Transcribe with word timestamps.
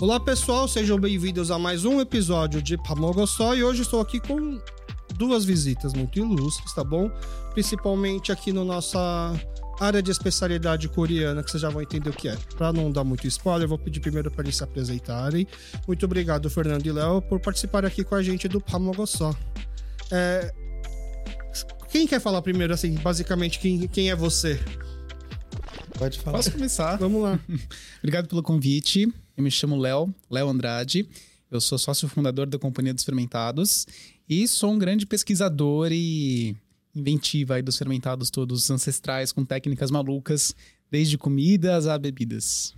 Olá 0.00 0.18
pessoal, 0.18 0.66
sejam 0.66 0.98
bem-vindos 0.98 1.50
a 1.50 1.58
mais 1.58 1.84
um 1.84 2.00
episódio 2.00 2.62
de 2.62 2.78
Pamogossó 2.78 3.54
e 3.54 3.62
hoje 3.62 3.82
estou 3.82 4.00
aqui 4.00 4.18
com 4.18 4.58
duas 5.14 5.44
visitas 5.44 5.92
muito 5.92 6.18
ilustres, 6.18 6.72
tá 6.72 6.82
bom? 6.82 7.10
Principalmente 7.52 8.32
aqui 8.32 8.50
na 8.50 8.64
nossa 8.64 9.38
área 9.78 10.02
de 10.02 10.10
especialidade 10.10 10.88
coreana, 10.88 11.42
que 11.42 11.50
vocês 11.50 11.60
já 11.60 11.68
vão 11.68 11.82
entender 11.82 12.08
o 12.08 12.14
que 12.14 12.30
é. 12.30 12.36
Para 12.56 12.72
não 12.72 12.90
dar 12.90 13.04
muito 13.04 13.26
spoiler, 13.26 13.64
eu 13.64 13.68
vou 13.68 13.76
pedir 13.76 14.00
primeiro 14.00 14.30
para 14.30 14.42
eles 14.42 14.56
se 14.56 14.64
apresentarem. 14.64 15.46
Muito 15.86 16.06
obrigado, 16.06 16.48
Fernando 16.48 16.86
e 16.86 16.92
Léo, 16.92 17.20
por 17.20 17.38
participar 17.38 17.84
aqui 17.84 18.02
com 18.02 18.14
a 18.14 18.22
gente 18.22 18.48
do 18.48 18.58
Pamogossó. 18.58 19.34
É... 20.10 20.50
Quem 21.90 22.06
quer 22.06 22.22
falar 22.22 22.40
primeiro, 22.40 22.72
assim, 22.72 22.94
basicamente, 22.94 23.58
quem, 23.58 23.86
quem 23.86 24.08
é 24.08 24.16
você? 24.16 24.58
Pode 25.98 26.18
falar. 26.20 26.38
Posso 26.38 26.52
começar? 26.52 26.96
Vamos 26.96 27.22
lá. 27.22 27.38
Obrigado 28.00 28.28
pelo 28.28 28.42
convite. 28.42 29.12
Eu 29.40 29.42
me 29.42 29.50
chamo 29.50 29.74
Léo, 29.74 30.14
Léo 30.30 30.50
Andrade. 30.50 31.08
Eu 31.50 31.62
sou 31.62 31.78
sócio 31.78 32.06
fundador 32.06 32.46
da 32.46 32.58
Companhia 32.58 32.92
dos 32.92 33.04
Fermentados 33.04 33.86
e 34.28 34.46
sou 34.46 34.70
um 34.70 34.78
grande 34.78 35.06
pesquisador 35.06 35.88
e 35.92 36.54
inventiva 36.94 37.54
aí 37.54 37.62
dos 37.62 37.78
fermentados 37.78 38.28
todos 38.28 38.70
ancestrais 38.70 39.32
com 39.32 39.42
técnicas 39.42 39.90
malucas, 39.90 40.54
desde 40.90 41.16
comidas 41.16 41.86
a 41.86 41.96
bebidas. 41.98 42.74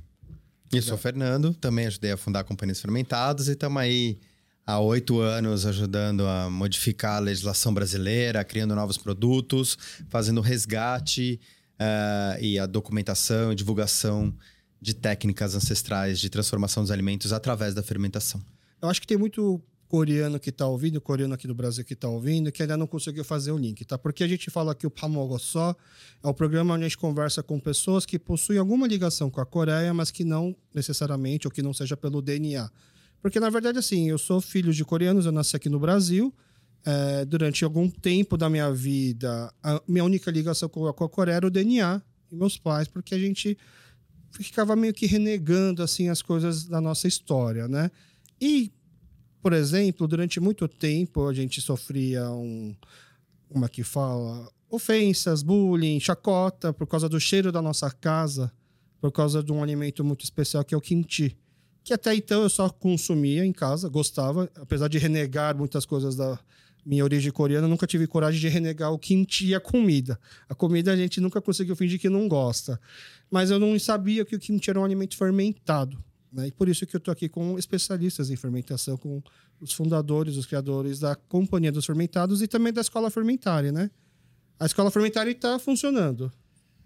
Eu 0.72 0.80
sou 0.82 0.94
o 0.94 0.98
Fernando, 0.98 1.52
também 1.52 1.86
ajudei 1.86 2.12
a 2.12 2.16
fundar 2.16 2.38
a 2.38 2.44
Companhia 2.44 2.74
dos 2.74 2.80
Fermentados 2.80 3.48
e 3.48 3.52
estamos 3.54 3.82
aí 3.82 4.20
há 4.64 4.78
oito 4.78 5.18
anos 5.18 5.66
ajudando 5.66 6.24
a 6.28 6.48
modificar 6.48 7.16
a 7.16 7.18
legislação 7.18 7.74
brasileira, 7.74 8.44
criando 8.44 8.76
novos 8.76 8.96
produtos, 8.96 9.76
fazendo 10.08 10.40
resgate 10.40 11.40
uh, 11.74 12.40
e 12.40 12.56
a 12.56 12.66
documentação 12.66 13.50
e 13.50 13.56
divulgação 13.56 14.32
de 14.82 14.92
técnicas 14.92 15.54
ancestrais 15.54 16.18
de 16.18 16.28
transformação 16.28 16.82
dos 16.82 16.90
alimentos 16.90 17.32
através 17.32 17.72
da 17.72 17.84
fermentação. 17.84 18.42
Eu 18.82 18.88
acho 18.88 19.00
que 19.00 19.06
tem 19.06 19.16
muito 19.16 19.62
coreano 19.86 20.40
que 20.40 20.50
está 20.50 20.66
ouvindo, 20.66 21.00
coreano 21.00 21.34
aqui 21.34 21.46
do 21.46 21.54
Brasil 21.54 21.84
que 21.84 21.92
está 21.92 22.08
ouvindo, 22.08 22.50
que 22.50 22.62
ainda 22.62 22.76
não 22.76 22.86
conseguiu 22.86 23.22
fazer 23.22 23.52
o 23.52 23.58
link, 23.58 23.84
tá? 23.84 23.96
Porque 23.96 24.24
a 24.24 24.26
gente 24.26 24.50
fala 24.50 24.74
que 24.74 24.84
o 24.84 24.90
Pamogossó 24.90 25.76
é 26.20 26.26
o 26.26 26.34
programa 26.34 26.74
onde 26.74 26.84
a 26.84 26.88
gente 26.88 26.98
conversa 26.98 27.44
com 27.44 27.60
pessoas 27.60 28.04
que 28.04 28.18
possuem 28.18 28.58
alguma 28.58 28.88
ligação 28.88 29.30
com 29.30 29.40
a 29.40 29.46
Coreia, 29.46 29.94
mas 29.94 30.10
que 30.10 30.24
não 30.24 30.56
necessariamente, 30.74 31.46
ou 31.46 31.52
que 31.52 31.62
não 31.62 31.72
seja 31.72 31.96
pelo 31.96 32.20
DNA. 32.20 32.68
Porque, 33.20 33.38
na 33.38 33.50
verdade, 33.50 33.78
assim, 33.78 34.08
eu 34.08 34.18
sou 34.18 34.40
filho 34.40 34.72
de 34.72 34.84
coreanos, 34.84 35.26
eu 35.26 35.32
nasci 35.32 35.54
aqui 35.54 35.68
no 35.68 35.78
Brasil, 35.78 36.34
é, 36.84 37.24
durante 37.24 37.62
algum 37.62 37.88
tempo 37.88 38.36
da 38.36 38.50
minha 38.50 38.72
vida, 38.72 39.52
a 39.62 39.80
minha 39.86 40.02
única 40.02 40.28
ligação 40.28 40.68
com 40.68 40.88
a 40.88 41.08
Coreia 41.08 41.36
era 41.36 41.46
o 41.46 41.50
DNA 41.50 42.02
e 42.32 42.34
meus 42.34 42.58
pais, 42.58 42.88
porque 42.88 43.14
a 43.14 43.18
gente 43.18 43.56
ficava 44.32 44.74
meio 44.74 44.94
que 44.94 45.06
renegando 45.06 45.82
assim 45.82 46.08
as 46.08 46.22
coisas 46.22 46.64
da 46.64 46.80
nossa 46.80 47.06
história, 47.06 47.68
né? 47.68 47.90
E, 48.40 48.72
por 49.42 49.52
exemplo, 49.52 50.08
durante 50.08 50.40
muito 50.40 50.66
tempo 50.66 51.26
a 51.28 51.34
gente 51.34 51.60
sofria 51.60 52.30
um, 52.30 52.74
uma 53.50 53.68
que 53.68 53.82
fala, 53.82 54.48
ofensas, 54.70 55.42
bullying, 55.42 56.00
chacota 56.00 56.72
por 56.72 56.86
causa 56.86 57.08
do 57.08 57.20
cheiro 57.20 57.52
da 57.52 57.60
nossa 57.60 57.90
casa, 57.90 58.52
por 59.00 59.12
causa 59.12 59.42
de 59.42 59.52
um 59.52 59.62
alimento 59.62 60.02
muito 60.02 60.24
especial 60.24 60.64
que 60.64 60.74
é 60.74 60.78
o 60.78 60.80
kimchi, 60.80 61.36
que 61.84 61.92
até 61.92 62.14
então 62.14 62.42
eu 62.42 62.48
só 62.48 62.68
consumia 62.70 63.44
em 63.44 63.52
casa, 63.52 63.88
gostava, 63.88 64.50
apesar 64.56 64.88
de 64.88 64.98
renegar 64.98 65.56
muitas 65.56 65.84
coisas 65.84 66.16
da 66.16 66.38
minha 66.84 67.04
origem 67.04 67.30
coreana, 67.30 67.68
nunca 67.68 67.86
tive 67.86 68.06
coragem 68.06 68.40
de 68.40 68.48
renegar 68.48 68.92
o 68.92 68.98
kimchi 68.98 69.46
e 69.48 69.54
a 69.54 69.60
comida. 69.60 70.18
A 70.48 70.54
comida 70.54 70.92
a 70.92 70.96
gente 70.96 71.20
nunca 71.20 71.40
conseguiu 71.40 71.76
fingir 71.76 72.00
que 72.00 72.08
não 72.08 72.28
gosta. 72.28 72.80
Mas 73.30 73.50
eu 73.50 73.58
não 73.58 73.78
sabia 73.78 74.24
que 74.24 74.34
o 74.34 74.38
kimchi 74.38 74.70
era 74.70 74.80
um 74.80 74.84
alimento 74.84 75.16
fermentado. 75.16 76.02
Né? 76.32 76.48
E 76.48 76.52
por 76.52 76.68
isso 76.68 76.86
que 76.86 76.96
eu 76.96 76.98
estou 76.98 77.12
aqui 77.12 77.28
com 77.28 77.58
especialistas 77.58 78.30
em 78.30 78.36
fermentação, 78.36 78.96
com 78.96 79.22
os 79.60 79.72
fundadores, 79.72 80.36
os 80.36 80.46
criadores 80.46 80.98
da 80.98 81.14
Companhia 81.14 81.70
dos 81.70 81.86
Fermentados 81.86 82.42
e 82.42 82.48
também 82.48 82.72
da 82.72 82.80
Escola 82.80 83.10
Fermentária, 83.10 83.70
né? 83.70 83.90
A 84.58 84.66
Escola 84.66 84.90
Fermentária 84.90 85.30
está 85.30 85.58
funcionando. 85.58 86.32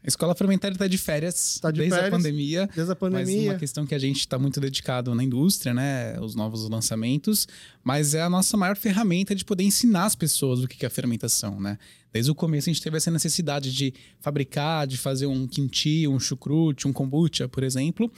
A 0.06 0.08
escola 0.08 0.36
fermentária 0.36 0.72
está 0.72 0.86
de 0.86 0.96
férias 0.96 1.58
tá 1.60 1.68
de 1.72 1.80
desde 1.80 1.96
férias, 1.96 2.14
a 2.14 2.16
pandemia. 2.16 2.70
Desde 2.72 2.92
a 2.92 2.94
pandemia. 2.94 3.36
Mas 3.36 3.46
uma 3.46 3.58
questão 3.58 3.84
que 3.84 3.92
a 3.92 3.98
gente 3.98 4.20
está 4.20 4.38
muito 4.38 4.60
dedicado 4.60 5.12
na 5.16 5.24
indústria, 5.24 5.74
né? 5.74 6.16
Os 6.20 6.36
novos 6.36 6.68
lançamentos. 6.68 7.48
Mas 7.82 8.14
é 8.14 8.22
a 8.22 8.30
nossa 8.30 8.56
maior 8.56 8.76
ferramenta 8.76 9.34
de 9.34 9.44
poder 9.44 9.64
ensinar 9.64 10.04
as 10.04 10.14
pessoas 10.14 10.62
o 10.62 10.68
que 10.68 10.84
é 10.84 10.86
a 10.86 10.90
fermentação, 10.90 11.60
né? 11.60 11.76
Desde 12.12 12.30
o 12.30 12.36
começo 12.36 12.70
a 12.70 12.72
gente 12.72 12.80
teve 12.80 12.96
essa 12.96 13.10
necessidade 13.10 13.74
de 13.74 13.92
fabricar, 14.20 14.86
de 14.86 14.96
fazer 14.96 15.26
um 15.26 15.44
kimchi, 15.44 16.06
um 16.06 16.20
chucrute, 16.20 16.86
um 16.86 16.92
kombucha, 16.92 17.48
por 17.48 17.64
exemplo. 17.64 18.08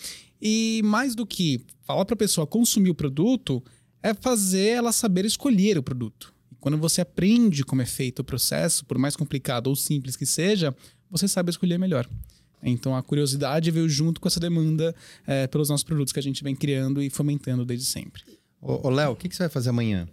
E 0.42 0.82
mais 0.84 1.14
do 1.14 1.24
que 1.24 1.62
falar 1.86 2.04
para 2.04 2.12
a 2.12 2.18
pessoa 2.18 2.46
consumir 2.46 2.90
o 2.90 2.94
produto, 2.94 3.64
é 4.02 4.12
fazer 4.12 4.68
ela 4.68 4.92
saber 4.92 5.24
escolher 5.24 5.78
o 5.78 5.82
produto. 5.82 6.34
E 6.52 6.54
quando 6.56 6.76
você 6.76 7.00
aprende 7.00 7.64
como 7.64 7.80
é 7.80 7.86
feito 7.86 8.18
o 8.20 8.24
processo, 8.24 8.84
por 8.84 8.98
mais 8.98 9.16
complicado 9.16 9.68
ou 9.68 9.74
simples 9.74 10.16
que 10.16 10.26
seja, 10.26 10.76
você 11.10 11.26
sabe 11.28 11.50
escolher 11.50 11.78
melhor. 11.78 12.08
Então 12.62 12.96
a 12.96 13.02
curiosidade 13.02 13.70
veio 13.70 13.88
junto 13.88 14.20
com 14.20 14.28
essa 14.28 14.40
demanda 14.40 14.94
é, 15.26 15.46
pelos 15.46 15.68
nossos 15.68 15.84
produtos 15.84 16.12
que 16.12 16.18
a 16.18 16.22
gente 16.22 16.42
vem 16.42 16.54
criando 16.54 17.02
e 17.02 17.08
fomentando 17.08 17.64
desde 17.64 17.86
sempre. 17.86 18.22
Ô, 18.60 18.90
Léo, 18.90 19.12
o 19.12 19.16
que, 19.16 19.28
que 19.28 19.36
você 19.36 19.44
vai 19.44 19.48
fazer 19.48 19.70
amanhã? 19.70 20.08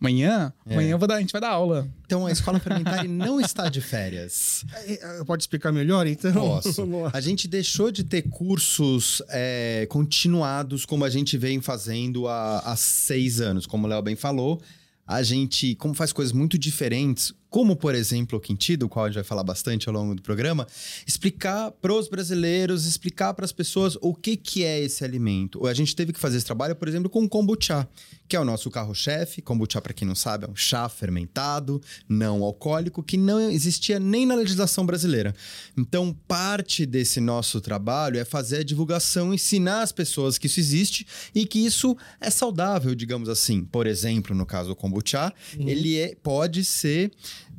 Amanhã? 0.00 0.52
É. 0.66 0.72
Amanhã 0.72 0.98
dar, 0.98 1.14
a 1.14 1.20
gente 1.20 1.30
vai 1.30 1.40
dar 1.40 1.50
aula. 1.50 1.88
Então 2.04 2.26
a 2.26 2.32
escola 2.32 2.58
fermentária 2.58 3.06
não 3.08 3.40
está 3.40 3.68
de 3.68 3.80
férias. 3.80 4.64
É, 4.74 5.22
pode 5.24 5.44
explicar 5.44 5.70
melhor, 5.70 6.06
então? 6.06 6.32
Posso. 6.32 6.84
a 7.12 7.20
gente 7.20 7.46
deixou 7.46 7.92
de 7.92 8.02
ter 8.02 8.22
cursos 8.22 9.22
é, 9.28 9.86
continuados 9.88 10.84
como 10.84 11.04
a 11.04 11.10
gente 11.10 11.38
vem 11.38 11.60
fazendo 11.60 12.26
há, 12.26 12.58
há 12.60 12.74
seis 12.74 13.40
anos, 13.40 13.64
como 13.64 13.86
o 13.86 13.90
Léo 13.90 14.02
bem 14.02 14.16
falou. 14.16 14.60
A 15.06 15.22
gente, 15.22 15.74
como 15.76 15.94
faz 15.94 16.12
coisas 16.12 16.32
muito 16.32 16.58
diferentes, 16.58 17.32
como 17.52 17.76
por 17.76 17.94
exemplo 17.94 18.38
o 18.38 18.40
Quinti, 18.40 18.78
do 18.78 18.88
qual 18.88 19.04
a 19.04 19.08
gente 19.08 19.16
vai 19.16 19.24
falar 19.24 19.44
bastante 19.44 19.86
ao 19.86 19.94
longo 19.94 20.14
do 20.14 20.22
programa, 20.22 20.66
explicar 21.06 21.70
para 21.70 21.92
os 21.92 22.08
brasileiros, 22.08 22.86
explicar 22.86 23.34
para 23.34 23.44
as 23.44 23.52
pessoas 23.52 23.98
o 24.00 24.14
que, 24.14 24.38
que 24.38 24.64
é 24.64 24.80
esse 24.80 25.04
alimento. 25.04 25.66
A 25.66 25.74
gente 25.74 25.94
teve 25.94 26.14
que 26.14 26.18
fazer 26.18 26.38
esse 26.38 26.46
trabalho, 26.46 26.74
por 26.74 26.88
exemplo, 26.88 27.10
com 27.10 27.22
o 27.22 27.28
kombucha, 27.28 27.86
que 28.26 28.34
é 28.34 28.40
o 28.40 28.44
nosso 28.46 28.70
carro-chefe. 28.70 29.42
Kombucha, 29.42 29.82
para 29.82 29.92
quem 29.92 30.08
não 30.08 30.14
sabe, 30.14 30.46
é 30.46 30.48
um 30.48 30.56
chá 30.56 30.88
fermentado, 30.88 31.78
não 32.08 32.42
alcoólico, 32.42 33.02
que 33.02 33.18
não 33.18 33.38
existia 33.50 34.00
nem 34.00 34.24
na 34.24 34.34
legislação 34.34 34.86
brasileira. 34.86 35.34
Então, 35.76 36.16
parte 36.26 36.86
desse 36.86 37.20
nosso 37.20 37.60
trabalho 37.60 38.18
é 38.18 38.24
fazer 38.24 38.60
a 38.60 38.64
divulgação, 38.64 39.34
ensinar 39.34 39.82
as 39.82 39.92
pessoas 39.92 40.38
que 40.38 40.46
isso 40.46 40.58
existe 40.58 41.06
e 41.34 41.44
que 41.44 41.58
isso 41.58 41.94
é 42.18 42.30
saudável, 42.30 42.94
digamos 42.94 43.28
assim. 43.28 43.62
Por 43.62 43.86
exemplo, 43.86 44.34
no 44.34 44.46
caso 44.46 44.70
do 44.70 44.76
kombucha, 44.76 45.30
uhum. 45.58 45.68
ele 45.68 45.98
é, 45.98 46.14
pode 46.14 46.64
ser 46.64 47.12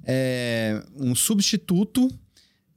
é, 0.06 0.84
um 0.96 1.16
substituto 1.16 2.10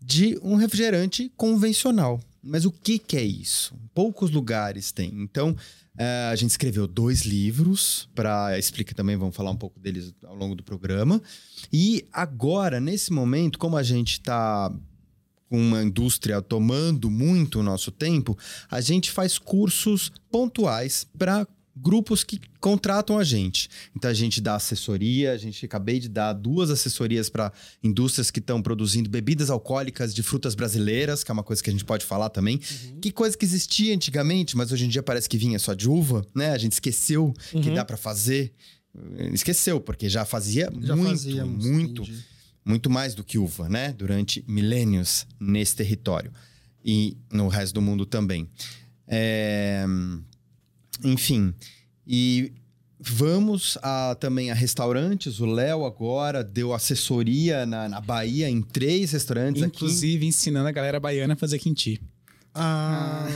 de 0.01 0.39
um 0.43 0.55
refrigerante 0.55 1.31
convencional. 1.37 2.21
Mas 2.43 2.65
o 2.65 2.71
que, 2.71 2.99
que 2.99 3.17
é 3.17 3.25
isso? 3.25 3.75
Poucos 3.93 4.31
lugares 4.31 4.93
têm. 4.93 5.13
Então, 5.21 5.57
é, 5.99 6.29
a 6.31 6.37
gente 6.37 6.51
escreveu 6.51 6.87
dois 6.87 7.23
livros 7.23 8.09
para 8.15 8.57
explicar 8.59 8.95
também, 8.95 9.17
vamos 9.17 9.35
falar 9.35 9.51
um 9.51 9.57
pouco 9.57 9.81
deles 9.81 10.15
ao 10.25 10.37
longo 10.37 10.55
do 10.55 10.63
programa. 10.63 11.21
E 11.73 12.07
agora, 12.13 12.79
nesse 12.79 13.13
momento, 13.13 13.59
como 13.59 13.77
a 13.77 13.83
gente 13.83 14.13
está 14.13 14.73
com 15.49 15.59
uma 15.59 15.83
indústria 15.83 16.43
tomando 16.43 17.11
muito 17.11 17.61
o 17.61 17.63
nosso 17.63 17.91
tempo, 17.91 18.37
a 18.71 18.81
gente 18.81 19.11
faz 19.11 19.39
cursos 19.39 20.13
pontuais 20.31 21.07
para 21.17 21.47
grupos 21.77 22.25
que 22.25 22.41
contratam 22.59 23.19
a 23.19 23.25
gente. 23.25 23.69
Então 23.95 24.11
a 24.11 24.15
gente 24.15 24.41
dá 24.41 24.55
assessoria, 24.55 25.33
a 25.33 25.37
gente 25.37 25.65
acabei 25.67 26.01
de 26.01 26.09
dar 26.09 26.33
duas 26.33 26.71
assessorias 26.71 27.29
para 27.29 27.53
indústrias 27.83 28.31
que 28.31 28.39
estão 28.39 28.63
produzindo 28.63 29.11
bebidas 29.11 29.51
alcoólicas 29.51 30.15
de 30.15 30.23
frutas 30.23 30.55
brasileiras, 30.55 31.23
que 31.23 31.31
é 31.31 31.35
uma 31.35 31.43
coisa 31.43 31.63
que 31.63 31.69
a 31.69 31.73
gente 31.73 31.85
pode 31.85 32.05
falar 32.05 32.31
também. 32.31 32.57
Uhum. 32.57 33.01
Que 33.01 33.13
coisa 33.13 33.37
que 33.37 33.45
existia 33.45 33.95
antigamente, 33.95 34.57
mas 34.57 34.73
hoje 34.73 34.87
em 34.87 34.89
dia 34.89 35.03
parece 35.03 35.29
que 35.29 35.37
vinha 35.37 35.59
só 35.59 35.75
de 35.75 35.89
uva, 35.89 36.27
né? 36.35 36.51
A 36.51 36.59
gente 36.59 36.73
esqueceu 36.73 37.35
uhum. 37.53 37.61
que 37.61 37.71
dá 37.71 37.85
para 37.85 37.97
fazer. 37.97 38.53
Esqueceu, 39.33 39.79
porque 39.79 40.09
já 40.09 40.25
fazia 40.25 40.73
já 40.81 40.97
muito, 40.97 41.11
fazíamos, 41.11 41.67
muito, 41.67 42.03
entendi. 42.03 42.25
muito 42.65 42.89
mais 42.89 43.15
do 43.15 43.23
que 43.23 43.37
uva, 43.37 43.69
né? 43.69 43.93
Durante 43.93 44.43
milênios 44.49 45.27
nesse 45.39 45.77
território. 45.77 46.33
E 46.83 47.19
no 47.31 47.49
resto 47.49 47.75
do 47.75 47.83
mundo 47.83 48.07
também. 48.07 48.49
É... 49.07 49.85
Enfim, 51.05 51.53
e 52.07 52.53
vamos 52.99 53.77
a, 53.83 54.17
também 54.19 54.51
a 54.51 54.55
restaurantes. 54.55 55.41
O 55.41 55.47
Léo 55.47 55.85
agora 55.85 56.43
deu 56.43 56.73
assessoria 56.73 57.67
na, 57.67 57.89
na 57.89 58.01
Bahia 58.01 58.49
em 58.49 58.63
três 58.63 59.13
restaurantes. 59.13 59.63
Inclusive 59.63 60.19
aqui. 60.19 60.27
ensinando 60.27 60.69
a 60.69 60.73
galera 60.73 61.01
baiana 61.01 61.35
a 61.35 61.37
fazer 61.37 61.59
quinti. 61.59 62.01
Ah, 62.59 63.27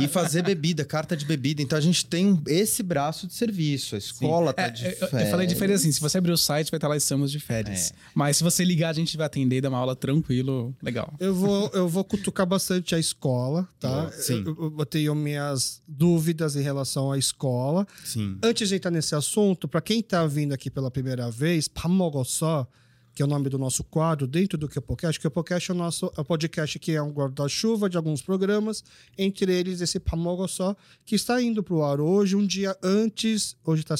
e 0.00 0.08
fazer 0.08 0.42
bebida, 0.42 0.84
carta 0.84 1.16
de 1.16 1.24
bebida. 1.24 1.60
Então 1.62 1.76
a 1.76 1.80
gente 1.80 2.06
tem 2.06 2.40
esse 2.46 2.82
braço 2.82 3.26
de 3.26 3.34
serviço. 3.34 3.94
A 3.94 3.98
escola 3.98 4.52
tá 4.52 4.62
É, 4.62 4.70
de 4.70 4.84
eu, 4.84 4.90
eu 4.92 5.08
férias. 5.08 5.30
falei 5.30 5.46
de 5.46 5.54
férias 5.54 5.80
assim, 5.80 5.92
se 5.92 6.00
você 6.00 6.18
abrir 6.18 6.32
o 6.32 6.36
site, 6.38 6.70
vai 6.70 6.78
estar 6.78 6.88
lá 6.88 6.96
estamos 6.96 7.30
de 7.30 7.38
férias. 7.38 7.90
É. 7.90 7.94
Mas 8.14 8.38
se 8.38 8.44
você 8.44 8.64
ligar, 8.64 8.90
a 8.90 8.92
gente 8.94 9.16
vai 9.16 9.26
atender 9.26 9.56
e 9.56 9.60
dar 9.60 9.68
uma 9.68 9.78
aula 9.78 9.94
tranquilo, 9.94 10.74
legal. 10.82 11.12
Eu 11.20 11.34
vou, 11.34 11.70
eu 11.74 11.88
vou 11.88 12.04
cutucar 12.04 12.46
bastante 12.46 12.94
a 12.94 12.98
escola, 12.98 13.68
tá? 13.78 14.10
Sim. 14.12 14.42
Eu, 14.46 14.56
eu, 14.58 14.74
eu 14.78 14.86
tenho 14.86 15.14
minhas 15.14 15.82
dúvidas 15.86 16.56
em 16.56 16.62
relação 16.62 17.12
à 17.12 17.18
escola. 17.18 17.86
Sim. 18.04 18.38
Antes 18.42 18.68
de 18.68 18.76
entrar 18.76 18.90
nesse 18.90 19.14
assunto, 19.14 19.68
para 19.68 19.80
quem 19.80 20.02
tá 20.02 20.26
vindo 20.26 20.52
aqui 20.52 20.70
pela 20.70 20.90
primeira 20.90 21.30
vez, 21.30 21.68
Pamogossó, 21.68 22.66
que 23.14 23.22
é 23.22 23.24
o 23.24 23.28
nome 23.28 23.48
do 23.48 23.58
nosso 23.58 23.84
quadro 23.84 24.26
dentro 24.26 24.56
do 24.56 24.68
Kepocast, 24.68 25.20
Kepocast 25.20 25.70
é 25.70 25.74
o 25.74 25.76
nosso 25.76 26.12
é 26.16 26.20
o 26.20 26.24
podcast 26.24 26.78
que 26.78 26.92
é 26.92 27.02
um 27.02 27.10
guarda-chuva 27.10 27.88
de 27.88 27.96
alguns 27.96 28.22
programas, 28.22 28.82
entre 29.18 29.52
eles 29.52 29.80
esse 29.80 30.00
Pamogossó, 30.00 30.74
que 31.04 31.14
está 31.14 31.40
indo 31.42 31.62
para 31.62 31.74
o 31.74 31.84
ar 31.84 32.00
hoje, 32.00 32.36
um 32.36 32.46
dia 32.46 32.76
antes, 32.82 33.56
hoje 33.64 33.82
está 33.82 33.94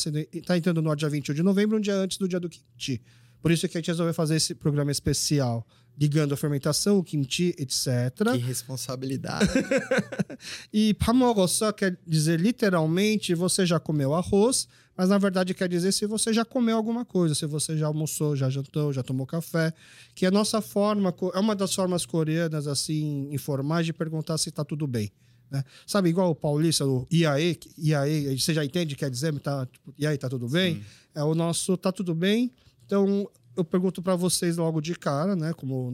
tá 0.46 0.56
entrando 0.56 0.80
no 0.80 0.90
ar 0.90 0.96
dia 0.96 1.08
21 1.08 1.34
de 1.34 1.42
novembro, 1.42 1.76
um 1.76 1.80
dia 1.80 1.96
antes 1.96 2.16
do 2.16 2.26
dia 2.26 2.40
do 2.40 2.48
Kimchi. 2.48 3.02
Por 3.40 3.50
isso 3.50 3.68
que 3.68 3.76
a 3.76 3.80
gente 3.80 3.88
resolveu 3.88 4.14
fazer 4.14 4.36
esse 4.36 4.54
programa 4.54 4.92
especial, 4.92 5.66
ligando 5.98 6.32
a 6.32 6.36
fermentação, 6.36 6.98
o 6.98 7.04
kimchi, 7.04 7.54
etc. 7.58 8.32
Que 8.32 8.38
responsabilidade. 8.38 9.48
E 10.72 10.94
pamogossó 10.94 11.72
quer 11.72 11.96
dizer 12.06 12.40
literalmente 12.40 13.34
você 13.34 13.64
já 13.64 13.78
comeu 13.78 14.12
arroz, 14.14 14.66
mas 14.96 15.08
na 15.08 15.18
verdade 15.18 15.54
quer 15.54 15.68
dizer 15.68 15.92
se 15.92 16.06
você 16.06 16.32
já 16.32 16.44
comeu 16.44 16.76
alguma 16.76 17.04
coisa, 17.04 17.34
se 17.34 17.46
você 17.46 17.76
já 17.76 17.86
almoçou, 17.86 18.34
já 18.34 18.50
jantou, 18.50 18.92
já 18.92 19.02
tomou 19.02 19.26
café, 19.26 19.72
que 20.14 20.24
é 20.24 20.28
a 20.28 20.32
nossa 20.32 20.60
forma, 20.60 21.14
é 21.34 21.38
uma 21.38 21.54
das 21.54 21.74
formas 21.74 22.04
coreanas 22.04 22.66
assim 22.66 23.28
informais 23.32 23.86
de 23.86 23.92
perguntar 23.92 24.36
se 24.38 24.50
tá 24.50 24.64
tudo 24.64 24.86
bem. 24.86 25.12
né? 25.50 25.62
Sabe, 25.86 26.08
igual 26.08 26.30
o 26.30 26.34
paulista, 26.34 26.84
o 26.86 27.06
IAE, 27.12 27.58
IAE, 27.78 28.40
você 28.40 28.54
já 28.54 28.64
entende, 28.64 28.96
quer 28.96 29.10
dizer, 29.10 29.38
tá, 29.38 29.66
tipo, 29.66 29.94
e 29.98 30.06
aí, 30.06 30.16
tá 30.18 30.28
tudo 30.28 30.48
bem? 30.48 30.82
É 31.14 31.22
o 31.22 31.34
nosso 31.34 31.76
tá 31.76 31.92
tudo 31.92 32.14
bem. 32.14 32.50
Então, 32.86 33.28
eu 33.56 33.64
pergunto 33.64 34.02
para 34.02 34.16
vocês 34.16 34.56
logo 34.56 34.80
de 34.80 34.94
cara, 34.94 35.34
né, 35.36 35.52
como 35.52 35.92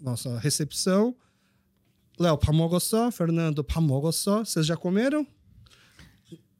nossa 0.00 0.38
recepção. 0.38 1.14
Léo, 2.18 2.38
pamogossó. 2.38 3.10
Fernando, 3.10 3.62
pamogossó. 3.62 4.44
Vocês 4.44 4.64
já 4.64 4.76
comeram? 4.76 5.26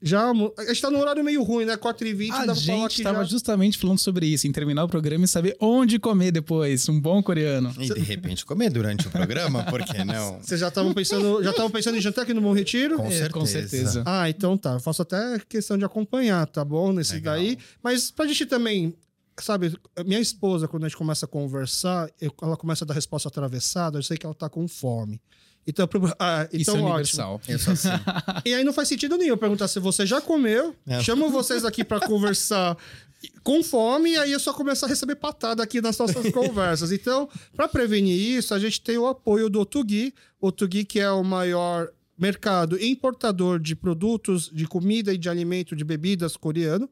Já, 0.03 0.31
a 0.31 0.65
gente 0.67 0.83
tá 0.83 0.91
num 0.91 1.01
horário 1.01 1.25
meio 1.25 1.43
ruim, 1.43 1.65
né? 1.65 1.75
4h20, 1.75 2.31
A 2.31 2.45
dá 2.45 2.53
pra 2.53 2.63
falar 2.63 2.89
que 2.89 2.95
estava 2.99 3.25
já... 3.25 3.31
justamente 3.31 3.79
falando 3.79 3.99
sobre 3.99 4.27
isso, 4.27 4.47
em 4.47 4.53
terminar 4.53 4.85
o 4.85 4.89
programa 4.89 5.25
e 5.25 5.29
saber 5.29 5.57
onde 5.59 5.99
comer 5.99 6.31
depois. 6.31 6.87
Um 6.91 7.01
bom 7.01 7.23
coreano. 7.23 7.75
e 7.79 7.89
de 7.89 8.01
repente 8.01 8.45
comer 8.45 8.69
durante 8.69 9.09
o 9.09 9.11
programa, 9.11 9.65
por 9.65 9.83
que 9.83 10.05
não? 10.05 10.39
Vocês 10.45 10.61
já 10.61 10.69
estavam 10.69 10.93
pensando, 10.93 11.43
já 11.43 11.51
estavam 11.51 11.71
pensando 11.71 11.97
em 11.97 12.01
jantar 12.03 12.23
aqui 12.23 12.35
no 12.35 12.43
Bom 12.43 12.53
Retiro? 12.53 12.99
Com 12.99 13.07
É, 13.11 13.29
com 13.31 13.47
certeza. 13.47 13.69
certeza. 13.71 14.03
Ah, 14.05 14.29
então 14.29 14.57
tá. 14.59 14.75
Eu 14.75 14.81
faço 14.81 15.01
até 15.01 15.41
questão 15.49 15.79
de 15.79 15.85
acompanhar, 15.87 16.47
tá 16.47 16.63
bom? 16.63 16.93
Nesse 16.93 17.15
Legal. 17.15 17.35
daí. 17.35 17.59
Mas 17.83 18.11
pra 18.11 18.27
gente 18.27 18.45
também, 18.45 18.95
sabe, 19.45 19.75
minha 20.05 20.21
esposa, 20.21 20.67
quando 20.69 20.85
a 20.85 20.89
gente 20.89 20.97
começa 20.97 21.27
a 21.27 21.29
conversar, 21.29 22.11
eu- 22.21 22.33
ela 22.43 22.57
começa 22.57 22.85
a 22.85 22.87
dar 22.87 22.95
resposta 22.95 23.29
atravessada, 23.29 23.99
eu 23.99 24.03
sei 24.03 24.17
que 24.17 24.25
ela 24.27 24.35
tá 24.35 24.49
com 24.49 24.67
fome. 24.69 25.21
Então, 25.67 25.89
ah, 26.21 26.49
Isso 26.53 26.71
então 26.71 26.75
é 26.75 26.79
ótimo. 26.79 26.89
universal. 26.91 27.41
Eu 27.49 27.59
sou 27.59 27.73
assim. 27.73 27.89
E 28.47 28.55
aí 28.55 28.63
não 28.63 28.73
faz 28.73 28.87
sentido 28.89 29.17
nenhum 29.17 29.31
eu 29.31 29.37
perguntar 29.37 29.67
se 29.67 29.81
você 29.81 30.07
já 30.07 30.21
comeu, 30.21 30.75
É. 30.87 31.01
chamo 31.03 31.29
vocês 31.29 31.65
aqui 31.65 31.83
pra 31.85 31.99
conversar 32.01 32.77
com 33.43 33.63
fome, 33.65 34.11
e 34.13 34.17
aí 34.17 34.33
é 34.33 34.39
só 34.39 34.53
começar 34.53 34.87
a 34.87 34.89
receber 34.89 35.17
patada 35.17 35.63
aqui 35.63 35.81
nas 35.81 35.99
nossas 35.99 36.31
conversas. 36.31 36.93
Então, 36.93 37.29
pra 37.57 37.67
prevenir 37.67 38.17
isso, 38.39 38.55
a 38.55 38.59
gente 38.61 38.81
tem 38.81 38.97
o 38.97 39.09
apoio 39.09 39.51
do 39.51 39.59
Otugui, 39.61 40.15
Otugui 40.41 40.85
que 40.85 41.01
é 41.01 41.11
o 41.11 41.25
maior 41.25 41.89
mercado 42.17 42.81
importador 42.83 43.59
de 43.59 43.75
produtos 43.75 44.49
de 44.53 44.67
comida 44.67 45.13
e 45.13 45.19
de 45.19 45.29
alimento, 45.29 45.75
de 45.75 45.85
bebidas 45.85 46.37
coreano. 46.37 46.89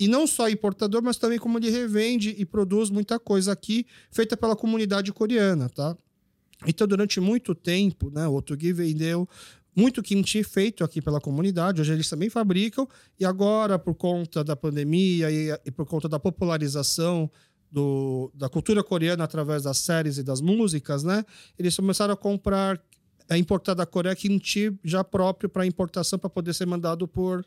E 0.00 0.08
não 0.08 0.26
só 0.26 0.48
importador, 0.48 1.02
mas 1.02 1.18
também 1.18 1.38
como 1.38 1.58
ele 1.58 1.68
revende 1.68 2.34
e 2.38 2.46
produz 2.46 2.88
muita 2.88 3.18
coisa 3.18 3.52
aqui, 3.52 3.86
feita 4.10 4.34
pela 4.34 4.56
comunidade 4.56 5.12
coreana, 5.12 5.68
tá? 5.68 5.94
Então, 6.66 6.86
durante 6.86 7.20
muito 7.20 7.54
tempo, 7.54 8.10
né, 8.10 8.26
o 8.26 8.34
Otugui 8.34 8.72
vendeu 8.72 9.28
muito 9.76 10.02
kimchi 10.02 10.42
feito 10.42 10.82
aqui 10.82 11.02
pela 11.02 11.20
comunidade. 11.20 11.82
Hoje 11.82 11.92
eles 11.92 12.08
também 12.08 12.30
fabricam. 12.30 12.88
E 13.18 13.26
agora, 13.26 13.78
por 13.78 13.94
conta 13.94 14.42
da 14.42 14.56
pandemia 14.56 15.30
e, 15.30 15.58
e 15.66 15.70
por 15.70 15.86
conta 15.86 16.08
da 16.08 16.18
popularização 16.18 17.30
do, 17.70 18.32
da 18.34 18.48
cultura 18.48 18.82
coreana 18.82 19.24
através 19.24 19.62
das 19.62 19.78
séries 19.78 20.18
e 20.18 20.22
das 20.22 20.40
músicas, 20.40 21.04
né? 21.04 21.24
Eles 21.58 21.76
começaram 21.76 22.14
a 22.14 22.16
comprar, 22.16 22.82
a 23.28 23.38
importar 23.38 23.74
da 23.74 23.86
Coreia 23.86 24.16
kimchi 24.16 24.72
já 24.82 25.04
próprio 25.04 25.48
para 25.48 25.64
importação 25.66 26.18
para 26.18 26.28
poder 26.28 26.52
ser 26.52 26.66
mandado 26.66 27.06
por, 27.06 27.44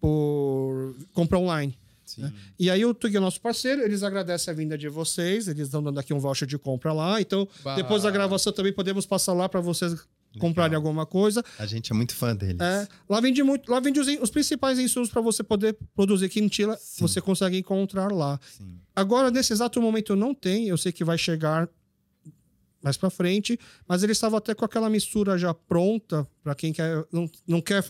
por 0.00 0.94
compra 1.12 1.38
online. 1.38 1.76
Sim. 2.04 2.32
E 2.58 2.70
aí 2.70 2.84
o 2.84 2.94
Tug 2.94 3.16
é 3.16 3.20
nosso 3.20 3.40
parceiro, 3.40 3.82
eles 3.82 4.02
agradecem 4.02 4.52
a 4.52 4.54
vinda 4.54 4.78
de 4.78 4.88
vocês, 4.88 5.48
eles 5.48 5.66
estão 5.66 5.82
dando 5.82 5.98
aqui 5.98 6.14
um 6.14 6.20
voucher 6.20 6.46
de 6.46 6.56
compra 6.56 6.92
lá. 6.92 7.20
Então, 7.20 7.48
Bah. 7.64 7.74
depois 7.74 8.04
da 8.04 8.10
gravação 8.10 8.52
também 8.52 8.72
podemos 8.72 9.04
passar 9.04 9.32
lá 9.32 9.48
para 9.48 9.60
vocês 9.60 10.06
comprarem 10.38 10.76
alguma 10.76 11.04
coisa. 11.04 11.42
A 11.58 11.66
gente 11.66 11.90
é 11.90 11.94
muito 11.94 12.14
fã 12.14 12.34
deles. 12.36 12.60
É, 12.60 12.86
lá 13.08 13.20
vende 13.20 13.42
muito, 13.42 13.70
lá 13.70 13.80
vende 13.80 13.98
os, 13.98 14.06
os 14.06 14.30
principais 14.30 14.78
insumos 14.78 15.10
para 15.10 15.20
você 15.20 15.42
poder 15.42 15.76
produzir 15.94 16.28
kimchi, 16.28 16.64
lá, 16.64 16.78
você 16.98 17.20
consegue 17.20 17.58
encontrar 17.58 18.12
lá. 18.12 18.38
Sim. 18.56 18.78
Agora 18.94 19.30
nesse 19.30 19.52
exato 19.52 19.80
momento 19.80 20.14
não 20.14 20.34
tem, 20.34 20.68
eu 20.68 20.76
sei 20.78 20.92
que 20.92 21.02
vai 21.04 21.18
chegar 21.18 21.68
mais 22.82 22.96
para 22.96 23.10
frente, 23.10 23.58
mas 23.88 24.02
eles 24.04 24.16
estavam 24.16 24.38
até 24.38 24.54
com 24.54 24.64
aquela 24.64 24.88
mistura 24.88 25.36
já 25.36 25.52
pronta 25.52 26.26
para 26.42 26.54
quem 26.54 26.72
quer 26.72 27.04
não, 27.10 27.28
não 27.46 27.60
quer 27.60 27.84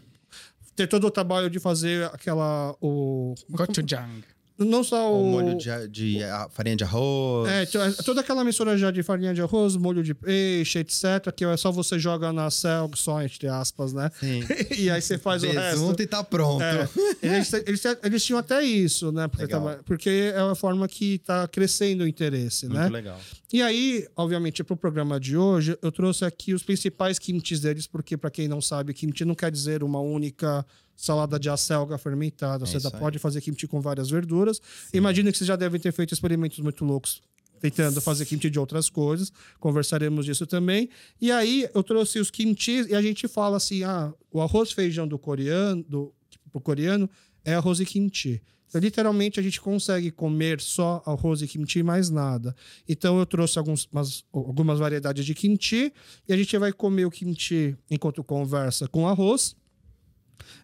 ter 0.76 0.86
todo 0.86 1.06
o 1.06 1.10
trabalho 1.10 1.48
de 1.48 1.58
fazer 1.58 2.04
aquela 2.06 2.76
o 2.80 3.34
Gochujang. 3.48 4.22
Não 4.58 4.82
só 4.82 5.12
O 5.12 5.22
o, 5.22 5.26
molho 5.26 5.56
de, 5.56 5.88
de 5.88 6.22
a- 6.24 6.48
farinha 6.50 6.76
de 6.76 6.84
arroz. 6.84 7.48
é, 7.50 7.62
é, 7.64 7.90
toda 8.04 8.20
aquela 8.20 8.42
mistura 8.44 8.76
já 8.78 8.90
de 8.90 9.02
farinha 9.02 9.34
de 9.34 9.42
arroz, 9.42 9.76
molho 9.76 10.02
de 10.02 10.14
peixe, 10.14 10.78
etc, 10.78 11.30
que 11.34 11.44
é 11.44 11.56
só 11.56 11.70
você 11.70 11.98
joga 11.98 12.32
na 12.32 12.50
cel 12.50 12.90
só 12.94 13.22
entre 13.22 13.48
aspas, 13.48 13.92
né? 13.92 14.10
Sim. 14.18 14.40
e 14.78 14.88
aí 14.90 15.00
você 15.02 15.18
faz 15.18 15.42
o 15.42 15.46
resto. 15.46 15.60
Besunto 15.80 16.02
e 16.02 16.06
tá 16.06 16.24
pronto. 16.24 16.62
É, 16.62 16.88
eles, 17.22 17.52
eles, 17.52 17.82
eles 18.02 18.24
tinham 18.24 18.38
até 18.38 18.62
isso, 18.64 19.12
né? 19.12 19.28
Porque, 19.28 19.54
porque 19.84 20.10
é 20.34 20.40
a 20.40 20.54
forma 20.54 20.86
que 20.88 21.14
está 21.14 21.46
crescendo 21.48 22.04
o 22.04 22.08
interesse, 22.08 22.66
Muito 22.66 22.78
né? 22.78 22.88
legal. 22.88 23.20
E 23.52 23.62
aí, 23.62 24.06
obviamente, 24.16 24.64
para 24.64 24.74
o 24.74 24.76
programa 24.76 25.20
de 25.20 25.36
hoje, 25.36 25.78
eu 25.80 25.92
trouxe 25.92 26.24
aqui 26.24 26.52
os 26.52 26.62
principais 26.62 27.18
kimchis 27.18 27.60
deles, 27.60 27.86
porque, 27.86 28.16
para 28.16 28.30
quem 28.30 28.48
não 28.48 28.60
sabe, 28.60 28.92
kimchi 28.92 29.24
não 29.24 29.34
quer 29.34 29.50
dizer 29.52 29.82
uma 29.84 30.00
única 30.00 30.64
salada 30.96 31.38
de 31.38 31.48
acelga 31.50 31.98
fermentada. 31.98 32.64
É 32.64 32.66
Você 32.66 32.76
ainda 32.78 32.90
pode 32.98 33.18
fazer 33.18 33.40
kimchi 33.40 33.66
com 33.68 33.80
várias 33.80 34.08
verduras. 34.10 34.60
Imagino 34.92 35.30
que 35.30 35.38
vocês 35.38 35.46
já 35.48 35.56
devem 35.56 35.80
ter 35.80 35.92
feito 35.92 36.12
experimentos 36.14 36.58
muito 36.60 36.84
loucos 36.84 37.20
tentando 37.60 38.00
fazer 38.00 38.26
kimchi 38.26 38.50
de 38.50 38.58
outras 38.58 38.88
coisas. 38.90 39.32
Conversaremos 39.60 40.24
disso 40.26 40.46
também. 40.46 40.88
E 41.20 41.30
aí, 41.32 41.68
eu 41.74 41.82
trouxe 41.82 42.18
os 42.18 42.30
kimchis 42.30 42.86
e 42.88 42.94
a 42.94 43.00
gente 43.02 43.26
fala 43.28 43.56
assim: 43.56 43.82
ah, 43.84 44.12
o 44.30 44.40
arroz 44.40 44.72
feijão 44.72 45.06
do 45.08 45.18
coreano, 45.18 45.82
do, 45.88 46.14
pro 46.50 46.60
coreano, 46.60 47.08
é 47.44 47.54
arroz 47.54 47.80
e 47.80 47.86
kimchi. 47.86 48.42
Então, 48.68 48.80
literalmente, 48.80 49.38
a 49.38 49.42
gente 49.42 49.60
consegue 49.60 50.10
comer 50.10 50.60
só 50.60 51.02
arroz 51.06 51.40
e 51.40 51.46
kimchi 51.46 51.82
mais 51.84 52.10
nada. 52.10 52.54
Então, 52.88 53.18
eu 53.18 53.24
trouxe 53.24 53.58
alguns, 53.58 53.88
umas- 53.92 54.24
algumas 54.32 54.78
variedades 54.78 55.24
de 55.24 55.34
kimchi 55.34 55.92
e 56.28 56.32
a 56.32 56.36
gente 56.36 56.58
vai 56.58 56.72
comer 56.72 57.04
o 57.06 57.10
kimchi 57.10 57.76
enquanto 57.90 58.22
conversa 58.24 58.88
com 58.88 59.06
arroz. 59.08 59.54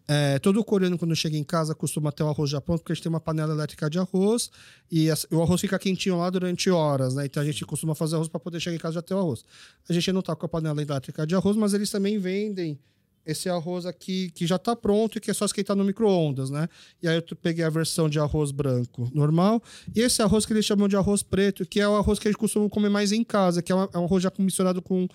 É, 0.07 0.39
todo 0.39 0.63
coreano, 0.65 0.99
quando 0.99 1.15
chega 1.15 1.37
em 1.37 1.45
casa, 1.45 1.75
costuma 1.75 2.13
ter 2.13 2.23
o 2.23 2.29
arroz 2.29 2.51
já 2.51 2.61
pronto, 2.61 2.81
porque 2.81 2.93
a 2.93 2.95
gente 2.95 3.03
tem 3.03 3.11
uma 3.11 3.21
panela 3.21 3.53
elétrica 3.53 3.89
de 3.89 3.99
arroz 3.99 4.51
e 4.91 5.09
o 5.31 5.43
arroz 5.43 5.61
fica 5.61 5.79
quentinho 5.79 6.19
lá 6.19 6.29
durante 6.31 6.71
horas, 6.71 7.15
né? 7.15 7.27
Então 7.27 7.43
a 7.43 7.47
gente 7.47 7.65
costuma 7.65 7.95
fazer 7.95 8.17
arroz 8.17 8.29
para 8.29 8.41
poder 8.41 8.61
chegar 8.61 8.77
em 8.77 8.79
casa 8.79 8.95
e 8.95 8.97
já 8.97 9.03
ter 9.03 9.15
o 9.15 9.19
arroz. 9.19 9.45
A 9.89 9.93
gente 9.93 10.13
não 10.13 10.23
tá 10.23 10.35
com 10.35 10.47
a 10.47 10.49
panela 10.49 10.81
elétrica 10.81 11.27
de 11.27 11.35
arroz, 11.35 11.57
mas 11.57 11.75
eles 11.75 11.91
também 11.91 12.19
vendem 12.19 12.79
esse 13.25 13.49
arroz 13.49 13.87
aqui 13.87 14.31
que 14.31 14.47
já 14.47 14.59
tá 14.59 14.75
pronto 14.75 15.17
e 15.17 15.21
que 15.21 15.31
é 15.31 15.35
só 15.35 15.45
esquentar 15.45 15.77
no 15.77 15.85
micro-ondas, 15.85 16.51
né? 16.51 16.69
E 17.03 17.09
aí 17.09 17.17
eu 17.17 17.37
peguei 17.37 17.65
a 17.65 17.71
versão 17.71 18.09
de 18.09 18.19
arroz 18.19 18.51
branco 18.51 19.11
normal 19.15 19.63
e 19.95 20.01
esse 20.01 20.23
arroz 20.23 20.45
que 20.45 20.53
eles 20.53 20.65
chamam 20.65 20.89
de 20.89 20.97
arroz 20.97 21.23
preto, 21.23 21.65
que 21.65 21.81
é 21.81 21.89
o 21.89 21.95
arroz 21.95 22.19
que 22.19 22.29
a 22.29 22.31
gente 22.31 22.39
costuma 22.39 22.69
comer 22.69 22.89
mais 22.89 23.13
em 23.13 23.23
casa, 23.23 23.63
que 23.63 23.73
é, 23.73 23.77
é 23.77 23.99
um 23.99 24.05
arroz 24.05 24.23
já 24.23 24.33
misturado 24.39 24.83
com. 24.83 25.09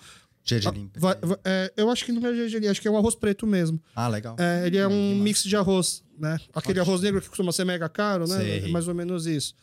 Gergelim. 0.48 0.90
Va- 0.96 1.18
va- 1.22 1.38
é, 1.44 1.72
eu 1.76 1.90
acho 1.90 2.04
que 2.04 2.12
não 2.12 2.26
é 2.26 2.34
gergelim, 2.34 2.68
acho 2.68 2.80
que 2.80 2.88
é 2.88 2.90
um 2.90 2.96
arroz 2.96 3.14
preto 3.14 3.46
mesmo. 3.46 3.80
Ah, 3.94 4.08
legal. 4.08 4.34
É, 4.38 4.66
ele 4.66 4.76
é 4.78 4.86
um 4.86 4.90
que 4.90 5.10
massa. 5.12 5.22
mix 5.24 5.42
de 5.44 5.56
arroz, 5.56 6.02
né? 6.18 6.38
Aquele 6.54 6.80
arroz 6.80 7.00
negro 7.02 7.20
que 7.20 7.28
costuma 7.28 7.52
ser 7.52 7.64
mega 7.64 7.88
caro, 7.88 8.26
né? 8.26 8.36
Sei. 8.38 8.58
É 8.64 8.68
mais 8.68 8.88
ou 8.88 8.94
menos 8.94 9.26
isso. 9.26 9.54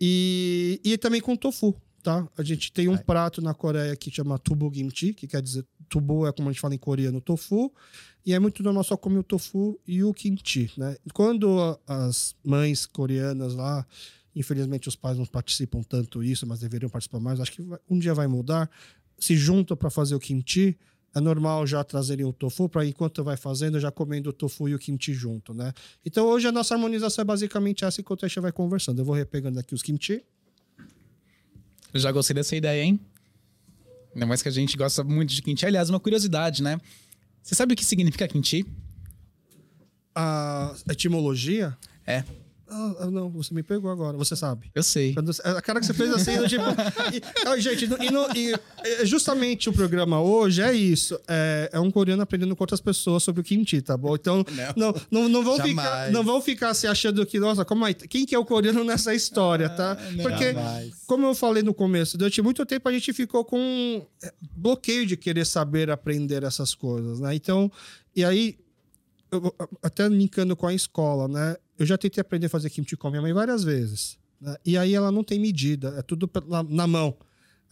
E, 0.00 0.80
e 0.84 0.98
também 0.98 1.20
com 1.20 1.36
tofu, 1.36 1.74
tá? 2.02 2.26
A 2.36 2.42
gente 2.42 2.72
tem 2.72 2.88
um 2.88 2.94
Ai. 2.94 3.02
prato 3.04 3.40
na 3.42 3.54
Coreia 3.54 3.94
que 3.94 4.10
chama 4.10 4.38
tubu 4.38 4.70
kimchi, 4.70 5.12
que 5.14 5.26
quer 5.26 5.42
dizer 5.42 5.64
tubu 5.88 6.26
é 6.26 6.32
como 6.32 6.48
a 6.48 6.52
gente 6.52 6.60
fala 6.60 6.74
em 6.74 6.78
coreano, 6.78 7.20
tofu. 7.20 7.72
E 8.24 8.32
é 8.32 8.38
muito 8.38 8.62
normal 8.62 8.84
só 8.84 8.96
comer 8.96 9.18
o 9.18 9.22
tofu 9.22 9.78
e 9.86 10.02
o 10.04 10.14
kimchi, 10.14 10.70
né? 10.76 10.96
Quando 11.12 11.78
as 11.86 12.34
mães 12.44 12.86
coreanas 12.86 13.52
lá, 13.54 13.84
infelizmente 14.34 14.88
os 14.88 14.96
pais 14.96 15.18
não 15.18 15.26
participam 15.26 15.82
tanto 15.82 16.22
isso, 16.22 16.46
mas 16.46 16.60
deveriam 16.60 16.88
participar 16.88 17.18
mais, 17.20 17.40
acho 17.40 17.52
que 17.52 17.62
vai- 17.62 17.80
um 17.90 17.98
dia 17.98 18.14
vai 18.14 18.26
mudar, 18.28 18.70
se 19.22 19.36
juntam 19.36 19.76
para 19.76 19.88
fazer 19.88 20.16
o 20.16 20.18
kimchi, 20.18 20.76
é 21.14 21.20
normal 21.20 21.64
já 21.64 21.84
trazerem 21.84 22.26
o 22.26 22.32
tofu 22.32 22.68
para 22.68 22.84
enquanto 22.84 23.22
vai 23.22 23.36
fazendo, 23.36 23.78
já 23.78 23.88
comendo 23.92 24.30
o 24.30 24.32
tofu 24.32 24.68
e 24.68 24.74
o 24.74 24.78
kimchi 24.80 25.14
junto, 25.14 25.54
né? 25.54 25.72
Então 26.04 26.26
hoje 26.26 26.48
a 26.48 26.52
nossa 26.52 26.74
harmonização 26.74 27.22
é 27.22 27.24
basicamente 27.24 27.84
essa 27.84 28.00
enquanto 28.00 28.24
a 28.24 28.28
gente 28.28 28.40
vai 28.40 28.50
conversando. 28.50 28.98
Eu 28.98 29.04
vou 29.04 29.14
repegando 29.14 29.60
aqui 29.60 29.74
os 29.74 29.82
kimchi. 29.82 30.24
Já 31.94 32.10
gostei 32.10 32.34
dessa 32.34 32.56
ideia, 32.56 32.82
hein? 32.82 32.98
Ainda 34.12 34.26
mais 34.26 34.42
que 34.42 34.48
a 34.48 34.52
gente 34.52 34.76
gosta 34.76 35.04
muito 35.04 35.32
de 35.32 35.40
kimchi. 35.40 35.64
Aliás, 35.66 35.88
uma 35.88 36.00
curiosidade, 36.00 36.60
né? 36.60 36.80
Você 37.40 37.54
sabe 37.54 37.74
o 37.74 37.76
que 37.76 37.84
significa 37.84 38.26
kimchi? 38.26 38.66
A 40.16 40.74
etimologia? 40.90 41.78
É. 42.04 42.24
Ah, 42.72 43.10
não, 43.10 43.28
você 43.28 43.52
me 43.52 43.62
pegou 43.62 43.90
agora, 43.90 44.16
você 44.16 44.34
sabe. 44.34 44.70
Eu 44.74 44.82
sei. 44.82 45.14
A 45.44 45.60
cara 45.60 45.78
que 45.78 45.84
você 45.84 45.92
fez 45.92 46.10
assim, 46.10 46.32
eu, 46.32 46.48
tipo. 46.48 46.64
E, 47.12 47.60
gente, 47.60 47.84
e, 47.84 48.10
no, 48.10 48.26
e, 48.34 49.04
justamente 49.04 49.68
o 49.68 49.72
programa 49.72 50.22
hoje 50.22 50.62
é 50.62 50.72
isso. 50.72 51.20
É, 51.28 51.68
é, 51.72 51.80
um 51.80 51.90
coreano 51.90 52.22
aprendendo 52.22 52.56
com 52.56 52.62
outras 52.62 52.80
pessoas 52.80 53.22
sobre 53.22 53.42
o 53.42 53.44
kimchi, 53.44 53.82
tá 53.82 53.94
bom? 53.94 54.14
Então, 54.14 54.42
não, 54.74 54.94
não, 55.10 55.28
não, 55.28 55.44
vão, 55.44 55.58
ficar, 55.60 56.10
não 56.10 56.24
vão 56.24 56.40
ficar 56.40 56.72
se 56.72 56.86
achando 56.86 57.26
que, 57.26 57.38
nossa, 57.38 57.62
como 57.64 57.86
é, 57.86 57.92
quem 57.92 58.24
que 58.24 58.34
é 58.34 58.38
o 58.38 58.44
coreano 58.44 58.82
nessa 58.84 59.14
história, 59.14 59.68
tá? 59.68 59.92
Ah, 60.00 60.22
Porque, 60.22 60.54
como 61.06 61.26
eu 61.26 61.34
falei 61.34 61.62
no 61.62 61.74
começo, 61.74 62.16
durante 62.16 62.40
muito 62.40 62.64
tempo 62.64 62.88
a 62.88 62.92
gente 62.92 63.12
ficou 63.12 63.44
com 63.44 64.06
bloqueio 64.56 65.04
de 65.04 65.16
querer 65.16 65.44
saber 65.44 65.90
aprender 65.90 66.42
essas 66.42 66.74
coisas, 66.74 67.20
né? 67.20 67.34
Então, 67.34 67.70
e 68.16 68.24
aí, 68.24 68.58
eu, 69.30 69.54
até 69.82 70.08
linkando 70.08 70.56
com 70.56 70.66
a 70.66 70.74
escola, 70.74 71.28
né? 71.28 71.56
Eu 71.78 71.86
já 71.86 71.96
tentei 71.96 72.20
aprender 72.20 72.46
a 72.46 72.50
fazer 72.50 72.70
kimchi 72.70 72.96
com 72.96 73.08
a 73.08 73.10
minha 73.10 73.22
mãe 73.22 73.32
várias 73.32 73.64
vezes. 73.64 74.18
Né? 74.40 74.56
E 74.64 74.76
aí 74.76 74.94
ela 74.94 75.10
não 75.10 75.24
tem 75.24 75.38
medida, 75.38 75.94
é 75.98 76.02
tudo 76.02 76.30
na, 76.46 76.62
na 76.62 76.86
mão. 76.86 77.16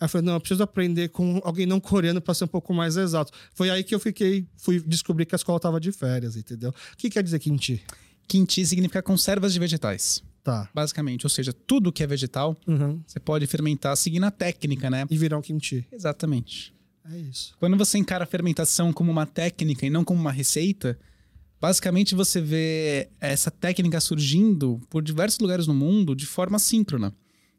Aí 0.00 0.06
eu 0.06 0.08
falei, 0.08 0.26
não, 0.26 0.34
eu 0.34 0.40
preciso 0.40 0.62
aprender 0.62 1.10
com 1.10 1.40
alguém 1.44 1.66
não 1.66 1.78
coreano 1.78 2.20
para 2.20 2.32
ser 2.32 2.44
um 2.44 2.48
pouco 2.48 2.72
mais 2.72 2.96
exato. 2.96 3.32
Foi 3.52 3.68
aí 3.68 3.84
que 3.84 3.94
eu 3.94 4.00
fiquei, 4.00 4.46
fui 4.56 4.80
descobrir 4.80 5.26
que 5.26 5.34
a 5.34 5.36
escola 5.36 5.58
estava 5.58 5.78
de 5.78 5.92
férias, 5.92 6.36
entendeu? 6.36 6.70
O 6.70 6.96
que 6.96 7.10
quer 7.10 7.22
dizer 7.22 7.38
kimchi? 7.38 7.82
Kimchi 8.26 8.64
significa 8.64 9.02
conservas 9.02 9.52
de 9.52 9.58
vegetais. 9.58 10.22
Tá. 10.42 10.70
Basicamente, 10.72 11.26
ou 11.26 11.30
seja, 11.30 11.52
tudo 11.52 11.92
que 11.92 12.02
é 12.02 12.06
vegetal, 12.06 12.56
uhum. 12.66 13.02
você 13.06 13.20
pode 13.20 13.46
fermentar 13.46 13.94
seguindo 13.96 14.24
a 14.24 14.30
técnica, 14.30 14.88
né? 14.88 15.04
E 15.10 15.18
virar 15.18 15.36
um 15.36 15.42
kimchi. 15.42 15.86
Exatamente. 15.92 16.74
É 17.12 17.18
isso. 17.18 17.54
Quando 17.58 17.76
você 17.76 17.98
encara 17.98 18.24
a 18.24 18.26
fermentação 18.26 18.92
como 18.92 19.10
uma 19.10 19.26
técnica 19.26 19.84
e 19.84 19.90
não 19.90 20.04
como 20.04 20.18
uma 20.18 20.32
receita, 20.32 20.98
Basicamente, 21.60 22.14
você 22.14 22.40
vê 22.40 23.08
essa 23.20 23.50
técnica 23.50 24.00
surgindo 24.00 24.80
por 24.88 25.02
diversos 25.02 25.38
lugares 25.38 25.66
no 25.66 25.74
mundo 25.74 26.14
de 26.14 26.26
forma 26.26 26.58
síncrona. 26.58 27.14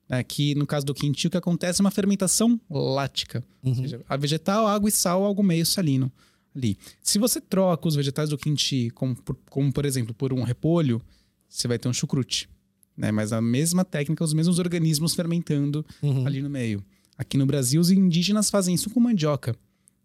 Né? 0.10 0.24
Que 0.24 0.56
no 0.56 0.66
caso 0.66 0.86
do 0.86 0.94
quintil, 0.94 1.28
o 1.28 1.32
que 1.32 1.38
acontece 1.38 1.82
é 1.82 1.84
uma 1.84 1.92
fermentação 1.92 2.60
lática. 2.70 3.44
Uhum. 3.64 3.70
Ou 3.70 3.76
seja, 3.76 4.02
a 4.10 4.18
vegetal, 4.18 4.68
água 4.68 4.90
e 4.90 4.92
sal, 4.92 5.24
algo 5.24 5.44
meio 5.44 5.66
salino 5.66 6.12
ali. 6.56 6.78
Se 7.02 7.18
você 7.18 7.40
troca 7.40 7.88
os 7.88 7.96
vegetais 7.96 8.30
do 8.30 8.38
quinti, 8.38 8.90
como, 8.92 9.16
como 9.50 9.72
por 9.72 9.86
exemplo, 9.86 10.14
por 10.14 10.34
um 10.34 10.44
repolho, 10.44 11.02
você 11.48 11.68
vai 11.68 11.80
ter 11.80 11.88
um 11.88 11.94
chucrute. 11.94 12.50
Né? 12.96 13.12
Mas 13.12 13.32
a 13.32 13.42
mesma 13.42 13.86
técnica, 13.86 14.24
os 14.24 14.34
mesmos 14.34 14.60
organismos 14.60 15.14
fermentando 15.14 15.86
uhum. 16.02 16.26
ali 16.26 16.42
no 16.42 16.50
meio. 16.50 16.84
Aqui 17.18 17.38
no 17.38 17.46
Brasil, 17.46 17.80
os 17.80 17.92
indígenas 17.92 18.50
fazem 18.50 18.76
isso 18.76 18.90
com 18.90 19.00
mandioca. 19.00 19.56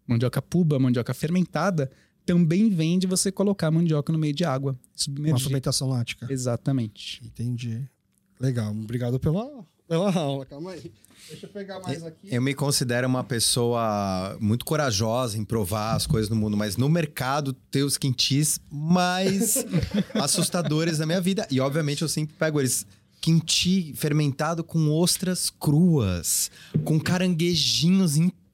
Mandioca 0.05 0.41
puba, 0.41 0.79
mandioca 0.79 1.13
fermentada, 1.13 1.91
também 2.27 2.69
vem 2.69 2.99
de 2.99 3.07
você 3.07 3.31
colocar 3.31 3.67
a 3.67 3.71
mandioca 3.71 4.11
no 4.11 4.19
meio 4.19 4.33
de 4.33 4.43
água. 4.43 4.77
Submergir. 4.93 5.33
Uma 5.33 5.39
fermentação 5.39 5.89
lática. 5.89 6.27
Exatamente. 6.29 7.21
Entendi. 7.25 7.89
Legal. 8.37 8.69
Obrigado 8.71 9.17
pela, 9.17 9.65
pela 9.87 10.13
aula. 10.13 10.45
Calma 10.45 10.71
aí. 10.71 10.91
Deixa 11.29 11.45
eu 11.45 11.49
pegar 11.49 11.79
mais 11.79 12.03
aqui. 12.03 12.27
Eu 12.29 12.41
me 12.41 12.53
considero 12.53 13.07
uma 13.07 13.23
pessoa 13.23 14.37
muito 14.41 14.65
corajosa 14.65 15.37
em 15.37 15.45
provar 15.45 15.95
as 15.95 16.05
coisas 16.05 16.29
no 16.29 16.35
mundo, 16.35 16.57
mas 16.57 16.75
no 16.75 16.89
mercado 16.89 17.53
tem 17.71 17.83
os 17.83 17.97
quintis 17.97 18.59
mais 18.69 19.65
assustadores 20.13 20.97
da 20.97 21.05
minha 21.05 21.21
vida. 21.21 21.47
E 21.49 21.61
obviamente 21.61 22.01
eu 22.01 22.09
sempre 22.09 22.35
pego 22.35 22.59
eles 22.59 22.85
quinti 23.21 23.93
fermentado 23.95 24.63
com 24.63 24.89
ostras 24.91 25.49
cruas, 25.49 26.51
com 26.83 26.99
caranguejinhos 26.99 28.17
inteiros. 28.17 28.46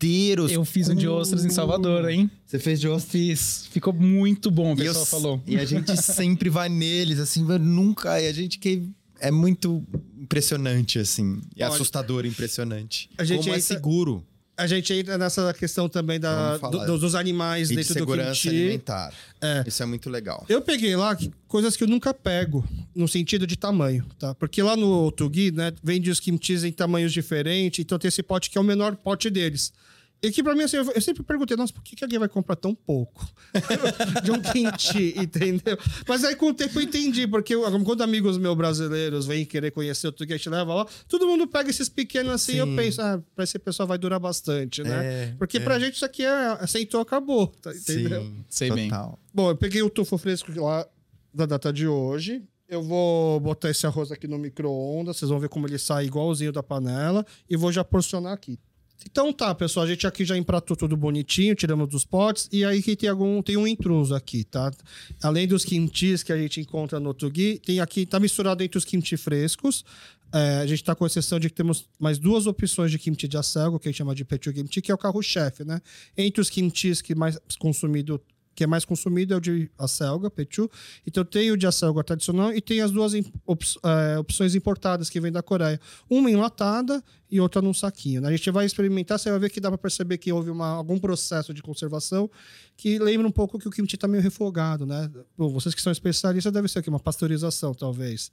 Eu 0.51 0.65
fiz 0.65 0.89
um 0.89 0.95
de 0.95 1.07
ostras 1.07 1.45
em 1.45 1.49
Salvador, 1.49 2.09
hein? 2.09 2.29
Você 2.45 2.59
fez 2.59 2.79
de 2.79 2.87
ostras? 2.87 3.11
Fiz. 3.11 3.67
Ficou 3.71 3.93
muito 3.93 4.51
bom, 4.51 4.73
o 4.73 4.75
pessoal 4.75 5.03
eu, 5.03 5.05
falou. 5.05 5.43
E 5.47 5.57
a 5.57 5.65
gente 5.65 5.95
sempre 6.01 6.49
vai 6.49 6.69
neles, 6.69 7.19
assim, 7.19 7.43
nunca. 7.43 8.19
E 8.21 8.27
a 8.27 8.33
gente 8.33 8.59
que 8.59 8.89
é 9.19 9.31
muito 9.31 9.83
impressionante, 10.19 10.99
assim. 10.99 11.41
E 11.55 11.63
Olha, 11.63 11.73
assustador, 11.73 12.25
impressionante. 12.25 13.09
A 13.17 13.23
gente 13.23 13.43
Como 13.43 13.55
é 13.55 13.59
seguro. 13.59 14.25
A 14.55 14.67
gente 14.67 14.93
entra 14.93 15.17
nessa 15.17 15.51
questão 15.53 15.89
também 15.89 16.19
da, 16.19 16.57
do, 16.57 16.99
dos 16.99 17.15
animais 17.15 17.71
e 17.71 17.75
dentro 17.75 17.87
de 17.87 17.99
segurança 17.99 18.29
do 18.29 18.35
kimchi. 18.35 18.49
alimentar. 18.49 19.11
É. 19.41 19.63
Isso 19.65 19.81
é 19.81 19.85
muito 19.85 20.11
legal. 20.11 20.45
Eu 20.47 20.61
peguei 20.61 20.95
lá 20.95 21.17
coisas 21.47 21.75
que 21.75 21.83
eu 21.83 21.87
nunca 21.87 22.13
pego, 22.13 22.63
no 22.93 23.07
sentido 23.07 23.47
de 23.47 23.57
tamanho, 23.57 24.05
tá? 24.19 24.35
Porque 24.35 24.61
lá 24.61 24.77
no 24.77 25.11
Tugi, 25.11 25.51
né, 25.51 25.73
vende 25.83 26.11
os 26.11 26.19
kimchis 26.19 26.63
em 26.63 26.71
tamanhos 26.71 27.11
diferentes, 27.11 27.79
então 27.79 27.97
tem 27.97 28.09
esse 28.09 28.21
pote 28.21 28.51
que 28.51 28.57
é 28.57 28.61
o 28.61 28.63
menor 28.63 28.95
pote 28.95 29.27
deles. 29.31 29.73
E 30.23 30.31
que 30.31 30.41
pra 30.41 30.55
mim, 30.55 30.63
assim, 30.63 30.77
eu 30.77 31.01
sempre 31.01 31.21
perguntei, 31.21 31.57
nossa, 31.57 31.73
por 31.73 31.83
que, 31.83 31.97
que 31.97 32.03
alguém 32.03 32.17
vai 32.17 32.29
comprar 32.29 32.55
tão 32.55 32.73
pouco 32.73 33.27
de 34.23 34.31
um 34.31 34.41
kimchi, 34.41 35.13
entendeu? 35.19 35.77
Mas 36.07 36.23
aí 36.23 36.33
com 36.33 36.47
o 36.47 36.53
tempo 36.53 36.79
eu 36.79 36.83
entendi, 36.83 37.27
porque 37.27 37.53
quando 37.83 38.01
amigos 38.01 38.37
meus 38.37 38.55
brasileiros 38.55 39.25
vêm 39.25 39.45
querer 39.45 39.71
conhecer 39.71 40.07
o 40.07 40.13
que 40.13 40.31
a 40.31 40.37
gente 40.37 40.49
leva 40.49 40.73
lá, 40.73 40.87
todo 41.09 41.27
mundo 41.27 41.45
pega 41.45 41.69
esses 41.69 41.89
pequenos 41.89 42.31
assim, 42.31 42.53
Sim. 42.53 42.59
eu 42.59 42.73
penso, 42.73 43.01
ah, 43.01 43.21
pra 43.35 43.43
esse 43.43 43.59
pessoal 43.59 43.85
vai 43.85 43.97
durar 43.97 44.17
bastante, 44.17 44.81
né? 44.81 45.05
É, 45.05 45.35
porque 45.37 45.57
é. 45.57 45.59
pra 45.59 45.77
gente 45.77 45.95
isso 45.95 46.05
aqui 46.05 46.23
é 46.23 46.57
aceitou, 46.61 47.01
acabou, 47.01 47.47
tá, 47.47 47.73
entendeu? 47.75 48.21
Sim, 48.21 48.45
sei 48.47 48.71
bem. 48.71 48.89
Bom, 49.33 49.49
eu 49.49 49.57
peguei 49.57 49.81
o 49.81 49.89
tofu 49.89 50.17
fresco 50.17 50.53
lá 50.55 50.87
da 51.33 51.45
data 51.45 51.73
de 51.73 51.85
hoje. 51.85 52.41
Eu 52.69 52.81
vou 52.81 53.41
botar 53.41 53.69
esse 53.69 53.85
arroz 53.85 54.09
aqui 54.09 54.25
no 54.25 54.37
micro-ondas, 54.37 55.17
vocês 55.17 55.29
vão 55.29 55.37
ver 55.37 55.49
como 55.49 55.67
ele 55.67 55.77
sai 55.77 56.05
igualzinho 56.05 56.53
da 56.53 56.63
panela, 56.63 57.25
e 57.49 57.57
vou 57.57 57.73
já 57.73 57.83
porcionar 57.83 58.31
aqui. 58.31 58.57
Então 59.05 59.33
tá, 59.33 59.53
pessoal, 59.53 59.85
a 59.85 59.89
gente 59.89 60.07
aqui 60.07 60.23
já 60.23 60.37
empratou 60.37 60.77
tudo 60.77 60.95
bonitinho, 60.95 61.55
tiramos 61.55 61.89
dos 61.89 62.05
potes, 62.05 62.47
e 62.51 62.63
aí 62.63 62.81
que 62.81 62.95
tem 62.95 63.09
algum 63.09 63.41
tem 63.41 63.57
um 63.57 63.67
intruso 63.67 64.15
aqui, 64.15 64.43
tá? 64.43 64.71
Além 65.21 65.47
dos 65.47 65.65
kimchis 65.65 66.23
que 66.23 66.31
a 66.31 66.37
gente 66.37 66.61
encontra 66.61 66.99
no 66.99 67.13
Tugi, 67.13 67.59
tem 67.59 67.79
aqui, 67.79 68.05
tá 68.05 68.19
misturado 68.19 68.63
entre 68.63 68.77
os 68.77 68.85
kimchi 68.85 69.17
frescos. 69.17 69.83
É, 70.33 70.57
a 70.57 70.65
gente 70.65 70.81
está 70.81 70.95
com 70.95 71.05
exceção 71.05 71.39
de 71.39 71.47
que 71.47 71.55
temos 71.55 71.87
mais 71.99 72.17
duas 72.17 72.47
opções 72.47 72.89
de 72.89 72.97
kimchi 72.97 73.27
de 73.27 73.37
acelga, 73.37 73.77
que 73.77 73.87
a 73.87 73.91
gente 73.91 73.99
chama 73.99 74.15
de 74.15 74.25
pechu 74.25 74.51
kimchi, 74.51 74.81
que 74.81 74.91
é 74.91 74.95
o 74.95 74.97
carro-chefe, 74.97 75.63
né? 75.63 75.79
Entre 76.17 76.41
os 76.41 76.49
kimchis 76.49 77.01
que 77.01 77.13
mais 77.13 77.37
consumido 77.59 78.19
que 78.55 78.63
é 78.63 78.67
mais 78.67 78.85
consumido 78.85 79.33
é 79.33 79.37
o 79.37 79.39
de 79.39 79.69
acelga, 79.77 80.29
pechu. 80.29 80.69
Então 81.05 81.23
tem 81.23 81.51
o 81.51 81.57
de 81.57 81.65
acelga 81.65 82.03
tradicional 82.03 82.53
e 82.53 82.61
tem 82.61 82.81
as 82.81 82.91
duas 82.91 83.13
op 83.45 83.65
é, 83.83 84.17
opções 84.19 84.55
importadas 84.55 85.09
que 85.09 85.19
vêm 85.19 85.31
da 85.31 85.41
Coreia. 85.41 85.79
Uma 86.09 86.29
enlatada 86.29 87.03
e 87.29 87.39
outra 87.39 87.61
num 87.61 87.73
saquinho. 87.73 88.21
Né? 88.21 88.27
A 88.27 88.31
gente 88.31 88.49
vai 88.51 88.65
experimentar, 88.65 89.17
você 89.17 89.29
vai 89.31 89.39
ver 89.39 89.49
que 89.49 89.59
dá 89.59 89.69
para 89.69 89.77
perceber 89.77 90.17
que 90.17 90.31
houve 90.31 90.49
uma, 90.49 90.67
algum 90.67 90.99
processo 90.99 91.53
de 91.53 91.61
conservação 91.63 92.29
que 92.77 92.99
lembra 92.99 93.27
um 93.27 93.31
pouco 93.31 93.57
que 93.57 93.67
o 93.67 93.71
kimchi 93.71 93.95
está 93.95 94.07
meio 94.07 94.21
refogado, 94.21 94.85
né? 94.85 95.09
Bom, 95.37 95.49
vocês 95.49 95.73
que 95.73 95.81
são 95.81 95.91
especialistas, 95.91 96.51
deve 96.51 96.67
ser 96.67 96.79
aqui 96.79 96.89
uma 96.89 96.99
pasteurização, 96.99 97.73
talvez. 97.73 98.31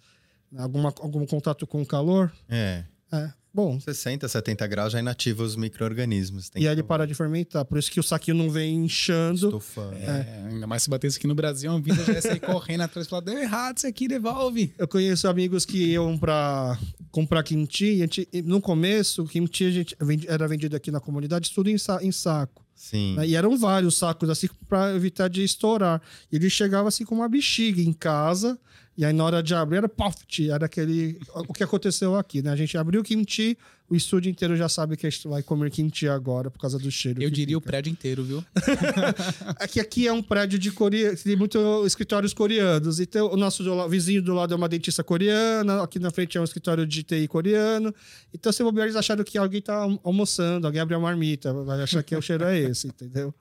Alguma, 0.57 0.93
algum 1.01 1.25
contato 1.27 1.67
com 1.67 1.81
o 1.81 1.87
calor. 1.87 2.33
É. 2.49 2.85
É. 3.13 3.31
Bom. 3.53 3.81
60, 3.81 4.29
70 4.29 4.67
graus 4.69 4.93
já 4.93 5.01
inativa 5.01 5.43
os 5.43 5.57
micro-organismos. 5.57 6.51
E 6.55 6.69
aí 6.69 6.73
ele 6.73 6.85
para 6.85 7.05
de 7.05 7.15
fermentar. 7.15 7.65
Por 7.65 7.79
isso 7.79 7.91
que 7.91 7.99
o 7.99 8.03
saquinho 8.03 8.37
não 8.37 8.49
vem 8.49 8.85
inchando. 8.85 9.47
Estufando. 9.47 9.97
É, 9.97 10.05
é. 10.05 10.49
Ainda 10.49 10.67
mais 10.69 10.85
se 10.85 10.91
batesse 10.91 11.19
aqui 11.19 11.27
no 11.27 11.35
Brasil, 11.35 11.73
a 11.73 11.81
vida 11.81 12.03
já 12.05 12.13
ia 12.13 12.23
sair 12.23 12.39
correndo 12.39 12.83
atrás 12.83 13.07
e 13.07 13.11
falar: 13.11 13.23
deu 13.23 13.37
errado 13.37 13.79
isso 13.79 13.87
aqui, 13.89 14.07
devolve. 14.07 14.73
Eu 14.79 14.87
conheço 14.87 15.27
amigos 15.27 15.65
que 15.65 15.79
iam 15.79 16.17
para 16.17 16.79
comprar 17.11 17.43
kimchi. 17.43 18.09
E 18.33 18.41
no 18.43 18.61
começo, 18.61 19.25
o 19.25 19.27
kimchi 19.27 19.65
a 19.65 19.71
gente 19.71 19.97
era 20.29 20.47
vendido 20.47 20.77
aqui 20.77 20.93
na 20.93 21.01
comunidade, 21.01 21.51
tudo 21.51 21.69
em, 21.69 21.77
sa 21.77 21.99
em 22.03 22.13
saco. 22.13 22.65
Sim. 22.73 23.17
Né? 23.17 23.27
E 23.27 23.37
eram 23.37 23.59
vários 23.59 23.99
sacos 23.99 24.31
assim 24.31 24.49
para 24.69 24.95
evitar 24.95 25.29
de 25.29 25.43
estourar. 25.43 26.01
E 26.31 26.37
ele 26.37 26.49
chegava 26.49 26.89
assim 26.89 27.05
com 27.05 27.17
uma 27.17 27.29
bexiga 27.29 27.83
em 27.83 27.93
casa 27.93 28.57
e 29.01 29.05
aí, 29.07 29.15
na 29.15 29.25
hora 29.25 29.43
de 29.43 29.55
abrir, 29.55 29.79
era 29.79 29.89
poft, 29.89 30.51
era 30.51 30.67
aquele. 30.67 31.19
O 31.35 31.55
que 31.55 31.65
aconteceu 31.65 32.17
aqui, 32.17 32.43
né? 32.43 32.51
A 32.51 32.55
gente 32.55 32.77
abriu 32.77 33.01
o 33.01 33.03
kimchi, 33.03 33.57
o 33.89 33.97
estúdio 33.97 34.29
inteiro 34.29 34.55
já 34.55 34.69
sabe 34.69 34.95
que 34.95 35.07
a 35.07 35.11
gente 35.11 35.27
vai 35.27 35.43
comer 35.43 35.71
kimchi 35.71 36.07
agora 36.07 36.51
por 36.51 36.59
causa 36.59 36.79
do 36.79 36.91
cheiro. 36.91 37.23
Eu 37.23 37.31
diria 37.31 37.57
fica. 37.57 37.59
o 37.59 37.61
prédio 37.63 37.91
inteiro, 37.91 38.23
viu? 38.23 38.45
aqui, 39.57 39.81
aqui 39.81 40.07
é 40.07 40.13
um 40.13 40.23
prédio 40.23 40.59
de 40.59 40.71
Coreia, 40.71 41.17
tem 41.17 41.35
muitos 41.35 41.87
escritórios 41.87 42.35
coreanos. 42.35 43.01
Então, 43.01 43.33
o 43.33 43.39
nosso 43.39 43.65
do, 43.65 43.89
vizinho 43.89 44.21
do 44.21 44.35
lado 44.35 44.53
é 44.53 44.57
uma 44.59 44.69
dentista 44.69 45.03
coreana, 45.03 45.83
aqui 45.83 45.99
na 45.99 46.11
frente 46.11 46.37
é 46.37 46.41
um 46.43 46.45
escritório 46.45 46.87
de 46.87 47.03
TI 47.03 47.27
coreano. 47.27 47.95
Então, 48.35 48.53
se 48.53 48.63
bobear, 48.63 48.85
eles 48.85 48.97
acharam 48.97 49.25
que 49.25 49.39
alguém 49.39 49.63
tá 49.63 49.89
almoçando, 50.05 50.67
alguém 50.67 50.83
abriu 50.83 50.99
a 50.99 51.01
marmita, 51.01 51.55
vai 51.55 51.81
achar 51.81 52.03
que 52.03 52.15
o 52.15 52.21
cheiro 52.21 52.45
é 52.45 52.59
esse, 52.59 52.89
entendeu? 52.89 53.33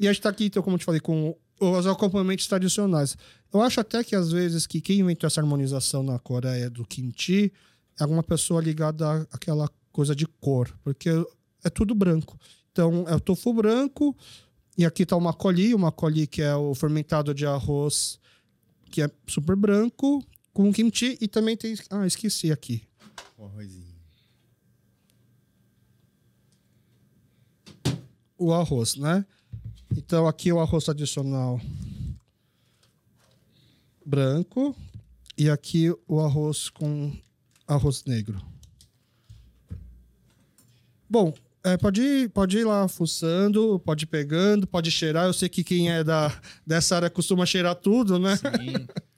E 0.00 0.08
a 0.08 0.12
gente 0.14 0.22
tá 0.22 0.30
aqui, 0.30 0.46
então, 0.46 0.62
como 0.62 0.76
eu 0.76 0.78
te 0.78 0.86
falei, 0.86 1.00
com 1.00 1.36
os 1.60 1.86
acompanhamentos 1.86 2.46
tradicionais. 2.46 3.16
Eu 3.52 3.62
acho 3.62 3.80
até 3.80 4.02
que 4.02 4.16
às 4.16 4.32
vezes 4.32 4.66
que 4.66 4.80
quem 4.80 5.00
inventou 5.00 5.26
essa 5.26 5.40
harmonização 5.40 6.02
na 6.02 6.18
Coreia 6.18 6.68
do 6.68 6.84
kimchi 6.84 7.52
é 7.98 8.02
alguma 8.02 8.22
pessoa 8.22 8.60
ligada 8.60 9.26
àquela 9.30 9.68
coisa 9.92 10.14
de 10.14 10.26
cor, 10.26 10.76
porque 10.82 11.08
é 11.62 11.70
tudo 11.70 11.94
branco. 11.94 12.38
Então, 12.72 13.04
é 13.06 13.14
o 13.14 13.20
tofu 13.20 13.52
branco, 13.52 14.16
E 14.76 14.84
aqui 14.84 15.06
tá 15.06 15.16
o 15.16 15.20
macoli, 15.20 15.74
o 15.74 15.78
macoli 15.78 16.26
que 16.26 16.42
é 16.42 16.54
o 16.54 16.74
fermentado 16.74 17.32
de 17.32 17.46
arroz 17.46 18.18
que 18.90 19.02
é 19.02 19.10
super 19.26 19.56
branco, 19.56 20.24
com 20.52 20.72
kimchi 20.72 21.18
e 21.20 21.26
também 21.26 21.56
tem... 21.56 21.74
Ah, 21.90 22.06
esqueci 22.06 22.52
aqui. 22.52 22.82
O 23.36 23.44
arrozinho. 23.44 23.94
O 28.38 28.52
arroz, 28.52 28.96
né? 28.96 29.24
Então 29.96 30.26
aqui 30.26 30.52
o 30.52 30.60
arroz 30.60 30.84
tradicional 30.84 31.60
branco 34.04 34.76
e 35.36 35.48
aqui 35.48 35.92
o 36.06 36.20
arroz 36.20 36.68
com 36.68 37.12
arroz 37.66 38.04
negro. 38.04 38.40
Bom, 41.08 41.32
é, 41.62 41.76
pode, 41.76 42.02
ir, 42.02 42.28
pode 42.30 42.58
ir 42.58 42.64
lá 42.64 42.86
fuçando, 42.88 43.80
pode 43.80 44.04
ir 44.04 44.06
pegando, 44.06 44.66
pode 44.66 44.90
cheirar. 44.90 45.26
Eu 45.26 45.32
sei 45.32 45.48
que 45.48 45.64
quem 45.64 45.90
é 45.90 46.04
da, 46.04 46.30
dessa 46.66 46.96
área 46.96 47.08
costuma 47.08 47.46
cheirar 47.46 47.74
tudo, 47.74 48.18
né? 48.18 48.36
Sim. 48.36 48.86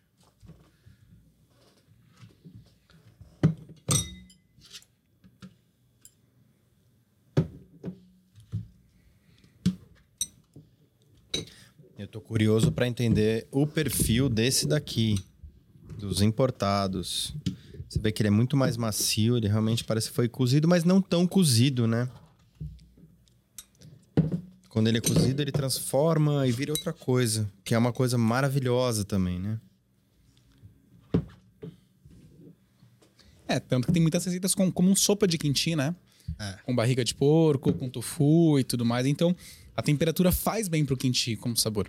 tô 12.16 12.20
curioso 12.22 12.72
para 12.72 12.88
entender 12.88 13.46
o 13.50 13.66
perfil 13.66 14.30
desse 14.30 14.66
daqui, 14.66 15.22
dos 15.98 16.22
importados. 16.22 17.34
Você 17.86 17.98
vê 17.98 18.10
que 18.10 18.22
ele 18.22 18.28
é 18.28 18.30
muito 18.30 18.56
mais 18.56 18.78
macio, 18.78 19.36
ele 19.36 19.48
realmente 19.48 19.84
parece 19.84 20.08
que 20.08 20.14
foi 20.14 20.26
cozido, 20.26 20.66
mas 20.66 20.82
não 20.82 21.02
tão 21.02 21.26
cozido, 21.26 21.86
né? 21.86 22.08
Quando 24.70 24.88
ele 24.88 24.96
é 24.96 25.00
cozido, 25.02 25.42
ele 25.42 25.52
transforma 25.52 26.46
e 26.46 26.52
vira 26.52 26.72
outra 26.72 26.90
coisa, 26.90 27.52
que 27.62 27.74
é 27.74 27.78
uma 27.78 27.92
coisa 27.92 28.16
maravilhosa 28.16 29.04
também, 29.04 29.38
né? 29.38 29.60
É, 33.46 33.60
tanto 33.60 33.88
que 33.88 33.92
tem 33.92 34.00
muitas 34.00 34.24
receitas 34.24 34.54
com, 34.54 34.72
como 34.72 34.90
um 34.90 34.96
sopa 34.96 35.28
de 35.28 35.36
quinti, 35.36 35.76
né? 35.76 35.94
É. 36.38 36.52
Com 36.64 36.74
barriga 36.74 37.04
de 37.04 37.14
porco, 37.14 37.74
com 37.74 37.90
tofu 37.90 38.58
e 38.58 38.64
tudo 38.64 38.86
mais. 38.86 39.06
Então, 39.06 39.36
a 39.76 39.82
temperatura 39.82 40.32
faz 40.32 40.68
bem 40.68 40.84
pro 40.84 40.96
quinti 40.96 41.36
como 41.36 41.56
sabor. 41.56 41.88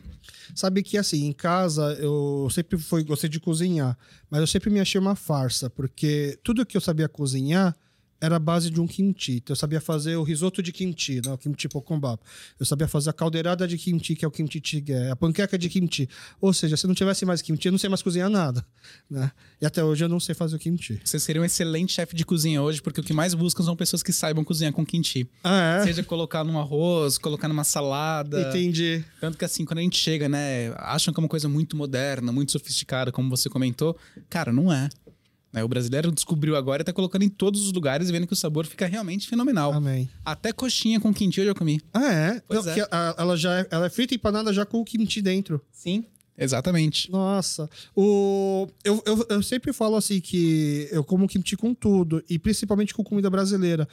Sabe 0.53 0.83
que 0.83 0.97
assim, 0.97 1.25
em 1.25 1.33
casa 1.33 1.93
eu 1.99 2.47
sempre 2.51 2.77
fui, 2.77 3.03
gostei 3.03 3.29
de 3.29 3.39
cozinhar, 3.39 3.97
mas 4.29 4.41
eu 4.41 4.47
sempre 4.47 4.69
me 4.69 4.79
achei 4.79 4.99
uma 4.99 5.15
farsa, 5.15 5.69
porque 5.69 6.37
tudo 6.43 6.65
que 6.65 6.75
eu 6.75 6.81
sabia 6.81 7.07
cozinhar 7.07 7.75
era 8.19 8.37
a 8.37 8.39
base 8.39 8.69
de 8.69 8.81
um 8.81 8.87
kimchi. 8.87 9.37
Então 9.37 9.53
eu 9.53 9.55
sabia 9.55 9.79
fazer 9.79 10.15
o 10.15 10.23
risoto 10.23 10.61
de 10.61 10.71
kimchi, 10.71 11.21
né? 11.23 11.31
o 11.31 11.37
kimchi 11.37 11.67
bokombap. 11.67 12.21
Eu 12.59 12.65
sabia 12.65 12.87
fazer 12.87 13.09
a 13.09 13.13
caldeirada 13.13 13.67
de 13.67 13.77
kimchi, 13.77 14.15
que 14.15 14.25
é 14.25 14.27
o 14.27 14.31
kimchi 14.31 14.59
jjigae, 14.59 15.11
a 15.11 15.15
panqueca 15.15 15.57
de 15.57 15.69
kimchi. 15.69 16.09
Ou 16.41 16.53
seja, 16.53 16.75
se 16.75 16.87
não 16.87 16.95
tivesse 16.95 17.25
mais 17.25 17.41
kimchi, 17.41 17.67
eu 17.67 17.71
não 17.71 17.79
sei 17.79 17.89
mais 17.89 18.01
cozinhar 18.01 18.29
nada, 18.29 18.65
né? 19.09 19.31
E 19.61 19.65
até 19.65 19.83
hoje 19.83 20.03
eu 20.03 20.09
não 20.09 20.19
sei 20.19 20.33
fazer 20.33 20.55
o 20.55 20.59
kimchi. 20.59 20.99
Você 21.03 21.19
seria 21.19 21.41
um 21.41 21.45
excelente 21.45 21.93
chefe 21.93 22.15
de 22.15 22.25
cozinha 22.25 22.61
hoje, 22.61 22.81
porque 22.81 22.99
o 22.99 23.03
que 23.03 23.13
mais 23.13 23.33
buscam 23.33 23.63
são 23.63 23.75
pessoas 23.75 24.01
que 24.01 24.11
saibam 24.11 24.43
cozinhar 24.43 24.73
com 24.73 24.85
quinti. 24.85 25.29
Ah, 25.43 25.79
é? 25.81 25.83
Seja 25.83 26.03
colocar 26.03 26.43
num 26.43 26.59
arroz, 26.59 27.17
colocar 27.17 27.47
numa 27.47 27.63
salada. 27.63 28.49
Entendi. 28.49 29.03
Tanto 29.21 29.37
que 29.37 29.45
assim, 29.45 29.65
quando 29.65 29.79
a 29.79 29.81
gente 29.81 29.97
chega, 29.97 30.27
né, 30.27 30.73
acham 30.77 31.13
que 31.13 31.19
é 31.19 31.21
uma 31.21 31.29
coisa 31.29 31.47
muito 31.47 31.75
moderna, 31.75 32.31
muito 32.31 32.51
sofisticada, 32.51 33.11
como 33.11 33.29
você 33.29 33.49
comentou. 33.49 33.97
Cara, 34.29 34.51
não 34.51 34.71
é. 34.71 34.89
Né, 35.51 35.63
O 35.63 35.67
brasileiro 35.67 36.11
descobriu 36.11 36.55
agora 36.55 36.81
e 36.81 36.85
tá 36.85 36.91
colocando 36.93 37.23
em 37.23 37.29
todos 37.29 37.65
os 37.65 37.71
lugares, 37.73 38.09
vendo 38.09 38.27
que 38.27 38.33
o 38.33 38.35
sabor 38.35 38.65
fica 38.65 38.85
realmente 38.85 39.27
fenomenal. 39.27 39.73
Amém. 39.73 40.09
Até 40.25 40.51
coxinha 40.51 40.99
com 40.99 41.13
quinti 41.13 41.39
eu 41.39 41.45
já 41.47 41.53
comi. 41.53 41.79
Ah, 41.93 42.11
é? 42.13 42.41
Pois 42.47 42.65
Não, 42.65 42.71
é. 42.71 42.75
que 42.75 42.81
a- 42.81 43.15
ela 43.17 43.37
já 43.37 43.59
é, 43.59 43.67
ela 43.71 43.85
é 43.85 43.89
frita 43.89 44.13
e 44.13 44.17
empanada 44.17 44.51
já 44.53 44.65
com 44.65 44.79
o 44.81 44.85
kimchi 44.85 45.21
dentro. 45.21 45.61
Sim. 45.71 46.03
Exatamente. 46.37 47.11
Nossa. 47.11 47.67
O, 47.95 48.67
eu, 48.83 49.01
eu, 49.05 49.25
eu 49.29 49.43
sempre 49.43 49.73
falo 49.73 49.95
assim 49.95 50.19
que 50.21 50.87
eu 50.91 51.03
como 51.03 51.27
kimchi 51.27 51.57
com 51.57 51.73
tudo, 51.73 52.23
e 52.29 52.37
principalmente 52.37 52.93
com 52.93 53.03
comida 53.03 53.29
brasileira. 53.29 53.87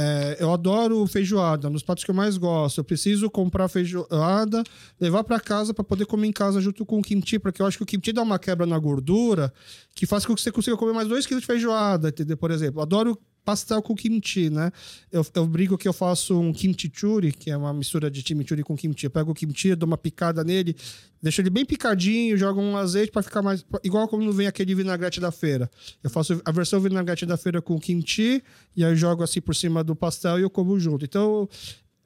É, 0.00 0.36
eu 0.38 0.52
adoro 0.52 1.04
feijoada, 1.08 1.68
um 1.68 1.72
dos 1.72 1.82
pratos 1.82 2.04
que 2.04 2.10
eu 2.10 2.14
mais 2.14 2.36
gosto. 2.36 2.78
Eu 2.78 2.84
preciso 2.84 3.28
comprar 3.28 3.66
feijoada, 3.66 4.62
levar 5.00 5.24
para 5.24 5.40
casa 5.40 5.74
para 5.74 5.82
poder 5.82 6.06
comer 6.06 6.28
em 6.28 6.32
casa 6.32 6.60
junto 6.60 6.86
com 6.86 7.00
o 7.00 7.02
kimchi, 7.02 7.36
porque 7.36 7.60
eu 7.60 7.66
acho 7.66 7.76
que 7.76 7.82
o 7.82 7.86
kimchi 7.86 8.12
dá 8.12 8.22
uma 8.22 8.38
quebra 8.38 8.64
na 8.64 8.78
gordura 8.78 9.52
que 9.96 10.06
faz 10.06 10.24
com 10.24 10.36
que 10.36 10.40
você 10.40 10.52
consiga 10.52 10.76
comer 10.76 10.92
mais 10.92 11.08
dois 11.08 11.26
quilos 11.26 11.40
de 11.40 11.48
feijoada, 11.48 12.10
entendeu? 12.10 12.36
Por 12.36 12.52
exemplo, 12.52 12.80
adoro 12.80 13.18
pastel 13.48 13.80
com 13.80 13.94
kimchi, 13.94 14.50
né? 14.50 14.70
Eu, 15.10 15.24
eu 15.34 15.46
brinco 15.46 15.78
que 15.78 15.88
eu 15.88 15.92
faço 15.94 16.38
um 16.38 16.52
kimchi 16.52 16.92
churi, 16.94 17.32
que 17.32 17.50
é 17.50 17.56
uma 17.56 17.72
mistura 17.72 18.10
de 18.10 18.20
chimichurri 18.20 18.62
com 18.62 18.76
kimchi. 18.76 19.06
Eu 19.06 19.10
pego 19.10 19.30
o 19.30 19.34
kimchi, 19.34 19.74
dou 19.74 19.86
uma 19.86 19.96
picada 19.96 20.44
nele, 20.44 20.76
deixo 21.22 21.40
ele 21.40 21.48
bem 21.48 21.64
picadinho, 21.64 22.36
jogo 22.36 22.60
um 22.60 22.76
azeite 22.76 23.10
para 23.10 23.22
ficar 23.22 23.40
mais 23.40 23.64
igual 23.82 24.06
como 24.06 24.30
vem 24.34 24.46
aquele 24.46 24.74
vinagrete 24.74 25.18
da 25.18 25.32
feira. 25.32 25.70
Eu 26.04 26.10
faço 26.10 26.42
a 26.44 26.52
versão 26.52 26.78
vinagrete 26.78 27.24
da 27.24 27.38
feira 27.38 27.62
com 27.62 27.80
kimchi 27.80 28.44
e 28.76 28.84
aí 28.84 28.94
jogo 28.94 29.22
assim 29.22 29.40
por 29.40 29.56
cima 29.56 29.82
do 29.82 29.96
pastel 29.96 30.38
e 30.38 30.42
eu 30.42 30.50
como 30.50 30.78
junto. 30.78 31.06
Então 31.06 31.48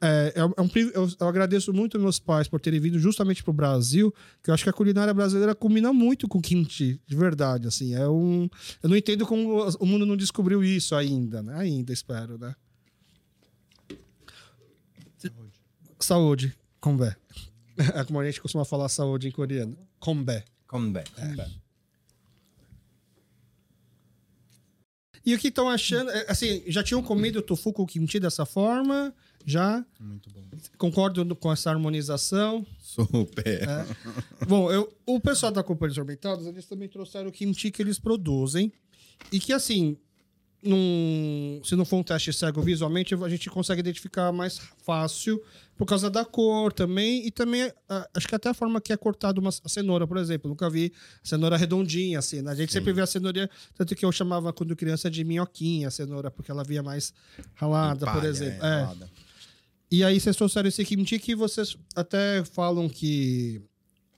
é, 0.03 0.33
é 0.35 0.45
um- 0.45 0.53
é 0.57 0.61
um 0.61 0.69
eu, 0.93 1.09
eu 1.19 1.27
agradeço 1.27 1.71
muito 1.73 1.99
meus 1.99 2.19
pais 2.19 2.47
por 2.47 2.59
terem 2.59 2.79
vindo 2.79 2.99
justamente 2.99 3.43
pro 3.43 3.53
Brasil, 3.53 4.13
que 4.43 4.49
eu 4.49 4.53
acho 4.53 4.63
que 4.63 4.69
a 4.69 4.73
culinária 4.73 5.13
brasileira 5.13 5.55
combina 5.55 5.93
muito 5.93 6.27
com 6.27 6.41
kimchi, 6.41 6.99
de 7.07 7.15
verdade, 7.15 7.67
assim, 7.67 7.95
é 7.95 8.07
um... 8.07 8.49
Eu 8.81 8.89
não 8.89 8.97
entendo 8.97 9.25
como 9.25 9.65
o 9.79 9.85
mundo 9.85 10.05
não 10.05 10.17
descobriu 10.17 10.63
isso 10.63 10.93
ainda, 10.95 11.41
né? 11.41 11.55
Ainda, 11.57 11.93
espero, 11.93 12.37
né? 12.37 12.55
Saúde. 15.99 16.55
Kombe. 16.79 17.15
É 17.95 18.03
como 18.03 18.19
a 18.19 18.25
gente 18.25 18.39
costuma 18.39 18.63
falar 18.65 18.87
saúde 18.87 19.27
em 19.27 19.31
coreano. 19.31 19.75
Kombe. 19.99 20.43
Come 20.67 20.91
back. 20.91 21.11
E 25.25 25.33
o 25.33 25.39
que 25.39 25.47
estão 25.47 25.69
achando? 25.69 26.11
é, 26.11 26.29
Assim, 26.29 26.63
já 26.67 26.83
tinham 26.83 27.01
comido 27.01 27.41
tofu 27.41 27.71
com 27.71 27.85
kimchi 27.85 28.19
dessa 28.19 28.45
forma? 28.45 29.13
Já? 29.45 29.85
Muito 29.99 30.29
bom. 30.29 30.41
Concordo 30.77 31.35
com 31.35 31.51
essa 31.51 31.69
harmonização. 31.69 32.65
Super. 32.79 33.67
Bom, 34.47 34.71
eu, 34.71 34.91
o 35.05 35.19
pessoal 35.19 35.51
da 35.51 35.63
Companhia 35.63 35.99
Orbitados, 35.99 36.45
eles 36.45 36.65
também 36.65 36.87
trouxeram 36.87 37.29
o 37.29 37.31
kimchi 37.31 37.71
que 37.71 37.81
eles 37.81 37.99
produzem. 37.99 38.71
E 39.31 39.39
que, 39.39 39.51
assim, 39.53 39.97
num- 40.61 41.59
se 41.63 41.75
não 41.75 41.83
for 41.85 41.97
um 41.97 42.03
teste 42.03 42.31
cego 42.31 42.61
visualmente, 42.61 43.13
a 43.15 43.29
gente 43.29 43.49
consegue 43.49 43.79
identificar 43.81 44.31
mais 44.31 44.59
fácil 44.85 45.41
por 45.75 45.85
causa 45.85 46.09
da 46.09 46.23
cor 46.23 46.71
também. 46.71 47.25
E 47.25 47.31
também, 47.31 47.71
acho 48.13 48.27
que 48.27 48.35
até 48.35 48.49
a 48.49 48.53
forma 48.53 48.79
que 48.79 48.93
é 48.93 48.97
cortada 48.97 49.39
uma 49.41 49.51
cenoura, 49.51 50.05
por 50.07 50.17
exemplo. 50.17 50.49
Nunca 50.49 50.69
vi 50.69 50.93
cenoura 51.23 51.57
redondinha, 51.57 52.19
assim. 52.19 52.41
né? 52.41 52.51
A 52.51 52.55
gente 52.55 52.71
sempre 52.71 52.93
vê 52.93 53.01
a 53.01 53.07
cenoura, 53.07 53.49
tanto 53.75 53.95
que 53.95 54.05
eu 54.05 54.11
chamava 54.11 54.53
quando 54.53 54.75
criança 54.75 55.09
de 55.09 55.23
minhoquinha 55.23 55.87
a 55.87 55.91
cenoura, 55.91 56.29
porque 56.31 56.51
ela 56.51 56.63
via 56.63 56.83
mais 56.83 57.13
ralada, 57.55 58.05
por 58.11 58.23
exemplo. 58.23 58.63
é, 58.63 58.67
É. 58.67 58.81
ralada. 58.81 59.09
E 59.93 60.03
aí 60.03 60.19
vocês 60.19 60.35
trouxeram 60.35 60.67
esse 60.67 60.83
kimchi 60.83 61.19
que 61.19 61.35
vocês 61.35 61.77
até 61.95 62.43
falam 62.43 62.89
que 62.89 63.61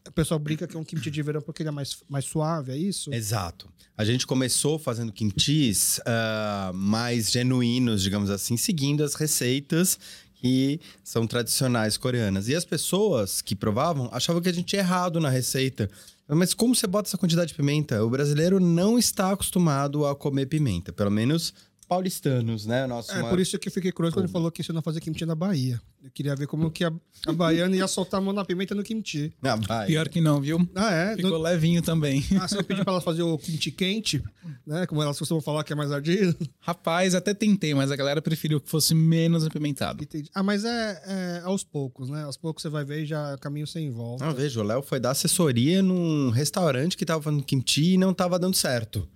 o 0.07 0.11
pessoal 0.13 0.39
brinca 0.39 0.65
que 0.65 0.73
é 0.73 0.79
um 0.79 0.85
kimchi 0.85 1.11
de 1.11 1.21
verão 1.21 1.41
porque 1.41 1.63
ele 1.63 1.67
é 1.67 1.71
mais, 1.73 1.97
mais 2.07 2.23
suave, 2.23 2.71
é 2.71 2.77
isso? 2.77 3.13
Exato. 3.13 3.67
A 3.97 4.05
gente 4.05 4.25
começou 4.25 4.79
fazendo 4.79 5.11
kimchis 5.11 5.99
ah, 6.05 6.71
mais 6.73 7.29
genuínos, 7.29 8.01
digamos 8.01 8.29
assim, 8.29 8.55
seguindo 8.55 9.03
as 9.03 9.15
receitas 9.15 9.99
que 10.35 10.79
são 11.03 11.27
tradicionais 11.27 11.97
coreanas. 11.97 12.47
E 12.47 12.55
as 12.55 12.63
pessoas 12.63 13.41
que 13.41 13.53
provavam 13.53 14.07
achavam 14.13 14.41
que 14.41 14.47
a 14.47 14.53
gente 14.53 14.67
tinha 14.67 14.81
errado 14.81 15.19
na 15.19 15.29
receita. 15.29 15.89
Mas 16.25 16.53
como 16.53 16.73
você 16.73 16.88
bota 16.88 17.09
essa 17.09 17.17
quantidade 17.17 17.49
de 17.49 17.53
pimenta? 17.53 18.01
O 18.01 18.09
brasileiro 18.09 18.61
não 18.61 18.97
está 18.97 19.33
acostumado 19.33 20.05
a 20.05 20.15
comer 20.15 20.45
pimenta, 20.45 20.93
pelo 20.93 21.11
menos 21.11 21.53
paulistanos, 21.88 22.65
né? 22.65 22.86
Nosso 22.88 23.12
É 23.12 23.15
maior- 23.15 23.30
por 23.30 23.39
isso 23.39 23.58
que 23.58 23.67
eu 23.67 23.71
fiquei 23.71 23.91
curioso 23.91 24.15
quando 24.15 24.26
ele 24.26 24.32
falou 24.34 24.52
que 24.52 24.62
isso 24.62 24.74
não 24.74 24.82
fazia 24.82 25.00
kimchi 25.02 25.26
na 25.26 25.36
Bahia. 25.36 25.82
Eu 26.04 26.12
queria 26.12 26.36
ver 26.36 26.45
como 26.45 26.69
que 26.69 26.84
a, 26.84 26.91
a 27.26 27.34
baiana 27.34 27.76
ia 27.76 27.88
soltar 27.88 28.19
a 28.19 28.24
mão 28.24 28.32
na 28.34 28.45
pimenta 28.45 28.76
no 28.76 28.84
kimchi. 28.84 29.34
Ah, 29.41 29.56
vai. 29.56 29.88
Pior 29.88 30.08
que 30.08 30.21
não, 30.21 30.39
viu? 30.39 30.67
Ah, 30.76 30.91
é? 30.93 31.15
Ficou 31.15 31.32
Não- 31.32 31.41
levinho 31.41 31.82
também. 31.82 32.24
Ah, 32.39 32.48
você 32.48 32.56
não 32.56 32.63
pediu 32.63 32.84
pra 32.84 32.93
ela 32.93 33.02
fazer 33.02 33.24
o 33.24 33.38
kimchi 33.38 33.71
quente, 33.71 34.24
né? 34.67 34.86
Como 34.86 35.02
elas 35.02 35.17
costumam 35.17 35.41
falar 35.41 35.63
que 35.63 35.74
é 35.74 35.76
mais 35.76 35.91
ardido. 35.91 36.36
Rapaz, 36.60 37.15
até 37.15 37.34
tentei, 37.34 37.74
mas 37.74 37.89
a 37.91 37.95
galera 37.95 38.21
preferiu 38.21 38.62
que 38.62 38.69
fosse 38.69 38.93
menos 38.93 39.43
apimentado. 39.45 40.04
Entendi. 40.04 40.30
Ah, 40.36 40.43
mas 40.43 40.63
é, 40.63 41.02
é 41.06 41.41
aos 41.43 41.63
poucos, 41.63 42.10
né? 42.10 42.24
Aos 42.24 42.38
poucos 42.38 42.62
você 42.62 42.69
vai 42.69 42.86
ver 42.86 43.04
e 43.04 43.06
já 43.06 43.32
é 43.34 43.38
caminho 43.38 43.65
sem 43.65 43.89
volta. 43.89 44.26
Não, 44.26 44.34
veja, 44.34 44.60
o 44.60 44.63
Léo 44.63 44.82
foi 44.84 45.00
dar 45.00 45.12
assessoria 45.12 45.82
num 45.82 46.30
restaurante 46.30 46.95
que 46.98 47.06
tava 47.06 47.21
fazendo 47.24 47.41
kimchi 47.43 47.93
e 47.93 47.98
não 47.98 48.13
tava 48.13 48.38
dando 48.38 48.56
certo. 48.56 49.08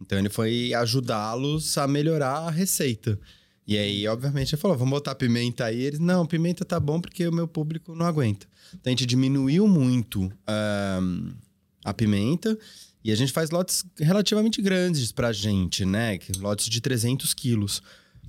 Então 0.00 0.18
ele 0.18 0.28
foi 0.28 0.72
ajudá-los 0.74 1.76
a 1.78 1.86
melhorar 1.88 2.38
a 2.46 2.50
receita. 2.50 3.18
E 3.66 3.76
aí, 3.76 4.06
obviamente, 4.06 4.54
ele 4.54 4.60
falou: 4.62 4.76
vamos 4.76 4.90
botar 4.92 5.14
pimenta 5.14 5.64
aí. 5.64 5.80
Eles, 5.82 5.98
não, 5.98 6.26
pimenta 6.26 6.64
tá 6.64 6.78
bom 6.78 7.00
porque 7.00 7.26
o 7.26 7.32
meu 7.32 7.48
público 7.48 7.94
não 7.94 8.06
aguenta. 8.06 8.46
Então 8.74 8.82
a 8.84 8.90
gente 8.90 9.06
diminuiu 9.06 9.66
muito 9.66 10.30
ahn, 10.46 11.32
a 11.84 11.94
pimenta 11.94 12.56
e 13.02 13.10
a 13.10 13.14
gente 13.16 13.32
faz 13.32 13.50
lotes 13.50 13.84
relativamente 13.98 14.60
grandes 14.60 15.12
pra 15.12 15.32
gente, 15.32 15.84
né? 15.84 16.18
Lotes 16.38 16.68
de 16.68 16.80
300 16.80 17.32
quilos. 17.34 17.82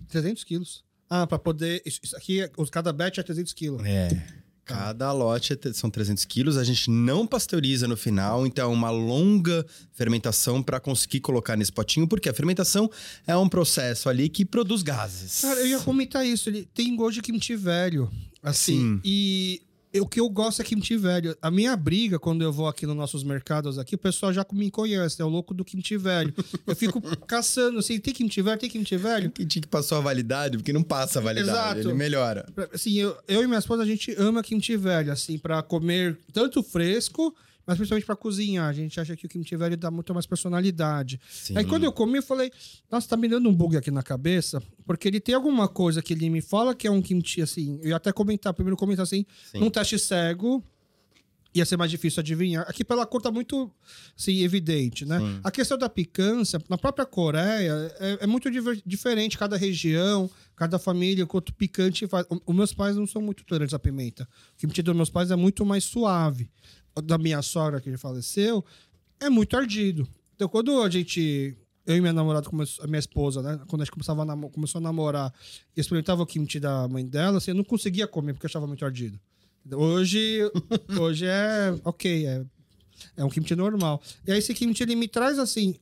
300 0.10 0.44
quilos. 0.44 0.84
Ah, 1.10 1.26
pra 1.26 1.40
poder... 1.40 1.82
Isso 1.86 2.16
aqui, 2.16 2.48
os- 2.58 2.70
cada 2.70 2.92
batch 2.94 3.18
é 3.18 3.24
300 3.24 3.54
quilos. 3.54 3.82
É. 3.86 4.10
Cada 4.68 5.14
lote 5.14 5.54
é 5.54 5.74
são 5.74 5.90
300 5.90 6.26
quilos. 6.26 6.58
A 6.58 6.64
gente 6.64 6.92
não 6.92 7.26
pasteuriza 7.26 7.88
no 7.88 7.96
final, 7.96 8.46
então 8.46 8.70
é 8.70 8.74
uma 8.74 8.90
longa 8.90 9.66
fermentação 9.94 10.62
para 10.62 10.78
conseguir 10.78 11.22
colocar 11.22 11.56
nesse 11.56 11.72
potinho, 11.72 12.06
porque 12.06 12.28
a 12.28 12.34
fermentação 12.34 12.92
é 13.26 13.36
um 13.38 13.48
processo 13.48 14.10
ali 14.10 14.28
que 14.28 14.44
produz 14.44 14.84
gases. 14.84 15.42
Cara, 15.42 15.62
eu 15.62 15.68
ia 15.68 15.80
comentar 15.80 16.26
isso. 16.26 16.50
Ele 16.50 16.68
tem 16.74 16.96
gosto 16.98 17.16
de 17.16 17.22
kimchi 17.22 17.56
velho. 17.56 18.12
Assim. 18.44 18.78
Sim. 18.78 19.02
E 19.04 19.62
o 20.02 20.08
que 20.08 20.20
eu 20.20 20.30
gosto 20.30 20.62
é 20.62 20.66
kimchi 20.66 20.98
velho. 20.98 21.36
A 21.42 21.50
minha 21.52 21.76
briga, 21.76 22.20
quando 22.20 22.42
eu 22.42 22.52
vou 22.52 22.68
aqui 22.68 22.86
nos 22.86 22.96
nossos 22.96 23.24
mercados 23.24 23.78
aqui, 23.80 23.96
o 23.96 23.98
pessoal 23.98 24.34
já 24.34 24.46
me 24.54 24.70
conhece, 24.72 25.22
é 25.22 25.26
o 25.26 25.30
louco 25.30 25.54
do 25.54 25.64
kimchi 25.64 25.98
velho. 25.98 26.34
Eu 26.66 26.76
fico 26.76 27.02
caçando, 27.28 27.80
assim, 27.80 28.00
tem 28.00 28.14
kimchi 28.14 28.42
velho? 28.42 28.60
Tem 28.60 28.70
kimchi 28.70 28.98
velho? 28.98 29.32
Kimchi 29.32 29.62
que 29.62 29.68
passou 29.68 29.98
a 29.98 30.02
validade, 30.02 30.58
porque 30.58 30.74
não 30.74 30.84
passa 30.84 31.20
a 31.20 31.22
validade, 31.22 31.80
Exato. 31.80 31.80
ele 31.90 31.94
melhora. 31.94 32.46
Assim, 32.74 32.94
eu, 32.94 33.18
eu 33.28 33.44
e 33.44 33.48
minha 33.48 33.60
esposa, 33.60 33.84
a 33.84 33.86
gente 33.86 34.14
ama 34.18 34.44
kimchi 34.44 34.76
velho, 34.78 35.12
assim, 35.12 35.38
pra 35.38 35.62
comer 35.62 36.18
tanto 36.34 36.62
fresco, 36.64 37.36
mas 37.68 37.76
principalmente 37.78 38.06
pra 38.06 38.16
cozinhar. 38.16 38.68
A 38.70 38.74
gente 38.74 38.98
acha 39.00 39.16
que 39.16 39.26
o 39.26 39.30
kimchi 39.30 39.56
velho 39.58 39.76
dá 39.78 39.92
muito 39.92 40.14
mais 40.14 40.26
personalidade. 40.26 41.20
Sim. 41.30 41.58
Aí 41.58 41.66
quando 41.66 41.84
eu 41.84 41.92
comi, 41.92 42.18
eu 42.18 42.24
falei, 42.24 42.50
nossa, 42.90 43.08
tá 43.10 43.18
me 43.18 43.28
dando 43.28 43.50
um 43.50 43.54
bug 43.54 43.76
aqui 43.76 43.92
na 43.92 44.02
cabeça, 44.02 44.64
porque 44.86 45.08
ele 45.08 45.20
tem 45.20 45.36
alguma 45.36 45.68
coisa 45.68 46.02
que 46.02 46.14
ele 46.14 46.30
me 46.30 46.42
fala 46.42 46.74
que 46.74 46.88
é 46.88 46.92
um 46.92 47.02
kimchi, 47.02 47.42
assim, 47.42 47.78
eu 47.84 47.90
ia 47.90 47.98
até 47.98 48.12
comentar, 48.14 48.54
primeiro 48.54 48.78
comentar 48.78 49.04
assim, 49.04 49.26
Sim. 49.52 49.60
num 49.60 49.70
teste 49.70 50.00
cego, 50.00 50.64
ia 51.54 51.66
ser 51.66 51.76
mais 51.76 51.90
difícil 51.90 52.20
adivinhar. 52.20 52.66
Aqui 52.70 52.84
pela 52.84 53.04
cor 53.06 53.20
tá 53.22 53.32
muito, 53.32 53.72
assim, 54.16 54.44
evidente, 54.44 55.06
né? 55.06 55.20
Sim. 55.20 55.40
A 55.44 55.50
questão 55.50 55.76
da 55.78 55.90
picância, 55.90 56.62
na 56.70 56.78
própria 56.78 57.04
Coreia, 57.06 57.92
é, 58.00 58.18
é 58.22 58.28
muito 58.28 58.52
diver- 58.52 58.80
diferente, 58.86 59.38
cada 59.38 59.58
região, 59.58 60.30
cada 60.56 60.78
família, 60.78 61.26
quanto 61.26 61.52
picante 61.56 62.06
faz. 62.08 62.28
Os 62.46 62.56
meus 62.56 62.74
pais 62.74 62.96
não 62.96 63.08
são 63.08 63.22
muito 63.24 63.44
tolerantes 63.44 63.74
à 63.74 63.80
pimenta. 63.80 64.28
O 64.54 64.58
kimchi 64.60 64.84
dos 64.84 64.96
meus 64.96 65.10
pais 65.10 65.32
é 65.32 65.36
muito 65.36 65.66
mais 65.66 65.84
suave. 65.84 66.48
Da 67.04 67.18
minha 67.18 67.42
sogra, 67.42 67.80
que 67.82 67.96
faleceu, 67.98 68.64
é 69.20 69.30
muito 69.30 69.56
ardido. 69.58 70.08
Então, 70.36 70.48
quando 70.48 70.82
a 70.82 70.90
gente. 70.90 71.56
Eu 71.86 71.96
e 71.96 72.02
minha 72.02 72.12
namorada, 72.12 72.50
a 72.82 72.88
minha 72.88 73.00
esposa, 73.00 73.42
né? 73.42 73.62
Quando 73.68 73.82
a 73.82 73.86
gente 73.86 73.94
começava 73.94 74.22
a 74.22 74.26
namo- 74.26 74.50
começou 74.50 74.80
a 74.80 74.82
namorar 74.82 75.34
e 75.76 75.80
experimentava 75.80 76.22
o 76.22 76.26
kimchi 76.26 76.60
da 76.60 76.86
mãe 76.90 77.06
dela, 77.08 77.38
assim, 77.38 77.52
eu 77.52 77.56
não 77.56 77.64
conseguia 77.64 78.06
comer 78.06 78.34
porque 78.34 78.46
eu 78.46 78.50
achava 78.50 78.68
muito 78.68 78.84
ardido. 78.84 79.18
Hoje, 79.72 80.40
hoje 81.00 81.26
é 81.26 81.74
ok, 81.86 82.26
é, 82.28 82.46
é 83.16 83.24
um 83.24 83.30
kimchi 83.30 83.56
normal. 83.56 84.02
E 84.26 84.32
aí 84.34 84.40
esse 84.40 84.54
kimchi 84.54 84.84
ele 84.84 84.96
me 84.98 85.08
traz 85.08 85.40
assim 85.40 85.76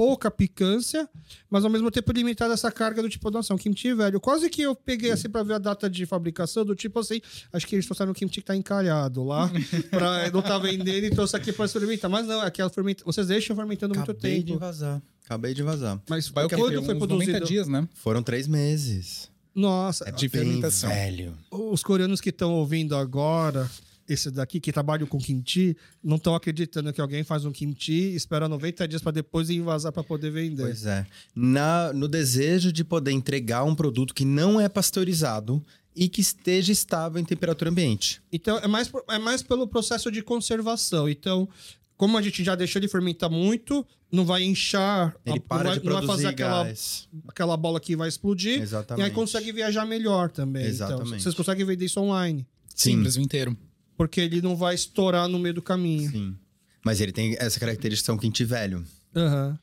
pouca 0.00 0.30
picância, 0.30 1.06
mas 1.50 1.62
ao 1.62 1.70
mesmo 1.70 1.90
tempo 1.90 2.10
traz 2.34 2.50
essa 2.52 2.72
carga 2.72 3.02
do 3.02 3.08
tipo, 3.10 3.30
nossa, 3.30 3.52
é 3.52 3.54
um 3.54 3.58
kimchi 3.58 3.92
velho. 3.92 4.18
Quase 4.18 4.48
que 4.48 4.62
eu 4.62 4.74
peguei 4.74 5.10
assim 5.10 5.28
pra 5.28 5.42
ver 5.42 5.52
a 5.52 5.58
data 5.58 5.90
de 5.90 6.06
fabricação 6.06 6.64
do 6.64 6.74
tipo 6.74 6.98
assim, 7.00 7.20
acho 7.52 7.66
que 7.66 7.74
eles 7.74 7.84
trouxeram 7.84 8.12
um 8.12 8.14
kimchi 8.14 8.40
que 8.40 8.46
tá 8.46 8.56
encalhado 8.56 9.22
lá, 9.22 9.50
pra, 9.90 10.30
não 10.30 10.40
tá 10.40 10.56
vendendo 10.56 11.04
e 11.04 11.10
trouxe 11.10 11.36
aqui 11.36 11.52
pra 11.52 11.66
experimentar. 11.66 12.10
Mas 12.10 12.26
não, 12.26 12.40
aquela 12.40 12.70
fermenta, 12.70 13.04
vocês 13.04 13.26
deixam 13.26 13.54
fermentando 13.54 13.94
muito 13.94 14.10
Acabei 14.10 14.38
de 14.38 14.44
tempo. 14.46 14.58
vazar. 14.58 15.02
Acabei 15.26 15.52
de 15.52 15.62
vazar. 15.62 16.00
Mas 16.08 16.28
o 16.30 16.32
quê? 16.48 16.56
quando 16.56 16.82
foi 16.82 16.94
90 16.94 17.06
produzido? 17.06 17.44
dias, 17.44 17.68
né? 17.68 17.86
Foram 17.92 18.22
três 18.22 18.48
meses. 18.48 19.28
Nossa, 19.54 20.08
É 20.08 20.12
de 20.12 20.30
fermentação. 20.30 20.88
velho. 20.88 21.36
os 21.50 21.82
coreanos 21.82 22.22
que 22.22 22.30
estão 22.30 22.54
ouvindo 22.54 22.96
agora, 22.96 23.70
esse 24.12 24.30
daqui, 24.30 24.60
que 24.60 24.72
trabalham 24.72 25.06
com 25.06 25.18
kimchi, 25.18 25.76
não 26.02 26.16
estão 26.16 26.34
acreditando 26.34 26.92
que 26.92 27.00
alguém 27.00 27.22
faz 27.24 27.44
um 27.44 27.52
kimchi, 27.52 28.14
espera 28.14 28.48
90 28.48 28.88
dias 28.88 29.02
para 29.02 29.12
depois 29.12 29.50
invasar 29.50 29.92
para 29.92 30.02
poder 30.02 30.30
vender. 30.30 30.62
Pois 30.62 30.86
é. 30.86 31.06
Na, 31.34 31.92
no 31.92 32.08
desejo 32.08 32.72
de 32.72 32.84
poder 32.84 33.12
entregar 33.12 33.64
um 33.64 33.74
produto 33.74 34.14
que 34.14 34.24
não 34.24 34.60
é 34.60 34.68
pasteurizado 34.68 35.62
e 35.94 36.08
que 36.08 36.20
esteja 36.20 36.72
estável 36.72 37.20
em 37.20 37.24
temperatura 37.24 37.70
ambiente. 37.70 38.22
Então, 38.32 38.58
é 38.58 38.66
mais, 38.66 38.90
é 39.08 39.18
mais 39.18 39.42
pelo 39.42 39.66
processo 39.66 40.10
de 40.10 40.22
conservação. 40.22 41.08
Então, 41.08 41.48
como 41.96 42.16
a 42.16 42.22
gente 42.22 42.42
já 42.42 42.54
deixou 42.54 42.80
de 42.80 42.88
fermentar 42.88 43.30
muito, 43.30 43.86
não 44.10 44.24
vai 44.24 44.42
inchar, 44.42 45.14
Ele 45.24 45.34
não 45.34 45.40
para 45.40 45.70
vai, 45.70 45.78
de 45.78 45.84
não 45.84 45.92
vai 45.92 46.02
produzir 46.02 46.06
fazer 46.06 46.26
aquela, 46.28 46.64
gás. 46.64 47.08
aquela 47.28 47.56
bola 47.56 47.78
que 47.78 47.94
vai 47.94 48.08
explodir. 48.08 48.60
Exatamente. 48.60 49.04
E 49.04 49.04
aí 49.04 49.14
consegue 49.14 49.52
viajar 49.52 49.84
melhor 49.84 50.30
também. 50.30 50.62
Então, 50.62 50.86
Exatamente. 50.88 51.22
vocês 51.22 51.34
conseguem 51.34 51.66
vender 51.66 51.84
isso 51.84 52.00
online. 52.00 52.46
Sim, 52.74 52.92
Sim. 52.92 53.02
Brasil 53.02 53.22
inteiro. 53.22 53.56
Porque 54.00 54.18
ele 54.18 54.40
não 54.40 54.56
vai 54.56 54.74
estourar 54.74 55.28
no 55.28 55.38
meio 55.38 55.52
do 55.54 55.60
caminho. 55.60 56.10
Sim. 56.10 56.34
Mas 56.82 57.02
ele 57.02 57.12
tem 57.12 57.36
essa 57.38 57.60
característica 57.60 58.02
de 58.04 58.06
ser 58.06 58.12
um 58.12 58.16
quente 58.18 58.42
velho. 58.46 58.82
Aham. 59.14 59.58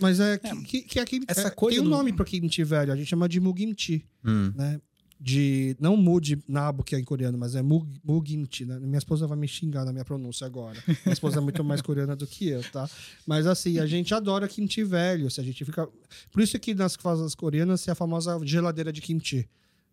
Mas 0.00 0.18
é, 0.20 0.38
que, 0.38 0.80
que, 0.82 1.04
que 1.04 1.16
é, 1.16 1.20
Essa 1.28 1.48
é- 1.48 1.50
coisa 1.50 1.76
tem 1.76 1.86
um 1.86 1.90
do- 1.90 1.94
nome 1.94 2.10
para 2.10 2.24
kimchi 2.24 2.64
velho, 2.64 2.90
a 2.90 2.96
gente 2.96 3.06
chama 3.08 3.28
de 3.28 3.38
mugimchi, 3.40 4.02
Hum. 4.24 4.50
né? 4.56 4.80
De 5.20 5.76
não 5.78 5.96
mu 5.98 6.18
de 6.18 6.42
nabo 6.48 6.82
que 6.82 6.96
é 6.96 6.98
em 6.98 7.04
coreano, 7.04 7.36
mas 7.38 7.54
é 7.54 7.60
mug, 7.62 7.86
mugimchi, 8.02 8.64
né? 8.64 8.78
Minha 8.80 8.96
esposa 8.98 9.26
vai 9.26 9.36
me 9.36 9.46
xingar 9.46 9.84
na 9.84 9.92
minha 9.92 10.04
pronúncia 10.04 10.46
agora. 10.46 10.82
Minha 11.04 11.12
esposa 11.12 11.36
é 11.38 11.40
muito 11.40 11.62
mais 11.62 11.82
coreana 11.82 12.16
do 12.16 12.26
que 12.26 12.48
eu, 12.48 12.62
tá? 12.70 12.88
Mas 13.26 13.46
assim, 13.46 13.78
a 13.78 13.86
gente 13.86 14.12
adora 14.14 14.48
kimchi 14.48 14.82
velho, 14.82 15.30
se 15.30 15.40
a 15.40 15.44
gente 15.44 15.62
fica 15.64 15.86
Por 16.32 16.42
isso 16.42 16.58
que 16.58 16.74
nas 16.74 16.96
casas 16.96 17.34
coreanas 17.34 17.86
é 17.86 17.90
a 17.92 17.94
famosa 17.94 18.40
geladeira 18.44 18.90
de 18.92 19.00
kimchi. 19.02 19.46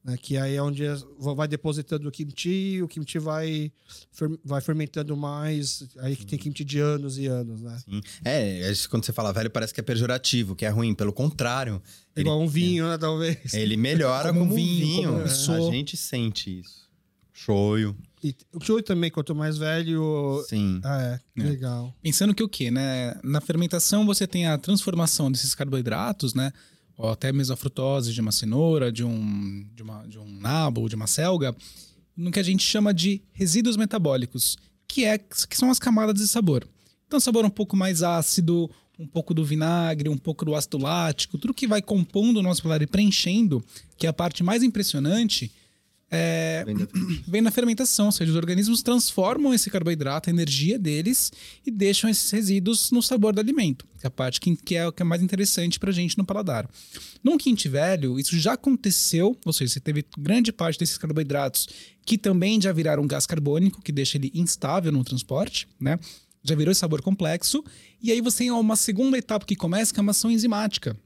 Né, 0.03 0.17
que 0.17 0.35
aí 0.35 0.55
é 0.55 0.61
onde 0.63 0.81
vai 1.35 1.47
depositando 1.47 2.07
o 2.09 2.11
kimchi, 2.11 2.81
o 2.81 2.87
kimchi 2.87 3.19
vai, 3.19 3.71
vai 4.43 4.59
fermentando 4.59 5.15
mais. 5.15 5.83
Aí 5.99 6.15
que 6.15 6.25
tem 6.25 6.39
kimchi 6.39 6.63
de 6.65 6.79
anos 6.79 7.19
e 7.19 7.27
anos, 7.27 7.61
né? 7.61 7.77
Sim. 7.85 8.01
É, 8.25 8.71
é, 8.71 8.73
quando 8.89 9.05
você 9.05 9.13
fala 9.13 9.31
velho, 9.31 9.51
parece 9.51 9.71
que 9.71 9.79
é 9.79 9.83
pejorativo, 9.83 10.55
que 10.55 10.65
é 10.65 10.69
ruim. 10.69 10.95
Pelo 10.95 11.13
contrário, 11.13 11.79
ele, 12.15 12.23
Igual 12.25 12.41
um 12.41 12.47
vinho, 12.47 12.87
né, 12.89 12.97
talvez. 12.97 13.53
ele 13.53 13.77
melhora 13.77 14.29
Como 14.29 14.41
um 14.45 14.51
um 14.51 14.55
vinho, 14.55 14.85
vinho. 14.87 15.09
como 15.45 15.63
um 15.65 15.67
A 15.69 15.71
gente 15.71 15.95
sente 15.95 16.61
isso. 16.61 16.81
Shoyu. 17.31 17.95
E 18.23 18.35
o 18.53 18.63
shoyu 18.63 18.83
também, 18.83 19.09
quanto 19.11 19.35
mais 19.35 19.57
velho. 19.57 20.43
Sim. 20.47 20.79
Ah, 20.83 21.01
é, 21.35 21.41
É. 21.41 21.43
legal. 21.43 21.95
Pensando 22.01 22.33
que 22.35 22.43
o 22.43 22.49
quê, 22.49 22.69
né? 22.71 23.15
Na 23.23 23.39
fermentação 23.41 24.05
você 24.05 24.25
tem 24.27 24.47
a 24.47 24.57
transformação 24.57 25.31
desses 25.31 25.53
carboidratos, 25.55 26.33
né? 26.33 26.51
Ou 26.97 27.09
até 27.09 27.31
mesmo 27.31 27.53
a 27.53 27.57
frutose 27.57 28.13
de 28.13 28.21
uma 28.21 28.31
cenoura, 28.31 28.91
de 28.91 29.03
um, 29.03 29.65
de 29.73 29.83
uma, 29.83 30.07
de 30.07 30.19
um 30.19 30.39
nabo, 30.39 30.87
de 30.87 30.95
uma 30.95 31.07
selga, 31.07 31.55
no 32.15 32.31
que 32.31 32.39
a 32.39 32.43
gente 32.43 32.63
chama 32.63 32.93
de 32.93 33.21
resíduos 33.33 33.77
metabólicos, 33.77 34.57
que, 34.87 35.05
é, 35.05 35.17
que 35.17 35.57
são 35.57 35.71
as 35.71 35.79
camadas 35.79 36.15
de 36.15 36.27
sabor. 36.27 36.67
Então, 37.07 37.19
sabor 37.19 37.43
um 37.45 37.49
pouco 37.49 37.75
mais 37.75 38.03
ácido, 38.03 38.69
um 38.99 39.07
pouco 39.07 39.33
do 39.33 39.43
vinagre, 39.43 40.09
um 40.09 40.17
pouco 40.17 40.45
do 40.45 40.55
ácido 40.55 40.77
lático, 40.77 41.37
tudo 41.37 41.53
que 41.53 41.67
vai 41.67 41.81
compondo 41.81 42.37
o 42.37 42.43
nosso 42.43 42.61
paladar 42.61 42.83
e 42.83 42.87
preenchendo, 42.87 43.63
que 43.97 44.05
é 44.05 44.09
a 44.09 44.13
parte 44.13 44.43
mais 44.43 44.61
impressionante, 44.63 45.51
é, 46.13 46.65
vem 47.25 47.41
na 47.41 47.49
fermentação, 47.49 48.07
ou 48.07 48.11
seja, 48.11 48.31
os 48.31 48.35
organismos 48.35 48.83
transformam 48.83 49.53
esse 49.53 49.69
carboidrato, 49.69 50.29
a 50.29 50.33
energia 50.33 50.77
deles, 50.77 51.31
e 51.65 51.71
deixam 51.71 52.09
esses 52.09 52.29
resíduos 52.29 52.91
no 52.91 53.01
sabor 53.01 53.33
do 53.33 53.39
alimento, 53.39 53.87
que 53.97 54.05
é 54.05 54.09
a 54.09 54.11
parte 54.11 54.41
que, 54.41 54.57
que 54.57 54.75
é 54.75 54.85
o 54.85 54.91
que 54.91 55.01
é 55.01 55.05
mais 55.05 55.21
interessante 55.21 55.79
pra 55.79 55.89
gente 55.91 56.17
no 56.17 56.25
paladar. 56.25 56.69
Num 57.23 57.37
quente 57.37 57.69
velho, 57.69 58.19
isso 58.19 58.37
já 58.37 58.53
aconteceu, 58.53 59.37
ou 59.45 59.53
seja, 59.53 59.73
você 59.73 59.79
teve 59.79 60.05
grande 60.17 60.51
parte 60.51 60.77
desses 60.77 60.97
carboidratos 60.97 61.69
que 62.05 62.17
também 62.17 62.59
já 62.59 62.73
viraram 62.73 63.07
gás 63.07 63.25
carbônico, 63.25 63.81
que 63.81 63.91
deixa 63.91 64.17
ele 64.17 64.31
instável 64.33 64.91
no 64.91 65.03
transporte, 65.05 65.65
né? 65.79 65.97
Já 66.43 66.55
virou 66.55 66.71
esse 66.71 66.81
sabor 66.81 67.01
complexo, 67.01 67.63
e 68.01 68.11
aí 68.11 68.19
você 68.19 68.39
tem 68.39 68.51
uma 68.51 68.75
segunda 68.75 69.17
etapa 69.17 69.45
que 69.45 69.55
começa, 69.55 69.93
que 69.93 69.99
é 69.99 70.01
uma 70.01 70.11
ação 70.11 70.29
enzimática. 70.29 70.97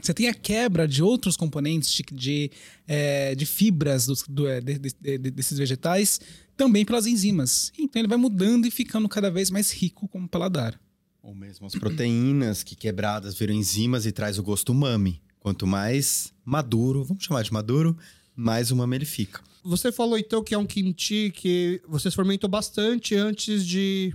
Você 0.00 0.12
tem 0.14 0.28
a 0.28 0.34
quebra 0.34 0.86
de 0.86 1.02
outros 1.02 1.36
componentes 1.36 1.90
de, 1.92 2.02
de, 2.12 2.50
eh, 2.86 3.34
de 3.34 3.46
fibras 3.46 4.06
dos- 4.06 4.24
do- 4.28 4.46
eh, 4.46 4.60
de- 4.60 4.78
de- 4.78 5.18
de- 5.18 5.30
desses 5.30 5.56
vegetais 5.58 6.20
também 6.56 6.84
pelas 6.84 7.06
enzimas. 7.06 7.72
Então 7.78 8.00
ele 8.00 8.08
vai 8.08 8.18
mudando 8.18 8.66
e 8.66 8.70
ficando 8.70 9.08
cada 9.08 9.30
vez 9.30 9.50
mais 9.50 9.70
rico 9.72 10.06
como 10.08 10.28
paladar. 10.28 10.78
Ou 11.22 11.34
mesmo 11.34 11.66
as 11.66 11.74
proteínas 11.74 12.62
que 12.62 12.76
quebradas 12.76 13.34
viram 13.36 13.54
enzimas 13.54 14.06
e 14.06 14.12
traz 14.12 14.38
o 14.38 14.42
gosto 14.42 14.70
umami. 14.70 15.20
Quanto 15.40 15.66
mais 15.66 16.32
maduro, 16.44 17.02
vamos 17.04 17.24
chamar 17.24 17.42
de 17.42 17.52
maduro, 17.52 17.96
mais 18.34 18.70
umami 18.70 18.96
ele 18.96 19.04
fica. 19.06 19.40
Você 19.64 19.90
falou 19.90 20.16
então 20.18 20.44
que 20.44 20.54
é 20.54 20.58
um 20.58 20.66
kimchi 20.66 21.32
que 21.34 21.80
vocês 21.88 22.14
fermentam 22.14 22.48
bastante 22.48 23.14
antes 23.16 23.66
de 23.66 24.12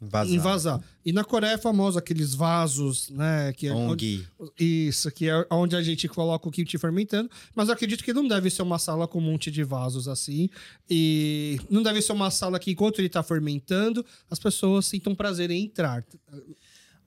Invasar. 0.00 0.34
invasar. 0.34 0.80
E 1.04 1.12
na 1.12 1.22
Coreia 1.22 1.52
é 1.52 1.58
famoso 1.58 1.98
aqueles 1.98 2.34
vasos, 2.34 3.10
né? 3.10 3.52
Que 3.52 3.66
é 3.66 3.72
Ong. 3.72 4.26
Isso, 4.58 5.10
que 5.10 5.28
é 5.28 5.46
onde 5.50 5.76
a 5.76 5.82
gente 5.82 6.08
coloca 6.08 6.48
o 6.48 6.50
kimchi 6.50 6.78
fermentando. 6.78 7.30
Mas 7.54 7.68
eu 7.68 7.74
acredito 7.74 8.02
que 8.02 8.12
não 8.12 8.26
deve 8.26 8.48
ser 8.48 8.62
uma 8.62 8.78
sala 8.78 9.06
com 9.06 9.18
um 9.18 9.22
monte 9.22 9.50
de 9.50 9.62
vasos 9.62 10.08
assim. 10.08 10.48
E 10.88 11.60
não 11.68 11.82
deve 11.82 12.00
ser 12.00 12.12
uma 12.12 12.30
sala 12.30 12.58
que, 12.58 12.70
enquanto 12.70 12.98
ele 12.98 13.08
está 13.08 13.22
fermentando, 13.22 14.04
as 14.30 14.38
pessoas 14.38 14.86
sintam 14.86 15.14
prazer 15.14 15.50
em 15.50 15.64
entrar. 15.64 16.04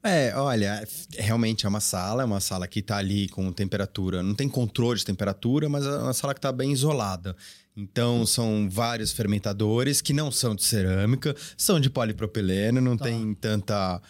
É, 0.06 0.36
olha, 0.36 0.86
realmente 1.17 1.65
é 1.65 1.69
uma 1.69 1.79
sala, 1.79 2.23
é 2.23 2.25
uma 2.25 2.41
sala 2.41 2.67
que 2.67 2.82
tá 2.82 2.97
ali 2.97 3.29
com 3.29 3.49
temperatura, 3.53 4.21
não 4.21 4.36
tem 4.36 4.49
controle 4.49 4.99
de 4.99 5.06
temperatura, 5.06 5.69
mas 5.69 5.86
é 5.86 5.97
uma 5.97 6.13
sala 6.13 6.34
que 6.34 6.41
tá 6.41 6.51
bem 6.51 6.73
isolada. 6.73 7.34
Então, 7.75 8.25
são 8.25 8.69
vários 8.69 9.12
fermentadores 9.12 10.01
que 10.01 10.13
não 10.13 10.31
são 10.31 10.53
de 10.55 10.63
cerâmica, 10.63 11.36
são 11.57 11.79
de 11.79 11.89
polipropileno, 11.89 12.79
não 12.79 12.97
tem 12.97 13.33
tanta 13.33 14.01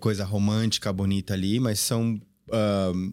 coisa 0.00 0.24
romântica, 0.24 0.92
bonita 0.92 1.34
ali, 1.34 1.58
mas 1.58 1.80
são 1.80 2.20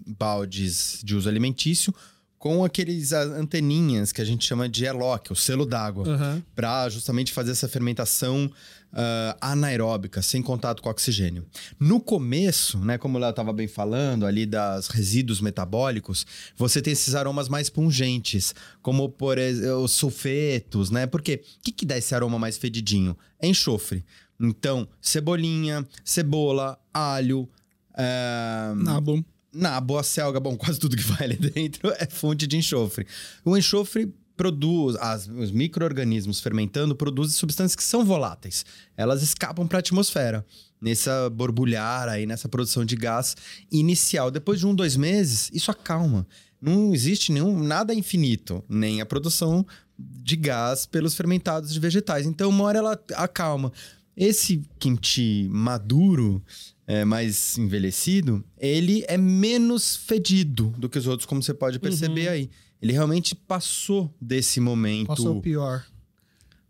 baldes 0.05 0.99
de 1.03 1.15
uso 1.15 1.29
alimentício 1.29 1.93
com 2.37 2.65
aqueles 2.65 3.13
anteninhas 3.13 4.11
que 4.11 4.21
a 4.21 4.25
gente 4.25 4.45
chama 4.45 4.67
de 4.67 4.83
ELOC, 4.83 5.31
o 5.31 5.35
selo 5.35 5.65
d'água, 5.65 6.05
Aham. 6.05 6.43
para 6.53 6.89
justamente 6.89 7.31
fazer 7.31 7.51
essa 7.51 7.69
fermentação 7.69 8.51
ah, 8.93 9.35
anaeróbica, 9.41 10.21
sem 10.21 10.41
contato 10.41 10.81
com 10.81 10.89
oxigênio. 10.89 11.45
No 11.79 11.99
começo, 11.99 12.77
né, 12.79 12.97
como 12.97 13.17
ela 13.17 13.31
estava 13.31 13.51
bem 13.51 13.67
falando, 13.67 14.25
ali 14.25 14.45
das 14.45 14.87
resíduos 14.87 15.41
metabólicos, 15.41 16.25
você 16.55 16.81
tem 16.81 16.93
esses 16.93 17.15
aromas 17.15 17.49
mais 17.49 17.69
pungentes, 17.69 18.53
como 18.81 19.09
por 19.09 19.37
exemplo, 19.37 19.83
os 19.83 19.91
sulfetos, 19.93 20.91
né? 20.91 21.07
Porque 21.07 21.43
o 21.59 21.63
que, 21.63 21.71
que 21.71 21.85
dá 21.85 21.97
esse 21.97 22.13
aroma 22.13 22.37
mais 22.37 22.57
fedidinho? 22.57 23.17
É 23.39 23.47
enxofre. 23.47 24.05
Então, 24.39 24.87
cebolinha, 25.01 25.87
cebola, 26.03 26.77
alho, 26.93 27.49
ah, 27.95 28.73
Nabo. 28.75 29.23
Nabo, 29.53 29.97
a 29.97 30.03
selga, 30.03 30.39
bom, 30.39 30.57
quase 30.57 30.79
tudo 30.79 30.95
que 30.97 31.03
vai 31.03 31.23
ali 31.23 31.35
dentro 31.35 31.91
é 31.97 32.07
fonte 32.07 32.47
de 32.47 32.57
enxofre. 32.57 33.05
O 33.45 33.55
enxofre 33.55 34.13
produz, 34.35 34.95
as- 34.97 35.27
os 35.27 35.51
micro-organismos 35.51 36.39
fermentando 36.39 36.95
produzem 36.95 37.35
substâncias 37.35 37.75
que 37.75 37.83
são 37.83 38.03
voláteis. 38.03 38.65
Elas 38.97 39.21
escapam 39.21 39.67
para 39.67 39.77
a 39.77 39.81
atmosfera, 39.81 40.45
nessa 40.81 41.29
borbulhar 41.29 42.09
aí, 42.09 42.25
nessa 42.25 42.49
produção 42.49 42.83
de 42.83 42.95
gás 42.95 43.35
inicial. 43.71 44.31
Depois 44.31 44.59
de 44.59 44.67
um, 44.67 44.73
dois 44.75 44.95
meses, 44.97 45.49
isso 45.53 45.69
acalma. 45.71 46.25
Não 46.61 46.93
existe 46.93 47.31
nenhum, 47.31 47.61
nada 47.61 47.93
infinito, 47.93 48.63
nem 48.69 49.01
a 49.01 49.05
produção 49.05 49.65
de 49.97 50.35
gás 50.35 50.85
pelos 50.85 51.13
fermentados 51.15 51.73
de 51.73 51.79
vegetais. 51.79 52.25
Então, 52.25 52.49
uma 52.49 52.63
hora 52.63 52.79
ela 52.79 52.99
acalma. 53.15 53.71
Esse 54.15 54.61
kimchi 54.79 55.47
maduro, 55.51 56.41
é, 56.85 57.03
mais 57.03 57.57
envelhecido, 57.57 58.43
ele 58.57 59.03
é 59.07 59.17
menos 59.17 59.95
fedido 59.95 60.73
do 60.77 60.87
que 60.87 60.97
os 60.99 61.07
outros, 61.07 61.25
como 61.25 61.41
você 61.41 61.53
pode 61.53 61.79
perceber 61.79 62.27
aí. 62.27 62.49
Ele 62.83 62.91
realmente 62.91 63.33
passou 63.33 64.13
desse 64.19 64.59
momento. 64.59 65.07
Passou 65.07 65.37
o 65.37 65.41
pior. 65.41 65.85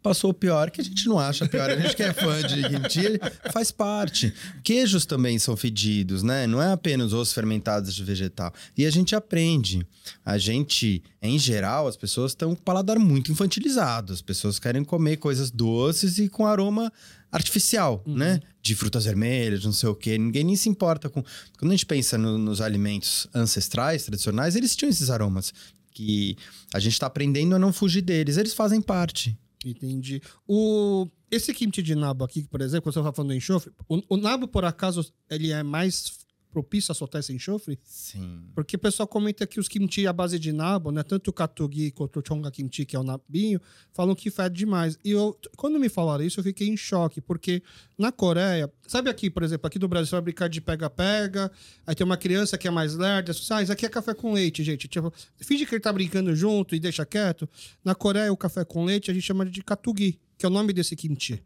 Passou 0.04 0.32
o 0.32 0.34
pior, 0.34 0.69
que 0.69 0.82
a 0.82 0.84
gente 0.84 1.08
não 1.08 1.17
acha 1.17 1.47
pior. 1.47 1.69
A 1.69 1.78
gente 1.80 1.95
que 1.95 2.04
é 2.04 2.13
fã 2.13 2.41
de 2.43 2.62
kimchi, 2.62 3.19
faz 3.54 3.71
parte. 3.71 4.34
Queijos 4.62 5.06
também 5.06 5.39
são 5.39 5.56
fedidos, 5.56 6.21
né? 6.21 6.45
Não 6.45 6.62
é 6.62 6.73
apenas 6.73 7.13
os 7.13 7.32
fermentados 7.32 7.95
de 7.95 8.04
vegetal. 8.04 8.54
E 8.78 8.86
a 8.86 8.91
gente 8.91 9.15
aprende. 9.15 9.88
A 10.26 10.38
gente, 10.38 11.02
em 11.21 11.39
geral, 11.39 11.88
as 11.88 11.95
pessoas 11.95 12.34
estão 12.34 12.54
com 12.54 12.62
o 12.62 12.65
paladar 12.65 12.99
muito 12.99 13.32
infantilizado. 13.32 14.12
As 14.12 14.21
pessoas 14.21 14.60
querem 14.60 14.84
comer 14.84 15.17
coisas 15.17 15.49
doces 15.49 16.17
e 16.19 16.28
com 16.28 16.45
aroma 16.45 16.91
artificial, 17.32 18.04
né? 18.06 18.41
De 18.62 18.76
frutas 18.76 19.06
vermelhas, 19.06 19.63
não 19.63 19.71
sei 19.71 19.88
o 19.89 19.95
quê. 19.95 20.17
Ninguém 20.17 20.43
nem 20.43 20.56
se 20.58 20.67
importa 20.67 21.10
com... 21.10 21.23
Quando 21.58 21.71
a 21.71 21.76
gente 21.76 21.86
pensa 21.86 22.17
no- 22.17 22.38
nos 22.38 22.60
alimentos 22.60 23.26
ancestrais, 23.34 24.04
tradicionais, 24.04 24.56
eles 24.58 24.76
tinham 24.76 24.89
esses 24.89 25.10
aromas. 25.10 25.54
Que 25.93 26.36
a 26.73 26.79
gente 26.79 26.93
está 26.93 27.08
aprendendo 27.08 27.56
a 27.56 27.60
não 27.60 27.71
fugir 27.71 28.01
deles. 28.01 28.38
Eles 28.38 28.53
fazem 28.53 28.82
parte. 28.82 29.38
Entendi. 29.65 30.21
O, 30.47 31.08
esse 31.32 31.53
kimchi 31.53 31.82
de 31.82 31.95
nabo 31.95 32.23
aqui, 32.25 32.43
por 32.43 32.62
exemplo, 32.62 32.84
quando 32.84 32.93
você 32.93 32.99
estava 32.99 33.15
falando 33.15 33.29
do 33.29 33.36
enxofre, 33.36 33.71
o, 33.88 34.01
o 34.10 34.17
nabo, 34.17 34.47
por 34.47 34.65
acaso, 34.65 35.12
ele 35.29 35.51
é 35.51 35.63
mais 35.63 36.22
propício 36.53 36.91
a 36.91 36.95
soltar 36.95 37.19
esse 37.19 37.33
enxofre? 37.33 37.79
Sim. 37.83 38.43
Porque 38.53 38.75
o 38.75 38.79
pessoal 38.79 39.07
comenta 39.07 39.47
que 39.47 39.59
os 39.59 39.67
kimchi 39.67 40.05
à 40.05 40.13
base 40.13 40.37
de 40.37 40.53
nabo, 40.53 40.91
né? 40.91 41.01
Tanto 41.01 41.29
o 41.29 41.33
katogi 41.33 41.91
quanto 41.91 42.19
o 42.19 42.23
chonga 42.25 42.51
kimchi, 42.51 42.85
que 42.85 42.95
é 42.95 42.99
o 42.99 43.03
nabinho, 43.03 43.59
falam 43.91 44.13
que 44.13 44.29
fede 44.29 44.55
demais. 44.55 44.97
E 45.03 45.11
eu, 45.11 45.37
quando 45.57 45.79
me 45.79 45.89
falaram 45.89 46.23
isso, 46.23 46.39
eu 46.39 46.43
fiquei 46.43 46.67
em 46.69 46.77
choque, 46.77 47.19
porque 47.19 47.63
na 47.97 48.11
Coreia, 48.11 48.71
sabe 48.87 49.09
aqui, 49.09 49.29
por 49.29 49.41
exemplo, 49.41 49.65
aqui 49.67 49.79
no 49.79 49.87
Brasil, 49.87 50.07
você 50.07 50.15
vai 50.15 50.21
brincar 50.21 50.47
de 50.47 50.61
pega-pega, 50.61 51.51
aí 51.87 51.95
tem 51.95 52.05
uma 52.05 52.17
criança 52.17 52.57
que 52.57 52.67
é 52.67 52.71
mais 52.71 52.95
lerda, 52.95 53.33
você, 53.33 53.51
ah, 53.53 53.63
isso 53.63 53.71
aqui 53.71 53.85
é 53.85 53.89
café 53.89 54.13
com 54.13 54.33
leite, 54.33 54.63
gente. 54.63 54.87
Tipo, 54.87 55.11
finge 55.37 55.65
que 55.65 55.73
ele 55.73 55.81
tá 55.81 55.91
brincando 55.91 56.35
junto 56.35 56.75
e 56.75 56.79
deixa 56.79 57.05
quieto. 57.05 57.49
Na 57.83 57.95
Coreia, 57.95 58.31
o 58.31 58.37
café 58.37 58.63
com 58.63 58.85
leite 58.85 59.09
a 59.09 59.13
gente 59.13 59.23
chama 59.23 59.45
de 59.45 59.63
katugi, 59.63 60.19
que 60.37 60.45
é 60.45 60.49
o 60.49 60.51
nome 60.51 60.71
desse 60.71 60.95
kimchi. 60.95 61.41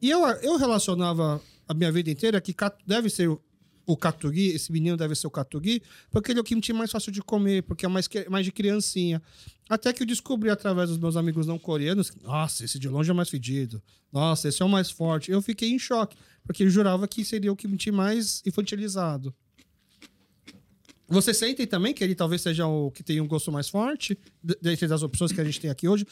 E 0.00 0.10
eu, 0.10 0.20
eu 0.42 0.56
relacionava 0.56 1.40
a 1.68 1.74
minha 1.74 1.90
vida 1.90 2.10
inteira 2.10 2.40
que 2.40 2.54
deve 2.86 3.08
ser 3.08 3.28
o, 3.86 3.96
katugi, 3.96 4.48
esse 4.48 4.70
menino 4.70 4.96
deve 4.96 5.14
ser 5.14 5.26
o 5.26 5.30
katugi, 5.30 5.82
porque 6.10 6.32
ele 6.32 6.38
é 6.38 6.42
o 6.42 6.44
kimchi 6.44 6.72
mais 6.72 6.90
fácil 6.90 7.12
de 7.12 7.20
comer, 7.22 7.62
porque 7.62 7.84
é 7.86 7.88
mais, 7.88 8.08
mais 8.28 8.44
de 8.44 8.52
criancinha. 8.52 9.22
Até 9.68 9.92
que 9.92 10.02
eu 10.02 10.06
descobri 10.06 10.50
através 10.50 10.88
dos 10.88 10.98
meus 10.98 11.16
amigos 11.16 11.46
não 11.46 11.58
coreanos, 11.58 12.12
nossa, 12.22 12.64
esse 12.64 12.78
de 12.78 12.88
longe 12.88 13.10
é 13.10 13.14
mais 13.14 13.28
fedido. 13.28 13.82
Nossa, 14.12 14.48
esse 14.48 14.62
é 14.62 14.64
o 14.64 14.68
mais 14.68 14.90
forte. 14.90 15.30
Eu 15.30 15.40
fiquei 15.40 15.70
em 15.70 15.78
choque, 15.78 16.16
porque 16.44 16.64
eu 16.64 16.70
jurava 16.70 17.08
que 17.08 17.24
seria 17.24 17.52
o 17.52 17.56
kimchi 17.56 17.90
mais 17.90 18.42
infantilizado. 18.46 19.34
Vocês 21.08 21.36
sentem 21.36 21.66
também 21.66 21.92
que 21.92 22.02
ele 22.02 22.14
talvez 22.14 22.40
seja 22.40 22.66
o 22.66 22.90
que 22.90 23.02
tem 23.02 23.20
um 23.20 23.26
gosto 23.26 23.52
mais 23.52 23.68
forte, 23.68 24.18
dentre 24.42 24.86
das 24.86 25.02
opções 25.02 25.30
que 25.30 25.40
a 25.40 25.44
gente 25.44 25.60
tem 25.60 25.70
aqui 25.70 25.86
hoje? 25.86 26.06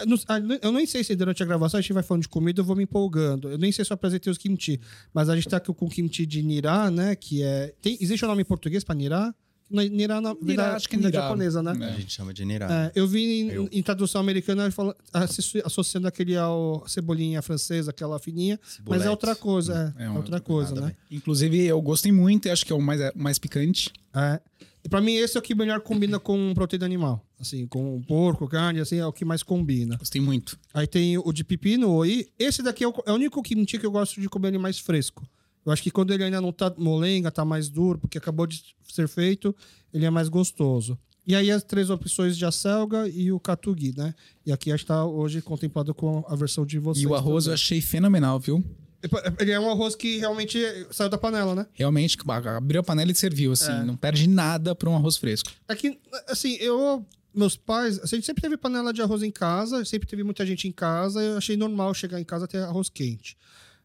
Eu 0.00 0.06
não- 0.06 0.18
ah, 0.28 0.38
Eu 0.62 0.72
nem 0.72 0.86
sei 0.86 1.02
se 1.02 1.14
durante 1.16 1.42
a 1.42 1.46
gravação 1.46 1.78
a 1.78 1.80
gente 1.80 1.92
vai 1.92 2.02
falando 2.02 2.22
de 2.22 2.28
comida, 2.28 2.60
eu 2.60 2.64
vou 2.64 2.76
me 2.76 2.82
empolgando. 2.84 3.48
Eu 3.50 3.58
nem 3.58 3.72
sei 3.72 3.84
se 3.84 3.92
eu 3.92 3.94
apresentei 3.94 4.30
os 4.30 4.38
kimchi, 4.38 4.80
mas 5.14 5.28
a 5.28 5.34
gente 5.36 5.48
tá 5.48 5.56
aqui 5.56 5.72
com 5.72 5.86
o 5.86 5.88
kimchi 5.88 6.26
de 6.26 6.42
nirá, 6.42 6.90
né? 6.90 7.14
Que 7.16 7.42
é. 7.42 7.74
Tem, 7.80 7.96
existe 8.00 8.24
o 8.24 8.28
nome 8.28 8.42
em 8.42 8.44
português 8.44 8.84
para 8.84 8.94
nirá? 8.94 9.34
Nirá, 9.68 10.20
na, 10.20 10.32
Nirá, 10.40 10.76
acho 10.76 10.88
que 10.88 10.94
é 10.94 10.98
nirá. 10.98 11.22
japonesa, 11.22 11.60
né? 11.60 11.72
É. 11.80 11.84
A 11.86 11.96
gente 11.96 12.12
chama 12.12 12.32
de 12.32 12.44
nirá. 12.44 12.68
É, 12.70 12.92
eu 12.94 13.04
vi 13.08 13.40
em, 13.40 13.48
Eu. 13.50 13.68
em 13.72 13.82
tradução 13.82 14.20
americana 14.20 14.68
associando 15.64 16.06
aquele 16.06 16.36
ao 16.36 16.84
cebolinha 16.86 17.42
francesa, 17.42 17.90
aquela 17.90 18.18
fininha, 18.20 18.60
mas 18.86 19.02
é 19.04 19.10
outra 19.10 19.34
coisa, 19.34 19.92
é, 19.98 20.04
É 20.04 20.06
é 20.06 20.10
outra 20.10 20.40
coisa, 20.40 20.74
né? 20.80 20.94
Inclusive, 21.10 21.64
eu 21.64 21.80
gostei 21.82 22.12
muito 22.12 22.46
e 22.46 22.50
acho 22.50 22.64
que 22.64 22.72
é 22.72 22.76
o 22.76 22.80
mais, 22.80 23.00
o 23.00 23.12
mais 23.18 23.38
picante. 23.38 23.90
É. 24.14 24.40
E 24.84 24.88
pra 24.88 25.00
mim 25.00 25.14
esse 25.16 25.36
é 25.36 25.40
o 25.40 25.42
que 25.42 25.52
melhor 25.52 25.80
combina 25.80 26.20
com 26.20 26.54
proteína 26.54 26.86
animal, 26.86 27.25
assim, 27.40 27.66
com 27.66 28.00
porco, 28.02 28.48
carne, 28.48 28.80
assim, 28.80 28.96
é 28.96 29.06
o 29.06 29.12
que 29.12 29.24
mais 29.24 29.42
combina. 29.42 29.96
Gostei 29.96 30.20
muito. 30.20 30.58
Aí 30.72 30.86
tem 30.86 31.18
o 31.18 31.32
de 31.32 31.44
pepino, 31.44 31.90
oi. 31.92 32.28
Esse 32.38 32.62
daqui 32.62 32.84
é 32.84 32.88
o, 32.88 32.94
é 33.06 33.12
o 33.12 33.14
único 33.14 33.42
kimchi 33.42 33.78
que 33.78 33.86
eu 33.86 33.90
gosto 33.90 34.20
de 34.20 34.28
comer 34.28 34.48
ele 34.48 34.58
mais 34.58 34.78
fresco. 34.78 35.26
Eu 35.64 35.72
acho 35.72 35.82
que 35.82 35.90
quando 35.90 36.12
ele 36.12 36.22
ainda 36.22 36.40
não 36.40 36.52
tá 36.52 36.72
molenga, 36.78 37.30
tá 37.30 37.44
mais 37.44 37.68
duro, 37.68 37.98
porque 37.98 38.18
acabou 38.18 38.46
de 38.46 38.62
ser 38.84 39.08
feito, 39.08 39.54
ele 39.92 40.04
é 40.04 40.10
mais 40.10 40.28
gostoso. 40.28 40.98
E 41.26 41.34
aí 41.34 41.50
as 41.50 41.64
três 41.64 41.90
opções 41.90 42.36
de 42.36 42.44
acelga 42.44 43.08
e 43.08 43.32
o 43.32 43.40
katugi, 43.40 43.92
né? 43.96 44.14
E 44.44 44.52
aqui 44.52 44.70
está 44.70 45.04
hoje 45.04 45.42
contemplado 45.42 45.92
com 45.92 46.24
a 46.28 46.36
versão 46.36 46.64
de 46.64 46.78
vocês. 46.78 47.02
E 47.02 47.06
o 47.06 47.16
arroz 47.16 47.46
eu 47.46 47.50
também. 47.50 47.54
achei 47.54 47.80
fenomenal, 47.80 48.38
viu? 48.38 48.64
Ele 49.38 49.50
é 49.50 49.58
um 49.58 49.70
arroz 49.70 49.94
que 49.94 50.18
realmente 50.18 50.58
saiu 50.90 51.10
da 51.10 51.18
panela, 51.18 51.54
né? 51.54 51.66
Realmente, 51.72 52.16
abriu 52.28 52.80
a 52.80 52.84
panela 52.84 53.10
e 53.10 53.14
serviu, 53.14 53.52
assim. 53.52 53.72
É. 53.72 53.84
Não 53.84 53.96
perde 53.96 54.28
nada 54.28 54.74
para 54.74 54.88
um 54.88 54.96
arroz 54.96 55.16
fresco. 55.16 55.50
Aqui, 55.68 55.98
assim, 56.28 56.54
eu. 56.60 57.04
Meus 57.36 57.54
pais, 57.54 58.00
a 58.02 58.06
gente 58.06 58.24
sempre 58.24 58.40
teve 58.40 58.56
panela 58.56 58.94
de 58.94 59.02
arroz 59.02 59.22
em 59.22 59.30
casa, 59.30 59.84
sempre 59.84 60.08
teve 60.08 60.24
muita 60.24 60.46
gente 60.46 60.66
em 60.66 60.72
casa, 60.72 61.22
eu 61.22 61.36
achei 61.36 61.54
normal 61.54 61.92
chegar 61.92 62.18
em 62.18 62.24
casa 62.24 62.48
ter 62.48 62.62
arroz 62.62 62.88
quente. 62.88 63.36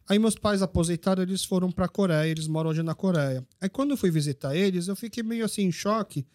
Aí 0.08 0.18
meus 0.18 0.36
pais 0.36 0.62
aposentaram, 0.62 1.22
eles 1.22 1.44
foram 1.44 1.70
pra 1.70 1.90
Coreia, 1.90 2.32
eles 2.32 2.48
moram 2.48 2.70
hoje 2.70 2.82
na 2.82 2.96
Coreia. 2.96 3.46
Aí 3.60 3.68
quando 3.68 3.92
eu 3.92 3.98
fui 3.98 4.10
visitar 4.10 4.56
eles, 4.56 4.88
eu 4.88 4.96
fiquei 4.96 5.22
meio 5.22 5.44
assim 5.44 5.64
em 5.64 5.72
choque, 5.72 6.26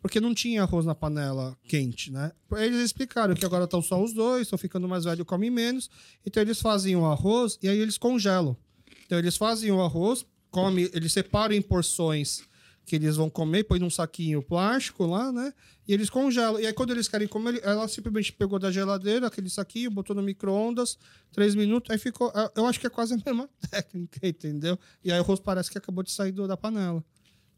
porque 0.00 0.18
não 0.18 0.32
tinha 0.32 0.62
arroz 0.62 0.86
na 0.86 0.94
panela 0.94 1.54
quente, 1.68 2.10
né? 2.10 2.32
Eles 2.52 2.80
explicaram 2.80 3.34
que 3.34 3.44
agora 3.44 3.64
estão 3.64 3.82
só 3.82 4.02
os 4.02 4.14
dois, 4.14 4.44
estão 4.44 4.58
ficando 4.58 4.88
mais 4.88 5.04
velhos, 5.04 5.26
comem 5.26 5.50
menos, 5.50 5.90
então 6.24 6.42
eles 6.42 6.58
fazem 6.58 6.96
o 6.96 7.04
arroz 7.04 7.58
e 7.62 7.68
aí 7.68 7.78
eles 7.78 7.98
congelam. 7.98 8.56
Então 9.04 9.18
eles 9.18 9.36
fazem 9.36 9.70
o 9.70 9.82
arroz, 9.82 10.24
come, 10.50 10.88
eles 10.94 11.12
separam 11.12 11.54
em 11.54 11.60
porções 11.60 12.50
que 12.84 12.96
eles 12.96 13.16
vão 13.16 13.30
comer, 13.30 13.64
põe 13.64 13.78
num 13.78 13.88
saquinho 13.90 14.42
plástico 14.42 15.06
lá, 15.06 15.30
né? 15.30 15.52
E 15.86 15.92
eles 15.94 16.10
congelam. 16.10 16.60
E 16.60 16.66
aí, 16.66 16.72
quando 16.72 16.90
eles 16.90 17.06
querem 17.08 17.28
comer, 17.28 17.60
ela 17.62 17.86
simplesmente 17.88 18.32
pegou 18.32 18.58
da 18.58 18.70
geladeira 18.72 19.26
aquele 19.28 19.48
saquinho, 19.48 19.90
botou 19.90 20.14
no 20.16 20.22
micro-ondas, 20.22 20.98
três 21.32 21.54
minutos, 21.54 21.90
aí 21.90 21.98
ficou. 21.98 22.32
Eu 22.56 22.66
acho 22.66 22.80
que 22.80 22.86
é 22.86 22.90
quase 22.90 23.14
a 23.14 23.16
mesma 23.24 23.48
técnica, 23.70 24.26
entendeu? 24.26 24.78
E 25.04 25.12
aí 25.12 25.18
o 25.18 25.22
arroz 25.22 25.38
parece 25.40 25.70
que 25.70 25.78
acabou 25.78 26.02
de 26.02 26.10
sair 26.10 26.32
do- 26.32 26.46
da 26.48 26.56
panela. 26.56 27.04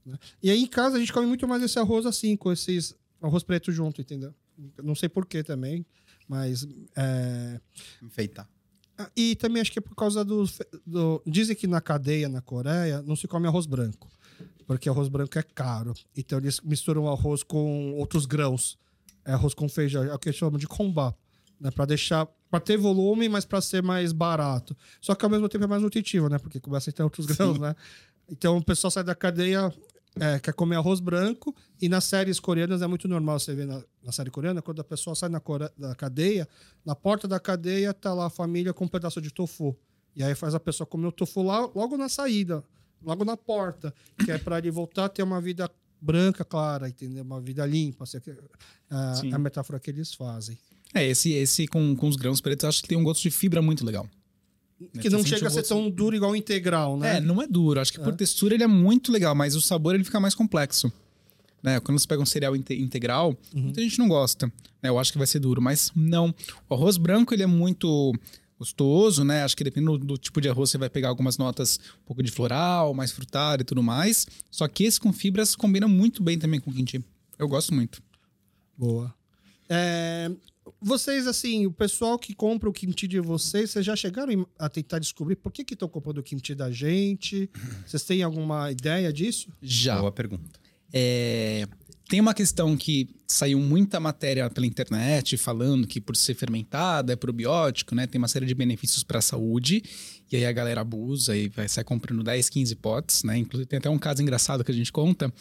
né? 0.05 0.19
E 0.43 0.51
aí 0.51 0.63
em 0.63 0.67
casa 0.67 0.97
a 0.97 1.01
gente 1.01 1.13
come 1.13 1.27
muito 1.27 1.49
mais 1.49 1.63
esse 1.63 1.79
arroz 1.79 2.05
assim, 2.07 2.37
com 2.37 2.53
esses 2.53 2.95
arroz 3.23 3.43
preto 3.43 3.73
junto, 3.73 4.01
entendeu? 4.03 4.35
Não 4.83 4.95
sei 4.95 5.09
porquê 5.09 5.43
também, 5.43 5.85
mas. 6.29 6.67
é, 6.97 7.61
Enfeitar. 8.03 8.49
ah, 8.99 9.11
E 9.17 9.35
também 9.37 9.61
acho 9.63 9.73
que 9.73 9.79
é 9.79 9.83
por 9.83 9.95
causa 9.97 10.23
do, 10.25 10.45
do. 10.87 11.23
Dizem 11.27 11.57
que 11.57 11.67
na 11.67 11.81
cadeia, 11.81 12.29
na 12.29 12.41
Coreia, 12.43 13.03
não 13.03 13.17
se 13.17 13.27
come 13.27 13.47
arroz 13.47 13.65
branco. 13.67 14.09
Porque 14.67 14.89
arroz 14.89 15.09
branco 15.09 15.39
é 15.39 15.43
caro. 15.43 15.93
Então 16.17 16.39
eles 16.39 16.61
misturam 16.61 17.09
arroz 17.09 17.43
com 17.43 17.93
outros 17.95 18.27
grãos. 18.27 18.79
É 19.25 19.33
arroz 19.33 19.55
com 19.55 19.69
feijão. 19.69 20.05
É 20.05 20.15
o 20.15 20.19
que 20.19 20.29
eles 20.29 20.39
chamam 20.39 20.59
de 20.59 20.67
kombá. 20.67 21.15
Né? 21.61 21.71
Pra 21.71 21.85
deixar. 21.85 22.27
Pra 22.51 22.61
ter 22.61 22.77
volume, 22.77 23.29
mas 23.29 23.45
pra 23.45 23.61
ser 23.61 23.83
mais 23.83 24.13
barato. 24.13 24.77
Só 25.01 25.15
que 25.15 25.25
ao 25.25 25.31
mesmo 25.31 25.49
tempo 25.49 25.65
é 25.65 25.67
mais 25.67 25.83
nutritivo, 25.83 26.29
né? 26.29 26.39
Porque 26.39 26.61
começa 26.61 26.89
a 26.91 26.93
ter 26.93 27.03
outros 27.03 27.27
grãos, 27.27 27.59
né? 27.59 27.75
Então 28.29 28.57
o 28.57 28.65
pessoal 28.65 28.91
sai 28.91 29.03
da 29.05 29.15
cadeia. 29.15 29.73
é, 30.21 30.39
quer 30.39 30.55
comer 30.55 30.77
arroz 30.77 31.01
branco 31.01 31.53
e 31.83 31.89
nas 31.89 32.05
séries 32.05 32.39
coreanas 32.39 32.81
é 32.83 32.87
muito 32.87 33.09
normal 33.09 33.41
você 33.41 33.53
ver 33.53 33.67
na, 33.67 33.83
na 34.03 34.13
série 34.13 34.31
coreana 34.31 34.63
quando 34.63 34.81
a 34.81 34.85
pessoa 34.85 35.17
sai 35.17 35.29
na 35.29 35.41
core- 35.41 35.69
da 35.77 35.93
cadeia 35.97 36.47
na 36.87 36.95
porta 36.95 37.27
da 37.27 37.41
cadeia 37.41 37.93
tá 37.93 38.15
lá 38.15 38.27
a 38.27 38.31
família 38.31 38.73
com 38.73 38.85
um 38.85 38.89
pedaço 38.89 39.21
de 39.21 39.33
tofu. 39.33 39.77
E 40.15 40.23
aí 40.23 40.35
faz 40.37 40.55
a 40.55 40.61
pessoa 40.61 40.87
comer 40.87 41.09
o 41.09 41.13
tofu 41.13 41.43
lá, 41.43 41.69
logo 41.75 41.97
na 41.97 42.09
saída, 42.09 42.63
logo 43.05 43.25
na 43.25 43.37
porta, 43.37 43.93
que 44.25 44.31
é 44.31 44.39
para 44.39 44.59
ele 44.59 44.71
voltar 44.71 45.05
a 45.07 45.09
ter 45.09 45.23
uma 45.23 45.41
vida 45.41 45.71
branca, 46.01 46.45
clara, 46.45 46.89
entendeu? 46.89 47.23
Uma 47.25 47.41
vida 47.41 47.65
limpa. 47.65 48.05
Assim, 48.05 48.19
a, 48.91 49.15
Sim. 49.15 49.33
a 49.33 49.39
metáfora 49.39 49.79
que 49.81 49.91
eles 49.91 50.13
fazem. 50.15 50.59
É, 50.93 51.05
esse, 51.07 51.33
esse 51.33 51.67
com, 51.67 51.95
com 51.97 52.09
os 52.09 52.17
grãos 52.17 52.41
pretos, 52.41 52.65
acho 52.67 52.83
que 52.83 52.89
tem 52.89 52.99
um 52.99 53.03
gosto 53.05 53.23
de 53.23 53.31
fibra 53.31 53.61
muito 53.63 53.85
legal. 53.85 54.09
Que 55.01 55.09
não 55.09 55.19
Você 55.21 55.29
sente 55.29 55.35
chega 55.37 55.47
a 55.47 55.51
ser 55.51 55.63
tão 55.63 55.89
duro 55.89 56.15
igual 56.15 56.33
o 56.33 56.37
integral, 56.37 56.97
né? 56.99 57.17
É, 57.17 57.21
não 57.21 57.41
é 57.41 57.47
duro. 57.47 57.81
Acho 57.81 57.93
que 57.93 58.01
por 58.01 58.15
textura 58.15 58.55
ele 58.55 58.65
é 58.65 58.67
muito 58.67 59.11
legal, 59.11 59.35
mas 59.35 59.55
o 59.57 59.61
sabor 59.61 59.95
ele 59.95 60.05
fica 60.05 60.21
mais 60.21 60.35
complexo. 60.35 60.93
Né? 61.63 61.81
Quando 61.81 61.99
você 61.99 62.07
pega 62.07 62.21
um 62.23 62.27
cereal 62.27 62.55
inte- 62.55 62.75
integral, 62.75 63.35
muita 63.55 63.81
gente 63.81 63.99
não 63.99 64.07
gosta. 64.09 64.47
né? 64.83 64.91
Eu 64.91 64.99
acho 64.99 65.11
que 65.11 65.17
vai 65.17 65.27
ser 65.27 65.39
duro, 65.39 65.63
mas 65.63 65.91
não. 65.97 66.35
O 66.69 66.75
arroz 66.75 66.97
branco 66.99 67.33
ele 67.33 67.43
é 67.43 67.47
muito 67.47 68.13
gostoso, 68.65 69.23
né? 69.23 69.45
Acho 69.45 69.57
que 69.57 69.63
dependendo 69.63 69.99
do, 69.99 70.07
do 70.07 70.17
tipo 70.17 70.41
de 70.41 70.49
arroz, 70.49 70.71
você 70.71 70.79
vai 70.79 70.89
pegar 70.89 71.09
algumas 71.09 71.37
notas 71.37 71.79
um 72.03 72.07
pouco 72.07 72.23
de 72.23 72.31
floral, 72.31 72.95
mais 72.95 73.13
frutado 73.13 73.63
e 73.63 73.65
tudo 73.65 73.83
mais. 73.83 74.27
Só 74.51 74.67
que 74.67 74.85
esse 74.85 74.99
com 74.99 75.13
fibras 75.13 75.55
combina 75.55 75.87
muito 75.87 76.23
bem 76.23 76.39
também 76.39 76.59
com 76.59 76.73
quinti. 76.73 77.05
Eu 77.39 77.47
gosto 77.47 77.75
muito. 77.75 78.03
Boa. 78.77 79.15
É, 79.69 80.31
vocês, 80.81 81.27
assim, 81.27 81.67
o 81.67 81.73
pessoal 81.73 82.19
que 82.19 82.35
compra 82.35 82.69
o 82.69 82.73
kimchi 82.73 83.07
de 83.07 83.21
vocês, 83.21 83.71
vocês 83.71 83.85
já 83.85 83.95
chegaram 83.95 84.47
a 84.59 84.69
tentar 84.69 84.99
descobrir 84.99 85.37
por 85.37 85.53
que 85.53 85.63
estão 85.75 85.89
comprando 85.89 86.19
o 86.19 86.23
kimchi 86.23 86.55
da 86.55 86.71
gente? 86.71 87.51
Vocês 87.87 88.03
têm 88.03 88.23
alguma 88.23 88.71
ideia 88.71 89.13
disso? 89.13 89.49
Já. 89.61 89.99
Boa 89.99 90.13
pergunta. 90.13 90.59
É, 90.93 91.67
tem 92.09 92.21
uma 92.21 92.35
questão 92.35 92.77
que 92.77 93.09
saiu 93.27 93.59
muita 93.59 93.99
matéria 93.99 94.49
pela 94.51 94.67
internet 94.67 95.37
falando 95.37 95.87
que 95.87 96.01
por 96.01 96.17
ser 96.17 96.35
fermentada 96.35 97.13
é 97.13 97.17
probiótico, 97.17 97.95
né? 97.95 98.07
Tem 98.07 98.19
uma 98.19 98.29
série 98.29 98.47
de 98.47 98.55
benefícios 98.55 99.03
para 99.03 99.19
a 99.19 99.23
saúde. 99.23 99.83
E 100.31 100.37
aí 100.37 100.45
a 100.45 100.53
galera 100.53 100.83
abusa 100.83 101.37
e 101.37 101.49
vai 101.49 101.69
sair 101.69 101.85
comprando 101.85 102.23
10, 102.23 102.49
15 102.49 102.75
potes, 102.77 103.23
né? 103.25 103.39
Inclusive 103.39 103.67
tem 103.69 103.79
até 103.79 103.89
um 103.89 103.99
caso 103.99 104.21
engraçado 104.23 104.63
que 104.63 104.71
a 104.71 104.75
gente 104.75 104.93
conta 104.93 105.33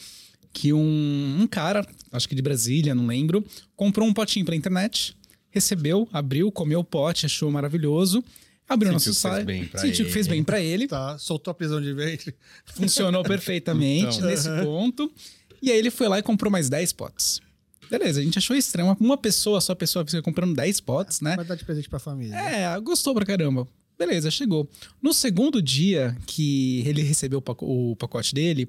que 0.53 0.71
um, 0.71 1.37
um 1.41 1.47
cara, 1.47 1.85
acho 2.11 2.29
que 2.29 2.35
de 2.35 2.41
Brasília, 2.41 2.93
não 2.93 3.07
lembro, 3.07 3.43
comprou 3.75 4.07
um 4.07 4.13
potinho 4.13 4.45
pela 4.45 4.55
internet, 4.55 5.17
recebeu, 5.49 6.07
abriu, 6.13 6.51
comeu 6.51 6.79
o 6.79 6.83
pote, 6.83 7.25
achou 7.25 7.49
maravilhoso. 7.51 8.23
Abriu 8.69 8.97
Sentiu 8.97 9.11
nosso 9.11 9.27
que 9.27 9.45
fez 9.45 9.69
site, 9.69 9.81
sentiu 9.81 10.05
que 10.05 10.11
fez 10.11 10.27
bem 10.27 10.43
para 10.43 10.61
ele. 10.61 10.87
Tá, 10.87 11.17
soltou 11.17 11.51
a 11.51 11.53
prisão 11.53 11.81
de 11.81 11.91
ventre. 11.93 12.33
Funcionou 12.65 13.21
perfeitamente 13.25 14.17
Então. 14.17 14.29
nesse 14.29 14.49
ponto. 14.63 15.11
E 15.63 15.71
aí 15.71 15.77
ele 15.77 15.89
foi 15.89 16.07
lá 16.09 16.19
e 16.19 16.21
comprou 16.21 16.51
mais 16.51 16.69
10 16.69 16.91
potes. 16.93 17.39
Beleza, 17.89 18.19
a 18.19 18.23
gente 18.23 18.37
achou 18.37 18.55
estranho. 18.55 18.95
Uma- 18.99 19.17
pessoa, 19.17 19.61
só 19.61 19.71
a 19.71 19.75
pessoa 19.75 20.05
fica 20.05 20.21
comprando 20.21 20.53
10 20.55 20.79
potes, 20.81 21.21
né? 21.21 21.35
Vai 21.37 21.45
dar 21.45 21.55
de 21.55 21.63
presente 21.63 21.87
pra 21.89 21.99
família. 21.99 22.35
É, 22.35 22.79
gostou 22.81 23.13
pra 23.13 23.25
caramba. 23.25 23.67
Beleza, 23.97 24.29
chegou. 24.29 24.69
No 25.01 25.13
segundo 25.13 25.61
dia 25.61 26.17
que 26.25 26.83
ele 26.85 27.01
recebeu 27.01 27.39
o 27.39 27.41
paco- 27.41 27.65
o 27.65 27.95
pacote 27.95 28.33
dele, 28.33 28.67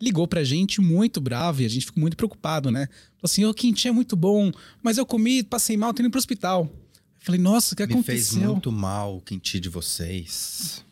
ligou 0.00 0.28
pra 0.28 0.44
gente 0.44 0.80
muito 0.80 1.20
bravo 1.20 1.62
e 1.62 1.64
a 1.64 1.68
gente 1.68 1.86
ficou 1.86 2.00
muito 2.00 2.16
preocupado, 2.16 2.70
né? 2.70 2.86
Falou 2.86 3.22
assim: 3.24 3.44
ô, 3.44 3.52
quinti 3.54 3.88
é 3.88 3.92
muito 3.92 4.14
bom, 4.14 4.52
mas 4.82 4.98
eu 4.98 5.06
comi, 5.06 5.42
passei 5.42 5.76
mal, 5.76 5.92
tô 5.92 6.02
indo 6.02 6.10
pro 6.10 6.18
hospital. 6.18 6.70
Eu 6.72 7.26
Falei, 7.26 7.40
nossa, 7.40 7.74
o 7.74 7.76
que 7.76 7.86
Me 7.86 8.02
fez 8.04 8.28
muito 8.52 8.70
mal 8.70 9.16
o 9.16 9.20
quinti 9.20 9.58
de 9.58 9.68
vocês. 9.70 10.84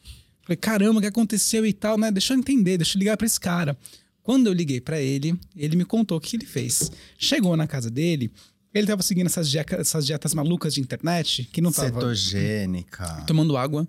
Falei, 0.43 0.57
caramba, 0.57 0.99
o 0.99 1.01
que 1.01 1.07
aconteceu 1.07 1.64
e 1.64 1.73
tal, 1.73 1.97
né? 1.97 2.11
Deixa 2.11 2.35
eu 2.35 2.38
entender, 2.38 2.77
deixa 2.79 2.97
eu 2.97 2.99
ligar 2.99 3.17
pra 3.17 3.27
esse 3.27 3.38
cara. 3.38 3.77
Quando 4.25 4.49
eu 4.49 4.53
liguei 4.53 4.81
pra 4.81 5.01
ele, 5.01 5.39
ele 5.55 5.77
me 5.77 5.85
contou 5.85 6.19
o 6.19 6.21
que 6.21 6.35
ele 6.37 6.47
fez. 6.47 6.91
Chegou 7.17 7.57
na 7.57 7.67
casa 7.69 7.89
dele, 7.91 8.33
ele 8.75 8.87
tava 8.89 9.03
seguindo 9.03 9.27
essas, 9.27 9.49
dieca- 9.49 9.77
essas 9.77 10.05
dietas 10.05 10.35
malucas 10.35 10.75
de 10.75 10.81
internet, 10.81 11.45
que 11.53 11.61
não 11.61 11.71
tava 11.71 11.89
Cetogênica. 11.91 13.23
tomando 13.27 13.57
água, 13.57 13.87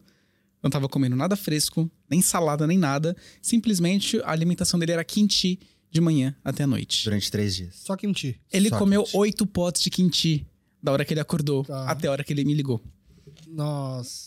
não 0.61 0.69
tava 0.69 0.87
comendo 0.89 1.15
nada 1.15 1.35
fresco, 1.35 1.89
nem 2.09 2.21
salada, 2.21 2.67
nem 2.67 2.77
nada. 2.77 3.15
Simplesmente 3.41 4.19
a 4.23 4.31
alimentação 4.31 4.79
dele 4.79 4.91
era 4.91 5.03
quinti 5.03 5.57
de 5.89 6.01
manhã 6.01 6.35
até 6.43 6.63
a 6.63 6.67
noite. 6.67 7.05
Durante 7.05 7.31
três 7.31 7.55
dias. 7.55 7.73
Só 7.75 7.95
kimchi. 7.95 8.35
Ele 8.51 8.67
Só 8.69 8.77
comeu 8.77 9.03
quinti. 9.03 9.17
oito 9.17 9.47
potes 9.47 9.81
de 9.81 9.89
quinti 9.89 10.45
da 10.83 10.91
hora 10.91 11.05
que 11.05 11.13
ele 11.13 11.21
acordou 11.21 11.63
Tá. 11.63 11.89
até 11.89 12.07
a 12.07 12.11
hora 12.11 12.23
que 12.23 12.33
ele 12.33 12.43
me 12.43 12.53
ligou. 12.53 12.83
Nossa. 13.47 14.24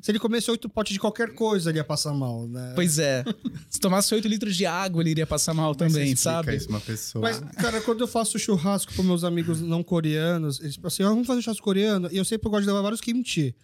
Se 0.00 0.10
ele 0.10 0.18
comesse 0.18 0.50
oito 0.50 0.68
potes 0.68 0.92
de 0.92 0.98
qualquer 0.98 1.34
coisa, 1.34 1.70
ele 1.70 1.78
ia 1.78 1.84
passar 1.84 2.12
mal, 2.14 2.46
né? 2.46 2.72
Pois 2.74 2.98
é. 2.98 3.24
Se 3.68 3.78
tomasse 3.80 4.14
oito 4.14 4.28
litros 4.28 4.56
de 4.56 4.64
água, 4.64 5.02
ele 5.02 5.10
iria 5.10 5.26
passar 5.26 5.52
mal 5.52 5.74
também, 5.74 6.14
sabe? 6.16 6.56
Isso 6.56 6.68
uma 6.68 6.80
pessoa. 6.80 7.22
Mas, 7.22 7.40
cara, 7.56 7.80
quando 7.80 8.00
eu 8.00 8.08
faço 8.08 8.38
churrasco 8.38 8.94
com 8.94 9.02
meus 9.02 9.24
amigos 9.24 9.60
não 9.60 9.82
coreanos, 9.82 10.60
eles 10.60 10.76
falam 10.76 10.88
assim, 10.88 11.02
ah, 11.02 11.08
vamos 11.08 11.26
fazer 11.26 11.42
churrasco 11.42 11.64
coreano, 11.64 12.08
e 12.10 12.16
eu 12.16 12.24
sempre 12.24 12.48
gosto 12.48 12.62
de 12.62 12.68
levar 12.68 12.82
vários 12.82 13.00
kimchi. 13.00 13.54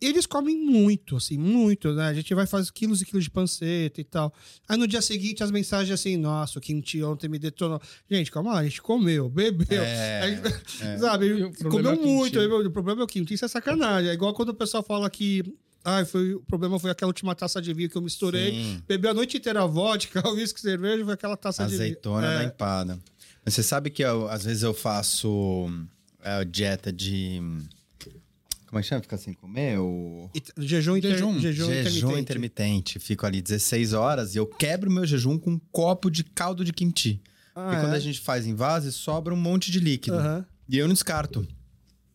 Eles 0.00 0.24
comem 0.24 0.56
muito, 0.56 1.16
assim, 1.16 1.36
muito, 1.36 1.92
né? 1.92 2.06
A 2.06 2.14
gente 2.14 2.32
vai 2.34 2.46
fazer 2.46 2.72
quilos 2.72 3.02
e 3.02 3.04
quilos 3.04 3.24
de 3.24 3.30
panceta 3.30 4.00
e 4.00 4.04
tal. 4.04 4.32
Aí 4.66 4.76
no 4.78 4.86
dia 4.88 5.02
seguinte 5.02 5.42
as 5.44 5.50
mensagens 5.50 5.92
assim, 5.92 6.16
nossa, 6.16 6.58
o 6.58 6.62
kimchi 6.62 7.02
ontem 7.02 7.28
me 7.28 7.38
detonou. 7.38 7.80
Gente, 8.10 8.30
calma 8.30 8.52
lá, 8.54 8.60
a 8.60 8.64
gente 8.64 8.80
comeu, 8.80 9.28
bebeu. 9.28 9.82
É, 9.82 10.22
Aí, 10.22 10.40
é. 10.80 10.96
Sabe, 10.98 11.42
O 11.44 11.52
problema 11.52 11.70
comeu 11.70 11.92
é 11.92 11.96
kimchi. 11.96 12.08
muito. 12.08 12.40
Aí, 12.40 12.48
meu, 12.48 12.66
o 12.66 12.70
problema 12.70 13.02
é 13.02 13.04
o 13.04 13.06
kimchi, 13.06 13.34
isso 13.34 13.44
é 13.44 13.48
sacanagem. 13.48 14.08
É 14.10 14.14
igual 14.14 14.32
quando 14.32 14.48
o 14.50 14.54
pessoal 14.54 14.82
fala 14.82 15.10
que 15.10 15.42
ah, 15.84 16.04
foi, 16.04 16.34
o 16.34 16.40
problema 16.40 16.78
foi 16.78 16.90
aquela 16.90 17.08
última 17.10 17.34
taça 17.34 17.60
de 17.60 17.72
vinho 17.74 17.88
que 17.90 17.96
eu 17.96 18.02
misturei. 18.02 18.52
Sim. 18.52 18.82
Bebeu 18.88 19.10
a 19.10 19.14
noite 19.14 19.36
inteira 19.36 19.66
vodka, 19.66 20.22
uísque, 20.32 20.60
cerveja, 20.60 21.04
foi 21.04 21.14
aquela 21.14 21.36
taça 21.36 21.64
de 21.64 21.70
vinho. 21.72 21.82
Azeitona 21.82 22.26
É. 22.26 22.38
da 22.38 22.44
empada. 22.44 22.98
Mas 23.44 23.54
você 23.54 23.62
sabe 23.62 23.90
que 23.90 24.02
eu, 24.02 24.28
às 24.28 24.44
vezes 24.44 24.62
eu 24.62 24.72
faço 24.74 25.70
é, 26.22 26.44
dieta 26.44 26.92
de. 26.92 27.40
Como 28.70 28.78
é 28.78 28.82
que 28.82 28.88
chama? 28.88 29.02
Ficar 29.02 29.18
sem 29.18 29.34
comer? 29.34 29.78
O 29.80 30.30
It- 30.32 30.52
Jejum, 30.56 30.96
inter... 30.96 31.10
Jejum. 31.10 31.40
jejum, 31.40 31.66
jejum 31.66 31.72
intermitente. 32.10 32.20
intermitente. 32.20 32.98
Fico 33.00 33.26
ali 33.26 33.42
16 33.42 33.92
horas 33.94 34.36
e 34.36 34.38
eu 34.38 34.46
quebro 34.46 34.88
meu 34.88 35.04
jejum 35.04 35.36
com 35.36 35.50
um 35.50 35.60
copo 35.72 36.08
de 36.08 36.22
caldo 36.22 36.64
de 36.64 36.72
kimchi. 36.72 37.20
Ah, 37.52 37.64
Porque 37.64 37.80
quando 37.80 37.94
é? 37.94 37.96
a 37.96 38.00
gente 38.00 38.20
faz 38.20 38.46
em 38.46 38.54
vaso, 38.54 38.92
sobra 38.92 39.34
um 39.34 39.36
monte 39.36 39.72
de 39.72 39.80
líquido. 39.80 40.16
Aham. 40.16 40.46
E 40.68 40.78
eu 40.78 40.86
não 40.86 40.94
descarto. 40.94 41.44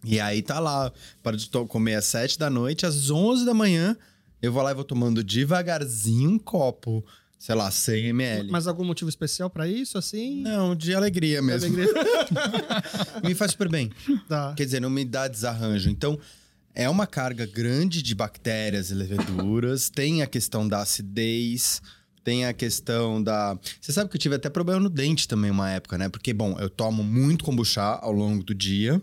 E 0.05 0.17
aí 0.17 0.41
tá 0.41 0.59
lá, 0.59 0.93
para 1.21 1.35
de 1.35 1.49
comer 1.67 1.95
às 1.95 2.05
7 2.05 2.39
da 2.39 2.49
noite, 2.49 2.85
às 2.85 3.09
11 3.11 3.43
da 3.45 3.53
manhã, 3.53 3.97
eu 4.41 4.53
vou 4.53 4.63
lá 4.63 4.71
e 4.71 4.73
vou 4.75 4.85
tomando 4.85 5.21
devagarzinho 5.21 6.29
um 6.29 6.39
copo, 6.39 7.03
sei 7.37 7.53
lá, 7.53 7.69
100 7.69 8.05
ml. 8.09 8.49
Mas 8.49 8.65
algum 8.65 8.85
motivo 8.85 9.09
especial 9.09 9.49
pra 9.49 9.67
isso, 9.67 9.97
assim? 9.97 10.41
Não, 10.41 10.73
de 10.73 10.93
alegria 10.95 11.41
mesmo. 11.41 11.67
Alegria. 11.75 11.93
me 13.27 13.35
faz 13.35 13.51
super 13.51 13.67
bem. 13.67 13.91
tá. 14.29 14.53
Quer 14.55 14.63
dizer, 14.65 14.79
não 14.79 14.89
me 14.89 15.03
dá 15.03 15.27
desarranjo. 15.27 15.89
Então, 15.89 16.17
é 16.75 16.89
uma 16.89 17.07
carga 17.07 17.45
grande 17.45 18.03
de 18.03 18.13
bactérias 18.13 18.91
e 18.91 18.93
leveduras. 18.93 19.89
tem 19.93 20.21
a 20.21 20.27
questão 20.27 20.67
da 20.67 20.81
acidez. 20.81 21.81
Tem 22.23 22.45
a 22.45 22.53
questão 22.53 23.21
da. 23.21 23.57
Você 23.79 23.93
sabe 23.93 24.09
que 24.09 24.17
eu 24.17 24.19
tive 24.19 24.35
até 24.35 24.49
problema 24.49 24.81
no 24.81 24.89
dente 24.89 25.27
também 25.27 25.51
uma 25.51 25.69
época, 25.69 25.97
né? 25.97 26.09
Porque, 26.09 26.33
bom, 26.33 26.57
eu 26.59 26.69
tomo 26.69 27.03
muito 27.03 27.45
kombucha 27.45 27.81
ao 27.81 28.11
longo 28.11 28.43
do 28.43 28.53
dia. 28.53 29.01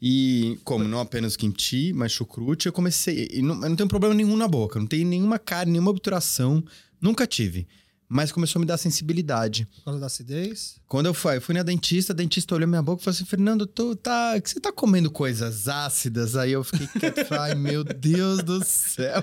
E 0.00 0.58
como 0.64 0.84
não 0.84 1.00
apenas 1.00 1.36
kimchi, 1.36 1.92
mas 1.92 2.12
chucrute, 2.12 2.66
eu 2.66 2.72
comecei. 2.72 3.28
E 3.32 3.42
não, 3.42 3.56
eu 3.56 3.68
não 3.68 3.76
tenho 3.76 3.88
problema 3.88 4.14
nenhum 4.14 4.36
na 4.36 4.46
boca, 4.48 4.78
não 4.78 4.86
tenho 4.86 5.06
nenhuma 5.06 5.38
cárie, 5.38 5.72
nenhuma 5.72 5.90
obturação. 5.90 6.64
Nunca 7.00 7.26
tive. 7.26 7.66
Mas 8.12 8.32
começou 8.32 8.58
a 8.58 8.60
me 8.60 8.66
dar 8.66 8.76
sensibilidade. 8.76 9.66
Por 9.66 9.84
causa 9.84 10.00
da 10.00 10.06
acidez? 10.06 10.80
Quando 10.88 11.06
eu 11.06 11.14
fui, 11.14 11.36
eu 11.36 11.40
fui 11.40 11.54
na 11.54 11.62
dentista, 11.62 12.12
a 12.12 12.16
dentista 12.16 12.56
olhou 12.56 12.66
minha 12.66 12.82
boca 12.82 13.00
e 13.00 13.04
falou 13.04 13.14
assim: 13.14 13.24
Fernando, 13.24 13.68
tu 13.68 13.94
tá, 13.94 14.32
você 14.44 14.58
tá 14.58 14.72
comendo 14.72 15.08
coisas 15.12 15.68
ácidas? 15.68 16.34
Aí 16.34 16.50
eu 16.50 16.64
fiquei 16.64 16.88
quieto 16.88 17.30
ai 17.38 17.54
meu 17.54 17.84
Deus 17.84 18.42
do 18.42 18.64
céu. 18.64 19.22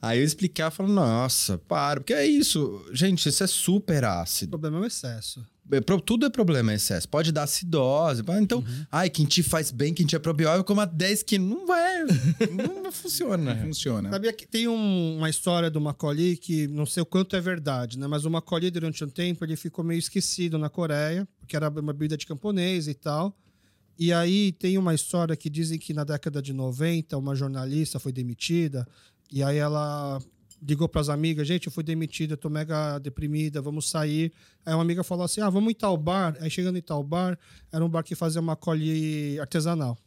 Aí 0.00 0.18
eu 0.18 0.24
ela 0.62 0.70
falou: 0.70 0.90
nossa, 0.90 1.58
para, 1.58 2.00
porque 2.00 2.14
é 2.14 2.26
isso, 2.26 2.82
gente, 2.90 3.28
isso 3.28 3.44
é 3.44 3.46
super 3.46 4.02
O 4.02 4.08
ácido. 4.08 4.48
problema 4.50 4.78
é 4.78 4.80
o 4.80 4.86
excesso. 4.86 5.44
É, 5.72 5.80
pro- 5.80 6.00
Tudo 6.00 6.26
é 6.26 6.30
problema, 6.30 6.72
é 6.72 6.74
excesso. 6.76 7.08
Pode 7.08 7.30
dar 7.32 7.44
acidose. 7.44 8.22
Então, 8.40 8.58
Uhum. 8.58 8.86
ai, 8.90 9.08
quem 9.10 9.24
te 9.26 9.42
faz 9.42 9.70
bem, 9.70 9.92
quem 9.94 10.04
te 10.06 10.16
é 10.16 10.18
probiótico, 10.18 10.64
coma 10.64 10.86
10 10.86 11.22
quilos. 11.22 11.48
Não 11.48 11.66
vai, 11.66 12.04
não 12.04 12.90
funciona. 12.92 13.56
Funciona. 13.56 14.10
Sabia 14.10 14.32
que 14.32 14.46
tem 14.46 14.66
um- 14.68 15.16
uma 15.18 15.30
história 15.30 15.70
do 15.70 15.80
Macaulay 15.80 16.36
que 16.36 16.66
não 16.68 16.84
sei 16.86 17.02
o 17.02 17.06
quanto 17.06 17.36
é 17.36 17.40
verdade, 17.40 17.98
né? 17.98 18.06
Mas 18.06 18.24
o 18.24 18.30
Macaulay, 18.30 18.70
durante 18.70 19.04
um 19.04 19.08
tempo, 19.08 19.44
ele 19.44 19.56
ficou 19.56 19.84
meio 19.84 19.98
esquecido 19.98 20.58
na 20.58 20.68
Coreia, 20.68 21.26
porque 21.38 21.54
era 21.56 21.68
uma 21.68 21.92
bebida 21.92 22.16
de 22.16 22.26
camponês 22.26 22.88
e 22.88 22.94
tal. 22.94 23.36
E 23.98 24.12
aí 24.12 24.52
tem 24.52 24.78
uma 24.78 24.94
história 24.94 25.36
que 25.36 25.50
dizem 25.50 25.78
que 25.78 25.92
na 25.92 26.04
década 26.04 26.40
de 26.40 26.52
90, 26.52 27.18
uma 27.18 27.34
jornalista 27.34 27.98
foi 28.00 28.12
demitida, 28.12 28.88
e 29.30 29.42
aí 29.42 29.58
ela 29.58 30.20
ligou 30.62 30.88
para 30.88 31.00
as 31.00 31.08
amigas, 31.08 31.46
gente, 31.46 31.66
eu 31.66 31.72
fui 31.72 31.82
demitida, 31.82 32.36
tô 32.36 32.50
mega 32.50 32.98
deprimida, 32.98 33.62
vamos 33.62 33.88
sair. 33.88 34.32
Aí 34.64 34.74
uma 34.74 34.82
amiga 34.82 35.02
falou 35.02 35.24
assim, 35.24 35.40
ah, 35.40 35.48
vamos 35.48 35.70
em 35.70 35.74
tal 35.74 35.96
bar. 35.96 36.36
Aí 36.40 36.50
chegando 36.50 36.76
em 36.76 36.82
tal 36.82 37.02
bar, 37.02 37.38
era 37.72 37.84
um 37.84 37.88
bar 37.88 38.02
que 38.02 38.14
fazia 38.14 38.42
Macaulay 38.42 39.38
artesanal. 39.40 39.98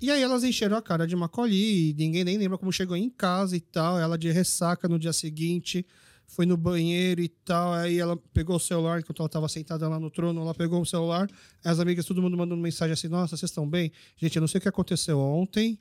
E 0.00 0.10
aí 0.10 0.22
elas 0.22 0.44
encheram 0.44 0.76
a 0.76 0.82
cara 0.82 1.06
de 1.06 1.16
Macaulay, 1.16 1.90
e 1.90 1.94
ninguém 1.98 2.22
nem 2.22 2.38
lembra 2.38 2.56
como 2.56 2.72
chegou 2.72 2.96
em 2.96 3.10
casa 3.10 3.56
e 3.56 3.60
tal. 3.60 3.98
Ela 3.98 4.16
de 4.16 4.30
ressaca 4.30 4.86
no 4.88 4.98
dia 4.98 5.12
seguinte, 5.12 5.84
foi 6.24 6.46
no 6.46 6.56
banheiro 6.56 7.20
e 7.20 7.28
tal. 7.28 7.72
Aí 7.72 7.98
ela 7.98 8.16
pegou 8.32 8.56
o 8.56 8.60
celular, 8.60 9.00
enquanto 9.00 9.20
ela 9.20 9.26
estava 9.26 9.48
sentada 9.48 9.88
lá 9.88 9.98
no 9.98 10.10
trono, 10.10 10.40
ela 10.40 10.54
pegou 10.54 10.80
o 10.80 10.86
celular. 10.86 11.28
As 11.64 11.80
amigas, 11.80 12.04
todo 12.04 12.22
mundo 12.22 12.36
mandando 12.36 12.60
mensagem 12.62 12.92
assim: 12.92 13.08
Nossa, 13.08 13.36
vocês 13.36 13.50
estão 13.50 13.68
bem? 13.68 13.90
Gente, 14.16 14.36
eu 14.36 14.40
não 14.40 14.46
sei 14.46 14.58
o 14.58 14.62
que 14.62 14.68
aconteceu 14.68 15.18
ontem, 15.18 15.78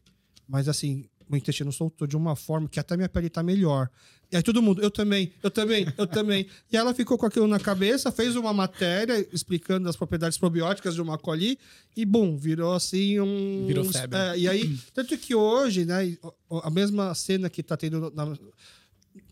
mas 0.48 0.68
assim, 0.68 1.06
meu 1.30 1.38
intestino 1.38 1.72
soltou 1.72 2.08
de 2.08 2.16
uma 2.16 2.36
forma 2.36 2.68
que 2.68 2.80
até 2.80 2.96
minha 2.96 3.10
pele 3.10 3.30
tá 3.30 3.44
melhor. 3.44 3.90
E 4.32 4.36
aí 4.36 4.44
todo 4.44 4.62
mundo, 4.62 4.82
eu 4.82 4.92
também, 4.92 5.32
eu 5.42 5.50
também, 5.50 5.88
eu 5.98 6.06
também. 6.06 6.48
E 6.72 6.76
ela 6.76 6.94
ficou 6.94 7.18
com 7.18 7.26
aquilo 7.26 7.48
na 7.48 7.60
cabeça, 7.60 8.12
fez 8.12 8.36
uma 8.36 8.54
matéria 8.54 9.26
explicando 9.32 9.88
as 9.88 9.96
propriedades 9.96 10.38
probióticas 10.38 10.96
de 10.96 11.02
uma 11.02 11.18
coli 11.18 11.58
e, 11.96 12.06
bum, 12.06 12.38
virou 12.38 12.74
assim 12.74 13.20
um... 13.22 13.66
Virou 13.66 13.86
febre. 13.86 14.20
É, 14.20 14.38
e 14.38 14.50
aí, 14.50 14.78
tanto 14.94 15.18
que 15.18 15.34
hoje, 15.34 15.86
né, 15.86 16.18
a 16.62 16.70
mesma 16.70 17.16
cena 17.16 17.50
que 17.50 17.64
tá 17.64 17.78
tendo 17.78 18.12
na, 18.14 18.26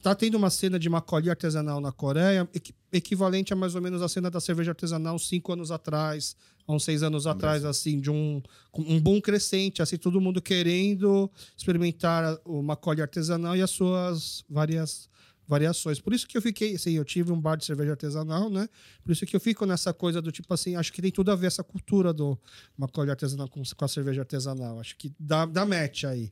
tá 0.05 0.13
tendo 0.13 0.35
uma 0.35 0.51
cena 0.51 0.77
de 0.77 0.87
macaulay 0.87 1.31
artesanal 1.31 1.81
na 1.81 1.91
Coreia, 1.91 2.47
equivalente 2.93 3.51
a 3.51 3.55
mais 3.55 3.73
ou 3.73 3.81
menos 3.81 4.03
a 4.03 4.07
cena 4.07 4.29
da 4.29 4.39
cerveja 4.39 4.69
artesanal 4.69 5.17
cinco 5.17 5.51
anos 5.51 5.71
atrás, 5.71 6.35
há 6.67 6.71
uns 6.71 6.83
seis 6.83 7.01
anos 7.01 7.25
atrás, 7.25 7.65
assim, 7.65 7.99
de 7.99 8.11
um, 8.11 8.39
um 8.77 9.01
bom 9.01 9.19
crescente, 9.19 9.81
assim, 9.81 9.97
todo 9.97 10.21
mundo 10.21 10.39
querendo 10.39 11.27
experimentar 11.57 12.39
o 12.45 12.61
macaulay 12.61 13.01
artesanal 13.01 13.57
e 13.57 13.63
as 13.63 13.71
suas 13.71 14.45
várias 14.47 15.09
variações. 15.47 15.99
Por 15.99 16.13
isso 16.13 16.27
que 16.27 16.37
eu 16.37 16.41
fiquei, 16.41 16.75
assim, 16.75 16.91
eu 16.91 17.03
tive 17.03 17.31
um 17.31 17.41
bar 17.41 17.55
de 17.55 17.65
cerveja 17.65 17.91
artesanal, 17.91 18.47
né? 18.47 18.69
Por 19.03 19.11
isso 19.11 19.25
que 19.25 19.35
eu 19.35 19.39
fico 19.39 19.65
nessa 19.65 19.91
coisa 19.91 20.21
do 20.21 20.31
tipo 20.31 20.53
assim, 20.53 20.75
acho 20.75 20.93
que 20.93 21.01
tem 21.01 21.11
tudo 21.11 21.31
a 21.31 21.35
ver 21.35 21.47
essa 21.47 21.63
cultura 21.63 22.13
do 22.13 22.37
macaulay 22.77 23.09
artesanal 23.09 23.49
com, 23.49 23.63
com 23.75 23.85
a 23.85 23.87
cerveja 23.87 24.21
artesanal. 24.21 24.79
Acho 24.79 24.95
que 24.97 25.11
dá, 25.19 25.47
dá 25.47 25.65
match 25.65 26.03
aí. 26.03 26.31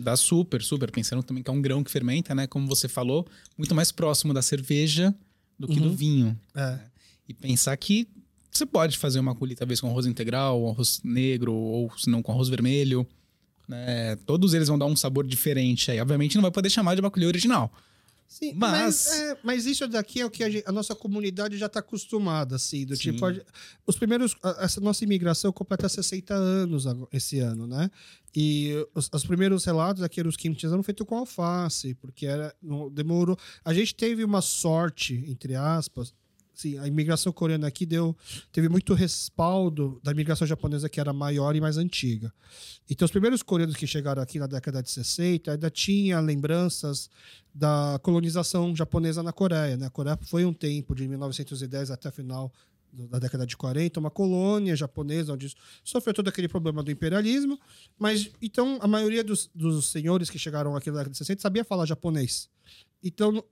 Dá 0.00 0.16
super, 0.16 0.62
super. 0.62 0.92
Pensando 0.92 1.24
também 1.24 1.42
que 1.42 1.50
é 1.50 1.52
um 1.52 1.60
grão 1.60 1.82
que 1.82 1.90
fermenta, 1.90 2.32
né? 2.32 2.46
Como 2.46 2.68
você 2.68 2.86
falou, 2.86 3.26
muito 3.56 3.74
mais 3.74 3.90
próximo 3.90 4.32
da 4.32 4.40
cerveja 4.40 5.12
do 5.58 5.66
que 5.66 5.80
uhum. 5.80 5.88
do 5.88 5.92
vinho. 5.92 6.40
É. 6.54 6.78
E 7.28 7.34
pensar 7.34 7.76
que 7.76 8.06
você 8.50 8.64
pode 8.64 8.96
fazer 8.96 9.18
uma 9.18 9.34
colheita, 9.34 9.60
talvez 9.60 9.80
com 9.80 9.88
arroz 9.88 10.06
integral, 10.06 10.68
arroz 10.68 11.00
negro, 11.02 11.52
ou 11.52 11.92
se 11.98 12.08
não 12.08 12.22
com 12.22 12.30
arroz 12.30 12.48
vermelho. 12.48 13.04
Né? 13.66 14.16
Todos 14.24 14.54
eles 14.54 14.68
vão 14.68 14.78
dar 14.78 14.86
um 14.86 14.94
sabor 14.94 15.26
diferente 15.26 15.90
aí. 15.90 16.00
Obviamente 16.00 16.36
não 16.36 16.42
vai 16.42 16.50
poder 16.52 16.70
chamar 16.70 16.94
de 16.94 17.02
baculê 17.02 17.26
original. 17.26 17.72
Sim, 18.28 18.52
mas... 18.54 18.70
Mas, 18.70 19.20
é, 19.20 19.38
mas, 19.42 19.66
isso 19.66 19.88
daqui 19.88 20.20
é 20.20 20.26
o 20.26 20.30
que 20.30 20.44
a, 20.44 20.50
gente, 20.50 20.62
a 20.66 20.70
nossa 20.70 20.94
comunidade 20.94 21.56
já 21.56 21.64
está 21.64 21.80
acostumada, 21.80 22.56
assim, 22.56 22.84
do 22.84 22.94
Sim. 22.94 23.12
tipo... 23.12 23.24
A, 23.24 23.34
os 23.86 23.96
primeiros... 23.96 24.36
Essa 24.58 24.82
nossa 24.82 25.02
imigração 25.02 25.50
completa 25.50 25.88
60 25.88 26.34
anos 26.34 26.84
esse 27.10 27.40
ano, 27.40 27.66
né? 27.66 27.90
E 28.36 28.86
os, 28.94 29.08
os 29.10 29.24
primeiros 29.24 29.64
relatos 29.64 30.02
aqui 30.02 30.20
eram 30.20 30.28
os 30.28 30.36
quimchis 30.36 30.70
eram 30.70 30.82
feitos 30.82 31.06
com 31.06 31.16
alface, 31.16 31.94
porque 31.94 32.26
era, 32.26 32.54
não, 32.62 32.90
demorou... 32.90 33.36
A 33.64 33.72
gente 33.72 33.94
teve 33.94 34.22
uma 34.22 34.42
sorte, 34.42 35.24
entre 35.26 35.54
aspas, 35.54 36.12
Sim, 36.58 36.76
a 36.78 36.88
imigração 36.88 37.32
coreana 37.32 37.68
aqui 37.68 37.86
deu, 37.86 38.16
teve 38.50 38.68
muito 38.68 38.92
respaldo 38.92 40.00
da 40.02 40.10
imigração 40.10 40.44
japonesa 40.44 40.88
que 40.88 40.98
era 40.98 41.12
maior 41.12 41.54
e 41.54 41.60
mais 41.60 41.76
antiga. 41.76 42.34
Então, 42.90 43.06
os 43.06 43.12
primeiros 43.12 43.44
coreanos 43.44 43.76
que 43.76 43.86
chegaram 43.86 44.20
aqui 44.20 44.40
na 44.40 44.48
década 44.48 44.82
de 44.82 44.90
60 44.90 45.52
ainda 45.52 45.70
tinha 45.70 46.18
lembranças 46.18 47.08
da 47.54 48.00
colonização 48.02 48.74
japonesa 48.74 49.22
na 49.22 49.32
Coreia. 49.32 49.76
Né? 49.76 49.86
A 49.86 49.90
Coreia 49.90 50.18
foi 50.20 50.44
um 50.44 50.52
tempo, 50.52 50.96
de 50.96 51.06
1910 51.06 51.92
até 51.92 52.10
final 52.10 52.52
da 52.92 53.20
década 53.20 53.46
de 53.46 53.56
40, 53.56 54.00
uma 54.00 54.10
colônia 54.10 54.74
japonesa 54.74 55.34
onde 55.34 55.54
sofreu 55.84 56.12
todo 56.12 56.26
aquele 56.26 56.48
problema 56.48 56.82
do 56.82 56.90
imperialismo, 56.90 57.56
mas 57.96 58.32
então 58.42 58.78
a 58.80 58.88
maioria 58.88 59.22
dos, 59.22 59.48
dos 59.54 59.92
senhores 59.92 60.28
que 60.28 60.40
chegaram 60.40 60.74
aqui 60.74 60.90
na 60.90 60.96
década 60.96 61.12
de 61.12 61.18
60 61.18 61.40
sabia 61.40 61.62
falar 61.62 61.86
japonês. 61.86 62.48
Então, 63.04 63.44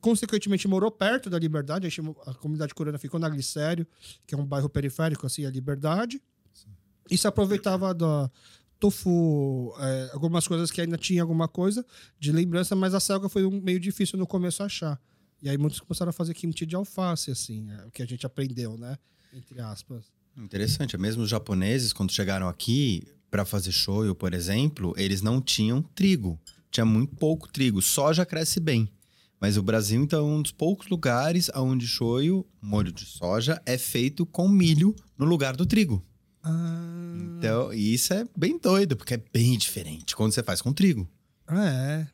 consequentemente 0.00 0.66
morou 0.66 0.90
perto 0.90 1.28
da 1.28 1.38
Liberdade, 1.38 1.88
a, 2.26 2.34
comunidade 2.34 2.74
coreana 2.74 2.98
ficou 2.98 3.20
na 3.20 3.28
Glicério, 3.28 3.86
que 4.26 4.34
é 4.34 4.38
um 4.38 4.46
bairro 4.46 4.68
periférico, 4.68 5.26
assim, 5.26 5.44
a 5.44 5.50
Liberdade, 5.50 6.22
Sim. 6.52 6.70
e 7.10 7.18
se 7.18 7.26
aproveitava 7.26 7.94
da 7.94 8.30
tofu, 8.78 9.74
é, 9.78 10.10
algumas 10.14 10.48
coisas 10.48 10.70
que 10.70 10.80
ainda 10.80 10.96
tinha 10.96 11.20
alguma 11.20 11.46
coisa 11.46 11.84
de 12.18 12.32
lembrança, 12.32 12.74
mas 12.74 12.94
a 12.94 13.00
selga 13.00 13.28
foi 13.28 13.44
um, 13.44 13.60
meio 13.60 13.78
difícil 13.78 14.18
no 14.18 14.26
começo 14.26 14.62
achar. 14.62 14.98
E 15.42 15.48
aí 15.48 15.58
muitos 15.58 15.80
começaram 15.80 16.10
a 16.10 16.12
fazer 16.12 16.32
kimchi 16.34 16.64
de 16.64 16.74
alface, 16.74 17.30
assim, 17.30 17.70
é, 17.70 17.86
o 17.86 17.90
que 17.90 18.02
a 18.02 18.06
gente 18.06 18.24
aprendeu, 18.24 18.78
né? 18.78 18.96
Entre 19.32 19.60
aspas. 19.60 20.10
Interessante, 20.36 20.96
mesmo 20.96 21.22
os 21.22 21.28
japoneses, 21.28 21.92
quando 21.92 22.10
chegaram 22.10 22.48
aqui 22.48 23.06
para 23.30 23.44
fazer 23.44 23.70
shoyu, 23.70 24.14
por 24.14 24.32
exemplo, 24.32 24.94
eles 24.96 25.20
não 25.20 25.40
tinham 25.40 25.82
trigo. 25.82 26.40
Tinha 26.70 26.84
muito 26.84 27.14
pouco 27.16 27.50
trigo, 27.50 27.82
soja 27.82 28.24
cresce 28.24 28.60
bem. 28.60 28.90
Mas 29.40 29.56
o 29.56 29.62
Brasil, 29.62 30.02
então, 30.02 30.20
é 30.20 30.32
um 30.34 30.42
dos 30.42 30.52
poucos 30.52 30.88
lugares 30.88 31.50
onde 31.54 31.86
shoyu, 31.86 32.46
molho 32.60 32.92
de 32.92 33.06
soja, 33.06 33.60
é 33.64 33.78
feito 33.78 34.26
com 34.26 34.46
milho 34.46 34.94
no 35.16 35.24
lugar 35.24 35.56
do 35.56 35.64
trigo. 35.64 36.04
Ah. 36.42 37.16
Então, 37.38 37.72
isso 37.72 38.12
é 38.12 38.26
bem 38.36 38.58
doido, 38.58 38.96
porque 38.96 39.14
é 39.14 39.22
bem 39.32 39.56
diferente 39.56 40.14
quando 40.14 40.32
você 40.32 40.42
faz 40.42 40.60
com 40.60 40.74
trigo. 40.74 41.08
Ah, 41.46 41.66
é. 41.66 42.06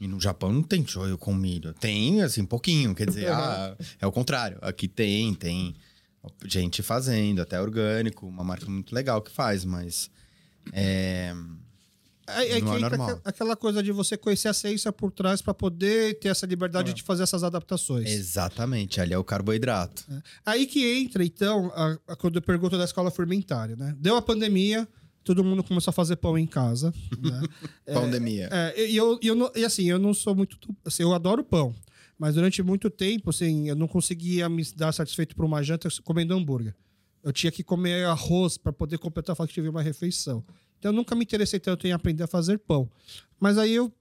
E 0.00 0.08
no 0.08 0.18
Japão 0.18 0.50
não 0.50 0.62
tem 0.62 0.86
shoyu 0.86 1.18
com 1.18 1.34
milho. 1.34 1.74
Tem, 1.74 2.22
assim, 2.22 2.46
pouquinho. 2.46 2.94
Quer 2.94 3.06
dizer, 3.06 3.28
ah, 3.30 3.76
é 4.00 4.06
o 4.06 4.12
contrário. 4.12 4.58
Aqui 4.62 4.88
tem, 4.88 5.34
tem 5.34 5.74
gente 6.46 6.82
fazendo, 6.82 7.42
até 7.42 7.60
orgânico, 7.60 8.26
uma 8.26 8.42
marca 8.42 8.68
muito 8.70 8.94
legal 8.94 9.20
que 9.20 9.30
faz, 9.30 9.66
mas. 9.66 10.10
É, 10.72 11.34
é, 12.38 12.58
é, 12.58 12.60
não 12.60 12.76
é 12.76 12.78
normal. 12.78 13.20
Aquela 13.24 13.56
coisa 13.56 13.82
de 13.82 13.92
você 13.92 14.16
conhecer 14.16 14.48
a 14.48 14.54
ciência 14.54 14.92
por 14.92 15.10
trás 15.10 15.42
para 15.42 15.54
poder 15.54 16.18
ter 16.18 16.28
essa 16.28 16.46
liberdade 16.46 16.90
é. 16.90 16.94
de 16.94 17.02
fazer 17.02 17.22
essas 17.22 17.42
adaptações. 17.42 18.10
Exatamente, 18.10 19.00
ali 19.00 19.12
é 19.12 19.18
o 19.18 19.24
carboidrato. 19.24 20.04
É. 20.10 20.22
Aí 20.46 20.66
que 20.66 20.84
entra, 20.84 21.24
então, 21.24 21.72
a, 21.74 21.98
a, 22.08 22.16
quando 22.16 22.36
eu 22.36 22.42
pergunto 22.42 22.76
da 22.76 22.84
escola 22.84 23.10
fermentária, 23.10 23.76
né? 23.76 23.94
Deu 23.98 24.16
a 24.16 24.22
pandemia, 24.22 24.88
todo 25.24 25.44
mundo 25.44 25.62
começou 25.62 25.90
a 25.90 25.94
fazer 25.94 26.16
pão 26.16 26.38
em 26.38 26.46
casa. 26.46 26.92
Né? 27.20 27.42
Pandemia. 27.92 28.48
É, 28.50 28.88
e, 28.88 28.96
eu, 28.96 29.18
eu 29.22 29.34
não, 29.34 29.50
e 29.54 29.64
assim, 29.64 29.84
eu 29.84 29.98
não 29.98 30.14
sou 30.14 30.34
muito. 30.34 30.56
Assim, 30.84 31.02
eu 31.02 31.12
adoro 31.12 31.44
pão. 31.44 31.74
Mas 32.18 32.34
durante 32.34 32.62
muito 32.62 32.90
tempo, 32.90 33.30
assim, 33.30 33.68
eu 33.68 33.74
não 33.74 33.88
conseguia 33.88 34.48
me 34.48 34.62
dar 34.76 34.92
satisfeito 34.92 35.34
por 35.34 35.44
uma 35.44 35.62
janta 35.62 35.88
comendo 36.04 36.34
hambúrguer. 36.34 36.74
Eu 37.22 37.32
tinha 37.32 37.50
que 37.50 37.62
comer 37.62 38.06
arroz 38.06 38.56
para 38.58 38.72
poder 38.72 38.98
completar 38.98 39.34
falar 39.34 39.46
que 39.46 39.54
tive 39.54 39.68
uma 39.68 39.82
refeição. 39.82 40.44
Então 40.80 40.90
eu 40.90 40.96
nunca 40.96 41.14
me 41.14 41.22
interessei 41.22 41.60
tanto 41.60 41.86
em 41.86 41.92
aprender 41.92 42.24
a 42.24 42.26
fazer 42.26 42.58
pão. 42.58 42.90
Mas 43.38 43.58
aí 43.58 43.74
eu 43.74 43.92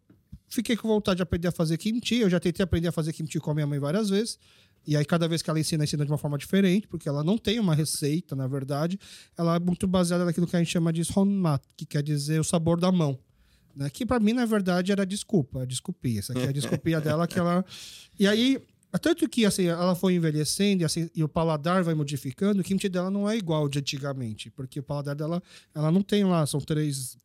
fiquei 0.47 0.75
com 0.75 0.87
vontade 0.87 1.17
de 1.17 1.23
aprender 1.23 1.49
a 1.49 1.51
fazer 1.51 1.77
kimchi. 1.77 2.15
Eu 2.15 2.29
já 2.29 2.39
tentei 2.39 2.63
aprender 2.63 2.87
a 2.87 2.91
fazer 2.91 3.13
kimchi 3.13 3.39
com 3.39 3.51
a 3.51 3.53
minha 3.53 3.67
mãe 3.67 3.77
várias 3.77 4.09
vezes. 4.09 4.39
E 4.87 4.95
aí, 4.95 5.03
cada 5.03 5.27
vez 5.27 5.41
que 5.41 5.49
ela 5.49 5.59
ensina, 5.59 5.83
ensina 5.83 6.05
de 6.05 6.11
uma 6.11 6.17
forma 6.17 6.37
diferente, 6.37 6.87
porque 6.87 7.07
ela 7.07 7.23
não 7.23 7.37
tem 7.37 7.59
uma 7.59 7.75
receita, 7.75 8.33
na 8.33 8.47
verdade. 8.47 8.97
Ela 9.37 9.57
é 9.57 9.59
muito 9.59 9.85
baseada 9.85 10.23
naquilo 10.23 10.47
que 10.47 10.55
a 10.55 10.59
gente 10.59 10.71
chama 10.71 10.91
de 10.91 11.03
honmat, 11.15 11.61
que 11.75 11.85
quer 11.85 12.01
dizer 12.01 12.39
o 12.39 12.43
sabor 12.43 12.79
da 12.79 12.91
mão. 12.91 13.19
Né? 13.75 13.89
Que 13.89 14.05
para 14.05 14.19
mim, 14.19 14.33
na 14.33 14.45
verdade, 14.45 14.91
era 14.91 15.05
desculpa, 15.05 15.67
desculpia. 15.67 16.19
Essa 16.19 16.31
aqui 16.31 16.43
é 16.43 16.47
a 16.47 16.51
desculpia 16.51 17.01
dela 17.01 17.27
que 17.27 17.37
ela. 17.37 17.63
E 18.17 18.25
aí, 18.25 18.57
tanto 18.97 19.27
que 19.29 19.45
assim, 19.45 19.65
ela 19.65 19.95
foi 19.95 20.15
envelhecendo 20.15 20.81
e, 20.81 20.85
assim, 20.85 21.09
e 21.13 21.23
o 21.23 21.29
paladar 21.29 21.83
vai 21.83 21.93
modificando, 21.93 22.61
o 22.61 22.63
kimchi 22.63 22.89
dela 22.89 23.11
não 23.11 23.29
é 23.29 23.37
igual 23.37 23.69
de 23.69 23.79
antigamente, 23.79 24.49
porque 24.49 24.79
o 24.79 24.83
paladar 24.83 25.15
dela 25.15 25.43
ela 25.75 25.91
não 25.91 26.01
tem 26.01 26.23
lá, 26.23 26.45
são 26.47 26.59
três 26.59 27.17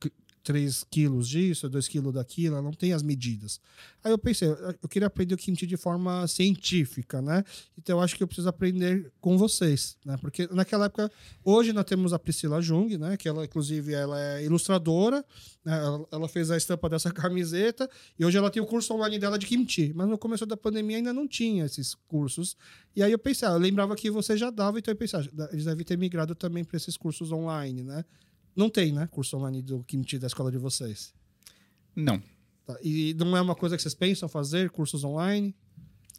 3 0.44 0.84
quilos 0.90 1.26
disso, 1.26 1.68
2 1.68 1.88
quilos 1.88 2.12
daquilo, 2.12 2.56
ela 2.56 2.62
não 2.62 2.72
tem 2.72 2.92
as 2.92 3.02
medidas. 3.02 3.58
Aí 4.04 4.12
eu 4.12 4.18
pensei, 4.18 4.48
eu 4.48 4.88
queria 4.88 5.06
aprender 5.06 5.34
o 5.34 5.38
kimchi 5.38 5.66
de 5.66 5.76
forma 5.78 6.26
científica, 6.28 7.22
né? 7.22 7.42
Então 7.78 7.98
eu 7.98 8.02
acho 8.02 8.14
que 8.14 8.22
eu 8.22 8.26
preciso 8.26 8.48
aprender 8.48 9.10
com 9.20 9.38
vocês, 9.38 9.96
né? 10.04 10.18
Porque 10.18 10.46
naquela 10.52 10.84
época, 10.84 11.10
hoje 11.42 11.72
nós 11.72 11.84
temos 11.84 12.12
a 12.12 12.18
Priscila 12.18 12.60
Jung, 12.60 12.98
né? 12.98 13.16
Que 13.16 13.26
ela, 13.26 13.44
inclusive, 13.44 13.94
ela 13.94 14.20
é 14.20 14.44
ilustradora, 14.44 15.24
né? 15.64 15.78
ela, 15.78 16.06
ela 16.12 16.28
fez 16.28 16.50
a 16.50 16.56
estampa 16.56 16.88
dessa 16.90 17.10
camiseta 17.12 17.88
e 18.18 18.24
hoje 18.24 18.36
ela 18.36 18.50
tem 18.50 18.62
o 18.62 18.66
curso 18.66 18.92
online 18.92 19.18
dela 19.18 19.38
de 19.38 19.46
kimchi. 19.46 19.92
Mas 19.94 20.06
no 20.06 20.18
começo 20.18 20.44
da 20.44 20.56
pandemia 20.56 20.98
ainda 20.98 21.12
não 21.12 21.26
tinha 21.26 21.64
esses 21.64 21.94
cursos. 22.06 22.54
E 22.94 23.02
aí 23.02 23.10
eu 23.10 23.18
pensei, 23.18 23.48
eu 23.48 23.56
lembrava 23.56 23.96
que 23.96 24.10
você 24.10 24.36
já 24.36 24.50
dava, 24.50 24.78
então 24.78 24.92
eu 24.92 24.96
pensei, 24.96 25.18
ah, 25.18 25.48
eles 25.50 25.64
devem 25.64 25.84
ter 25.84 25.96
migrado 25.96 26.34
também 26.34 26.62
para 26.62 26.76
esses 26.76 26.98
cursos 26.98 27.32
online, 27.32 27.82
né? 27.82 28.04
Não 28.56 28.70
tem, 28.70 28.92
né? 28.92 29.08
Curso 29.10 29.36
online 29.36 29.62
do 29.62 29.82
kimchi 29.84 30.18
da 30.18 30.26
escola 30.26 30.50
de 30.50 30.58
vocês. 30.58 31.12
Não. 31.94 32.22
Tá. 32.66 32.76
E 32.82 33.14
não 33.14 33.36
é 33.36 33.40
uma 33.40 33.54
coisa 33.54 33.76
que 33.76 33.82
vocês 33.82 33.94
pensam 33.94 34.28
fazer, 34.28 34.70
cursos 34.70 35.04
online? 35.04 35.54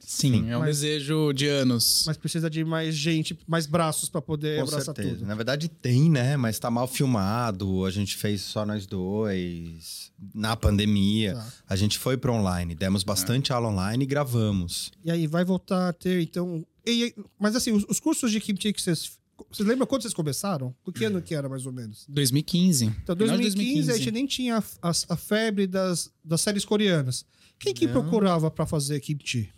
Sim, 0.05 0.33
Sim 0.33 0.49
é 0.49 0.57
um 0.57 0.59
mas, 0.59 0.81
desejo 0.81 1.33
de 1.33 1.47
anos. 1.47 2.03
Mas 2.05 2.15
precisa 2.15 2.47
de 2.47 2.63
mais 2.63 2.95
gente, 2.95 3.37
mais 3.47 3.65
braços 3.65 4.07
para 4.07 4.21
poder 4.21 4.57
Com 4.57 4.67
abraçar 4.67 4.95
certeza. 4.95 5.15
tudo. 5.15 5.25
Na 5.25 5.33
verdade 5.33 5.67
tem, 5.67 6.11
né? 6.11 6.37
Mas 6.37 6.59
tá 6.59 6.69
mal 6.69 6.87
filmado. 6.87 7.83
A 7.85 7.89
gente 7.89 8.15
fez 8.15 8.41
só 8.41 8.65
nós 8.65 8.85
dois. 8.85 10.11
Na 10.33 10.55
pandemia, 10.55 11.33
tá. 11.33 11.53
a 11.67 11.75
gente 11.75 11.97
foi 11.97 12.17
para 12.17 12.31
online, 12.31 12.75
demos 12.75 13.03
bastante 13.03 13.51
é. 13.51 13.55
aula 13.55 13.69
online 13.69 14.03
e 14.03 14.07
gravamos. 14.07 14.91
E 15.03 15.09
aí 15.09 15.25
vai 15.25 15.43
voltar 15.43 15.89
a 15.89 15.93
ter, 15.93 16.21
então. 16.21 16.65
E, 16.85 17.13
mas 17.39 17.55
assim, 17.55 17.71
os, 17.71 17.83
os 17.89 17.99
cursos 17.99 18.31
de 18.31 18.39
kimchi 18.39 18.71
que 18.71 18.81
vocês 18.81 19.17
você 19.51 19.63
lembra 19.63 19.85
quando 19.85 20.01
vocês 20.01 20.13
começaram? 20.13 20.73
O 20.85 20.91
que 20.91 21.05
ano 21.05 21.21
que 21.21 21.35
era, 21.35 21.49
mais 21.49 21.65
ou 21.65 21.71
menos? 21.71 22.05
2015. 22.07 22.85
Então, 22.85 23.15
2015, 23.15 23.55
2015. 23.55 23.91
a 23.91 23.97
gente 23.97 24.11
nem 24.11 24.25
tinha 24.25 24.57
a, 24.57 24.89
a, 24.89 24.91
a, 25.09 25.17
febre 25.17 25.67
das, 25.67 26.11
das 26.23 26.41
séries 26.41 26.63
coreanas. 26.65 27.25
Quem 27.59 27.73
que 27.73 27.85
Não. 27.85 27.93
procurava 27.93 28.51
para 28.51 28.65
fazer 28.65 28.99
kimchi? 28.99 29.49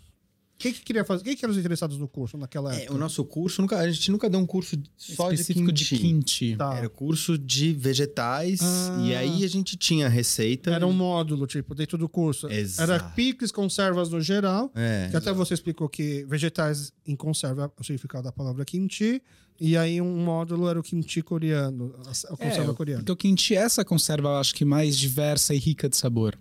Quem 0.58 0.74
que 0.74 0.82
queria 0.82 1.06
fazer? 1.06 1.24
Quem 1.24 1.36
que 1.36 1.46
eram 1.46 1.52
os 1.54 1.58
interessados 1.60 1.98
no 1.98 2.08
curso 2.08 2.38
naquela 2.38 2.74
É, 2.76 2.80
época? 2.84 2.94
o 2.96 2.98
nosso 2.98 3.24
curso, 3.24 3.62
nunca, 3.62 3.78
a 3.78 3.92
gente 3.92 4.10
nunca 4.12 4.30
deu 4.30 4.40
um 4.40 4.46
curso 4.46 4.76
só 4.96 5.32
específico 5.32 5.72
de 5.72 5.86
kimchi. 5.86 6.56
Tá. 6.56 6.76
Era 6.78 6.90
curso 6.90 7.38
de 7.38 7.74
vegetais 7.74 8.60
Ah. 8.62 9.04
e 9.06 9.16
aí 9.16 9.44
a 9.44 9.48
gente 9.48 9.78
tinha 9.78 10.08
receita. 10.10 10.72
Era 10.72 10.88
um 10.88 10.94
módulo, 10.94 11.46
tipo, 11.46 11.76
dentro 11.76 11.98
do 11.98 12.10
curso. 12.10 12.48
Exato. 12.50 12.92
Era 12.92 13.04
picles, 13.12 13.52
conservas 13.52 14.10
no 14.10 14.20
geral. 14.20 14.72
É. 14.76 15.08
Que 15.12 15.18
até 15.18 15.32
você 15.32 15.54
explicou 15.54 15.88
que 15.88 16.26
vegetais 16.26 16.92
em 17.06 17.16
conserva 17.16 17.72
é 17.78 17.82
o 17.82 17.84
significado 17.84 18.24
da 18.24 18.32
palavra 18.32 18.66
kimchi. 18.66 19.22
E 19.60 19.76
aí 19.76 20.00
um 20.00 20.24
módulo 20.24 20.68
era 20.70 20.80
o 20.80 20.84
kimchi 20.84 21.22
coreano, 21.24 21.94
a 22.06 22.34
a 22.34 22.38
conserva 22.38 22.72
É, 22.72 22.76
coreana. 22.76 23.00
Porque 23.04 23.12
o 23.12 23.16
kimchi 23.16 23.56
é 23.56 23.60
essa 23.60 23.84
conserva, 23.84 24.30
eu 24.30 24.36
acho 24.38 24.54
que 24.54 24.64
mais 24.64 24.96
diversa 24.98 25.54
e 25.56 25.58
rica 25.58 25.90
de 25.90 25.98
sabor. 25.98 26.38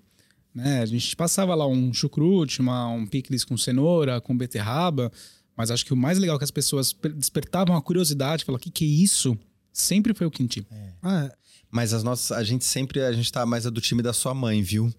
Né? 0.56 0.80
A 0.80 0.86
gente 0.86 1.14
passava 1.14 1.54
lá 1.54 1.66
um 1.66 1.92
chucrute, 1.92 2.60
uma, 2.62 2.88
um 2.88 3.06
picles 3.06 3.44
com 3.44 3.58
cenoura, 3.58 4.22
com 4.22 4.34
beterraba, 4.34 5.12
mas 5.54 5.70
acho 5.70 5.84
que 5.84 5.92
o 5.92 5.96
mais 5.96 6.18
legal 6.18 6.38
que 6.38 6.44
as 6.44 6.50
pessoas 6.50 6.94
per- 6.94 7.12
despertavam 7.12 7.76
a 7.76 7.82
curiosidade, 7.82 8.42
falavam, 8.42 8.58
o 8.60 8.62
que, 8.62 8.70
que 8.70 8.84
é 8.84 8.88
isso? 8.88 9.36
Sempre 9.70 10.14
foi 10.14 10.26
o 10.26 10.30
kimchi. 10.30 10.66
Ah, 11.02 11.24
é. 11.26 11.32
Mas 11.70 11.92
as 11.92 12.02
nossas, 12.02 12.32
a 12.32 12.42
gente 12.42 12.64
sempre, 12.64 13.02
a 13.02 13.12
gente 13.12 13.30
tá 13.30 13.44
mais 13.44 13.64
do 13.64 13.80
time 13.82 14.00
da 14.02 14.14
sua 14.14 14.32
mãe, 14.32 14.62
viu? 14.62 14.90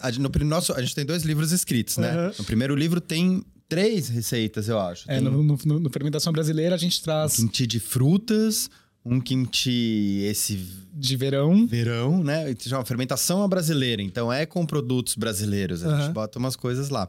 A, 0.00 0.10
gente- 0.10 0.22
no, 0.22 0.30
nosso, 0.46 0.72
a 0.72 0.80
gente 0.80 0.94
tem 0.94 1.04
dois 1.04 1.24
livros 1.24 1.52
escritos, 1.52 1.98
né? 1.98 2.28
Uhum. 2.28 2.32
No 2.38 2.44
primeiro 2.44 2.74
livro 2.74 2.98
tem 2.98 3.44
três 3.68 4.08
receitas, 4.08 4.66
eu 4.68 4.78
acho. 4.80 5.10
É, 5.10 5.16
Tem 5.16 5.24
no, 5.24 5.42
no, 5.42 5.58
no- 5.80 5.90
Fermentação 5.90 6.32
Brasileira 6.32 6.74
a 6.74 6.78
gente 6.78 6.98
um 7.00 7.04
traz 7.04 7.36
kimchi 7.36 7.66
de 7.66 7.78
frutas, 7.78 8.70
um 9.04 9.20
kimchi 9.20 10.20
esse 10.24 10.56
de 10.94 11.16
verão, 11.16 11.66
verão, 11.66 12.22
né? 12.22 12.50
E 12.50 12.56
chama 12.60 12.84
fermentação 12.84 13.42
à 13.42 13.48
brasileira, 13.48 14.02
então 14.02 14.32
é 14.32 14.46
com 14.46 14.64
produtos 14.64 15.14
brasileiros. 15.16 15.84
A 15.84 15.88
Aham. 15.88 16.00
gente 16.02 16.12
bota 16.12 16.38
umas 16.38 16.54
coisas 16.56 16.88
lá. 16.88 17.08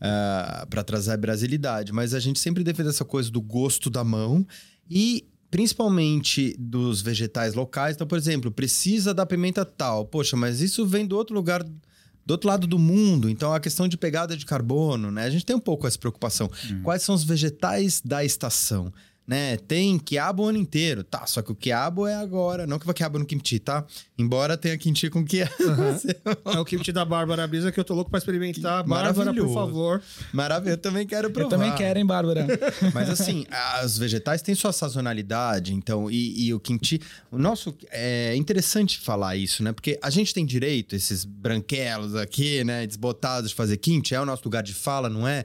ah, 0.00 0.66
pra 0.68 0.82
trazer 0.84 1.12
a 1.12 1.16
brasilidade, 1.16 1.92
mas 1.92 2.12
a 2.14 2.20
gente 2.20 2.38
sempre 2.38 2.62
defende 2.62 2.90
essa 2.90 3.04
coisa 3.04 3.30
do 3.30 3.40
gosto 3.40 3.88
da 3.88 4.04
mão 4.04 4.46
e 4.90 5.24
principalmente 5.50 6.54
dos 6.58 7.00
vegetais 7.00 7.54
locais. 7.54 7.94
Então, 7.94 8.06
por 8.06 8.18
exemplo, 8.18 8.50
precisa 8.50 9.14
da 9.14 9.24
pimenta 9.24 9.64
tal. 9.64 10.04
Poxa, 10.04 10.36
mas 10.36 10.60
isso 10.60 10.84
vem 10.86 11.06
do 11.06 11.16
outro 11.16 11.34
lugar, 11.34 11.62
do 11.62 12.30
outro 12.30 12.48
lado 12.48 12.66
do 12.66 12.78
mundo. 12.78 13.30
Então, 13.30 13.54
a 13.54 13.60
questão 13.60 13.88
de 13.88 13.96
pegada 13.96 14.36
de 14.36 14.44
carbono, 14.44 15.10
né? 15.10 15.24
A 15.24 15.30
gente 15.30 15.46
tem 15.46 15.56
um 15.56 15.60
pouco 15.60 15.86
essa 15.86 15.98
preocupação. 15.98 16.50
Quais 16.82 17.02
são 17.02 17.14
os 17.14 17.24
vegetais 17.24 18.02
da 18.04 18.22
estação? 18.24 18.92
Né? 19.26 19.56
Tem 19.56 19.98
quiabo 19.98 20.42
o 20.42 20.46
ano 20.48 20.58
inteiro, 20.58 21.02
tá? 21.02 21.26
Só 21.26 21.40
que 21.40 21.50
o 21.50 21.54
quiabo 21.54 22.06
é 22.06 22.14
agora, 22.14 22.66
não 22.66 22.78
que 22.78 22.84
vai 22.84 22.94
quiabo 22.94 23.18
no 23.18 23.24
kimchi, 23.24 23.58
tá? 23.58 23.82
Embora 24.18 24.56
tenha 24.56 24.76
kimchi 24.76 25.08
com 25.08 25.24
quiabo. 25.24 25.52
É 26.54 26.58
o 26.58 26.64
kimchi 26.64 26.92
da 26.92 27.04
Bárbara 27.04 27.46
Brisa 27.46 27.72
que 27.72 27.80
eu 27.80 27.84
tô 27.84 27.94
louco 27.94 28.10
pra 28.10 28.18
experimentar. 28.18 28.84
Bárbara, 28.84 29.32
por 29.32 29.52
favor. 29.52 30.02
Maravilha, 30.32 30.72
eu 30.72 30.78
também 30.78 31.06
quero 31.06 31.30
provar. 31.30 31.46
eu 31.46 31.58
também 31.58 31.74
quero, 31.74 31.98
hein, 31.98 32.06
Bárbara? 32.06 32.46
Mas 32.92 33.08
assim, 33.08 33.46
os 33.84 33.96
vegetais 33.96 34.42
têm 34.42 34.54
sua 34.54 34.72
sazonalidade, 34.72 35.74
então, 35.74 36.10
e, 36.10 36.46
e 36.46 36.54
o 36.54 36.60
kimchi. 36.60 37.00
O 37.30 37.38
nosso. 37.38 37.74
É 37.90 38.36
interessante 38.36 38.98
falar 38.98 39.36
isso, 39.36 39.62
né? 39.62 39.72
Porque 39.72 39.98
a 40.02 40.10
gente 40.10 40.34
tem 40.34 40.44
direito, 40.44 40.94
esses 40.94 41.24
branquelos 41.24 42.14
aqui, 42.14 42.62
né? 42.64 42.86
Desbotados 42.86 43.50
de 43.50 43.56
fazer 43.56 43.76
kimchi, 43.78 44.14
é 44.14 44.20
o 44.20 44.26
nosso 44.26 44.44
lugar 44.44 44.62
de 44.62 44.74
fala, 44.74 45.08
não 45.08 45.26
é? 45.26 45.44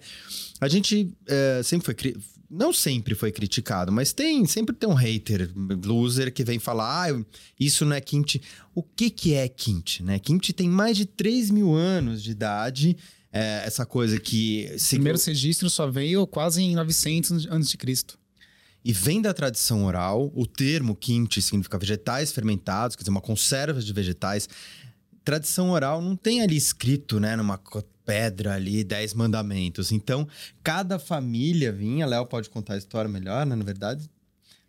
A 0.60 0.68
gente 0.68 1.12
é, 1.28 1.62
sempre 1.64 1.86
foi. 1.86 2.16
Não 2.50 2.74
sempre 2.74 3.14
foi 3.14 3.32
criticado, 3.32 3.92
mas 3.92 4.12
tem 4.12 4.44
sempre 4.48 4.76
tem 4.76 4.90
um 4.90 4.94
hater, 4.96 5.52
loser, 5.86 6.34
que 6.34 6.44
vem 6.44 6.58
falar: 6.58 7.06
ah, 7.12 7.24
isso 7.60 7.86
não 7.86 7.96
é 7.96 8.02
kimchi. 8.02 8.42
O 8.74 8.82
que, 8.82 9.10
que 9.12 9.34
é 9.36 9.48
kimchi, 9.48 10.02
né? 10.02 10.18
Kimchi 10.18 10.52
tem 10.52 10.68
mais 10.68 10.98
de 10.98 11.06
3 11.06 11.52
mil 11.52 11.76
anos 11.76 12.24
de 12.24 12.32
idade. 12.32 12.98
é, 13.32 13.62
essa 13.66 13.86
coisa 13.86 14.20
que. 14.20 14.68
Se- 14.80 14.96
primeiro 14.96 15.20
registro 15.24 15.70
só 15.70 15.86
veio 15.92 16.26
quase 16.26 16.64
em 16.64 16.74
900 16.76 17.46
antes 17.52 17.70
de 17.70 17.78
Cristo. 17.78 18.18
E 18.84 18.92
vem 18.94 19.22
da 19.22 19.34
tradição 19.34 19.84
oral, 19.86 20.32
o 20.34 20.48
termo 20.48 20.96
kimchi 20.96 21.42
significa 21.42 21.78
vegetais 21.78 22.32
fermentados, 22.32 22.96
quer 22.96 23.02
dizer, 23.04 23.12
uma 23.12 23.22
conserva 23.22 23.80
de 23.80 23.94
vegetais. 23.94 24.50
Tradição 25.24 25.70
oral 25.70 26.02
não 26.02 26.16
tem 26.16 26.42
ali 26.42 26.56
escrito, 26.56 27.20
né, 27.20 27.36
numa 27.36 27.60
pedra 28.10 28.56
ali, 28.56 28.84
dez 28.84 29.14
mandamentos. 29.14 29.92
Então, 29.92 30.28
cada 30.64 30.98
família 30.98 31.72
vinha, 31.72 32.06
Léo 32.08 32.26
pode 32.26 32.50
contar 32.50 32.74
a 32.74 32.78
história 32.78 33.08
melhor, 33.10 33.46
né, 33.46 33.56
na 33.56 33.64
verdade. 33.64 34.10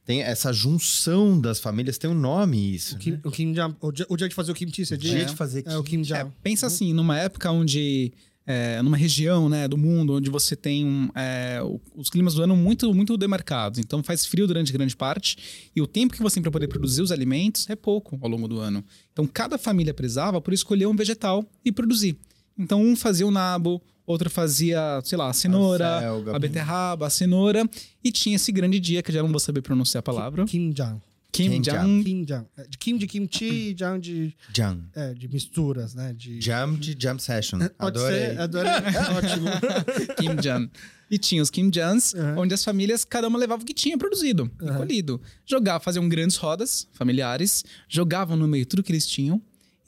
Tem 0.05 0.21
essa 0.23 0.53
junção 0.53 1.41
das 1.41 1.59
famílias, 1.61 1.97
tem 1.97 2.11
um 2.11 2.15
nome 2.15 2.75
isso. 2.75 2.95
O, 2.95 2.99
né? 2.99 3.03
kim, 3.05 3.21
o, 3.25 3.31
kimjam- 3.31 3.77
o 3.81 3.93
dia, 3.93 4.07
o 4.09 4.17
dia 4.17 4.29
de 4.29 4.35
fazer 4.35 4.53
o 4.53 4.55
kimchi, 4.55 4.85
você 4.85 4.97
diz? 4.97 5.11
Dia 5.11 5.25
de 5.25 5.35
fazer 5.37 5.63
É 5.67 5.77
o 5.79 5.83
kimjam. 5.83 6.19
É, 6.19 6.27
pensa 6.43 6.67
assim, 6.67 6.93
numa 6.93 7.19
época 7.19 7.51
onde. 7.51 8.13
É, 8.47 8.83
numa 8.83 8.97
região 8.97 9.49
né, 9.49 9.69
do 9.69 9.77
mundo 9.79 10.15
onde 10.15 10.29
você 10.29 10.57
tem 10.57 10.85
um, 10.85 11.09
é, 11.15 11.61
o- 11.63 11.81
os 11.95 12.09
climas 12.11 12.35
do 12.35 12.43
ano 12.43 12.57
muito, 12.57 12.93
muito 12.93 13.17
demarcados. 13.17 13.79
Então 13.79 14.03
faz 14.03 14.27
frio 14.27 14.47
durante 14.47 14.73
grande 14.73 14.97
parte 14.97 15.71
e 15.77 15.81
o 15.81 15.87
tempo 15.87 16.15
que 16.15 16.23
você 16.23 16.35
tem 16.37 16.43
para 16.43 16.51
poder 16.51 16.67
produzir 16.67 17.01
os 17.03 17.13
alimentos 17.13 17.69
é 17.71 17.77
pouco 17.77 18.19
ao 18.21 18.29
longo 18.29 18.49
do 18.49 18.59
ano. 18.59 18.83
Então 19.13 19.25
cada 19.27 19.57
família 19.57 19.95
prezava 19.95 20.41
por 20.41 20.53
escolher 20.53 20.87
um 20.87 20.97
vegetal 20.97 21.45
e 21.65 21.71
produzir. 21.71 22.17
Então 22.61 22.83
um 22.83 22.95
fazia 22.95 23.27
o 23.27 23.31
nabo, 23.31 23.81
outro 24.07 24.29
fazia, 24.29 25.01
sei 25.05 25.17
lá, 25.17 25.31
a 25.31 25.33
cenoura, 25.33 25.97
A 25.97 26.01
selga. 26.01 26.37
a 26.37 26.39
beterraba, 26.39 27.07
a 27.07 27.11
cenoura 27.11 27.69
e 28.05 28.13
tinha 28.13 28.37
esse 28.37 28.53
grande 28.53 28.79
dia 28.79 29.03
que 29.03 29.11
eu 29.11 29.15
já 29.15 29.23
não 29.23 29.31
vou 29.31 29.41
saber 29.41 29.63
pronunciar 29.63 30.01
a 30.01 30.03
palavra. 30.03 30.45
Kimjang. 30.45 31.01
Kimjam. 31.33 32.47
É, 32.57 32.65
De 32.69 32.77
kim 32.77 32.97
de 32.99 33.07
kimchi, 33.07 33.73
jam 33.79 33.99
de, 34.01 34.35
Jam. 34.53 34.81
é, 34.95 35.15
de 35.15 35.29
misturas, 35.29 35.95
né? 35.95 36.13
De... 36.13 36.41
Jam 36.41 36.75
de 36.75 36.97
Jam 36.99 37.19
Session. 37.21 37.61
Adorei. 37.79 38.31
ser, 38.31 38.41
adorei. 38.41 38.73
Ótimo. 39.17 39.47
Kimjan. 40.19 40.69
E 41.09 41.19
tinha 41.19 41.41
os 41.43 41.49
Kimjans, 41.51 42.13
Uhum. 42.15 42.41
onde 42.41 42.55
as 42.55 42.65
famílias, 42.65 43.05
cada 43.05 43.27
uma 43.29 43.39
levava 43.39 43.63
o 43.63 43.65
que 43.65 43.73
tinha 43.75 43.97
produzido 43.97 44.51
e 44.61 44.73
colhido. 44.77 45.21
Jogava, 45.47 45.79
faziam 45.83 46.09
grandes 46.09 46.37
rodas 46.37 46.87
familiares, 46.93 47.65
jogavam 47.89 48.37
no 48.37 48.47
meio 48.49 48.67
tudo 48.67 48.83
que 48.83 48.91
eles 48.93 49.07
tinham, 49.07 49.41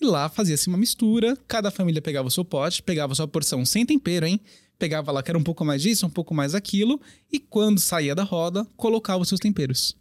e 0.03 0.07
lá 0.11 0.29
fazia-se 0.29 0.69
uma 0.69 0.79
mistura. 0.79 1.37
Cada 1.49 1.71
família 1.71 2.03
pegava 2.03 2.29
o 2.29 2.31
seu 2.31 2.45
pote, 2.45 2.83
pegava 2.83 3.13
a 3.13 3.17
sua 3.17 3.29
porção 3.29 3.65
sem 3.65 3.85
tempero, 3.87 4.27
hein? 4.27 4.41
Pegava 4.79 5.13
lá 5.13 5.23
que 5.23 5.31
era 5.31 5.39
um 5.39 5.43
pouco 5.45 5.65
mais 5.65 5.81
disso, 5.83 6.07
um 6.07 6.11
pouco 6.11 6.35
mais 6.35 6.55
aquilo, 6.55 7.01
e 7.33 7.39
quando 7.39 7.79
saía 7.79 8.15
da 8.15 8.25
roda, 8.25 8.67
colocava 8.77 9.23
os 9.23 9.29
seus 9.29 9.41
temperos. 9.41 9.97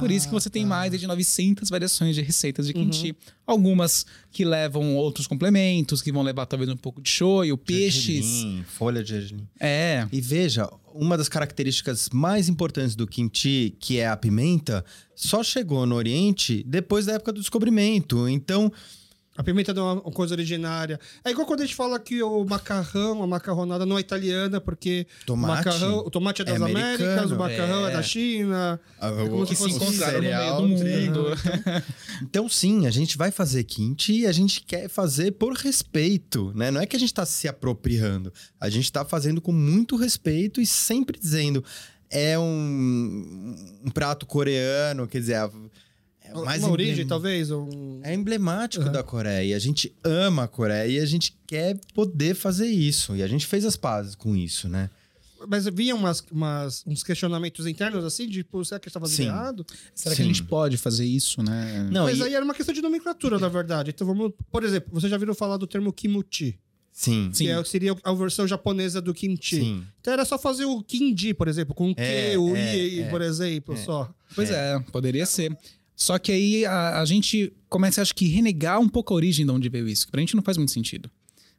Por 0.00 0.10
isso 0.10 0.26
que 0.26 0.32
você 0.34 0.50
tem 0.50 0.62
Ah, 0.64 0.68
tá. 0.68 0.68
mais 0.68 1.00
de 1.00 1.06
900 1.06 1.70
variações 1.70 2.16
de 2.16 2.20
receitas 2.20 2.66
de 2.66 2.74
kimchi. 2.74 3.10
Uhum. 3.10 3.16
Algumas 3.46 4.04
que 4.32 4.44
levam 4.44 4.96
outros 4.96 5.28
complementos, 5.28 6.02
que 6.02 6.10
vão 6.10 6.24
levar 6.24 6.44
talvez 6.44 6.68
um 6.68 6.76
pouco 6.76 7.00
de 7.00 7.08
shoyu, 7.08 7.56
peixes. 7.56 8.24
Gergelim, 8.26 8.64
folha 8.64 9.00
de 9.04 9.10
gergelim. 9.10 9.46
É, 9.60 10.04
E 10.10 10.20
veja, 10.20 10.68
uma 10.92 11.16
das 11.16 11.28
características 11.28 12.08
mais 12.12 12.48
importantes 12.48 12.96
do 12.96 13.06
kimchi, 13.06 13.76
que 13.78 13.98
é 13.98 14.08
a 14.08 14.16
pimenta, 14.16 14.84
só 15.14 15.40
chegou 15.44 15.86
no 15.86 15.94
Oriente 15.94 16.64
depois 16.66 17.06
da 17.06 17.12
época 17.12 17.32
do 17.32 17.38
descobrimento. 17.38 18.28
Então, 18.28 18.72
A 19.36 19.42
pimenta 19.42 19.72
é 19.72 19.80
uma 19.80 20.00
coisa 20.12 20.34
originária. 20.34 20.98
É 21.24 21.30
igual 21.30 21.46
quando 21.46 21.60
a 21.60 21.64
gente 21.66 21.74
fala 21.76 21.98
que 22.00 22.22
o 22.22 22.44
macarrão, 22.44 23.22
a 23.22 23.26
macarronada 23.26 23.84
não 23.84 23.98
é 23.98 24.00
italiana, 24.00 24.60
porque 24.60 25.06
Tomate 25.26 25.52
o, 25.52 25.56
macarrão, 25.56 25.98
o 25.98 26.10
tomate 26.10 26.42
é 26.42 26.44
das 26.46 26.60
é 26.60 26.64
Américas, 26.64 27.30
o 27.30 27.36
macarrão 27.36 27.86
é, 27.86 27.90
É. 27.90 27.92
da 27.92 28.02
China. 28.02 28.80
a- 28.98 29.10
como 29.10 29.42
o- 29.42 29.46
se 29.46 29.54
que 29.54 29.56
se 29.62 29.70
encontraram 29.70 30.14
no 30.14 30.20
meio 30.22 30.32
cereal, 30.38 30.66
do 30.68 30.76
trigo. 30.76 31.18
mundo. 31.18 31.36
Então, 32.22 32.48
sim, 32.48 32.86
a 32.86 32.90
gente 32.90 33.16
vai 33.18 33.30
fazer 33.30 33.62
kimchi 33.64 34.20
e 34.20 34.26
a 34.26 34.32
gente 34.32 34.62
quer 34.62 34.88
fazer 34.88 35.32
por 35.32 35.52
respeito, 35.54 36.52
né? 36.54 36.70
Não 36.70 36.80
é 36.80 36.86
que 36.86 36.96
a 36.96 36.98
gente 36.98 37.10
está 37.10 37.26
se 37.26 37.46
apropriando. 37.46 38.32
A 38.60 38.68
gente 38.70 38.84
está 38.84 39.04
fazendo 39.04 39.40
com 39.40 39.52
muito 39.52 39.96
respeito 39.96 40.60
e 40.60 40.66
sempre 40.66 41.18
dizendo 41.18 41.62
é 42.10 42.38
um, 42.38 43.54
um 43.84 43.90
prato 43.90 44.24
coreano, 44.26 45.06
quer 45.06 45.18
dizer, 45.18 45.34
é 45.34 45.50
mais 46.34 46.62
uma 46.62 46.72
origem, 46.72 46.92
emblem- 46.92 47.06
talvez? 47.08 47.50
Um... 47.50 48.00
É 48.02 48.14
emblemático 48.14 48.84
Uhum. 48.84 48.92
da 48.92 49.02
Coreia. 49.02 49.56
A 49.56 49.58
gente 49.58 49.94
ama 50.04 50.44
a 50.44 50.48
Coreia 50.48 50.86
e 50.86 50.98
a 51.00 51.06
gente 51.06 51.36
quer 51.46 51.78
poder 51.94 52.34
fazer 52.34 52.66
isso. 52.66 53.14
E 53.16 53.22
a 53.22 53.26
gente 53.28 53.46
fez 53.46 53.64
as 53.64 53.76
pazes 53.76 54.14
com 54.14 54.34
isso, 54.36 54.68
né? 54.68 54.90
Mas 55.48 55.66
vinha 55.66 55.94
umas, 55.94 56.24
umas- 56.32 56.82
uns 56.86 57.02
questionamentos 57.02 57.66
internos 57.66 58.04
assim, 58.04 58.26
de, 58.26 58.38
tipo, 58.42 58.64
será 58.64 58.80
que 58.80 58.88
a 58.88 58.90
gente 58.90 59.00
tá 59.00 59.06
Sim. 59.06 59.24
errado? 59.26 59.66
Será 59.94 60.14
que 60.16 60.22
a 60.22 60.24
Sim. 60.24 60.32
gente 60.32 60.42
pode 60.44 60.76
fazer 60.78 61.04
isso, 61.04 61.42
né? 61.42 61.88
Não, 61.92 62.04
Mas 62.04 62.18
e- 62.18 62.22
aí 62.22 62.34
era 62.34 62.44
uma 62.44 62.54
questão 62.54 62.74
de 62.74 62.80
nomenclatura, 62.80 63.38
na 63.38 63.48
verdade. 63.48 63.90
Então 63.90 64.06
vamos. 64.06 64.32
Por 64.50 64.64
exemplo, 64.64 64.88
você 64.92 65.08
já 65.08 65.16
viram 65.18 65.34
falar 65.34 65.58
do 65.58 65.66
termo 65.66 65.92
kimuchi, 65.92 66.58
Sim. 66.90 67.30
Sim. 67.34 67.44
que 67.44 67.50
é- 67.50 67.62
seria 67.64 67.94
a 68.02 68.12
versão 68.14 68.48
japonesa 68.48 69.00
do 69.02 69.12
kimchi. 69.12 69.56
Sim. 69.60 69.84
Então 70.00 70.14
era 70.14 70.24
só 70.24 70.38
fazer 70.38 70.64
o 70.64 70.82
kinji, 70.82 71.34
por 71.34 71.48
exemplo, 71.48 71.74
com 71.74 71.90
o 71.90 71.94
É, 71.98 72.30
que, 72.30 72.36
o 72.38 72.56
é, 72.56 72.76
i, 72.78 73.00
é. 73.02 73.08
por 73.10 73.20
exemplo, 73.20 73.76
só. 73.76 74.10
Pois 74.34 74.50
é. 74.50 74.80
poderia 74.90 75.26
ser. 75.26 75.56
Só 75.96 76.18
que 76.18 76.30
aí 76.30 76.66
a, 76.66 77.00
a 77.00 77.04
gente 77.06 77.52
começa, 77.68 78.02
acho 78.02 78.14
que, 78.14 78.28
renegar 78.28 78.78
um 78.78 78.88
pouco 78.88 79.12
a 79.14 79.16
origem 79.16 79.46
de 79.46 79.50
onde 79.50 79.68
veio 79.68 79.88
isso. 79.88 80.04
que 80.06 80.12
Pra 80.12 80.20
gente 80.20 80.36
não 80.36 80.42
faz 80.42 80.56
muito 80.58 80.70
sentido. 80.72 81.10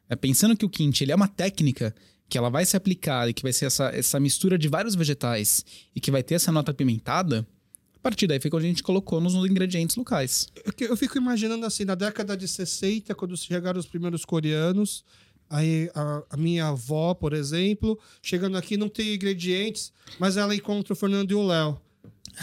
É, 0.08 0.14
pensando 0.16 0.56
que 0.56 0.64
o 0.64 0.70
kimchi 0.70 1.04
ele 1.04 1.12
é 1.12 1.14
uma 1.16 1.28
técnica 1.28 1.94
que 2.28 2.38
ela 2.38 2.48
vai 2.48 2.64
se 2.64 2.76
aplicar 2.76 3.28
e 3.28 3.34
que 3.34 3.42
vai 3.42 3.52
ser 3.52 3.66
essa, 3.66 3.88
essa 3.88 4.20
mistura 4.20 4.56
de 4.56 4.68
vários 4.68 4.94
vegetais 4.94 5.64
e 5.94 6.00
que 6.00 6.10
vai 6.10 6.22
ter 6.22 6.34
essa 6.36 6.52
nota 6.52 6.70
apimentada, 6.70 7.46
a 7.94 7.98
partir 7.98 8.26
daí 8.26 8.38
foi 8.40 8.50
quando 8.50 8.62
a 8.64 8.66
gente 8.68 8.82
colocou 8.82 9.20
nos 9.20 9.34
ingredientes 9.34 9.96
locais. 9.96 10.46
Eu, 10.64 10.72
que- 10.72 10.84
eu 10.84 10.96
fico 10.96 11.18
imaginando 11.18 11.66
assim, 11.66 11.84
na 11.84 11.94
década 11.94 12.36
de 12.36 12.46
60, 12.46 13.14
quando 13.14 13.36
chegaram 13.36 13.78
os 13.80 13.86
primeiros 13.86 14.24
coreanos, 14.24 15.04
Aí 15.50 15.88
a, 15.94 16.22
a 16.28 16.36
minha 16.36 16.66
avó, 16.66 17.14
por 17.14 17.32
exemplo, 17.32 17.98
chegando 18.20 18.58
aqui 18.58 18.76
não 18.76 18.86
tem 18.86 19.14
ingredientes, 19.14 19.90
mas 20.18 20.36
ela 20.36 20.54
encontra 20.54 20.92
o 20.92 20.96
Fernando 20.96 21.30
e 21.30 21.34
o 21.34 21.42
Léo. 21.46 21.80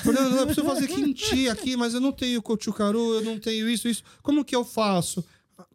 Fernando, 0.03 0.35
eu 0.37 0.45
preciso 0.45 0.65
fazer 0.67 0.87
kimchi 0.87 1.49
aqui, 1.49 1.75
mas 1.77 1.93
eu 1.93 1.99
não 2.01 2.11
tenho 2.11 2.41
cochucaru, 2.41 3.15
eu 3.15 3.21
não 3.23 3.39
tenho 3.39 3.69
isso, 3.69 3.87
isso. 3.87 4.03
Como 4.21 4.43
que 4.43 4.55
eu 4.55 4.63
faço? 4.65 5.23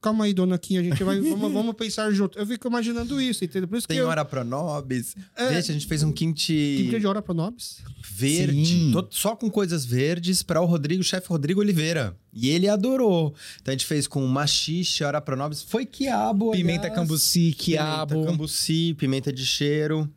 Calma 0.02 0.26
aí, 0.26 0.34
dona 0.34 0.58
Kim, 0.58 0.76
a 0.76 0.82
gente 0.82 1.02
vai. 1.02 1.18
Vamos, 1.20 1.52
vamos 1.52 1.74
pensar 1.74 2.10
junto. 2.10 2.38
Eu 2.38 2.46
fico 2.46 2.68
imaginando 2.68 3.18
isso, 3.20 3.44
entendeu? 3.44 3.66
Por 3.68 3.78
isso 3.78 3.88
Tem 3.88 3.96
que 3.96 4.02
eu, 4.02 4.08
hora 4.08 4.24
pro 4.26 4.44
nobis. 4.44 5.14
É. 5.36 5.54
Gente, 5.54 5.70
a 5.70 5.74
gente 5.74 5.86
fez 5.86 6.02
um 6.02 6.12
kimchi 6.12 6.76
Kimchi 6.84 7.00
de 7.00 7.06
hora 7.06 7.22
pro 7.22 7.32
Nobis. 7.32 7.78
verde, 8.10 8.66
Sim. 8.66 8.90
todo- 8.92 9.08
só 9.10 9.34
com 9.34 9.50
coisas 9.50 9.84
verdes 9.86 10.42
para 10.42 10.60
o 10.60 10.66
Rodrigo, 10.66 11.00
o 11.00 11.04
chefe 11.04 11.28
Rodrigo 11.28 11.60
Oliveira. 11.60 12.14
E 12.32 12.48
ele 12.50 12.68
adorou. 12.68 13.34
Então 13.60 13.72
a 13.72 13.74
gente 13.76 13.86
fez 13.86 14.06
com 14.06 14.24
machixe, 14.26 15.02
ora 15.02 15.20
pro 15.20 15.34
nobis. 15.36 15.62
Foi 15.62 15.86
quiabo, 15.86 16.50
Pimenta 16.50 16.82
aliás. 16.86 16.94
cambuci, 16.94 17.54
quiabo. 17.58 18.12
Pimenta 18.14 18.30
cambuci, 18.32 18.94
pimenta 18.98 19.32
de 19.32 19.46
cheiro. 19.46 20.08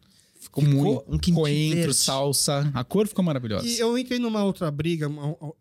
Ficou, 0.55 0.63
Ficou 0.63 1.05
muito. 1.07 1.31
um 1.31 1.33
coentro, 1.33 1.77
verde. 1.79 1.93
salsa. 1.95 2.71
A 2.73 2.83
cor 2.83 3.07
ficou 3.07 3.25
maravilhosa. 3.25 3.65
E 3.65 3.79
eu 3.79 3.97
entrei 3.97 4.19
numa 4.19 4.43
outra 4.43 4.69
briga, 4.69 5.09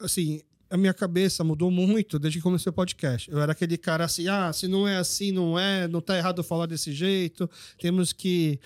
assim, 0.00 0.42
a 0.68 0.76
minha 0.76 0.92
cabeça 0.94 1.42
mudou 1.42 1.70
muito 1.70 2.18
desde 2.18 2.38
que 2.38 2.42
comecei 2.42 2.70
o 2.70 2.72
podcast. 2.72 3.30
Eu 3.30 3.40
era 3.40 3.52
aquele 3.52 3.76
cara 3.78 4.04
assim, 4.04 4.28
ah, 4.28 4.52
se 4.52 4.68
não 4.68 4.86
é 4.86 4.96
assim, 4.96 5.32
não 5.32 5.58
é, 5.58 5.88
não 5.88 6.00
tá 6.00 6.16
errado 6.16 6.42
falar 6.42 6.66
desse 6.66 6.92
jeito, 6.92 7.48
temos 7.78 8.12
que 8.12 8.58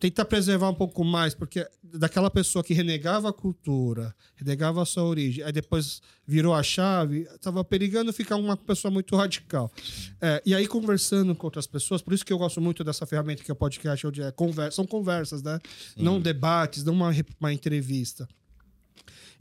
tentar 0.00 0.24
preservar 0.24 0.70
um 0.70 0.74
pouco 0.74 1.04
mais, 1.04 1.34
porque 1.34 1.68
daquela 1.84 2.30
pessoa 2.30 2.64
que 2.64 2.72
renegava 2.72 3.28
a 3.28 3.32
cultura, 3.34 4.14
renegava 4.34 4.80
a 4.82 4.86
sua 4.86 5.04
origem, 5.04 5.44
aí 5.44 5.52
depois 5.52 6.00
virou 6.26 6.54
a 6.54 6.62
chave, 6.62 7.28
tava 7.42 7.62
perigando 7.62 8.10
ficar 8.10 8.36
uma 8.36 8.56
pessoa 8.56 8.90
muito 8.90 9.14
radical. 9.14 9.70
É, 10.18 10.42
e 10.46 10.54
aí, 10.54 10.66
conversando 10.66 11.34
com 11.34 11.46
outras 11.46 11.66
pessoas, 11.66 12.00
por 12.00 12.14
isso 12.14 12.24
que 12.24 12.32
eu 12.32 12.38
gosto 12.38 12.62
muito 12.62 12.82
dessa 12.82 13.04
ferramenta 13.04 13.44
que 13.44 13.50
é 13.50 13.52
o 13.52 13.56
podcast, 13.56 14.06
onde 14.06 14.22
é 14.22 14.32
conversa, 14.32 14.76
são 14.76 14.86
conversas, 14.86 15.42
né? 15.42 15.60
Não 15.98 16.18
debates, 16.18 16.82
não 16.82 16.94
uma, 16.94 17.12
uma 17.38 17.52
entrevista. 17.52 18.26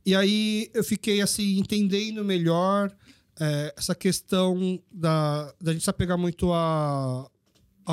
E 0.05 0.13
aí 0.13 0.69
eu 0.73 0.83
fiquei 0.83 1.21
assim, 1.21 1.57
entendendo 1.57 2.23
melhor 2.25 2.91
é, 3.39 3.73
essa 3.77 3.95
questão 3.95 4.77
da, 4.91 5.53
da 5.61 5.71
gente 5.71 5.85
se 5.85 5.89
apegar 5.89 6.17
muito 6.17 6.51
a, 6.51 7.29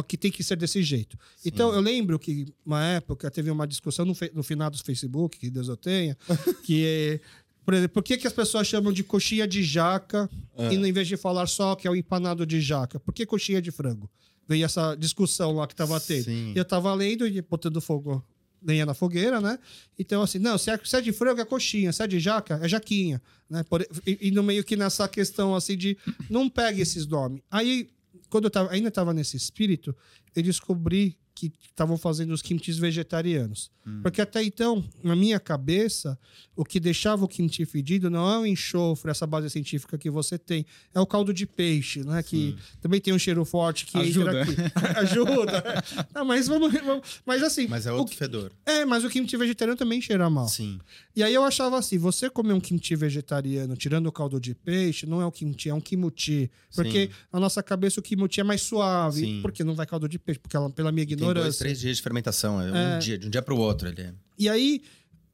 que 0.03 0.17
tem 0.17 0.31
que 0.31 0.43
ser 0.43 0.57
desse 0.57 0.83
jeito. 0.83 1.19
Então 1.45 1.73
eu 1.73 1.81
lembro 1.81 2.19
que 2.19 2.47
uma 2.65 2.85
época 2.85 3.31
teve 3.31 3.51
uma 3.51 3.67
discussão 3.67 4.05
no, 4.05 4.15
no 4.35 4.43
final 4.43 4.71
do 4.71 4.79
Facebook, 4.79 5.39
que 5.39 5.51
Deus 5.51 5.69
eu 5.69 5.77
tenha, 5.77 6.17
que 6.65 6.85
é, 6.85 7.21
por 7.65 7.75
exemplo, 7.75 7.95
por 7.95 8.03
que, 8.03 8.17
que 8.17 8.27
as 8.27 8.33
pessoas 8.33 8.67
chamam 8.67 8.93
de 8.93 9.03
coxinha 9.03 9.47
de 9.47 9.63
jaca 9.63 10.31
e 10.71 10.75
em 10.77 10.93
vez 10.93 11.09
de 11.09 11.17
falar 11.17 11.47
só 11.47 11.75
que 11.75 11.89
é 11.89 11.91
o 11.91 11.97
empanado 11.97 12.47
de 12.47 12.61
jaca? 12.61 13.01
Por 13.01 13.13
que 13.13 13.27
coxinha 13.27 13.61
de 13.61 13.71
frango? 13.71 14.09
Veio 14.49 14.65
essa 14.65 14.95
discussão 14.95 15.53
lá 15.53 15.67
que 15.67 15.75
tava 15.75 15.99
tendo. 15.99 16.25
Sim. 16.25 16.53
E 16.55 16.59
eu 16.59 16.65
tava 16.65 16.95
lendo 16.95 17.27
e 17.27 17.43
botando 17.43 17.81
fogo 17.81 18.25
lenha 18.63 18.87
na 18.87 18.95
fogueira, 18.95 19.41
né? 19.41 19.59
Então, 19.99 20.23
assim, 20.23 20.39
não, 20.39 20.57
se 20.59 20.71
é, 20.71 20.81
se 20.85 20.97
é 20.97 21.01
de 21.01 21.13
frango 21.13 21.41
é 21.41 21.45
coxinha, 21.45 21.93
se 21.93 22.03
é 22.03 22.07
de 22.07 22.19
jaca 22.19 22.59
é 22.63 22.69
jaquinha, 22.69 23.21
né? 23.49 23.63
Por, 23.65 23.83
e, 24.07 24.29
e 24.29 24.31
no 24.31 24.43
meio 24.43 24.65
que 24.65 24.77
nessa 24.77 25.09
questão, 25.09 25.55
assim, 25.55 25.77
de 25.77 25.97
não 26.29 26.49
pegue 26.49 26.81
esses 26.81 27.07
nomes. 27.07 27.43
Aí, 27.51 27.89
quando 28.37 28.45
eu 28.45 28.51
tava, 28.51 28.71
ainda 28.71 28.89
estava 28.89 29.15
nesse 29.15 29.35
espírito, 29.35 29.97
eu 30.35 30.43
descobri 30.43 31.19
que 31.37 31.53
estavam 31.71 31.99
fazendo 31.99 32.33
os 32.33 32.41
kimchis 32.41 32.79
vegetarianos. 32.79 33.71
Porque 34.03 34.21
até 34.21 34.43
então, 34.43 34.83
na 35.05 35.15
minha 35.15 35.39
cabeça, 35.39 36.19
o 36.57 36.65
que 36.65 36.81
deixava 36.81 37.25
o 37.25 37.29
kimchi 37.29 37.65
fedido 37.65 38.11
não 38.11 38.29
é 38.33 38.39
o 38.41 38.45
enxofre, 38.47 39.13
essa 39.13 39.25
base 39.29 39.49
científica 39.49 39.97
que 39.97 40.11
você 40.11 40.37
tem, 40.37 40.67
é 40.93 40.99
o 40.99 41.07
caldo 41.07 41.33
de 41.33 41.47
peixe, 41.47 42.03
né? 42.03 42.21
Que 42.21 42.57
também 42.81 43.01
tem 43.01 43.15
um 43.15 43.19
cheiro 43.19 43.45
forte 43.45 43.87
que 43.87 43.97
Ajuda. 43.97 44.43
Ajuda. 44.97 45.85
Não, 46.15 46.25
mas 46.25 46.49
vamos, 46.49 46.73
vamos- 46.73 47.21
Mas 47.25 47.43
assim. 47.45 47.69
Mas 47.69 47.87
é 47.87 47.93
o 47.93 47.97
outro 47.97 48.13
que- 48.13 48.19
fedor. 48.19 48.51
é, 48.65 48.85
mas 48.85 49.05
o 49.05 49.09
kimchi 49.09 49.37
vegetariano 49.37 49.79
também 49.79 50.01
cheira 50.01 50.29
mal. 50.29 50.49
Sim. 50.49 50.79
E 51.15 51.23
aí 51.23 51.33
eu 51.33 51.45
achava 51.45 51.79
assim, 51.79 51.97
você 51.99 52.29
comer 52.29 52.53
um 52.55 52.61
kimchi 52.61 52.97
vegetariano, 52.97 53.77
tirando 53.77 54.07
o 54.07 54.13
caldo 54.13 54.41
de 54.41 54.55
peixe, 54.55 55.07
não 55.07 55.21
é 55.21 55.27
um 55.27 55.31
kimchi, 55.31 55.69
é 55.69 55.75
um 55.75 55.81
kimuchi. 55.81 56.51
Porque 56.75 57.07
Sim. 57.07 57.13
na 57.33 57.39
nossa 57.41 57.63
cabeça 57.63 58.01
o 58.01 58.03
kimchi 58.03 58.41
é 58.41 58.45
mais 58.45 58.63
suave. 58.63 59.21
Sim. 59.21 59.39
Porque 59.43 59.63
não 59.63 59.75
vai 59.77 59.87
caldo 59.87 60.09
de 60.09 60.19
peixe, 60.19 60.41
porque 60.41 60.57
ela, 60.57 60.69
pela 60.71 60.91
minha 60.91 61.07
Tem 61.35 61.43
dois, 61.43 61.57
três 61.59 61.81
dias 61.81 61.97
de 61.97 62.03
fermentação. 62.03 62.61
É, 62.61 62.69
É. 62.69 62.97
um 62.97 62.99
dia, 62.99 63.19
de 63.19 63.27
um 63.27 63.31
dia 63.31 63.43
pro 63.43 63.57
outro. 63.57 63.89
Ele 63.89 64.03
é. 64.03 64.15
E 64.39 64.49
aí, 64.49 64.83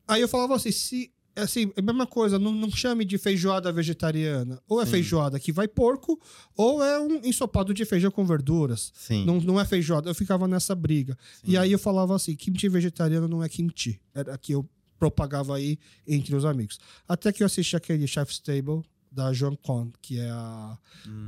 aí 0.07 0.21
eu 0.21 0.29
falava 0.29 0.55
assim, 0.57 0.71
se 0.73 1.13
assim, 1.35 1.73
é 1.77 1.81
a 1.81 1.83
mesma 1.83 2.07
coisa, 2.07 2.39
não, 2.39 2.53
não 2.53 2.71
chame 2.71 3.05
de 3.07 3.17
feijoada 3.17 3.73
vegetariana. 3.73 4.61
Ou 4.69 4.83
é 4.83 4.87
feijoada 4.87 5.41
que 5.41 5.51
vai 5.51 5.67
porco, 5.67 6.21
ou 6.57 6.83
é 6.85 7.01
um 7.01 7.21
ensopado 7.25 7.73
de 7.73 7.85
feijão 7.85 8.11
com 8.11 8.25
verduras. 8.27 8.93
Sim. 8.95 9.25
Não, 9.25 9.41
não 9.41 9.59
é 9.61 9.65
feijoada. 9.65 10.11
Eu 10.11 10.15
ficava 10.15 10.47
nessa 10.47 10.75
briga. 10.75 11.17
E 11.45 11.57
aí 11.57 11.73
eu 11.73 11.79
falava 11.79 12.15
assim: 12.15 12.37
kimchi 12.37 12.69
vegetariano 12.69 13.27
não 13.29 13.43
é 13.43 13.49
kimchi. 13.49 13.99
Era 14.15 14.37
que 14.37 14.53
eu 14.53 14.69
propagava 14.99 15.57
aí 15.57 15.79
entre 16.07 16.37
os 16.37 16.45
amigos. 16.45 16.79
Até 17.09 17.33
que 17.33 17.43
eu 17.43 17.47
assisti 17.47 17.75
aquele 17.77 18.07
Chef's 18.07 18.39
Table 18.39 18.83
da 19.15 19.33
Joan 19.33 19.55
Con, 19.57 19.91
que 20.01 20.19
é 20.19 20.31
a, 20.31 20.79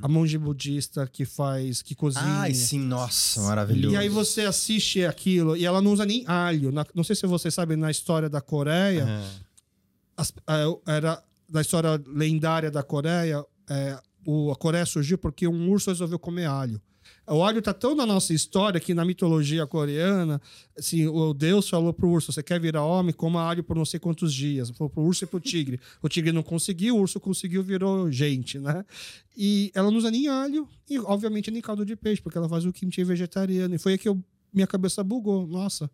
a 0.02 0.08
monge 0.08 0.38
budista 0.38 1.06
que 1.06 1.24
faz, 1.26 1.82
que 1.82 1.94
cozinha. 1.94 2.24
Ai, 2.24 2.54
sim, 2.54 2.78
nossa, 2.80 3.42
maravilhoso. 3.42 3.94
E 3.94 3.96
aí 3.98 4.08
você 4.08 4.42
assiste 4.42 5.04
aquilo 5.04 5.54
e 5.56 5.64
ela 5.66 5.82
não 5.82 5.92
usa 5.92 6.06
nem 6.06 6.24
alho. 6.26 6.72
Na- 6.72 6.86
não 6.94 7.04
sei 7.04 7.14
se 7.14 7.26
vocês 7.26 7.52
sabem, 7.52 7.76
na 7.76 7.90
história 7.90 8.28
da 8.28 8.40
Coreia, 8.40 9.02
É. 9.06 9.30
as- 10.16 10.32
era 10.86 11.22
na 11.48 11.60
história 11.60 12.02
lendária 12.06 12.70
da 12.70 12.82
Coreia, 12.82 13.44
é, 13.68 13.98
o, 14.26 14.50
a 14.50 14.56
Coreia 14.56 14.86
surgiu 14.86 15.18
porque 15.18 15.46
um 15.46 15.70
urso 15.70 15.90
resolveu 15.90 16.18
comer 16.18 16.46
alho. 16.46 16.80
O 17.26 17.42
alho 17.42 17.62
tá 17.62 17.72
tão 17.72 17.94
na 17.94 18.04
nossa 18.04 18.34
história 18.34 18.78
que 18.78 18.92
na 18.92 19.04
mitologia 19.04 19.66
coreana, 19.66 20.40
assim, 20.78 21.06
o 21.06 21.32
Deus 21.32 21.68
falou 21.68 21.92
pro 21.92 22.08
urso: 22.08 22.30
você 22.32 22.42
quer 22.42 22.60
virar 22.60 22.84
homem, 22.84 23.14
coma 23.14 23.42
alho 23.42 23.64
por 23.64 23.74
não 23.74 23.84
sei 23.84 23.98
quantos 23.98 24.32
dias. 24.32 24.70
Falou 24.70 24.90
pro 24.90 25.02
urso 25.02 25.24
e 25.24 25.26
pro 25.26 25.40
tigre. 25.40 25.80
O 26.02 26.08
tigre 26.08 26.32
não 26.32 26.42
conseguiu, 26.42 26.96
o 26.96 27.00
urso 27.00 27.18
conseguiu, 27.18 27.62
virou 27.62 28.10
gente, 28.12 28.58
né? 28.58 28.84
E 29.36 29.70
ela 29.74 29.90
não 29.90 29.96
usa 29.98 30.10
nem 30.10 30.28
alho 30.28 30.68
e, 30.88 30.98
obviamente, 30.98 31.50
nem 31.50 31.62
caldo 31.62 31.84
de 31.84 31.96
peixe, 31.96 32.20
porque 32.20 32.36
ela 32.36 32.48
faz 32.48 32.66
o 32.66 32.72
kimchi 32.72 33.02
vegetariano. 33.04 33.74
E 33.74 33.78
foi 33.78 33.92
aí 33.92 33.98
que 33.98 34.08
eu, 34.08 34.22
minha 34.52 34.66
cabeça 34.66 35.02
bugou. 35.02 35.46
Nossa, 35.46 35.90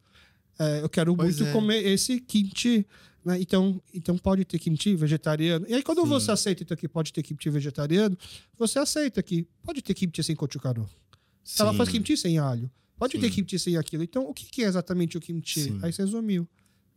é, 0.59 0.83
eu 0.83 0.89
quero 0.89 1.15
Pois 1.15 1.39
muito 1.39 1.49
é. 1.49 1.53
comer 1.53 1.87
esse 1.87 2.21
kimchi. 2.21 2.85
Né? 3.25 3.41
Então, 3.41 3.81
então 3.95 4.19
pode 4.19 4.45
ter 4.45 4.59
kimchi 4.59 4.97
vegetariano. 4.97 5.65
E 5.69 5.75
aí, 5.75 5.83
quando 5.83 6.03
Sim. 6.03 6.09
você 6.09 6.33
aceita 6.33 6.63
então, 6.65 6.77
que 6.77 6.89
pode 6.89 7.13
ter 7.13 7.23
kimchi 7.23 7.51
vegetariano, 7.51 8.17
você 8.59 8.79
aceita 8.79 9.23
que 9.23 9.47
pode 9.63 9.81
ter 9.81 9.95
kimchi 9.95 10.23
sem 10.25 10.35
kochukaru. 10.35 10.89
Se 11.45 11.61
ela 11.63 11.73
Sim. 11.73 11.77
faz 11.79 11.89
kimchi 11.89 12.17
sem 12.17 12.39
alho, 12.39 12.71
pode 12.97 13.19
ter 13.19 13.29
Sim. 13.29 13.35
kimchi 13.37 13.59
sem 13.59 13.77
aquilo. 13.77 14.03
Então, 14.03 14.25
o 14.29 14.35
que, 14.35 14.45
que 14.47 14.63
é 14.63 14.67
exatamente 14.67 15.17
o 15.17 15.21
kimchi? 15.21 15.65
Sim. 15.65 15.79
Aí 15.83 15.93
você 15.93 16.03
resumiu. 16.03 16.49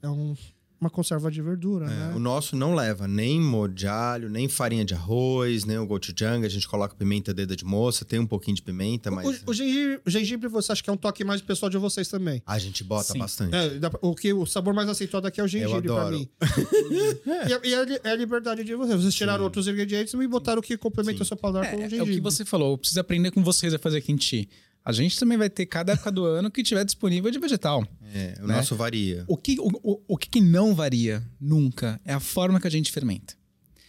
É 0.02 0.10
um- 0.10 0.36
uma 0.84 0.90
conserva 0.90 1.32
de 1.32 1.42
verdura, 1.42 1.86
É, 1.86 1.90
né? 1.90 2.14
O 2.16 2.20
nosso 2.20 2.56
não 2.56 2.76
leva 2.76 3.08
nem 3.08 3.40
molho 3.40 3.74
de 3.74 3.88
alho, 3.88 4.30
nem 4.30 4.48
farinha 4.50 4.84
de 4.86 4.94
arroz, 4.94 5.64
nem 5.66 5.78
o 5.78 5.86
gochujang. 5.86 6.46
A 6.46 6.50
gente 6.50 6.68
coloca 6.68 6.94
pimenta 6.96 7.34
dedo 7.34 7.56
de 7.56 7.64
moça, 7.66 8.04
tem 8.06 8.20
um 8.20 8.26
pouquinho 8.28 8.56
de 8.56 8.62
pimenta, 8.62 9.10
mas 9.10 9.26
O, 9.46 9.52
o 9.52 9.54
gengibre, 9.54 10.02
o 10.06 10.10
gengibre, 10.10 10.48
você 10.48 10.72
acha 10.72 10.84
que 10.84 10.90
é 10.90 10.94
um 10.94 10.98
toque 10.98 11.24
mais 11.24 11.42
pessoal 11.42 11.70
de 11.70 11.78
vocês 11.78 12.08
também? 12.08 12.42
a 12.46 12.60
gente 12.60 12.84
bota 12.84 13.14
Sim. 13.14 13.20
bastante. 13.20 13.56
É, 13.56 13.72
o, 14.02 14.14
que, 14.14 14.34
o 14.34 14.46
sabor 14.46 14.74
mais 14.74 14.88
acentuado 14.90 15.26
aqui 15.28 15.40
é 15.40 15.44
o 15.44 15.48
gengibre 15.48 15.82
pra 15.84 16.02
adoro. 16.02 16.18
mim. 16.20 16.30
e, 17.50 17.54
a- 17.54 17.62
e 17.64 17.76
a, 17.76 17.84
li- 17.84 18.00
é 18.04 18.10
a 18.12 18.16
liberdade 18.16 18.64
de 18.64 18.76
vocês. 18.76 19.02
Vocês 19.02 19.16
tiraram 19.16 19.44
outros 19.44 19.68
ingredientes 19.68 20.14
e 20.14 20.28
botaram 20.28 20.60
o 20.60 20.64
que 20.64 20.78
complementa 20.78 21.24
o 21.24 21.26
seu 21.26 21.38
paladar 21.38 21.72
com 21.72 21.78
o 21.78 21.82
É, 21.82 21.86
é 21.86 21.90
gengibre. 21.90 22.12
o 22.12 22.16
que 22.16 22.22
você 22.22 22.44
falou, 22.46 22.72
eu 22.74 22.78
preciso 22.78 23.00
aprender 23.00 23.32
com 23.32 23.44
vocês 23.44 23.74
a 23.74 23.80
fazer 23.80 24.02
kimchi. 24.02 24.50
A 24.86 24.92
gente 24.92 25.18
também 25.18 25.38
vai 25.38 25.50
ter 25.50 25.66
cada 25.66 25.94
época 25.94 26.12
do 26.12 26.26
ano 26.26 26.52
que 26.52 26.62
tiver 26.64 26.84
disponível 26.84 27.32
de 27.32 27.40
vegetal. 27.40 27.88
É, 28.14 28.36
o 28.42 28.48
Né? 28.48 28.56
nosso 28.56 28.76
varia. 28.76 29.24
O 29.28 29.38
que, 29.38 29.58
o, 29.60 29.70
o, 29.82 30.02
o 30.10 30.18
que 30.18 30.30
que 30.30 30.42
não 30.42 30.76
varia 30.76 31.24
nunca 31.40 32.00
é 32.04 32.14
a 32.14 32.20
forma 32.20 32.60
que 32.60 32.68
a 32.68 32.72
gente 32.72 32.92
fermenta. 32.92 33.36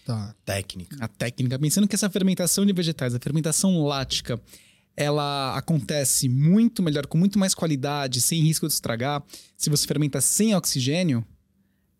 Tá. 0.04 0.34
Técnica. 0.44 0.96
A 1.00 1.08
técnica, 1.08 1.58
pensando 1.58 1.88
que 1.88 1.94
essa 1.94 2.10
fermentação 2.10 2.64
de 2.64 2.72
vegetais, 2.72 3.14
a 3.14 3.18
fermentação 3.18 3.82
lática, 3.84 4.40
ela 4.96 5.56
acontece 5.56 6.28
muito 6.28 6.82
melhor, 6.82 7.06
com 7.06 7.18
muito 7.18 7.38
mais 7.38 7.54
qualidade, 7.54 8.20
sem 8.20 8.42
risco 8.42 8.66
de 8.66 8.74
estragar, 8.74 9.22
se 9.56 9.70
você 9.70 9.86
fermenta 9.86 10.20
sem 10.20 10.54
oxigênio, 10.54 11.24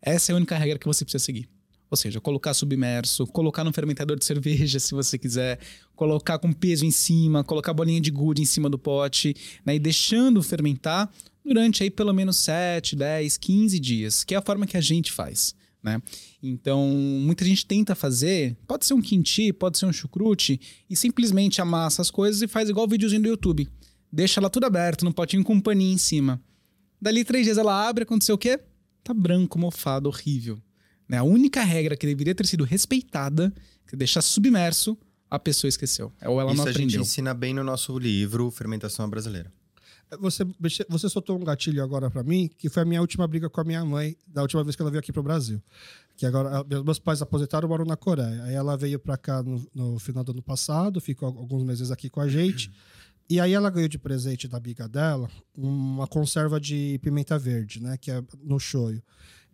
essa 0.01 0.31
é 0.31 0.33
a 0.33 0.35
única 0.37 0.55
regra 0.57 0.77
que 0.77 0.85
você 0.85 1.03
precisa 1.03 1.23
seguir. 1.23 1.49
Ou 1.95 1.97
seja, 1.97 2.19
colocar 2.19 2.53
submerso, 2.53 3.25
colocar 3.27 3.63
no 3.63 3.71
fermentador 3.71 4.19
de 4.19 4.25
cerveja, 4.25 4.77
se 4.81 4.93
você 4.93 5.17
quiser, 5.17 5.59
colocar 5.95 6.37
com 6.37 6.51
peso 6.51 6.85
em 6.85 6.91
cima, 6.91 7.41
colocar 7.41 7.73
bolinha 7.73 8.01
de 8.01 8.11
gude 8.11 8.41
em 8.41 8.45
cima 8.45 8.69
do 8.69 8.77
pote, 8.77 9.33
né, 9.65 9.75
e 9.75 9.79
deixando 9.79 10.43
fermentar 10.43 11.09
durante 11.43 11.83
aí 11.83 11.89
pelo 11.89 12.11
menos 12.11 12.35
7, 12.35 12.97
10, 12.97 13.37
15 13.37 13.79
dias, 13.79 14.23
que 14.25 14.35
é 14.35 14.37
a 14.37 14.41
forma 14.41 14.67
que 14.67 14.75
a 14.75 14.81
gente 14.81 15.09
faz. 15.09 15.55
Né? 15.81 16.01
Então, 16.43 16.85
muita 16.85 17.45
gente 17.45 17.65
tenta 17.65 17.95
fazer, 17.95 18.57
pode 18.67 18.85
ser 18.85 18.93
um 18.93 19.01
kimchi, 19.01 19.53
pode 19.53 19.77
ser 19.77 19.85
um 19.85 19.93
chucrute, 19.93 20.59
e 20.89 20.97
simplesmente 20.97 21.61
amassa 21.61 22.01
as 22.01 22.11
coisas 22.11 22.41
e 22.41 22.47
faz 22.47 22.67
igual 22.67 22.87
o 22.87 22.89
videozinho 22.89 23.21
do 23.21 23.29
YouTube. 23.29 23.69
Deixa 24.11 24.41
ela 24.41 24.49
tudo 24.49 24.65
aberto, 24.65 25.05
no 25.05 25.13
potinho 25.13 25.45
com 25.45 25.53
um 25.53 25.61
paninho 25.61 25.93
em 25.93 25.97
cima. 25.97 26.41
Dali 27.01 27.23
três 27.23 27.45
dias 27.45 27.57
ela 27.57 27.87
abre, 27.87 28.03
aconteceu 28.03 28.35
o 28.35 28.37
quê? 28.37 28.59
Tá 29.01 29.13
branco, 29.13 29.57
mofado, 29.57 30.09
horrível. 30.09 30.59
Né? 31.07 31.17
A 31.17 31.23
única 31.23 31.63
regra 31.63 31.95
que 31.95 32.05
deveria 32.05 32.35
ter 32.35 32.45
sido 32.45 32.63
respeitada 32.63 33.53
é 33.91 33.95
deixar 33.95 34.21
submerso 34.21 34.97
a 35.29 35.39
pessoa 35.39 35.69
esqueceu. 35.69 36.11
Ou 36.25 36.39
ela 36.39 36.51
Isso 36.51 36.57
não 36.57 36.63
a 36.63 36.71
gente 36.71 36.81
aprendeu. 36.81 37.01
ensina 37.01 37.33
bem 37.33 37.53
no 37.53 37.63
nosso 37.63 37.97
livro 37.97 38.49
Fermentação 38.51 39.09
Brasileira. 39.09 39.51
Você, 40.19 40.45
você 40.87 41.09
soltou 41.09 41.37
um 41.37 41.43
gatilho 41.43 41.83
agora 41.83 42.11
para 42.11 42.23
mim, 42.23 42.49
que 42.57 42.69
foi 42.69 42.83
a 42.83 42.85
minha 42.85 43.01
última 43.01 43.27
briga 43.27 43.49
com 43.49 43.59
a 43.59 43.63
minha 43.63 43.83
mãe, 43.83 44.15
da 44.27 44.43
última 44.43 44.63
vez 44.63 44.75
que 44.75 44.81
ela 44.81 44.91
veio 44.91 44.99
aqui 44.99 45.11
pro 45.11 45.23
Brasil. 45.23 45.61
Que 46.15 46.25
agora, 46.25 46.63
meus 46.83 46.99
pais 46.99 47.21
aposentaram, 47.21 47.67
moram 47.67 47.85
na 47.85 47.97
Coreia. 47.97 48.43
Aí 48.43 48.53
ela 48.53 48.77
veio 48.77 48.99
para 48.99 49.17
cá 49.17 49.41
no, 49.41 49.67
no, 49.73 49.99
final 49.99 50.23
do 50.23 50.31
ano 50.31 50.43
passado, 50.43 51.01
ficou 51.01 51.27
alguns 51.27 51.63
meses 51.63 51.91
aqui 51.91 52.09
com 52.09 52.21
a 52.21 52.29
gente. 52.29 52.71
E 53.27 53.39
aí 53.39 53.53
ela 53.53 53.69
ganhou 53.71 53.89
de 53.89 53.97
presente 53.97 54.47
da 54.47 54.57
amiga 54.57 54.87
dela 54.87 55.27
uma 55.55 56.07
conserva 56.07 56.59
de 56.59 56.99
pimenta 57.01 57.37
verde, 57.39 57.81
né? 57.81 57.97
Que 57.97 58.11
é 58.11 58.23
no 58.43 58.59
shoyu. 58.59 59.01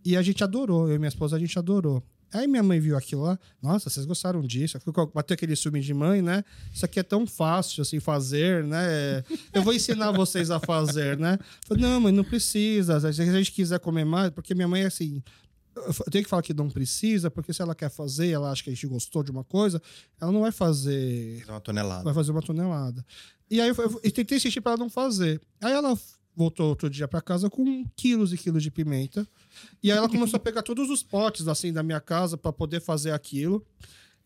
E 0.03 0.17
a 0.17 0.21
gente 0.21 0.43
adorou, 0.43 0.89
eu 0.89 0.95
e 0.95 0.99
minha 0.99 1.09
esposa, 1.09 1.35
a 1.35 1.39
gente 1.39 1.57
adorou. 1.57 2.03
Aí 2.33 2.47
minha 2.47 2.63
mãe 2.63 2.79
viu 2.79 2.95
aquilo 2.95 3.23
lá, 3.23 3.37
nossa, 3.61 3.89
vocês 3.89 4.05
gostaram 4.05 4.41
disso? 4.41 4.79
Bateu 5.13 5.33
aquele 5.33 5.55
ciúme 5.55 5.81
de 5.81 5.93
mãe, 5.93 6.21
né? 6.21 6.45
Isso 6.73 6.85
aqui 6.85 6.99
é 6.99 7.03
tão 7.03 7.27
fácil 7.27 7.81
assim 7.81 7.99
fazer, 7.99 8.63
né? 8.63 9.23
Eu 9.53 9.61
vou 9.61 9.73
ensinar 9.73 10.11
vocês 10.11 10.49
a 10.49 10.59
fazer, 10.59 11.17
né? 11.17 11.37
Falei, 11.67 11.83
não, 11.83 11.99
mãe, 11.99 12.13
não 12.13 12.23
precisa. 12.23 12.99
Se 13.11 13.21
a 13.21 13.25
gente 13.25 13.51
quiser 13.51 13.79
comer 13.79 14.05
mais, 14.05 14.29
porque 14.29 14.55
minha 14.55 14.67
mãe 14.67 14.83
é 14.83 14.85
assim. 14.85 15.21
Eu 15.75 15.93
tenho 16.11 16.23
que 16.23 16.29
falar 16.29 16.41
que 16.41 16.53
não 16.53 16.69
precisa, 16.69 17.29
porque 17.29 17.53
se 17.53 17.61
ela 17.61 17.75
quer 17.75 17.89
fazer, 17.89 18.29
ela 18.29 18.51
acha 18.51 18.63
que 18.63 18.69
a 18.69 18.73
gente 18.73 18.87
gostou 18.87 19.23
de 19.23 19.31
uma 19.31 19.43
coisa, 19.43 19.81
ela 20.19 20.31
não 20.31 20.41
vai 20.41 20.51
fazer. 20.51 21.43
Uma 21.47 21.61
tonelada. 21.61 22.03
Vai 22.03 22.13
fazer 22.13 22.31
uma 22.31 22.41
tonelada. 22.41 23.05
E 23.49 23.59
aí 23.59 23.69
eu, 23.69 23.75
eu, 23.75 24.01
eu 24.03 24.11
tentei 24.11 24.37
insistir 24.37 24.61
para 24.61 24.73
ela 24.73 24.79
não 24.79 24.89
fazer. 24.89 25.41
Aí 25.61 25.73
ela 25.73 25.97
voltou 26.35 26.69
outro 26.69 26.89
dia 26.89 27.07
para 27.07 27.21
casa 27.21 27.49
com 27.49 27.85
quilos 27.95 28.33
e 28.33 28.37
quilos 28.37 28.63
de 28.63 28.71
pimenta. 28.71 29.27
E 29.83 29.91
aí 29.91 29.97
ela 29.97 30.09
começou 30.09 30.37
a 30.37 30.39
pegar 30.39 30.61
todos 30.63 30.89
os 30.89 31.03
potes 31.03 31.47
assim 31.47 31.73
da 31.73 31.83
minha 31.83 31.99
casa 31.99 32.37
para 32.37 32.53
poder 32.53 32.81
fazer 32.81 33.11
aquilo. 33.11 33.65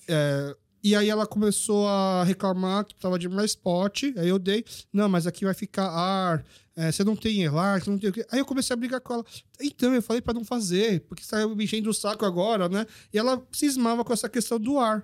É, 0.08 0.56
e 0.84 0.96
aí 0.96 1.10
ela 1.10 1.26
começou 1.26 1.88
a 1.88 2.24
reclamar 2.24 2.86
que 2.86 2.94
precisava 2.94 3.18
de 3.18 3.28
mais 3.28 3.56
pote. 3.56 4.14
Aí 4.18 4.30
eu 4.30 4.38
dei, 4.38 4.64
não, 4.94 5.10
mas 5.10 5.26
aqui 5.26 5.44
vai 5.44 5.56
ficar 5.56 5.90
ar. 5.90 6.46
É, 6.76 6.92
você 6.92 7.04
não 7.04 7.16
tem 7.16 7.50
você 7.50 7.90
não 7.90 7.98
tem. 7.98 8.12
Aí 8.32 8.38
eu 8.38 8.46
comecei 8.46 8.72
a 8.72 8.78
brigar 8.78 9.02
com 9.02 9.16
ela. 9.16 9.26
Então, 9.60 9.96
eu 9.96 10.02
falei 10.02 10.22
para 10.22 10.36
não 10.36 10.46
fazer, 10.46 11.02
porque 11.08 11.24
você 11.24 11.32
tá 11.32 11.48
me 11.48 11.64
enchendo 11.64 11.90
o 11.90 11.94
saco 11.94 12.24
agora, 12.24 12.70
né? 12.70 12.86
E 13.12 13.18
ela 13.18 13.44
cismava 13.52 14.06
com 14.06 14.14
essa 14.14 14.30
questão 14.30 14.60
do 14.60 14.78
ar. 14.78 15.04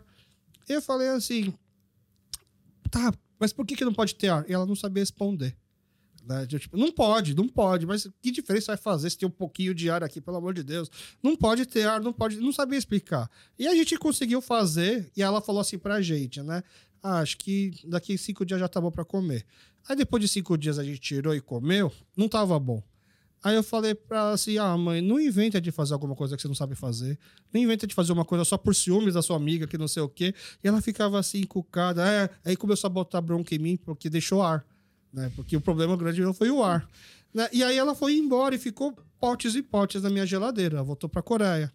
Eu 0.69 0.83
falei 0.83 1.07
assim: 1.07 1.51
tá, 2.91 3.11
mas 3.39 3.51
por 3.51 3.65
que, 3.65 3.75
que 3.75 3.83
não 3.83 3.93
pode 3.93 4.13
ter 4.13 4.27
ar? 4.27 4.47
E 4.47 4.53
ela 4.53 4.67
não 4.67 4.75
sabia 4.75 5.01
responder. 5.01 5.57
Né? 6.25 6.45
Tipo, 6.45 6.77
não 6.77 6.91
pode, 6.91 7.35
não 7.35 7.47
pode, 7.47 7.85
mas 7.85 8.07
que 8.21 8.31
diferença 8.31 8.67
vai 8.67 8.77
fazer 8.77 9.09
se 9.09 9.17
tem 9.17 9.27
um 9.27 9.31
pouquinho 9.31 9.73
de 9.73 9.89
ar 9.89 10.03
aqui, 10.03 10.21
pelo 10.21 10.37
amor 10.37 10.53
de 10.53 10.63
Deus? 10.63 10.89
Não 11.21 11.35
pode 11.35 11.65
ter 11.65 11.87
ar, 11.87 11.99
não 12.01 12.13
pode, 12.13 12.37
não 12.37 12.53
sabia 12.53 12.77
explicar. 12.77 13.29
E 13.57 13.67
a 13.67 13.73
gente 13.73 13.97
conseguiu 13.97 14.41
fazer, 14.41 15.11
e 15.15 15.21
ela 15.21 15.41
falou 15.41 15.61
assim 15.61 15.77
pra 15.77 16.01
gente, 16.01 16.41
né? 16.41 16.63
Ah, 17.01 17.19
acho 17.19 17.37
que 17.37 17.73
daqui 17.85 18.17
cinco 18.17 18.45
dias 18.45 18.59
já 18.59 18.67
tá 18.67 18.79
bom 18.79 18.91
pra 18.91 19.03
comer. 19.03 19.45
Aí 19.89 19.95
depois 19.95 20.21
de 20.21 20.27
cinco 20.27 20.55
dias 20.57 20.77
a 20.77 20.83
gente 20.83 20.99
tirou 20.99 21.33
e 21.33 21.41
comeu, 21.41 21.91
não 22.15 22.27
tava 22.27 22.59
bom. 22.59 22.83
Aí 23.43 23.55
eu 23.55 23.63
falei 23.63 23.95
pra 23.95 24.19
ela 24.19 24.31
assim: 24.33 24.59
ah, 24.59 24.77
mãe, 24.77 25.01
não 25.01 25.19
inventa 25.19 25.59
de 25.59 25.71
fazer 25.71 25.93
alguma 25.93 26.15
coisa 26.15 26.35
que 26.35 26.41
você 26.41 26.47
não 26.47 26.53
sabe 26.53 26.75
fazer. 26.75 27.17
Não 27.51 27.59
inventa 27.59 27.87
de 27.87 27.95
fazer 27.95 28.13
uma 28.13 28.23
coisa 28.23 28.45
só 28.45 28.55
por 28.55 28.75
ciúmes 28.75 29.15
da 29.15 29.21
sua 29.23 29.35
amiga, 29.35 29.65
que 29.65 29.79
não 29.79 29.87
sei 29.87 30.03
o 30.03 30.09
quê. 30.09 30.35
E 30.63 30.67
ela 30.67 30.79
ficava 30.79 31.17
assim, 31.17 31.39
encucada. 31.39 32.07
É, 32.07 32.29
aí 32.45 32.55
começou 32.55 32.87
a 32.87 32.91
botar 32.91 33.19
bronca 33.19 33.55
em 33.55 33.57
mim, 33.57 33.77
porque 33.77 34.11
deixou 34.11 34.43
ar 34.43 34.63
né? 35.13 35.31
Porque 35.35 35.55
o 35.55 35.61
problema 35.61 35.95
grande 35.97 36.21
foi 36.33 36.49
o 36.49 36.63
ar. 36.63 36.87
Né? 37.33 37.47
E 37.51 37.63
aí 37.63 37.77
ela 37.77 37.95
foi 37.95 38.17
embora 38.17 38.55
e 38.55 38.57
ficou 38.57 38.95
potes 39.19 39.55
e 39.55 39.61
potes 39.61 40.01
na 40.03 40.09
minha 40.09 40.25
geladeira. 40.25 40.77
Ela 40.77 40.83
voltou 40.83 41.09
para 41.09 41.19
a 41.19 41.23
Coreia. 41.23 41.71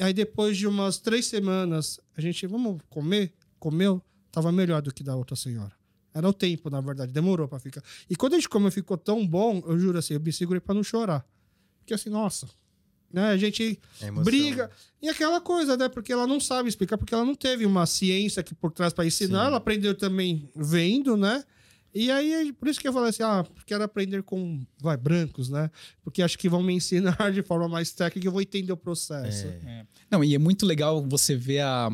Aí 0.00 0.12
depois 0.12 0.56
de 0.56 0.66
umas 0.66 0.98
três 0.98 1.26
semanas, 1.26 2.00
a 2.16 2.20
gente, 2.20 2.46
vamos 2.46 2.80
comer? 2.88 3.32
Comeu? 3.58 4.02
Tava 4.30 4.52
melhor 4.52 4.80
do 4.80 4.92
que 4.92 5.02
da 5.02 5.16
outra 5.16 5.34
senhora. 5.34 5.72
Era 6.14 6.28
o 6.28 6.32
tempo, 6.32 6.70
na 6.70 6.80
verdade, 6.80 7.12
demorou 7.12 7.48
para 7.48 7.58
ficar. 7.58 7.82
E 8.08 8.16
quando 8.16 8.34
a 8.34 8.36
gente 8.36 8.48
comeu, 8.48 8.70
ficou 8.70 8.96
tão 8.96 9.26
bom, 9.26 9.62
eu 9.66 9.78
juro 9.78 9.98
assim, 9.98 10.14
eu 10.14 10.20
me 10.20 10.32
segurei 10.32 10.60
para 10.60 10.74
não 10.74 10.82
chorar. 10.82 11.26
Porque 11.80 11.94
assim, 11.94 12.10
nossa, 12.10 12.48
né? 13.12 13.30
A 13.30 13.36
gente 13.36 13.80
é 14.00 14.10
briga. 14.10 14.70
E 15.00 15.08
aquela 15.08 15.40
coisa, 15.40 15.76
né? 15.76 15.88
Porque 15.88 16.12
ela 16.12 16.26
não 16.26 16.38
sabe 16.40 16.68
explicar, 16.68 16.98
porque 16.98 17.14
ela 17.14 17.24
não 17.24 17.34
teve 17.34 17.64
uma 17.66 17.86
ciência 17.86 18.40
aqui 18.40 18.54
por 18.54 18.70
trás 18.70 18.92
para 18.92 19.06
ensinar. 19.06 19.40
Sim. 19.40 19.46
Ela 19.46 19.56
aprendeu 19.56 19.94
também 19.94 20.48
vendo, 20.54 21.16
né? 21.16 21.44
E 21.98 22.12
aí, 22.12 22.52
por 22.52 22.68
isso 22.68 22.78
que 22.78 22.86
eu 22.86 22.92
falei 22.92 23.10
assim, 23.10 23.24
ah, 23.24 23.44
quero 23.66 23.82
aprender 23.82 24.22
com, 24.22 24.64
vai, 24.80 24.96
brancos, 24.96 25.48
né? 25.48 25.68
Porque 26.00 26.22
acho 26.22 26.38
que 26.38 26.48
vão 26.48 26.62
me 26.62 26.72
ensinar 26.72 27.16
de 27.34 27.42
forma 27.42 27.68
mais 27.68 27.90
técnica 27.90 28.24
e 28.24 28.28
eu 28.28 28.30
vou 28.30 28.40
entender 28.40 28.70
o 28.70 28.76
processo. 28.76 29.48
É. 29.48 29.60
É. 29.66 29.86
Não, 30.08 30.22
e 30.22 30.32
é 30.32 30.38
muito 30.38 30.64
legal 30.64 31.04
você 31.04 31.34
ver 31.34 31.58
a 31.58 31.90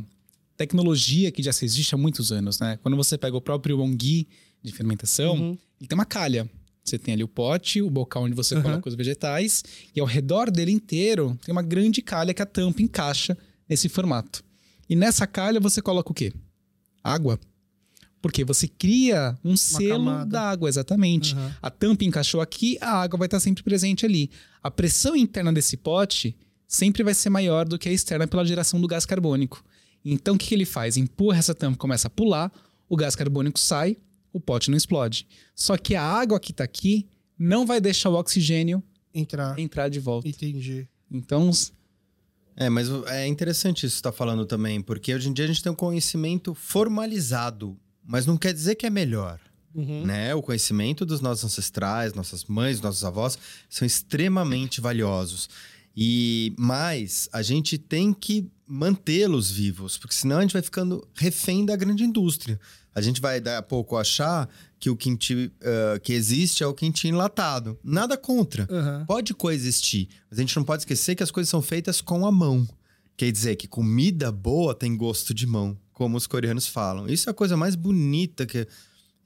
tecnologia 0.58 1.32
que 1.32 1.42
já 1.42 1.52
existe 1.62 1.94
há 1.94 1.96
muitos 1.96 2.30
anos, 2.30 2.60
né? 2.60 2.78
Quando 2.82 2.98
você 2.98 3.16
pega 3.16 3.34
o 3.34 3.40
próprio 3.40 3.80
ongui 3.80 4.28
de 4.62 4.72
fermentação, 4.72 5.36
uhum. 5.36 5.58
ele 5.80 5.88
tem 5.88 5.96
uma 5.96 6.04
calha. 6.04 6.50
Você 6.84 6.98
tem 6.98 7.14
ali 7.14 7.24
o 7.24 7.28
pote, 7.28 7.80
o 7.80 7.88
bocal 7.88 8.24
onde 8.24 8.34
você 8.34 8.56
uhum. 8.56 8.62
coloca 8.62 8.86
os 8.86 8.94
vegetais, 8.94 9.64
e 9.96 10.00
ao 10.00 10.06
redor 10.06 10.50
dele 10.50 10.70
inteiro 10.70 11.34
tem 11.42 11.50
uma 11.50 11.62
grande 11.62 12.02
calha 12.02 12.34
que 12.34 12.42
a 12.42 12.46
tampa 12.46 12.82
encaixa 12.82 13.38
nesse 13.66 13.88
formato. 13.88 14.44
E 14.86 14.94
nessa 14.94 15.26
calha 15.26 15.58
você 15.58 15.80
coloca 15.80 16.12
o 16.12 16.14
quê? 16.14 16.30
Água. 17.02 17.40
Porque 18.24 18.42
você 18.42 18.66
cria 18.66 19.36
um 19.44 19.50
Uma 19.50 19.56
selo 19.58 20.24
da 20.24 20.48
água, 20.48 20.66
exatamente. 20.66 21.34
Uhum. 21.34 21.50
A 21.60 21.68
tampa 21.68 22.04
encaixou 22.04 22.40
aqui, 22.40 22.78
a 22.80 23.02
água 23.02 23.18
vai 23.18 23.26
estar 23.26 23.38
sempre 23.38 23.62
presente 23.62 24.06
ali. 24.06 24.30
A 24.62 24.70
pressão 24.70 25.14
interna 25.14 25.52
desse 25.52 25.76
pote 25.76 26.34
sempre 26.66 27.02
vai 27.02 27.12
ser 27.12 27.28
maior 27.28 27.68
do 27.68 27.78
que 27.78 27.86
a 27.86 27.92
externa 27.92 28.26
pela 28.26 28.42
geração 28.42 28.80
do 28.80 28.88
gás 28.88 29.04
carbônico. 29.04 29.62
Então 30.02 30.36
o 30.36 30.38
que, 30.38 30.46
que 30.46 30.54
ele 30.54 30.64
faz? 30.64 30.96
Empurra 30.96 31.36
essa 31.36 31.54
tampa, 31.54 31.76
começa 31.76 32.06
a 32.06 32.10
pular, 32.10 32.50
o 32.88 32.96
gás 32.96 33.14
carbônico 33.14 33.60
sai, 33.60 33.98
o 34.32 34.40
pote 34.40 34.70
não 34.70 34.78
explode. 34.78 35.26
Só 35.54 35.76
que 35.76 35.94
a 35.94 36.02
água 36.02 36.40
que 36.40 36.50
está 36.50 36.64
aqui 36.64 37.06
não 37.38 37.66
vai 37.66 37.78
deixar 37.78 38.08
o 38.08 38.14
oxigênio 38.14 38.82
entrar, 39.12 39.58
entrar 39.58 39.90
de 39.90 40.00
volta. 40.00 40.26
Entendi. 40.26 40.88
Então 41.12 41.50
é, 42.56 42.70
mas 42.70 42.88
é 43.08 43.26
interessante 43.26 43.84
isso 43.84 43.96
que 43.96 44.00
você 44.02 44.08
está 44.08 44.12
falando 44.12 44.46
também, 44.46 44.80
porque 44.80 45.14
hoje 45.14 45.28
em 45.28 45.32
dia 45.34 45.44
a 45.44 45.48
gente 45.48 45.62
tem 45.62 45.70
um 45.70 45.76
conhecimento 45.76 46.54
formalizado 46.54 47.78
mas 48.06 48.26
não 48.26 48.36
quer 48.36 48.52
dizer 48.52 48.74
que 48.74 48.86
é 48.86 48.90
melhor. 48.90 49.40
Uhum. 49.74 50.04
Né? 50.06 50.34
O 50.34 50.42
conhecimento 50.42 51.04
dos 51.04 51.20
nossos 51.20 51.44
ancestrais, 51.44 52.14
nossas 52.14 52.44
mães, 52.44 52.80
nossos 52.80 53.04
avós 53.04 53.38
são 53.68 53.84
extremamente 53.84 54.80
valiosos. 54.80 55.48
E 55.96 56.54
mais, 56.58 57.28
a 57.32 57.42
gente 57.42 57.78
tem 57.78 58.12
que 58.12 58.50
mantê-los 58.66 59.50
vivos, 59.50 59.98
porque 59.98 60.14
senão 60.14 60.38
a 60.38 60.42
gente 60.42 60.52
vai 60.52 60.62
ficando 60.62 61.06
refém 61.14 61.64
da 61.64 61.76
grande 61.76 62.04
indústria. 62.04 62.58
A 62.94 63.00
gente 63.00 63.20
vai 63.20 63.40
daqui 63.40 63.56
a 63.56 63.62
pouco 63.62 63.96
achar 63.96 64.48
que 64.78 64.88
o 64.88 64.96
kimchi 64.96 65.46
uh, 65.46 66.00
que 66.00 66.12
existe 66.12 66.62
é 66.62 66.66
o 66.66 66.74
kimchi 66.74 67.08
enlatado. 67.08 67.78
Nada 67.82 68.16
contra. 68.16 68.68
Uhum. 68.70 69.06
Pode 69.06 69.34
coexistir, 69.34 70.08
mas 70.30 70.38
a 70.38 70.42
gente 70.42 70.56
não 70.56 70.64
pode 70.64 70.82
esquecer 70.82 71.14
que 71.14 71.22
as 71.22 71.30
coisas 71.30 71.48
são 71.48 71.60
feitas 71.60 72.00
com 72.00 72.26
a 72.26 72.30
mão. 72.32 72.66
Quer 73.16 73.30
dizer 73.30 73.56
que 73.56 73.68
comida 73.68 74.30
boa 74.30 74.74
tem 74.74 74.96
gosto 74.96 75.34
de 75.34 75.46
mão 75.46 75.76
como 75.94 76.18
os 76.18 76.26
coreanos 76.26 76.66
falam. 76.66 77.08
Isso 77.08 77.30
é 77.30 77.32
a 77.32 77.34
coisa 77.34 77.56
mais 77.56 77.74
bonita 77.74 78.44
que. 78.44 78.66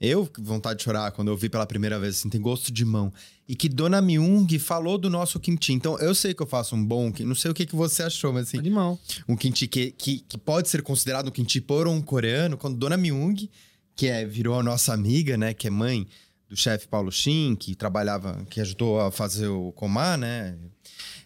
Eu, 0.01 0.29
vontade 0.39 0.79
de 0.79 0.85
chorar 0.85 1.11
quando 1.11 1.27
eu 1.27 1.35
vi 1.35 1.49
pela 1.49 1.65
primeira 1.65 1.99
vez, 1.99 2.15
assim, 2.15 2.29
tem 2.29 2.39
gosto 2.39 2.71
de 2.71 2.85
mão. 2.85 3.11
E 3.45 3.53
que 3.53 3.67
Dona 3.67 4.01
Myung 4.01 4.47
falou 4.57 4.97
do 4.97 5.09
nosso 5.09 5.37
kimchi. 5.41 5.73
Então, 5.73 5.99
eu 5.99 6.15
sei 6.15 6.33
que 6.33 6.41
eu 6.41 6.47
faço 6.47 6.73
um 6.73 6.85
bom 6.85 7.11
kimchi. 7.11 7.25
Não 7.25 7.35
sei 7.35 7.51
o 7.51 7.53
que, 7.53 7.65
que 7.65 7.75
você 7.75 8.03
achou, 8.03 8.31
mas 8.31 8.47
assim... 8.47 8.59
Animal. 8.59 8.97
Um 9.27 9.35
kimchi 9.35 9.67
que, 9.67 9.91
que, 9.91 10.19
que 10.19 10.37
pode 10.37 10.69
ser 10.69 10.83
considerado 10.83 11.27
um 11.27 11.31
kimchi 11.31 11.59
por 11.59 11.85
um 11.85 12.01
coreano. 12.01 12.55
Quando 12.55 12.77
Dona 12.77 12.95
Myung, 12.95 13.49
que 13.93 14.07
é, 14.07 14.25
virou 14.25 14.57
a 14.57 14.63
nossa 14.63 14.93
amiga, 14.93 15.35
né? 15.35 15.53
Que 15.53 15.67
é 15.67 15.69
mãe 15.69 16.07
do 16.47 16.55
chefe 16.55 16.87
Paulo 16.87 17.11
Shin, 17.11 17.57
que 17.57 17.75
trabalhava... 17.75 18.45
Que 18.49 18.61
ajudou 18.61 19.01
a 19.01 19.11
fazer 19.11 19.49
o 19.49 19.73
Komar, 19.73 20.17
né? 20.17 20.57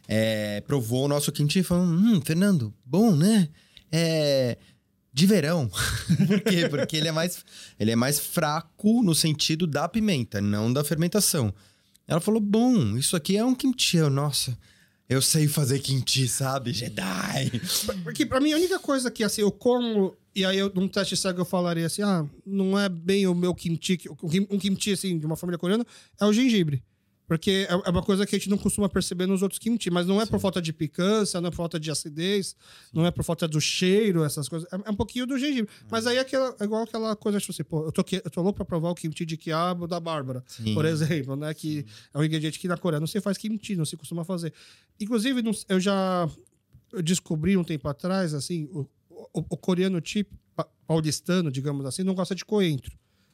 É, 0.07 0.61
provou 0.61 1.05
o 1.05 1.07
nosso 1.07 1.31
kimchi 1.31 1.59
e 1.59 1.63
falou... 1.63 1.85
Hum, 1.85 2.19
Fernando, 2.25 2.73
bom, 2.83 3.15
né? 3.15 3.49
É 3.91 4.57
de 5.13 5.27
verão. 5.27 5.69
Por 6.27 6.41
quê? 6.41 6.67
Porque 6.67 6.97
ele 6.97 7.07
é, 7.07 7.11
mais, 7.11 7.45
ele 7.79 7.91
é 7.91 7.95
mais 7.95 8.19
fraco 8.19 9.03
no 9.03 9.13
sentido 9.13 9.67
da 9.67 9.87
pimenta, 9.87 10.41
não 10.41 10.73
da 10.73 10.83
fermentação. 10.83 11.53
Ela 12.07 12.19
falou: 12.19 12.41
bom, 12.41 12.97
isso 12.97 13.15
aqui 13.15 13.37
é 13.37 13.45
um 13.45 13.53
kimchi. 13.53 13.97
Eu, 13.97 14.09
nossa, 14.09 14.57
eu 15.07 15.21
sei 15.21 15.47
fazer 15.47 15.79
kimchi, 15.79 16.27
sabe? 16.27 16.73
Jedi. 16.73 17.61
Porque 18.03 18.25
pra 18.25 18.41
mim 18.41 18.53
a 18.53 18.57
única 18.57 18.79
coisa 18.79 19.11
que 19.11 19.23
assim, 19.23 19.41
eu 19.41 19.51
como. 19.51 20.15
E 20.35 20.43
aí, 20.43 20.57
eu, 20.57 20.71
num 20.73 20.87
teste 20.87 21.15
cego, 21.15 21.41
eu 21.41 21.45
falaria 21.45 21.85
assim: 21.85 22.01
ah, 22.01 22.25
não 22.45 22.77
é 22.77 22.89
bem 22.89 23.27
o 23.27 23.35
meu 23.35 23.53
kimchi. 23.53 23.99
Um 24.49 24.57
kimchi, 24.57 24.93
assim, 24.93 25.17
de 25.19 25.25
uma 25.25 25.35
família 25.35 25.59
coreana, 25.59 25.85
é 26.19 26.25
o 26.25 26.33
gengibre. 26.33 26.83
Porque 27.37 27.67
é, 27.69 27.73
é 27.73 27.89
uma 27.89 28.01
coisa 28.03 28.25
que 28.25 28.35
a 28.35 28.37
gente 28.39 28.49
não 28.49 28.57
costuma 28.57 28.87
perceber 28.89 29.25
nos 29.25 29.41
outros 29.41 29.59
kimchi, 29.59 29.89
mas 29.89 30.05
não 30.05 30.21
é 30.21 30.25
Sim. 30.25 30.31
por 30.31 30.39
falta 30.39 30.61
de 30.61 30.71
picância, 30.71 31.39
não 31.41 31.47
é 31.47 31.51
por 31.51 31.57
falta 31.57 31.79
de 31.79 31.89
acidez, 31.89 32.47
Sim. 32.47 32.55
não 32.93 33.05
é 33.05 33.11
por 33.11 33.23
falta 33.23 33.47
do 33.47 33.59
cheiro, 33.59 34.23
essas 34.23 34.47
coisas. 34.49 34.67
É, 34.71 34.75
é 34.85 34.91
um 34.91 34.95
pouquinho 34.95 35.25
do 35.25 35.37
gengibre. 35.37 35.71
Uhum. 35.81 35.87
Mas 35.91 36.05
aí 36.07 36.17
é, 36.17 36.19
aquela, 36.19 36.55
é 36.59 36.63
igual 36.63 36.83
aquela 36.83 37.15
coisa, 37.15 37.39
tipo 37.39 37.51
assim, 37.51 37.63
pô, 37.63 37.85
eu 37.85 37.91
tô, 37.91 38.03
eu 38.11 38.29
tô 38.29 38.41
louco 38.41 38.57
pra 38.57 38.65
provar 38.65 38.89
o 38.91 38.95
kimchi 38.95 39.25
de 39.25 39.37
quiabo 39.37 39.87
da 39.87 39.99
Bárbara, 39.99 40.43
Sim. 40.47 40.73
por 40.73 40.85
exemplo, 40.85 41.35
né? 41.35 41.53
Que 41.53 41.85
é 42.13 42.17
um 42.19 42.23
ingrediente 42.23 42.59
que 42.59 42.67
na 42.67 42.77
Coreia 42.77 42.99
não 42.99 43.07
se 43.07 43.19
faz 43.21 43.37
kimchi, 43.37 43.75
não 43.75 43.85
se 43.85 43.97
costuma 43.97 44.23
fazer. 44.23 44.53
Inclusive, 44.99 45.41
eu 45.69 45.79
já 45.79 46.29
descobri 47.03 47.57
um 47.57 47.63
tempo 47.63 47.87
atrás, 47.87 48.33
assim, 48.33 48.65
o, 48.71 48.81
o, 49.09 49.39
o 49.49 49.57
coreano 49.57 49.99
tipo 49.99 50.35
pa- 50.55 50.67
paulistano, 50.85 51.51
digamos 51.51 51.85
assim, 51.85 52.03
não 52.03 52.13
gosta 52.13 52.35
de 52.35 52.45
coentro. 52.45 52.91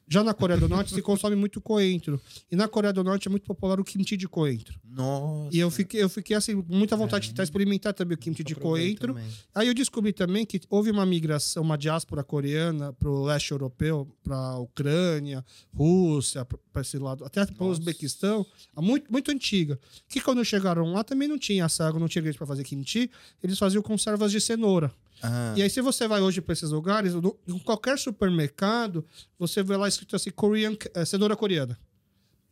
Já 0.09 0.23
na 0.23 0.33
Coreia 0.33 0.59
do 0.59 0.67
Norte 0.67 0.91
se 0.91 1.01
consome 1.03 1.35
muito 1.35 1.61
coentro. 1.61 2.19
E 2.51 2.55
na 2.55 2.67
Coreia 2.67 2.91
do 2.91 3.03
Norte 3.03 3.27
é 3.27 3.31
muito 3.31 3.43
popular 3.43 3.79
o 3.79 3.83
kimchi 3.83 4.17
de 4.17 4.27
coentro. 4.27 4.79
Nossa. 4.83 5.55
E 5.55 5.59
eu 5.59 5.69
fiquei, 5.69 6.01
eu 6.01 6.09
fiquei 6.09 6.35
assim, 6.35 6.65
muita 6.67 6.97
vontade 6.97 7.25
de 7.25 7.29
tentar 7.29 7.43
experimentar 7.43 7.93
também 7.93 8.15
o 8.15 8.17
kimchi 8.17 8.43
de 8.43 8.55
coentro. 8.55 9.15
Aí 9.53 9.67
eu 9.67 9.73
descobri 9.73 10.11
também 10.11 10.47
que 10.47 10.59
houve 10.67 10.89
uma 10.89 11.05
migração, 11.05 11.61
uma 11.61 11.77
diáspora 11.77 12.23
coreana 12.23 12.91
para 12.91 13.07
o 13.07 13.23
leste 13.23 13.51
europeu, 13.51 14.07
para 14.23 14.35
a 14.35 14.59
Ucrânia, 14.59 15.45
Rússia, 15.71 16.43
para 16.43 16.81
esse 16.81 16.97
lado, 16.97 17.23
até 17.23 17.45
para 17.45 17.63
o 17.63 17.69
Uzbequistão, 17.69 18.43
muito, 18.77 19.11
muito 19.11 19.29
antiga. 19.29 19.79
Que 20.07 20.19
quando 20.19 20.43
chegaram 20.43 20.91
lá 20.91 21.03
também 21.03 21.27
não 21.27 21.37
tinha 21.37 21.69
sago, 21.69 21.99
não 21.99 22.07
tinha 22.07 22.21
ingrediente 22.21 22.39
para 22.39 22.47
fazer 22.47 22.63
kimchi, 22.63 23.11
eles 23.43 23.59
faziam 23.59 23.83
conservas 23.83 24.31
de 24.31 24.41
cenoura. 24.41 24.91
Ah, 25.21 25.53
E 25.57 25.61
aí, 25.63 25.69
se 25.69 25.81
você 25.81 26.07
vai 26.07 26.21
hoje 26.21 26.41
para 26.41 26.53
esses 26.53 26.71
lugares, 26.71 27.13
em 27.47 27.59
qualquer 27.59 27.97
supermercado, 27.99 29.05
você 29.37 29.61
vê 29.63 29.75
lá 29.75 29.87
escrito 29.87 30.15
assim, 30.15 30.29
Korean, 30.31 30.75
é, 30.93 31.05
cenoura 31.05 31.35
coreana. 31.35 31.77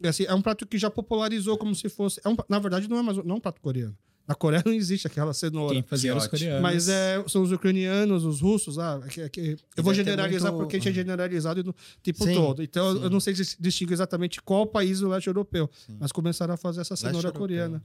E, 0.01 0.07
assim, 0.07 0.23
é 0.25 0.33
um 0.33 0.41
prato 0.41 0.65
que 0.67 0.77
já 0.77 0.89
popularizou 0.89 1.57
como 1.57 1.73
se 1.73 1.89
fosse. 1.89 2.19
É 2.23 2.29
um, 2.29 2.35
na 2.49 2.59
verdade, 2.59 2.87
não 2.89 2.97
é 2.97 3.01
mais 3.01 3.17
não 3.17 3.35
é 3.35 3.37
um 3.37 3.39
prato 3.41 3.59
coreano. 3.61 3.97
Na 4.27 4.35
Coreia 4.35 4.61
não 4.65 4.73
existe 4.73 5.07
aquela 5.07 5.33
cenoura. 5.33 5.73
Quem 5.73 5.81
fazia 5.83 6.13
os 6.15 6.27
coreanos. 6.27 6.61
Mas 6.61 6.89
é, 6.89 7.23
são 7.29 7.41
os 7.41 7.51
ucranianos, 7.53 8.25
os 8.25 8.41
russos, 8.41 8.77
ah, 8.77 8.99
é 9.05 9.07
que- 9.09 9.21
é 9.21 9.29
que- 9.29 9.55
eu 9.77 9.81
vou 9.83 9.93
generalizar 9.93 10.51
muito- 10.51 10.63
porque 10.65 10.75
a 10.75 10.79
gente 10.79 10.89
é 10.89 10.93
generalizado 10.93 11.63
no 11.63 11.73
tipo 12.03 12.25
Sim, 12.25 12.33
todo. 12.35 12.61
Então 12.61 12.89
eu- 12.89 12.97
sim. 12.97 13.03
eu 13.03 13.09
não 13.09 13.19
sei 13.21 13.33
dis- 13.33 13.55
distinguir 13.57 13.93
exatamente 13.93 14.41
qual 14.41 14.67
país 14.67 14.99
do 14.99 15.07
leste 15.07 15.27
europeu, 15.27 15.69
mas 15.97 16.11
começaram 16.11 16.53
a 16.53 16.57
fazer 16.57 16.81
essa 16.81 16.95
cenoura 16.97 17.29
europeu. 17.29 17.81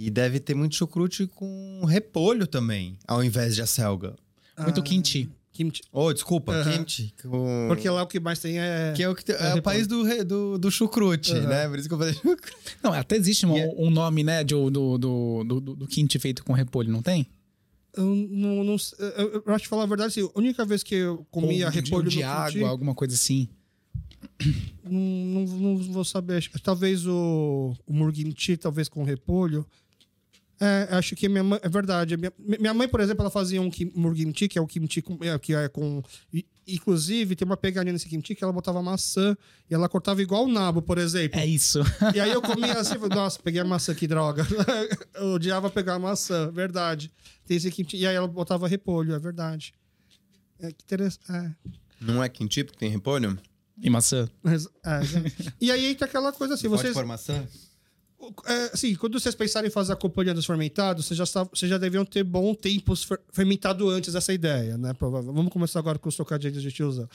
E 0.00 0.10
deve 0.10 0.38
ter 0.38 0.54
muito 0.54 0.76
chucrute 0.76 1.26
com 1.26 1.84
repolho 1.84 2.46
também, 2.46 2.96
ao 3.06 3.22
invés 3.24 3.54
de 3.56 3.62
acelga. 3.62 4.14
Muito 4.58 4.80
Ah, 4.80 4.82
kimchi. 4.82 5.28
Kimchi. 5.52 5.82
Oh, 5.92 6.12
desculpa, 6.12 6.52
Aham. 6.52 6.70
kimchi. 6.84 7.12
com- 7.20 7.64
Porque 7.68 7.90
lá 7.90 8.04
o 8.04 8.06
que 8.06 8.20
mais 8.20 8.38
tem 8.38 8.60
é. 8.60 8.92
Que 8.94 9.02
é 9.02 9.08
o, 9.08 9.14
que 9.14 9.24
te- 9.24 9.32
é 9.32 9.34
o 9.34 9.38
repolho. 9.40 9.62
país 9.62 9.86
do, 9.88 10.04
do, 10.24 10.58
do 10.58 10.70
chucrute, 10.70 11.32
Aham. 11.32 11.48
né? 11.48 11.68
Por 11.68 11.78
isso 11.80 11.88
que 11.88 11.94
eu 11.94 11.98
falei 11.98 12.14
chucrute. 12.22 12.76
Não, 12.80 12.92
até 12.92 13.16
existe 13.16 13.44
um, 13.44 13.56
é- 13.56 13.74
um 13.76 13.90
nome, 13.90 14.22
né, 14.22 14.44
de, 14.44 14.54
do, 14.54 14.70
do, 14.70 14.98
do, 14.98 15.60
do, 15.60 15.74
do 15.76 15.86
kimchi 15.88 16.16
feito 16.20 16.44
com 16.44 16.52
repolho, 16.52 16.92
não 16.92 17.02
tem? 17.02 17.26
Eu 17.96 18.04
não, 18.30 18.62
não 18.62 18.78
sei- 18.78 18.98
eu, 19.16 19.42
eu 19.46 19.54
acho 19.54 19.64
que 19.64 19.68
falar 19.68 19.82
a 19.82 19.86
verdade, 19.86 20.10
assim, 20.20 20.30
a 20.32 20.38
única 20.38 20.64
vez 20.64 20.84
que 20.84 20.94
eu 20.94 21.26
comia 21.28 21.66
Ou 21.66 21.72
de- 21.72 21.80
repolho 21.80 22.08
de 22.08 22.20
no 22.20 22.26
água, 22.26 22.52
kimchi, 22.52 22.64
alguma 22.64 22.94
coisa 22.94 23.14
assim. 23.16 23.48
não, 24.84 25.00
não, 25.00 25.44
não 25.44 25.76
vou 25.92 26.04
saber. 26.04 26.48
Talvez 26.62 27.04
o, 27.06 27.74
o 27.86 27.92
murgimchi, 27.92 28.56
talvez 28.56 28.88
com 28.88 29.02
repolho. 29.02 29.66
É, 30.60 30.88
acho 30.90 31.14
que 31.14 31.28
minha 31.28 31.44
mãe, 31.44 31.60
é 31.62 31.68
verdade. 31.68 32.16
Minha, 32.16 32.32
minha 32.38 32.74
mãe, 32.74 32.88
por 32.88 32.98
exemplo, 33.00 33.22
ela 33.22 33.30
fazia 33.30 33.62
um 33.62 33.70
kim- 33.70 33.92
murgimchi, 33.94 34.48
que 34.48 34.58
é 34.58 34.62
o 34.62 34.66
kimchi 34.66 35.00
com, 35.00 35.16
é, 35.22 35.38
que 35.38 35.54
é 35.54 35.68
com 35.68 36.02
e- 36.32 36.44
inclusive 36.66 37.36
tem 37.36 37.46
uma 37.46 37.56
pegadinha 37.56 37.92
nesse 37.92 38.08
kimchi 38.08 38.34
que 38.34 38.42
ela 38.42 38.52
botava 38.52 38.82
maçã 38.82 39.36
e 39.70 39.74
ela 39.74 39.88
cortava 39.88 40.20
igual 40.20 40.44
o 40.44 40.48
nabo, 40.52 40.82
por 40.82 40.98
exemplo. 40.98 41.38
É 41.38 41.46
isso. 41.46 41.78
E 42.14 42.18
aí 42.20 42.30
eu 42.32 42.42
comia 42.42 42.72
assim, 42.74 42.94
falei, 42.98 43.16
nossa, 43.16 43.38
peguei 43.40 43.60
a 43.60 43.64
maçã, 43.64 43.94
que 43.94 44.06
droga. 44.08 44.44
eu 45.14 45.28
odiava 45.34 45.70
pegar 45.70 45.94
a 45.94 45.98
maçã, 45.98 46.50
verdade. 46.50 47.10
Tem 47.46 47.56
esse 47.56 47.70
kimchi. 47.70 47.96
E 47.96 48.06
aí 48.06 48.16
ela 48.16 48.26
botava 48.26 48.66
repolho, 48.66 49.14
é 49.14 49.18
verdade. 49.18 49.72
É 50.58 50.72
que 50.72 50.82
interessante. 50.82 51.30
É. 51.30 51.52
Não 52.00 52.22
é 52.22 52.28
kimchi 52.28 52.64
porque 52.64 52.78
tem 52.80 52.90
repolho? 52.90 53.38
E 53.80 53.88
maçã. 53.88 54.28
Mas, 54.42 54.66
é, 54.84 55.00
e 55.60 55.70
aí 55.70 55.86
entra 55.86 56.06
aquela 56.06 56.32
coisa 56.32 56.54
assim, 56.54 56.68
Pode 56.68 56.82
vocês. 56.82 56.94
pôr 56.94 57.06
maçã? 57.06 57.46
É, 58.46 58.64
assim, 58.74 58.94
quando 58.96 59.18
vocês 59.18 59.34
pensarem 59.34 59.68
em 59.68 59.70
fazer 59.70 59.92
acompanhados 59.92 60.44
fermentados, 60.44 61.06
vocês 61.06 61.16
já, 61.16 61.24
vocês 61.24 61.70
já 61.70 61.78
deviam 61.78 62.04
ter 62.04 62.24
bom 62.24 62.52
tempo 62.52 62.96
fer- 62.96 63.20
fermentado 63.32 63.88
antes 63.88 64.12
dessa 64.12 64.32
ideia, 64.32 64.76
né? 64.76 64.92
Provável. 64.92 65.32
Vamos 65.32 65.52
começar 65.52 65.78
agora 65.78 65.98
com 66.00 66.08
os 66.08 66.16
trocadilhos 66.16 66.60
de 66.60 66.72
tiozão. 66.72 67.08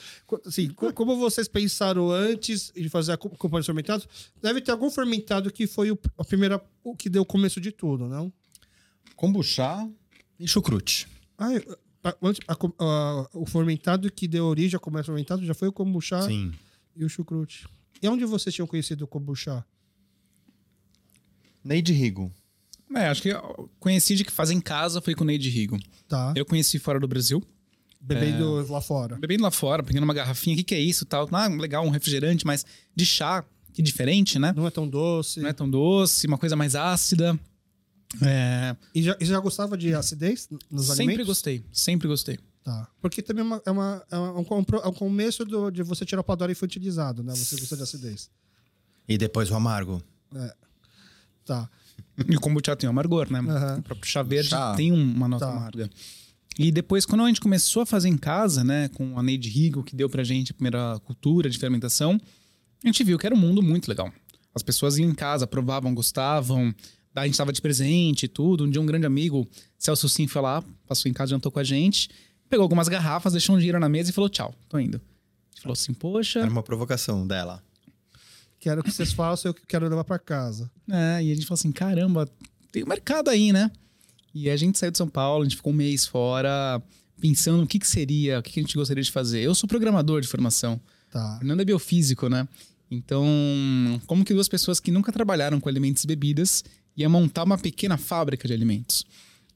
Assim, 0.46 0.70
co- 0.70 0.92
como 0.94 1.16
vocês 1.18 1.46
pensaram 1.46 2.10
antes 2.10 2.72
de 2.74 2.88
fazer 2.88 3.12
aco- 3.12 3.28
acompanhados 3.34 3.66
fermentados, 3.66 4.08
deve 4.40 4.62
ter 4.62 4.70
algum 4.72 4.90
fermentado 4.90 5.52
que 5.52 5.66
foi 5.66 5.90
o, 5.90 5.98
a 6.16 6.24
primeira, 6.24 6.58
o 6.82 6.96
que 6.96 7.10
deu 7.10 7.20
o 7.22 7.26
começo 7.26 7.60
de 7.60 7.70
tudo, 7.70 8.08
não? 8.08 8.32
Kombucha 9.14 9.88
e 10.40 10.48
chucrute. 10.48 11.06
Ah, 11.38 11.48
a- 12.02 12.16
a 12.48 12.54
a- 12.78 13.28
o 13.34 13.44
fermentado 13.46 14.10
que 14.10 14.26
deu 14.26 14.46
origem 14.46 14.74
ao 14.76 14.80
começo 14.80 15.06
fermentado 15.06 15.44
já 15.44 15.54
foi 15.54 15.68
o 15.68 15.72
kombucha 15.72 16.22
Sim. 16.22 16.52
e 16.96 17.04
o 17.04 17.08
chucrute. 17.08 17.66
E 18.02 18.08
onde 18.08 18.24
vocês 18.24 18.54
tinham 18.54 18.66
conhecido 18.66 19.02
o 19.04 19.06
kombucha? 19.06 19.64
Neide 21.64 21.92
Rigo. 21.92 22.30
É, 22.94 23.08
acho 23.08 23.22
que 23.22 23.30
conheci 23.80 24.14
de 24.14 24.24
que 24.24 24.30
faz 24.30 24.50
em 24.50 24.60
casa 24.60 25.00
foi 25.00 25.14
com 25.14 25.24
o 25.24 25.26
Neide 25.26 25.48
Rigo. 25.48 25.78
Tá. 26.08 26.32
Eu 26.36 26.44
conheci 26.44 26.78
fora 26.78 27.00
do 27.00 27.08
Brasil. 27.08 27.42
Bebendo 28.00 28.70
lá 28.70 28.80
fora. 28.82 29.16
Bebendo 29.16 29.42
lá 29.42 29.50
fora, 29.50 29.82
pegando 29.82 30.04
uma 30.04 30.12
garrafinha, 30.12 30.54
o 30.54 30.58
que, 30.58 30.64
que 30.64 30.74
é 30.74 30.80
isso 30.80 31.06
tal. 31.06 31.26
Ah, 31.32 31.48
legal, 31.48 31.84
um 31.86 31.90
refrigerante, 31.90 32.44
mas 32.46 32.64
de 32.94 33.06
chá, 33.06 33.42
que 33.72 33.80
diferente, 33.82 34.38
né? 34.38 34.52
Não 34.54 34.66
é 34.66 34.70
tão 34.70 34.86
doce. 34.86 35.40
Não 35.40 35.48
é 35.48 35.52
tão 35.54 35.68
doce, 35.68 36.26
uma 36.26 36.36
coisa 36.36 36.54
mais 36.54 36.74
ácida. 36.76 37.38
É, 38.22 38.76
E 38.94 39.02
já, 39.02 39.16
e 39.18 39.24
já 39.24 39.40
gostava 39.40 39.76
de 39.76 39.92
acidez 39.94 40.48
nos 40.70 40.86
sempre 40.86 41.02
alimentos? 41.02 41.26
gostei, 41.26 41.64
sempre 41.72 42.06
gostei. 42.06 42.38
Tá. 42.62 42.88
Porque 43.00 43.20
também 43.22 43.42
é, 43.42 43.46
uma, 43.46 43.62
é, 43.66 43.70
uma- 43.70 44.04
é 44.10 44.16
um, 44.18 44.44
compro- 44.44 44.80
é 44.84 44.86
um 44.88 44.92
começo 44.92 45.44
do- 45.44 45.70
de 45.70 45.82
você 45.82 46.04
tirar 46.04 46.20
o 46.20 46.24
paladar 46.24 46.48
infantilizado, 46.50 47.22
né? 47.24 47.34
Você 47.34 47.58
gosta 47.58 47.76
de 47.76 47.82
acidez. 47.82 48.30
E 49.08 49.18
depois 49.18 49.50
o 49.50 49.54
amargo. 49.54 50.02
Tá. 51.44 51.68
E 52.28 52.36
o 52.36 52.40
kombucha 52.40 52.74
tem 52.76 52.88
um 52.88 52.92
amargor, 52.92 53.30
né? 53.30 53.40
Aham. 53.40 53.78
O 53.78 53.82
próprio 53.82 54.06
chá 54.10 54.22
verde 54.22 54.48
Chá. 54.50 54.74
tem 54.74 54.92
um- 54.92 55.12
uma 55.14 55.28
nota 55.28 55.46
Tá. 55.46 55.52
amarga. 55.52 55.90
E 56.58 56.70
depois, 56.70 57.04
quando 57.04 57.22
a 57.24 57.26
gente 57.26 57.40
começou 57.40 57.82
a 57.82 57.86
fazer 57.86 58.08
em 58.08 58.16
casa, 58.16 58.62
né, 58.62 58.88
com 58.94 59.18
a 59.18 59.22
Neide 59.22 59.48
Rigo, 59.48 59.82
que 59.82 59.96
deu 59.96 60.08
pra 60.08 60.22
gente 60.22 60.52
a 60.52 60.54
primeira 60.54 61.00
cultura 61.04 61.50
de 61.50 61.58
fermentação, 61.58 62.20
a 62.82 62.86
gente 62.86 63.02
viu 63.02 63.18
que 63.18 63.26
era 63.26 63.34
um 63.34 63.38
mundo 63.38 63.60
muito 63.62 63.88
legal. 63.88 64.12
As 64.54 64.62
pessoas 64.62 64.96
iam 64.96 65.10
em 65.10 65.14
casa, 65.14 65.46
provavam, 65.48 65.92
gostavam, 65.92 66.72
a 67.14 67.26
gente 67.26 67.36
tava 67.36 67.52
de 67.52 67.60
presente 67.60 68.24
e 68.24 68.28
tudo. 68.28 68.64
Um 68.64 68.70
dia 68.70 68.80
um 68.80 68.86
grande 68.86 69.04
amigo, 69.06 69.48
Celso 69.76 70.08
Sim, 70.08 70.28
foi 70.28 70.42
lá, 70.42 70.62
passou 70.86 71.10
em 71.10 71.12
casa, 71.12 71.30
jantou 71.30 71.50
com 71.50 71.58
a 71.58 71.64
gente, 71.64 72.08
pegou 72.48 72.62
algumas 72.62 72.86
garrafas, 72.88 73.32
deixou 73.32 73.56
um 73.56 73.58
dinheiro 73.58 73.80
na 73.80 73.88
mesa 73.88 74.10
e 74.10 74.12
falou 74.12 74.30
tchau, 74.30 74.54
tô 74.68 74.78
indo. 74.78 74.98
A 74.98 75.54
gente 75.54 75.62
falou 75.62 75.72
assim, 75.72 75.92
poxa... 75.92 76.38
Era 76.38 76.50
uma 76.50 76.62
provocação 76.62 77.26
dela. 77.26 77.60
Quero 78.64 78.82
que 78.82 78.90
vocês 78.90 79.12
façam, 79.12 79.50
eu 79.50 79.54
quero 79.68 79.86
levar 79.86 80.04
pra 80.04 80.18
casa. 80.18 80.70
É, 80.90 81.22
e 81.22 81.30
a 81.30 81.34
gente 81.34 81.44
falou 81.44 81.58
assim, 81.58 81.70
caramba, 81.70 82.26
tem 82.72 82.82
um 82.82 82.86
mercado 82.88 83.28
aí, 83.28 83.52
né? 83.52 83.70
E 84.34 84.48
a 84.48 84.56
gente 84.56 84.78
saiu 84.78 84.90
de 84.90 84.96
São 84.96 85.06
Paulo, 85.06 85.42
a 85.42 85.44
gente 85.44 85.56
ficou 85.56 85.70
um 85.70 85.76
mês 85.76 86.06
fora, 86.06 86.82
pensando 87.20 87.62
o 87.62 87.66
que, 87.66 87.78
que 87.78 87.86
seria, 87.86 88.38
o 88.38 88.42
que, 88.42 88.52
que 88.52 88.60
a 88.60 88.62
gente 88.62 88.74
gostaria 88.74 89.02
de 89.02 89.12
fazer. 89.12 89.42
Eu 89.42 89.54
sou 89.54 89.68
programador 89.68 90.22
de 90.22 90.28
formação, 90.28 90.80
Tá. 91.10 91.34
o 91.34 91.38
Fernando 91.40 91.60
é 91.60 91.64
biofísico, 91.66 92.30
né? 92.30 92.48
Então, 92.90 93.26
como 94.06 94.24
que 94.24 94.32
duas 94.32 94.48
pessoas 94.48 94.80
que 94.80 94.90
nunca 94.90 95.12
trabalharam 95.12 95.60
com 95.60 95.68
alimentos 95.68 96.02
e 96.02 96.06
bebidas 96.06 96.64
iam 96.96 97.10
montar 97.10 97.44
uma 97.44 97.58
pequena 97.58 97.98
fábrica 97.98 98.48
de 98.48 98.54
alimentos? 98.54 99.04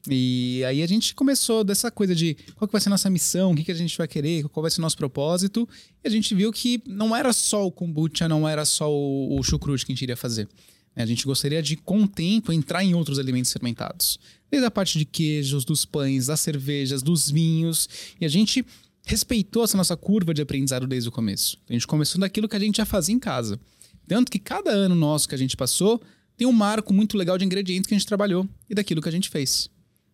E 0.07 0.63
aí 0.65 0.81
a 0.81 0.87
gente 0.87 1.13
começou 1.13 1.63
dessa 1.63 1.91
coisa 1.91 2.15
de 2.15 2.35
qual 2.55 2.67
que 2.67 2.71
vai 2.71 2.79
ser 2.79 2.89
a 2.89 2.91
nossa 2.91 3.09
missão, 3.09 3.51
o 3.51 3.55
que, 3.55 3.63
que 3.63 3.71
a 3.71 3.75
gente 3.75 3.97
vai 3.97 4.07
querer, 4.07 4.47
qual 4.49 4.61
vai 4.61 4.71
ser 4.71 4.79
o 4.79 4.81
nosso 4.81 4.97
propósito. 4.97 5.67
E 6.03 6.07
a 6.07 6.11
gente 6.11 6.33
viu 6.33 6.51
que 6.51 6.81
não 6.85 7.15
era 7.15 7.33
só 7.33 7.65
o 7.65 7.71
kombucha, 7.71 8.27
não 8.27 8.47
era 8.47 8.63
só 8.65 8.91
o, 8.91 9.37
o 9.37 9.43
chucrute 9.43 9.85
que 9.85 9.91
a 9.91 9.95
gente 9.95 10.03
iria 10.03 10.17
fazer. 10.17 10.47
A 10.95 11.05
gente 11.05 11.25
gostaria 11.25 11.61
de, 11.61 11.77
com 11.77 12.03
o 12.03 12.07
tempo, 12.07 12.51
entrar 12.51 12.83
em 12.83 12.93
outros 12.93 13.19
alimentos 13.19 13.51
fermentados. 13.53 14.19
Desde 14.51 14.65
a 14.65 14.71
parte 14.71 14.97
de 14.97 15.05
queijos, 15.05 15.63
dos 15.63 15.85
pães, 15.85 16.25
das 16.25 16.39
cervejas, 16.41 17.01
dos 17.01 17.29
vinhos. 17.29 17.87
E 18.19 18.25
a 18.25 18.29
gente 18.29 18.65
respeitou 19.05 19.63
essa 19.63 19.77
nossa 19.77 19.95
curva 19.95 20.33
de 20.33 20.41
aprendizado 20.41 20.85
desde 20.85 21.07
o 21.07 21.11
começo. 21.11 21.57
A 21.69 21.73
gente 21.73 21.87
começou 21.87 22.19
daquilo 22.19 22.49
que 22.49 22.55
a 22.55 22.59
gente 22.59 22.77
já 22.77 22.85
fazia 22.85 23.15
em 23.15 23.19
casa. 23.19 23.59
Tanto 24.07 24.31
que 24.31 24.39
cada 24.39 24.71
ano 24.71 24.95
nosso 24.95 25.29
que 25.29 25.35
a 25.35 25.37
gente 25.37 25.55
passou 25.55 26.01
tem 26.35 26.47
um 26.47 26.51
marco 26.51 26.93
muito 26.93 27.17
legal 27.17 27.37
de 27.37 27.45
ingredientes 27.45 27.87
que 27.87 27.93
a 27.93 27.97
gente 27.97 28.07
trabalhou 28.07 28.47
e 28.69 28.75
daquilo 28.75 29.01
que 29.01 29.09
a 29.09 29.11
gente 29.11 29.29
fez. 29.29 29.69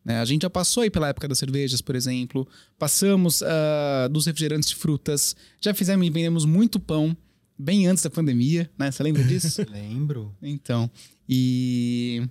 Né? 0.06 0.20
A 0.20 0.26
gente 0.26 0.44
já 0.44 0.50
passou 0.50 0.84
aí 0.84 0.90
pela 0.92 1.10
época 1.10 1.28
das 1.28 1.40
cervejas, 1.40 1.82
por 1.82 1.96
exemplo. 1.96 2.48
Passamos 2.78 3.42
ah, 3.42 4.08
dos 4.12 4.28
refrigerantes 4.28 4.70
de 4.70 4.76
frutas. 4.76 5.36
Já 5.60 5.74
fizemos 5.74 6.06
e 6.06 6.10
vendemos 6.12 6.46
muito 6.46 6.80
pão, 6.80 7.18
bem 7.58 7.88
antes 7.88 8.04
da 8.04 8.10
pandemia, 8.10 8.70
né? 8.78 8.92
Você 8.92 9.02
lembra 9.02 9.24
disso? 9.24 9.66
Lembro. 9.72 10.36
Então, 10.44 10.92
e, 11.28 12.22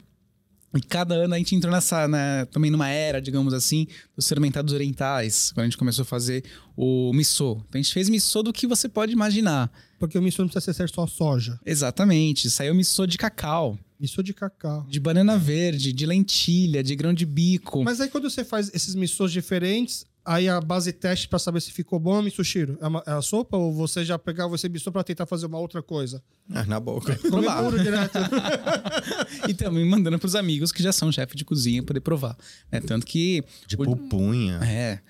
e 0.73 0.81
cada 0.83 1.17
ano 1.17 1.35
a 1.35 1.39
gente 1.39 1.57
entrou 1.57 1.73
nessa, 1.73 2.07
né, 2.07 2.45
também 2.47 2.71
numa 2.71 2.89
era, 2.89 3.21
digamos 3.21 3.53
assim, 3.53 3.89
dos 4.15 4.29
fermentados 4.29 4.73
orientais, 4.73 5.51
quando 5.53 5.65
a 5.65 5.67
gente 5.67 5.79
começou 5.79 6.03
a 6.03 6.07
fazer 6.07 6.45
o 6.77 7.13
miso. 7.13 7.63
Então 7.69 7.81
a 7.81 7.83
gente 7.83 7.93
fez 7.93 8.09
miso 8.09 8.43
do 8.43 8.53
que 8.53 8.69
você 8.69 8.89
pode 8.89 9.13
imaginar. 9.13 9.73
Porque 9.99 10.19
o 10.19 10.23
miso 10.23 10.43
não 10.43 10.49
precisa 10.49 10.73
ser 10.73 10.89
só 10.91 11.07
soja. 11.07 11.59
Exatamente, 11.65 12.51
saiu 12.51 12.75
miso 12.75 13.07
de 13.07 13.19
cacau, 13.19 13.79
Miso 14.01 14.23
de 14.23 14.35
cacau. 14.35 14.85
de 14.89 14.99
banana 15.01 15.39
verde, 15.39 15.93
de 15.93 16.05
lentilha, 16.07 16.83
de 16.83 16.95
grão 16.97 17.15
de 17.15 17.25
bico. 17.25 17.83
Mas 17.85 18.01
aí 18.01 18.09
quando 18.09 18.29
você 18.29 18.45
faz 18.45 18.71
esses 18.75 18.95
missos 18.95 19.33
diferentes, 19.33 20.07
Aí 20.27 20.49
a 20.49 20.59
base 20.59 20.91
teste 20.91 21.29
pra 21.29 21.39
saber 21.39 21.61
se 21.61 21.71
ficou 21.71 22.01
bom, 22.01 22.23
Mitsushiro, 22.23 22.79
é, 22.81 22.87
uma- 22.87 23.03
é 23.07 23.11
a 23.13 23.21
sopa 23.21 23.59
ou 23.59 23.71
você 23.75 24.03
já 24.07 24.19
pegava 24.19 24.55
esse 24.55 24.67
misto 24.71 24.91
pra 24.91 25.05
tentar 25.05 25.27
fazer 25.27 25.45
uma 25.45 25.59
outra 25.59 25.83
coisa? 25.83 26.23
Ah, 26.49 26.65
na 26.65 26.81
boca. 26.81 27.15
Comer 27.21 27.29
Provar. 27.45 27.63
puro 27.63 27.79
direto. 27.83 28.19
E 29.49 29.53
também 29.53 29.85
mandando 29.87 30.19
pros 30.19 30.35
amigos 30.35 30.73
que 30.73 30.83
já 30.83 30.93
são 30.93 31.13
chefe 31.13 31.37
de 31.37 31.45
cozinha 31.45 31.83
poder 31.83 32.01
provar. 32.01 32.39
né? 32.73 32.81
Tanto 32.81 33.05
que. 33.07 33.45
De 33.67 33.77
o- 33.77 33.85
pupunha. 33.85 34.61
É, 34.65 35.01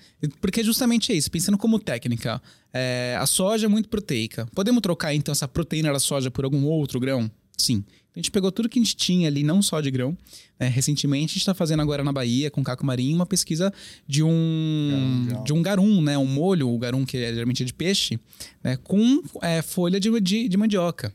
porque 0.41 0.61
justamente 0.63 1.13
é 1.13 1.15
isso, 1.15 1.31
pensando 1.31 1.57
como 1.57 1.79
técnica, 1.79 2.41
é, 2.73 3.15
a 3.17 3.25
soja 3.25 3.67
é 3.67 3.69
muito 3.69 3.87
proteica. 3.87 4.45
Podemos 4.53 4.81
trocar 4.81 5.13
então 5.15 5.31
essa 5.31 5.47
proteína 5.47 5.93
da 5.93 5.99
soja 5.99 6.29
por 6.29 6.43
algum 6.43 6.65
outro 6.65 6.99
grão? 6.99 7.31
Sim. 7.57 7.85
A 8.15 8.19
gente 8.19 8.31
pegou 8.31 8.49
tudo 8.51 8.69
que 8.69 8.79
a 8.79 8.81
gente 8.81 8.95
tinha 8.95 9.27
ali, 9.27 9.43
não 9.43 9.61
só 9.61 9.81
de 9.81 9.91
grão. 9.91 10.17
né? 10.59 10.67
recentemente, 10.69 11.25
a 11.25 11.33
gente 11.33 11.37
está 11.39 11.53
fazendo 11.53 11.81
agora 11.81 12.01
na 12.03 12.13
Bahia, 12.13 12.49
com 12.49 12.63
Caco 12.63 12.85
Marinho, 12.85 13.15
uma 13.15 13.25
pesquisa 13.25 13.73
de 14.07 14.23
um, 14.23 15.43
de 15.43 15.51
um 15.51 15.61
garum, 15.61 16.01
né? 16.01 16.17
Um 16.17 16.25
molho, 16.25 16.69
o 16.69 16.77
garum 16.79 17.05
que 17.05 17.17
é 17.17 17.33
geralmente 17.33 17.63
é 17.63 17.65
de 17.65 17.73
peixe, 17.73 18.17
né? 18.63 18.77
com 18.77 19.21
é, 19.41 19.61
folha 19.61 19.99
de, 19.99 20.09
de, 20.21 20.47
de 20.47 20.57
mandioca. 20.57 21.13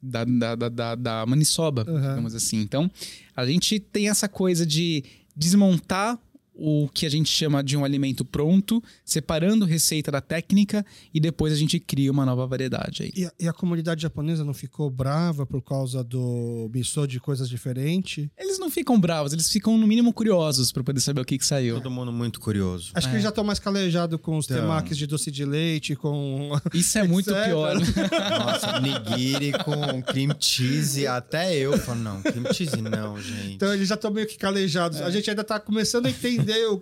Da, 0.00 0.24
da, 0.24 0.54
da, 0.54 0.68
da, 0.68 0.94
da 0.94 1.26
maniçoba, 1.26 1.84
Uhum. 1.88 2.00
digamos 2.00 2.32
assim. 2.36 2.60
Então, 2.60 2.88
a 3.34 3.44
gente 3.44 3.80
tem 3.80 4.08
essa 4.08 4.28
coisa 4.28 4.64
de 4.64 5.02
desmontar 5.36 6.16
o 6.60 6.88
que 6.92 7.06
a 7.06 7.08
gente 7.08 7.30
chama 7.30 7.62
de 7.62 7.76
um 7.76 7.84
alimento 7.84 8.24
pronto, 8.24 8.82
separando 9.04 9.64
receita 9.64 10.10
da 10.10 10.20
técnica 10.20 10.84
e 11.14 11.20
depois 11.20 11.52
a 11.52 11.56
gente 11.56 11.78
cria 11.78 12.10
uma 12.10 12.26
nova 12.26 12.44
variedade 12.46 13.04
aí. 13.04 13.12
E 13.14 13.24
a, 13.24 13.32
e 13.40 13.48
a 13.48 13.52
comunidade 13.52 14.02
japonesa 14.02 14.44
não 14.44 14.52
ficou 14.52 14.90
brava 14.90 15.46
por 15.46 15.62
causa 15.62 16.02
do 16.02 16.68
miso 16.74 17.06
de 17.06 17.20
coisas 17.20 17.48
diferentes? 17.48 18.26
Eles 18.36 18.58
não 18.58 18.68
ficam 18.68 18.98
bravos, 18.98 19.32
eles 19.32 19.48
ficam 19.50 19.78
no 19.78 19.86
mínimo 19.86 20.12
curiosos 20.12 20.72
para 20.72 20.82
poder 20.82 21.00
saber 21.00 21.20
o 21.20 21.24
que, 21.24 21.38
que 21.38 21.46
saiu. 21.46 21.76
Todo 21.76 21.90
mundo 21.92 22.10
muito 22.12 22.40
curioso. 22.40 22.90
Acho 22.94 23.06
que 23.06 23.14
eles 23.14 23.22
já 23.22 23.28
estão 23.28 23.44
mais 23.44 23.60
calejados 23.60 24.18
com 24.20 24.36
os 24.36 24.46
Então. 24.46 24.58
temakis 24.60 24.98
de 24.98 25.06
doce 25.06 25.30
de 25.30 25.44
leite, 25.44 25.94
com... 25.94 26.50
Isso 26.74 26.98
é 26.98 27.04
muito 27.06 27.26
pior. 27.32 27.76
Nossa, 27.78 28.80
nigiri 28.80 29.52
com 29.64 30.02
cream 30.02 30.34
cheese. 30.40 31.06
Até 31.06 31.54
eu 31.56 31.78
falo, 31.78 32.00
não, 32.00 32.20
cream 32.20 32.52
cheese 32.52 32.80
não, 32.82 33.20
gente. 33.20 33.54
Então 33.54 33.72
eles 33.72 33.88
já 33.88 33.94
estão 33.94 34.10
meio 34.10 34.26
que 34.26 34.36
calejados. 34.36 35.00
A 35.00 35.10
gente 35.10 35.30
ainda 35.30 35.42
está 35.42 35.60
começando 35.60 36.06
a 36.06 36.10
entender. 36.10 36.47
O... 36.68 36.80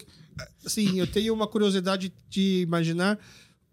Assim, 0.64 0.98
eu 0.98 1.06
tenho 1.06 1.32
uma 1.32 1.46
curiosidade 1.46 2.12
de 2.28 2.62
imaginar 2.62 3.18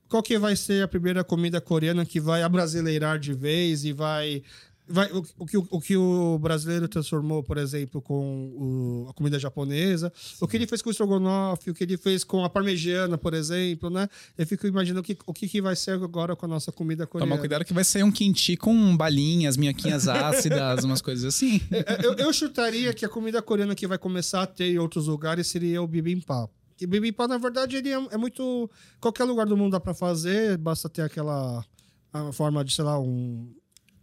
qual 0.08 0.22
que 0.22 0.38
vai 0.38 0.56
ser 0.56 0.84
a 0.84 0.88
primeira 0.88 1.24
comida 1.24 1.60
coreana 1.60 2.06
que 2.06 2.20
vai 2.20 2.44
abrasileirar 2.44 3.18
de 3.18 3.34
vez 3.34 3.84
e 3.84 3.92
vai. 3.92 4.44
Vai 4.88 5.12
o, 5.12 5.24
o 5.38 5.46
que, 5.46 5.58
o, 5.58 5.68
o 5.70 5.82
que 5.82 5.98
o 5.98 6.38
brasileiro 6.40 6.88
transformou, 6.88 7.44
por 7.44 7.58
exemplo, 7.58 8.02
com 8.02 9.06
a 9.10 9.14
comida 9.14 9.40
japonesa, 9.40 10.12
o 10.42 10.48
que 10.48 10.58
ele 10.58 10.68
fez 10.68 10.82
com 10.82 10.90
o 10.90 10.92
estrogonofe, 10.92 11.70
o 11.70 11.74
que 11.74 11.84
ele 11.84 11.98
fez 11.98 12.24
com 12.24 12.44
a 12.44 12.50
parmegiana, 12.50 13.18
por 13.18 13.34
exemplo, 13.34 13.90
né? 13.90 14.08
Eu 14.38 14.46
fico 14.46 14.68
imaginando 14.68 15.02
o 15.02 15.04
que, 15.04 15.18
o 15.26 15.34
que, 15.34 15.48
que 15.48 15.62
vai 15.62 15.76
ser 15.76 15.92
agora 15.92 16.36
com 16.36 16.46
a 16.46 16.50
nossa 16.50 16.72
comida 16.72 17.08
coreana. 17.08 17.32
Toma 17.32 17.40
cuidado 17.40 17.66
que 17.66 17.74
vai 17.74 17.84
sair 17.84 18.04
um 18.04 18.12
quinti 18.12 18.58
com 18.58 18.96
balinhas, 18.96 19.58
minhoquinhas 19.58 20.08
ácidas, 20.08 20.84
umas 20.84 21.02
coisas 21.02 21.26
assim. 21.26 21.62
É, 21.72 22.06
Eu, 22.06 22.14
eu 22.14 22.34
chutaria 22.34 22.94
que 22.94 23.06
a 23.06 23.10
comida 23.10 23.42
coreana 23.42 23.76
que 23.76 23.88
vai 23.88 23.98
começar 23.98 24.44
a 24.44 24.48
ter 24.48 24.74
em 24.74 24.78
outros 24.78 25.08
lugares 25.08 25.48
seria 25.48 25.82
o 25.82 25.88
bibimbap. 25.88 26.52
E 26.80 26.86
bibimbap, 26.86 27.28
na 27.28 27.38
verdade, 27.38 27.78
ele 27.78 27.90
é, 27.90 28.08
é 28.12 28.18
muito... 28.18 28.70
Qualquer 29.00 29.24
lugar 29.24 29.46
do 29.46 29.58
mundo 29.58 29.72
dá 29.72 29.80
pra 29.80 29.94
fazer, 29.94 30.58
basta 30.58 30.90
ter 30.90 31.02
aquela 31.02 31.64
a 32.14 32.32
forma 32.32 32.64
de, 32.64 32.74
sei 32.74 32.84
lá, 32.84 33.00
um, 33.00 33.52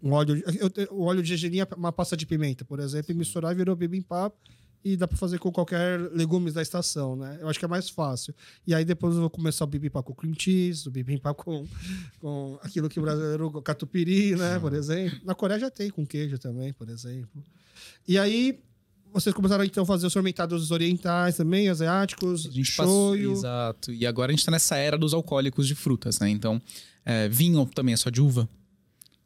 um 0.02 0.12
óleo... 0.12 0.42
eu 0.46 0.88
O 0.90 1.04
óleo 1.04 1.22
de 1.22 1.28
gergelim 1.28 1.60
é 1.60 1.68
uma 1.76 1.92
pasta 1.92 2.16
de 2.16 2.26
pimenta, 2.26 2.64
por 2.64 2.80
exemplo, 2.80 3.12
e 3.12 3.14
misturar 3.14 3.54
virou 3.54 3.76
bibimbap 3.76 4.34
e 4.82 4.96
dá 4.96 5.06
pra 5.06 5.16
fazer 5.16 5.38
com 5.38 5.52
qualquer 5.52 6.00
legumes 6.12 6.54
da 6.54 6.62
estação, 6.62 7.14
né? 7.14 7.38
Eu 7.40 7.48
acho 7.48 7.58
que 7.58 7.64
é 7.64 7.68
mais 7.68 7.90
fácil. 7.90 8.34
E 8.66 8.74
aí 8.74 8.84
depois 8.84 9.14
eu 9.14 9.20
vou 9.20 9.30
começar 9.30 9.64
o 9.64 9.66
bibimbap 9.66 10.04
com 10.04 10.14
cream 10.14 10.34
cheese, 10.38 10.88
o 10.88 10.90
bibimbap 10.90 11.36
com, 11.36 11.66
com 12.18 12.58
aquilo 12.62 12.88
que 12.88 12.98
o 12.98 13.02
brasileiro... 13.02 13.50
catupiry, 13.62 14.36
né? 14.36 14.58
Por 14.58 14.72
exemplo. 14.72 15.18
Na 15.24 15.34
Coreia 15.34 15.60
já 15.60 15.70
tem 15.70 15.90
com 15.90 16.06
queijo 16.06 16.38
também, 16.38 16.72
por 16.72 16.88
exemplo. 16.88 17.42
E 18.08 18.18
aí, 18.18 18.58
vocês 19.12 19.34
começaram 19.34 19.64
então 19.64 19.82
a 19.82 19.86
fazer 19.86 20.06
os 20.06 20.12
fermentados 20.12 20.70
orientais 20.70 21.36
também, 21.36 21.68
asiáticos, 21.68 22.46
A 22.46 22.50
gente 22.50 22.74
passou, 22.74 23.14
shoyu. 23.14 23.32
exato. 23.32 23.92
E 23.92 24.06
agora 24.06 24.32
a 24.32 24.34
gente 24.34 24.44
tá 24.46 24.50
nessa 24.50 24.76
era 24.76 24.96
dos 24.96 25.12
alcoólicos 25.12 25.66
de 25.66 25.74
frutas, 25.74 26.18
né? 26.20 26.30
Então, 26.30 26.60
é, 27.04 27.28
vinho 27.28 27.66
também 27.66 27.92
é 27.92 27.96
só 27.96 28.08
de 28.08 28.22
uva. 28.22 28.48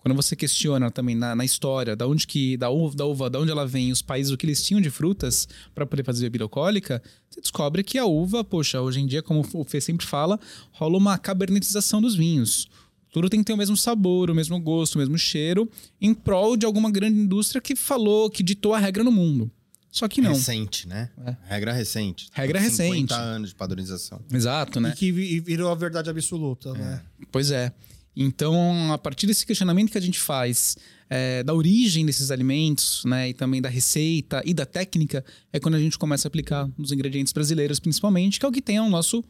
Quando 0.04 0.16
você 0.16 0.36
questiona 0.36 0.90
também 0.90 1.14
na, 1.14 1.34
na 1.34 1.46
história 1.46 1.96
da 1.96 2.06
onde 2.06 2.26
que 2.26 2.58
da 2.58 2.68
uva, 2.68 2.94
da 2.94 3.06
uva, 3.06 3.30
da 3.30 3.40
onde 3.40 3.50
ela 3.50 3.66
vem, 3.66 3.90
os 3.90 4.02
países 4.02 4.30
o 4.30 4.36
que 4.36 4.44
eles 4.44 4.62
tinham 4.62 4.78
de 4.78 4.90
frutas 4.90 5.48
para 5.74 5.86
poder 5.86 6.04
fazer 6.04 6.26
bebida 6.26 6.44
alcoólica, 6.44 7.02
você 7.30 7.40
descobre 7.40 7.82
que 7.82 7.96
a 7.96 8.04
uva, 8.04 8.44
poxa, 8.44 8.82
hoje 8.82 9.00
em 9.00 9.06
dia, 9.06 9.22
como 9.22 9.42
o 9.54 9.64
Fê 9.64 9.80
sempre 9.80 10.04
fala, 10.04 10.38
rola 10.72 10.98
uma 10.98 11.16
cabernetização 11.16 12.02
dos 12.02 12.14
vinhos. 12.14 12.68
Tudo 13.10 13.30
tem 13.30 13.40
que 13.40 13.46
ter 13.46 13.54
o 13.54 13.56
mesmo 13.56 13.78
sabor, 13.78 14.28
o 14.30 14.34
mesmo 14.34 14.60
gosto, 14.60 14.96
o 14.96 14.98
mesmo 14.98 15.16
cheiro, 15.16 15.70
em 15.98 16.12
prol 16.12 16.54
de 16.54 16.66
alguma 16.66 16.90
grande 16.90 17.18
indústria 17.18 17.62
que 17.62 17.74
falou, 17.74 18.28
que 18.28 18.42
ditou 18.42 18.74
a 18.74 18.78
regra 18.78 19.02
no 19.02 19.10
mundo. 19.10 19.50
Só 19.90 20.06
que 20.06 20.20
não. 20.20 20.32
Recente, 20.32 20.86
né? 20.86 21.08
É. 21.24 21.34
Regra 21.44 21.72
recente. 21.72 22.28
Regra 22.30 22.60
50 22.60 22.68
recente. 22.84 23.12
anos 23.14 23.48
de 23.50 23.54
padronização. 23.54 24.20
Exato, 24.30 24.80
né? 24.80 24.90
E 24.90 24.96
que 24.98 25.10
vi- 25.10 25.40
virou 25.40 25.70
a 25.70 25.74
verdade 25.74 26.10
absoluta, 26.10 26.74
né? 26.74 27.00
Pois 27.32 27.50
é. 27.50 27.72
Então, 28.16 28.92
a 28.92 28.98
partir 28.98 29.26
desse 29.26 29.44
questionamento 29.44 29.90
que 29.90 29.98
a 29.98 30.00
gente 30.00 30.20
faz 30.20 30.76
é, 31.10 31.42
da 31.42 31.52
origem 31.52 32.06
desses 32.06 32.30
alimentos, 32.30 33.04
né, 33.04 33.30
e 33.30 33.34
também 33.34 33.60
da 33.60 33.68
receita 33.68 34.42
e 34.44 34.54
da 34.54 34.64
técnica, 34.64 35.24
é 35.52 35.58
quando 35.58 35.74
a 35.74 35.80
gente 35.80 35.98
começa 35.98 36.26
a 36.26 36.28
aplicar 36.28 36.70
nos 36.78 36.92
ingredientes 36.92 37.32
brasileiros, 37.32 37.80
principalmente, 37.80 38.38
que 38.38 38.46
é 38.46 38.48
o 38.48 38.52
que 38.52 38.62
tem 38.62 38.78
ao 38.78 38.88
nosso 38.88 39.24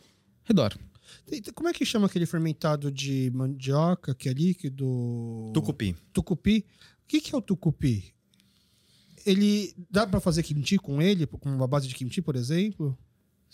redor. 0.44 0.76
Como 1.54 1.68
é 1.68 1.72
que 1.72 1.86
chama 1.86 2.06
aquele 2.06 2.26
fermentado 2.26 2.90
de 2.92 3.30
mandioca, 3.34 4.14
que 4.14 4.28
é 4.28 4.32
líquido? 4.32 5.50
Tucupi. 5.54 5.96
Tucupi. 6.12 6.66
O 7.04 7.06
que, 7.08 7.20
que 7.20 7.34
é 7.34 7.38
o 7.38 7.42
tucupi? 7.42 8.12
Ele 9.24 9.74
dá 9.90 10.06
pra 10.06 10.20
fazer 10.20 10.42
kimchi 10.42 10.76
com 10.76 11.00
ele, 11.00 11.26
com 11.26 11.48
uma 11.48 11.66
base 11.66 11.88
de 11.88 11.94
kimchi, 11.94 12.20
por 12.20 12.36
exemplo? 12.36 12.96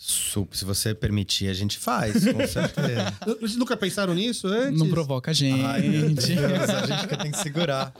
Se 0.03 0.65
você 0.65 0.95
permitir, 0.95 1.47
a 1.47 1.53
gente 1.53 1.77
faz, 1.77 2.25
com 2.25 2.39
certeza. 2.47 3.13
Vocês 3.39 3.55
nunca 3.55 3.77
pensaram 3.77 4.15
nisso 4.15 4.47
antes? 4.47 4.79
Não 4.79 4.89
provoca 4.89 5.29
a 5.29 5.33
gente. 5.33 5.63
Ai, 5.63 5.81
Deus, 5.81 6.69
a 6.69 6.87
gente 6.87 7.05
que 7.07 7.17
tem 7.17 7.31
que 7.31 7.37
segurar. 7.37 7.93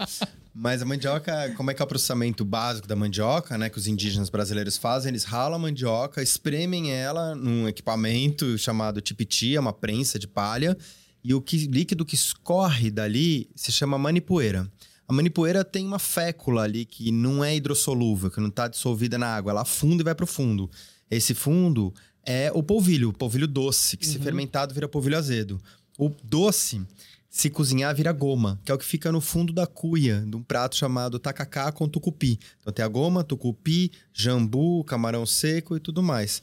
Mas 0.52 0.82
a 0.82 0.86
mandioca, 0.86 1.54
como 1.56 1.70
é 1.70 1.76
que 1.76 1.82
é 1.82 1.86
o 1.86 1.88
processamento 1.88 2.44
básico 2.44 2.88
da 2.88 2.96
mandioca, 2.96 3.56
né? 3.56 3.70
Que 3.70 3.78
os 3.78 3.86
indígenas 3.86 4.32
brasileiros 4.32 4.78
fazem? 4.78 5.10
Eles 5.10 5.24
ralam 5.26 5.58
a 5.58 5.60
mandioca, 5.60 6.24
espremem 6.24 6.92
ela 6.92 7.36
num 7.36 7.68
equipamento 7.68 8.58
chamado 8.58 9.00
tipiti, 9.00 9.56
é 9.56 9.60
uma 9.60 9.72
prensa 9.72 10.18
de 10.18 10.28
palha. 10.28 10.76
E 11.24 11.36
o 11.36 11.42
que, 11.42 11.68
líquido 11.68 12.04
que 12.04 12.16
escorre 12.16 12.90
dali 12.90 13.48
se 13.56 13.72
chama 13.72 14.00
manipoeira. 14.00 14.68
A 15.08 15.14
manipoeira 15.14 15.64
tem 15.64 15.86
uma 15.86 16.00
fécula 16.00 16.64
ali 16.64 16.84
que 16.84 17.12
não 17.12 17.44
é 17.44 17.56
hidrossolúvel, 17.56 18.32
que 18.32 18.40
não 18.40 18.48
está 18.48 18.68
dissolvida 18.68 19.20
na 19.20 19.28
água. 19.28 19.52
Ela 19.52 19.62
afunda 19.62 20.02
e 20.02 20.06
vai 20.06 20.16
para 20.16 20.24
o 20.24 20.28
fundo. 20.28 20.68
Esse 21.12 21.34
fundo 21.34 21.94
é 22.26 22.50
o 22.54 22.64
polvilho, 22.64 23.10
o 23.10 23.14
polvilho 23.14 23.48
doce, 23.48 23.98
que 23.98 24.08
se 24.08 24.18
fermentado 24.18 24.74
vira 24.74 24.88
polvilho 24.88 25.18
azedo. 25.18 25.62
O 26.00 26.10
doce, 26.24 26.82
se 27.30 27.50
cozinhar, 27.50 27.94
vira 27.94 28.14
goma, 28.14 28.60
que 28.64 28.72
é 28.72 28.76
o 28.76 28.78
que 28.78 28.86
fica 28.86 29.12
no 29.12 29.20
fundo 29.20 29.52
da 29.52 29.68
cuia 29.68 30.24
de 30.26 30.36
um 30.36 30.42
prato 30.42 30.76
chamado 30.76 31.20
tacacá 31.20 31.72
com 31.72 31.88
tucupi. 31.88 32.40
Então 32.62 32.72
tem 32.72 32.86
a 32.86 32.88
goma, 32.88 33.24
tucupi, 33.24 33.92
jambu, 34.14 34.84
camarão 34.86 35.26
seco 35.26 35.76
e 35.76 35.80
tudo 35.80 36.02
mais. 36.02 36.42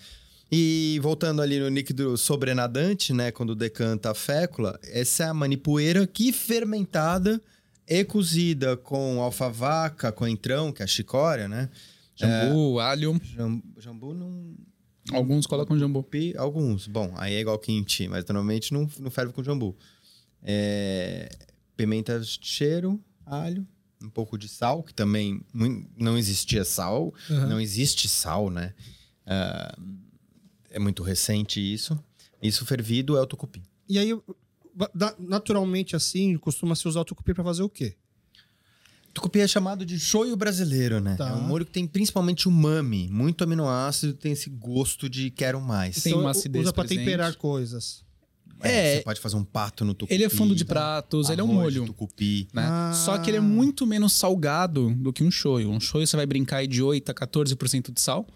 E 0.51 0.99
voltando 1.03 1.43
ali 1.43 1.59
no 1.59 1.69
líquido 1.69 2.17
sobrenadante, 2.17 3.13
né, 3.13 3.31
quando 3.31 3.55
decanta 3.55 4.11
a 4.11 4.15
fécula, 4.15 4.79
essa 4.83 5.25
é 5.25 5.27
a 5.29 5.35
manipoeira 5.35 6.07
que 6.07 6.33
fermentada 6.33 7.41
e 7.87 8.05
cozida 8.05 8.77
com 8.77 9.23
alfavaca, 9.23 10.13
coentrão, 10.13 10.73
que 10.73 10.83
é 10.83 10.85
a 10.85 10.89
chicória, 10.89 11.49
né? 11.49 11.69
Jambu, 12.19 12.81
alho, 12.81 13.21
Jam- 13.23 13.63
Jambu 13.79 14.15
não, 14.15 14.55
alguns 15.13 15.47
colocam 15.47 15.79
jambu. 15.79 16.05
Alguns. 16.37 16.87
Bom, 16.87 17.13
aí 17.17 17.35
é 17.35 17.41
igual 17.41 17.59
kimchi, 17.59 18.09
mas 18.09 18.25
normalmente 18.27 18.73
não, 18.73 18.89
não 18.99 19.11
ferve 19.11 19.33
com 19.33 19.43
jambu. 19.43 19.77
É, 20.43 21.29
pimenta 21.77 22.19
de 22.21 22.39
cheiro, 22.41 23.01
alho, 23.27 23.67
um 24.03 24.09
pouco 24.11 24.37
de 24.39 24.49
sal, 24.49 24.83
que 24.83 24.95
também 24.95 25.41
não, 25.97 26.17
existia 26.19 26.65
sal. 26.65 27.13
Aham. 27.31 27.47
Não 27.47 27.61
existe 27.61 28.09
sal, 28.09 28.51
né? 28.51 28.75
Ah, 29.27 29.77
é 30.71 30.79
muito 30.79 31.03
recente 31.03 31.61
isso. 31.61 31.99
Isso 32.43 32.65
fervido 32.65 33.17
é 33.17 33.21
o 33.21 33.27
tucupi. 33.27 33.63
E 33.89 33.99
aí, 33.99 34.11
naturalmente 35.19 35.97
assim, 35.97 36.37
costuma-se 36.37 36.87
usar 36.87 37.01
o 37.01 37.05
tucupi 37.05 37.35
pra 37.35 37.43
fazer 37.45 37.63
o 37.63 37.69
quê? 37.69 37.97
Tucupi 39.19 39.41
é 39.41 39.49
chamado 39.49 39.85
de 39.85 39.99
shoyu 39.99 40.37
brasileiro, 40.37 41.01
né? 41.01 41.17
Tá. 41.17 41.29
É 41.31 41.33
um 41.35 41.43
molho 41.43 41.65
que 41.65 41.73
tem 41.73 41.87
principalmente 41.87 42.49
umami, 42.49 43.09
muito 43.11 43.45
aminoácido, 43.45 44.13
tem 44.15 44.33
esse 44.33 44.49
gosto 44.49 45.09
de 45.09 45.31
quero 45.31 45.61
mais. 45.61 46.03
Tem 46.03 46.15
uma 46.15 46.25
u- 46.25 46.29
acidez 46.29 46.65
Usa 46.65 46.73
pra 46.73 46.85
presente. 46.85 47.05
temperar 47.05 47.35
coisas. 47.37 48.03
É. 48.61 48.97
Você 48.97 49.03
pode 49.03 49.21
fazer 49.21 49.37
um 49.37 49.45
pato 49.45 49.85
no 49.85 49.95
tucupi. 49.95 50.13
Ele 50.15 50.25
é 50.25 50.29
fundo 50.29 50.55
de 50.55 50.65
pratos, 50.65 51.31
ele 51.31 51.41
é 51.41 51.45
um 51.45 51.47
molho. 51.53 51.85
Tucupi. 51.87 52.49
né? 52.53 52.63
Ah. 52.67 52.93
Só 52.93 53.17
que 53.19 53.31
ele 53.31 53.37
é 53.37 53.41
muito 53.41 53.87
menos 53.87 54.13
salgado 54.15 54.93
do 54.97 55.13
que 55.13 55.23
um 55.23 55.31
shoyu. 55.31 55.71
Um 55.71 55.79
shoyu 55.79 56.07
você 56.07 56.17
vai 56.17 56.27
brincar 56.27 56.67
de 56.67 56.83
8 56.83 57.09
a 57.11 57.15
14% 57.15 57.93
de 57.93 58.01
sal. 58.01 58.27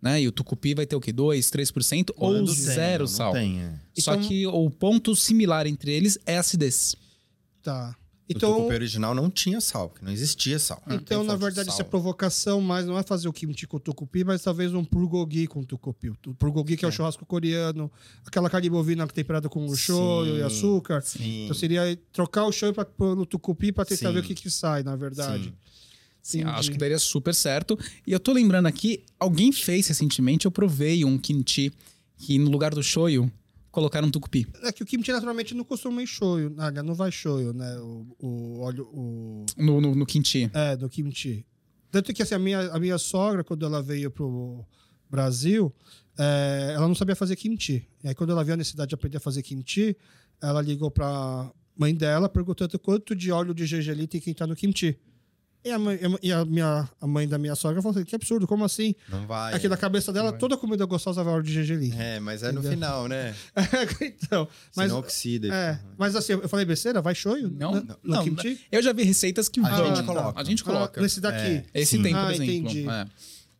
né? 0.00 0.20
E 0.22 0.28
o 0.28 0.32
tucupi 0.32 0.74
vai 0.74 0.86
ter 0.86 0.94
o 0.96 1.00
quê? 1.00 1.10
2, 1.12 1.50
3% 1.50 2.10
ou 2.16 2.30
Quando 2.32 2.46
tem, 2.46 2.54
zero 2.54 3.04
não 3.04 3.08
sal. 3.08 3.32
Tem, 3.32 3.60
é. 3.62 3.72
Só 3.98 4.14
Então- 4.14 4.28
que 4.28 4.46
o 4.46 4.70
ponto 4.70 5.16
similar 5.16 5.66
entre 5.66 5.90
eles 5.92 6.18
é 6.26 6.36
a 6.36 6.40
acidez. 6.40 6.94
Tá. 7.62 7.96
O 8.28 8.32
Então, 8.36 8.54
tucupi 8.54 8.74
original 8.74 9.14
não 9.14 9.30
tinha 9.30 9.60
sal, 9.60 9.88
que 9.90 10.04
não 10.04 10.10
existia 10.10 10.58
sal. 10.58 10.82
Então 10.90 11.22
na 11.22 11.36
verdade, 11.36 11.70
isso 11.70 11.80
é 11.80 11.84
provocação, 11.84 12.60
mas 12.60 12.84
não 12.84 12.98
é 12.98 13.02
fazer 13.02 13.28
o 13.28 13.32
kimchi 13.32 13.66
com 13.66 13.78
tucupi, 13.78 14.24
mas 14.24 14.42
talvez 14.42 14.74
um 14.74 14.84
purgogi 14.84 15.46
com 15.46 15.62
tucupi. 15.62 16.10
O 16.10 16.34
purgogi 16.34 16.76
que 16.76 16.84
é, 16.84 16.88
o 16.88 16.90
churrasco 16.92 17.24
coreano, 17.24 17.90
aquela 18.24 18.50
carne 18.50 18.68
bovina 18.68 19.06
temperada 19.06 19.48
com 19.48 19.72
shoyu 19.76 20.38
e 20.38 20.42
açúcar. 20.42 21.00
Sim. 21.02 21.44
Então 21.44 21.54
seria 21.54 21.96
trocar 22.12 22.44
o 22.44 22.52
shoyu 22.52 22.74
pra, 22.74 22.84
pelo 22.84 23.24
tucupi 23.24 23.70
para 23.70 23.84
tentar 23.84 24.08
Sim. 24.08 24.14
ver 24.14 24.20
o 24.20 24.22
que, 24.22 24.34
que 24.34 24.50
sai, 24.50 24.82
na 24.82 24.96
verdade. 24.96 25.44
Sim. 25.44 25.54
Sim, 26.20 26.40
Entendi. 26.40 26.56
acho 26.58 26.72
que 26.72 26.78
daria 26.78 26.98
super 26.98 27.32
certo. 27.32 27.78
E 28.04 28.10
eu 28.10 28.18
tô 28.18 28.32
lembrando 28.32 28.66
aqui, 28.66 29.04
alguém 29.20 29.52
fez 29.52 29.86
recentemente, 29.86 30.44
eu 30.46 30.50
provei 30.50 31.04
um 31.04 31.16
kimchi 31.16 31.72
que 32.16 32.36
no 32.36 32.50
lugar 32.50 32.74
do 32.74 32.82
shoyu 32.82 33.30
colocaram 33.76 34.08
um 34.08 34.10
tucupi. 34.10 34.46
É 34.62 34.72
que 34.72 34.82
o 34.82 34.86
kimchi 34.86 35.12
naturalmente 35.12 35.54
não 35.54 35.62
costuma 35.62 36.02
ir 36.02 36.06
shoyu, 36.06 36.50
não 36.82 36.94
vai 36.94 37.12
shoyu, 37.12 37.52
né? 37.52 37.76
O, 37.78 38.06
o 38.18 38.60
óleo, 38.60 38.88
o, 38.90 39.44
No, 39.58 39.82
no, 39.82 39.94
no 39.94 40.06
kimchi. 40.06 40.50
é, 40.54 40.74
do 40.74 40.88
kimchi. 40.88 41.44
Tanto 41.90 42.14
que 42.14 42.22
assim, 42.22 42.34
a 42.34 42.38
minha, 42.38 42.72
a 42.72 42.80
minha 42.80 42.96
sogra, 42.96 43.44
quando 43.44 43.66
ela 43.66 43.82
veio 43.82 44.10
pro 44.10 44.64
Brasil, 45.10 45.70
é, 46.18 46.72
ela 46.74 46.88
não 46.88 46.94
sabia 46.94 47.14
fazer 47.14 47.36
kimchi. 47.36 47.86
E 48.02 48.08
aí, 48.08 48.14
quando 48.14 48.30
ela 48.30 48.42
viu 48.42 48.54
a 48.54 48.56
necessidade 48.56 48.88
de 48.88 48.94
aprender 48.94 49.18
a 49.18 49.20
fazer 49.20 49.42
kimchi, 49.42 49.94
ela 50.40 50.62
ligou 50.62 50.90
pra 50.90 51.52
mãe 51.76 51.94
dela 51.94 52.30
perguntando 52.30 52.78
quanto 52.78 53.14
de 53.14 53.30
óleo 53.30 53.52
de 53.52 53.66
gergelim 53.66 54.06
tem 54.06 54.22
que 54.22 54.30
entrar 54.30 54.46
no 54.46 54.56
kimchi. 54.56 54.98
E 55.66 55.70
a, 55.72 55.78
mãe, 55.80 55.98
e 56.22 56.32
a, 56.32 56.44
minha, 56.44 56.88
a 57.00 57.06
mãe 57.08 57.26
da 57.26 57.38
minha 57.38 57.56
sogra 57.56 57.82
falou 57.82 57.96
assim: 57.96 58.04
que 58.04 58.14
absurdo, 58.14 58.46
como 58.46 58.64
assim? 58.64 58.94
Não 59.08 59.26
vai. 59.26 59.52
Aqui 59.52 59.68
na 59.68 59.76
cabeça 59.76 60.12
dela, 60.12 60.32
toda 60.32 60.56
comida 60.56 60.84
gostosa 60.84 61.24
vai 61.24 61.42
de 61.42 61.52
gergelim. 61.52 61.92
É, 61.98 62.20
mas 62.20 62.42
é 62.44 62.52
no 62.52 62.60
Entendeu? 62.60 62.70
final, 62.70 63.08
né? 63.08 63.34
então, 64.00 64.46
mas, 64.76 64.86
Senão 64.86 65.00
oxida. 65.00 65.48
é, 65.52 65.78
mas 65.98 66.14
assim, 66.14 66.34
eu 66.34 66.48
falei 66.48 66.64
besteira? 66.64 67.02
Vai 67.02 67.14
shoyu? 67.16 67.50
Não, 67.50 67.72
no, 67.72 67.80
não, 68.04 68.24
no 68.24 68.32
não? 68.32 68.56
Eu 68.70 68.80
já 68.80 68.92
vi 68.92 69.02
receitas 69.02 69.48
que 69.48 69.58
A 69.58 69.68
vão. 69.68 69.86
gente 69.96 70.06
coloca. 70.06 70.40
A 70.40 70.44
gente 70.44 70.62
coloca. 70.62 71.00
Ah, 71.00 71.02
nesse 71.02 71.20
daqui. 71.20 71.64
Esse 71.74 71.96
Sim. 71.96 72.02
tem, 72.04 72.12
por 72.14 72.20
Ah, 72.20 72.32
exemplo. 72.32 72.44
entendi. 72.54 72.88
É. 72.88 73.06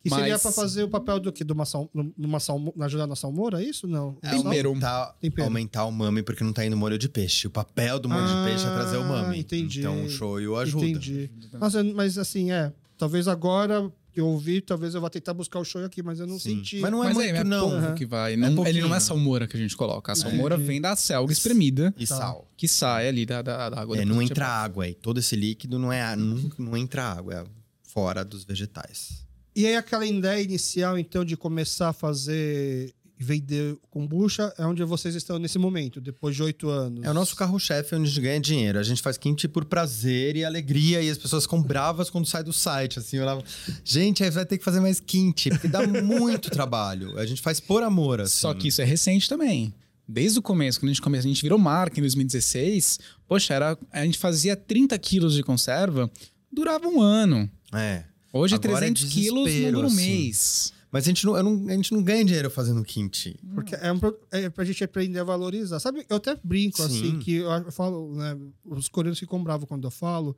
Que 0.09 0.15
seria 0.15 0.33
Mas- 0.33 0.41
pra 0.41 0.51
fazer 0.51 0.83
o 0.83 0.89
papel 0.89 1.19
do 1.19 1.31
quê? 1.31 1.43
De 1.43 1.51
uma 1.53 1.65
sal, 1.65 1.89
numa 2.17 2.39
salmo, 2.39 2.73
ajudar 2.79 3.07
na 3.07 3.15
salmoura, 3.15 3.61
é 3.61 3.65
isso? 3.65 3.87
Não. 3.87 4.17
É 4.21 4.29
Sal? 4.29 4.43
Tempero. 4.43 4.69
aumentar, 4.69 5.15
Tempero. 5.19 5.47
aumentar 5.47 5.85
o 5.85 5.91
mame 5.91 6.23
porque 6.23 6.43
não 6.43 6.53
tá 6.53 6.65
indo 6.65 6.75
molho 6.77 6.97
de 6.97 7.09
peixe. 7.09 7.47
O 7.47 7.51
papel 7.51 7.99
do 7.99 8.07
molho 8.09 8.23
Ah, 8.23 8.43
de 8.43 8.49
peixe 8.49 8.65
é 8.65 8.69
trazer 8.71 8.97
o 8.97 9.03
mame. 9.03 9.39
entendi. 9.39 9.79
Então 9.81 10.05
o 10.05 10.09
shoyu 10.09 10.55
ajuda. 10.57 10.85
Entendi. 10.85 11.29
Nossa, 11.53 11.83
mas 11.83 12.17
assim, 12.17 12.51
é. 12.51 12.71
Talvez 12.97 13.27
agora 13.27 13.91
que 14.11 14.19
eu 14.19 14.25
ouvi, 14.25 14.61
talvez 14.61 14.95
eu 14.95 15.01
vá 15.01 15.09
tentar 15.11 15.31
buscar 15.35 15.59
o 15.59 15.63
show 15.63 15.83
aqui, 15.85 16.01
mas 16.01 16.19
eu 16.19 16.25
não 16.25 16.39
Sim. 16.39 16.55
senti. 16.57 16.79
Mas 16.79 16.89
não 16.91 17.03
é 17.03 17.07
Mas 17.07 17.15
muito, 17.15 17.35
é, 17.35 17.37
é 17.37 17.43
não. 17.43 17.69
Aham. 17.71 17.93
que 17.93 18.03
vai. 18.05 18.33
É 18.33 18.35
Não- 18.35 18.47
ele 18.47 18.55
pouquinho. 18.55 18.87
não 18.87 18.95
é 18.95 18.99
salmoura 18.99 19.45
que 19.45 19.55
a 19.55 19.59
gente 19.59 19.77
coloca. 19.77 20.11
A 20.11 20.15
salmoura 20.15 20.55
Entendi. 20.55 20.67
vem 20.67 20.81
da 20.81 20.95
selga 20.95 21.31
espremida 21.31 21.93
E 21.97 22.07
Tá. 22.07 22.17
sal. 22.17 22.47
que 22.57 22.67
sai 22.67 23.07
ali 23.07 23.25
da, 23.27 23.43
da, 23.43 23.69
da 23.69 23.79
água. 23.79 23.95
É, 23.95 24.03
não 24.03 24.17
que 24.17 24.23
entra 24.25 24.47
água 24.47 24.85
aí. 24.85 24.95
Todo 24.95 25.19
esse 25.19 25.35
líquido 25.35 25.77
não 25.77 25.93
é 25.93 26.01
a- 26.01 26.15
não, 26.15 26.49
não 26.57 26.75
entra 26.75 27.03
água, 27.03 27.33
é 27.35 27.43
fora 27.83 28.25
dos 28.25 28.43
vegetais. 28.43 29.26
E 29.57 29.65
aí 29.65 29.75
aquela 29.75 30.05
ideia 30.05 30.39
inicial, 30.39 30.99
então, 30.99 31.25
de 31.25 31.35
começar 31.35 31.89
a 31.89 31.93
fazer 31.93 32.93
vender 33.17 33.75
kombucha 33.89 34.53
é 34.55 34.63
onde 34.63 34.83
vocês 34.83 35.15
estão 35.15 35.39
nesse 35.39 35.57
momento, 35.57 35.99
depois 35.99 36.35
de 36.35 36.43
oito 36.43 36.69
anos. 36.69 37.03
É 37.03 37.09
o 37.09 37.13
nosso 37.15 37.35
carro-chefe 37.35 37.95
onde 37.95 38.03
a 38.03 38.07
gente 38.07 38.21
ganha 38.21 38.39
dinheiro. 38.39 38.77
A 38.77 38.83
gente 38.83 39.01
faz 39.01 39.17
kimchi 39.17 39.47
por 39.47 39.65
prazer 39.65 40.35
e 40.35 40.45
alegria 40.45 41.01
e 41.01 41.09
as 41.09 41.17
pessoas 41.17 41.45
ficam 41.45 41.59
bravas 41.59 42.11
quando 42.11 42.27
sai 42.27 42.43
do 42.43 42.53
site. 42.53 42.99
Assim, 42.99 43.17
eu 43.17 43.25
lá, 43.25 43.41
gente, 43.83 44.23
aí 44.23 44.29
vai 44.29 44.45
ter 44.45 44.59
que 44.59 44.63
fazer 44.63 44.79
mais 44.79 44.99
kimchi, 44.99 45.49
porque 45.49 45.67
dá 45.67 45.87
muito 45.87 46.51
trabalho. 46.51 47.17
A 47.17 47.25
gente 47.25 47.41
faz 47.41 47.59
por 47.59 47.81
amor, 47.81 48.21
assim. 48.21 48.37
Só 48.37 48.53
que 48.53 48.67
isso 48.67 48.79
é 48.79 48.85
recente 48.85 49.27
também. 49.27 49.73
Desde 50.07 50.37
o 50.37 50.41
começo, 50.43 50.79
quando 50.79 50.91
a 50.91 50.93
gente 50.93 51.01
começou, 51.01 51.27
a 51.27 51.33
gente 51.33 51.41
virou 51.41 51.57
marca 51.57 51.99
em 51.99 52.03
2016. 52.03 52.99
Poxa, 53.27 53.55
era, 53.55 53.75
a 53.91 54.05
gente 54.05 54.19
fazia 54.19 54.55
30 54.55 54.95
quilos 54.99 55.33
de 55.33 55.41
conserva, 55.41 56.07
durava 56.53 56.87
um 56.87 57.01
ano. 57.01 57.49
É. 57.73 58.03
Hoje, 58.33 58.55
Agora 58.55 58.73
é 58.73 58.77
300 58.91 59.03
quilos 59.13 59.33
não 59.35 59.43
desespero, 59.45 59.75
dura 59.77 59.87
um 59.87 59.89
assim. 59.89 59.95
mês. 59.95 60.73
Mas 60.91 61.03
a 61.03 61.07
gente 61.07 61.25
não, 61.25 61.35
eu 61.35 61.43
não- 61.43 61.67
a 61.69 61.73
gente 61.73 61.93
não 61.93 62.01
ganha 62.01 62.23
dinheiro 62.23 62.49
fazendo 62.49 62.83
kimchi. 62.83 63.37
Porque 63.53 63.75
é, 63.75 63.91
um, 63.91 63.99
é 64.31 64.49
pra 64.49 64.63
gente 64.63 64.83
aprender 64.83 65.19
a 65.19 65.23
valorizar. 65.23 65.79
Sabe, 65.79 66.05
eu 66.09 66.15
até 66.17 66.37
brinco, 66.43 66.77
Sim. 66.77 66.85
assim, 66.85 67.19
que 67.19 67.33
eu, 67.35 67.49
eu 67.51 67.71
falo, 67.71 68.15
né? 68.15 68.37
Os 68.65 68.87
coreanos 68.87 69.19
ficam 69.19 69.43
bravos 69.43 69.67
quando 69.67 69.85
eu 69.85 69.91
falo 69.91 70.35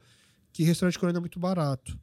que 0.51 0.63
restaurante 0.63 0.97
coreano 0.97 1.17
é 1.17 1.21
muito 1.21 1.39
barato. 1.39 1.97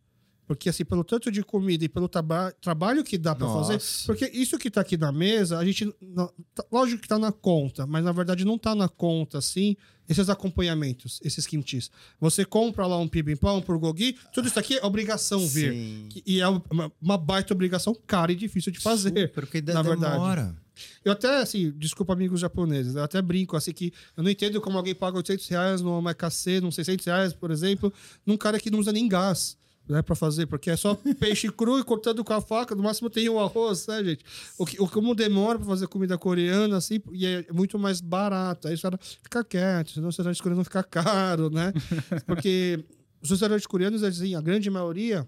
Porque, 0.46 0.68
assim, 0.68 0.84
pelo 0.84 1.02
tanto 1.02 1.30
de 1.30 1.42
comida 1.42 1.84
e 1.84 1.88
pelo 1.88 2.08
traba 2.08 2.52
trabalho 2.60 3.02
que 3.02 3.18
dá 3.18 3.34
pra 3.34 3.46
Nossa. 3.46 3.72
fazer. 3.78 4.06
Porque 4.06 4.26
isso 4.36 4.56
que 4.58 4.70
tá 4.70 4.80
aqui 4.80 4.96
na 4.96 5.10
mesa, 5.10 5.58
a 5.58 5.64
gente. 5.64 5.92
não- 6.00 6.30
tá- 6.54 6.64
lógico 6.70 7.02
que 7.02 7.08
tá 7.08 7.18
na 7.18 7.32
conta, 7.32 7.84
mas 7.86 8.04
na 8.04 8.12
verdade 8.12 8.44
não 8.44 8.56
tá 8.56 8.74
na 8.74 8.88
conta, 8.88 9.38
assim, 9.38 9.76
esses 10.08 10.28
acompanhamentos, 10.28 11.20
esses 11.24 11.46
kimchis. 11.46 11.90
Você 12.20 12.44
compra 12.44 12.86
lá 12.86 12.96
um 12.96 13.08
bibimbap, 13.08 13.56
um 13.56 13.60
bulgogi, 13.60 14.16
tudo 14.32 14.46
isso 14.46 14.58
aqui 14.58 14.78
é 14.78 14.86
obrigação 14.86 15.40
vir. 15.48 15.72
Sim. 15.72 16.06
Que- 16.10 16.22
E 16.24 16.40
é 16.40 16.46
uma, 16.48 16.92
uma 17.02 17.18
baita 17.18 17.52
obrigação 17.52 17.92
cara 18.06 18.30
e 18.30 18.36
difícil 18.36 18.70
de 18.72 18.78
fazer. 18.78 19.32
Porque 19.32 19.60
na 19.60 19.82
verdade. 19.82 20.12
demora. 20.12 20.56
Eu 21.04 21.12
até, 21.12 21.38
assim, 21.40 21.72
desculpa 21.76 22.12
amigos 22.12 22.38
japoneses, 22.38 22.94
eu 22.94 23.02
até 23.02 23.20
brinco, 23.22 23.56
assim, 23.56 23.72
que 23.72 23.92
eu 24.16 24.22
não 24.22 24.30
entendo 24.30 24.60
como 24.60 24.76
alguém 24.76 24.94
paga 24.94 25.16
800 25.16 25.48
reais 25.48 25.80
no 25.80 25.98
MKC, 26.02 26.60
num 26.60 26.70
600 26.70 27.04
reais, 27.06 27.32
por 27.32 27.50
exemplo, 27.50 27.92
num 28.26 28.36
cara 28.36 28.60
que 28.60 28.70
não 28.70 28.78
usa 28.78 28.92
nem 28.92 29.08
gás, 29.08 29.56
né, 29.88 30.02
pra 30.02 30.14
fazer, 30.16 30.46
porque 30.46 30.70
é 30.70 30.76
só 30.76 30.94
peixe 31.18 31.48
cru 31.50 31.78
e 31.78 31.84
cortando 31.84 32.24
com 32.24 32.32
a 32.32 32.40
faca, 32.40 32.74
no 32.74 32.82
máximo 32.82 33.08
tem 33.10 33.28
um 33.28 33.38
arroz, 33.38 33.86
né, 33.86 34.02
gente? 34.04 34.24
O 34.58 34.66
que, 34.66 34.80
o 34.82 34.88
como 34.88 35.14
demora 35.14 35.58
pra 35.58 35.66
fazer 35.68 35.86
comida 35.86 36.18
coreana, 36.18 36.76
assim, 36.76 37.00
e 37.12 37.24
é 37.26 37.46
muito 37.52 37.78
mais 37.78 38.00
barato, 38.00 38.68
aí 38.68 38.74
os 38.74 38.80
caras 38.82 38.98
ficam 39.22 39.44
quietos, 39.44 39.94
senão 39.94 40.06
o 40.06 40.10
restaurante 40.10 40.42
coreano 40.42 40.64
fica 40.64 40.82
caro, 40.82 41.50
né? 41.50 41.72
Porque 42.26 42.84
os 43.22 43.30
restaurantes 43.30 43.66
coreanos, 43.66 44.02
assim, 44.02 44.34
a 44.34 44.40
grande 44.40 44.68
maioria, 44.70 45.26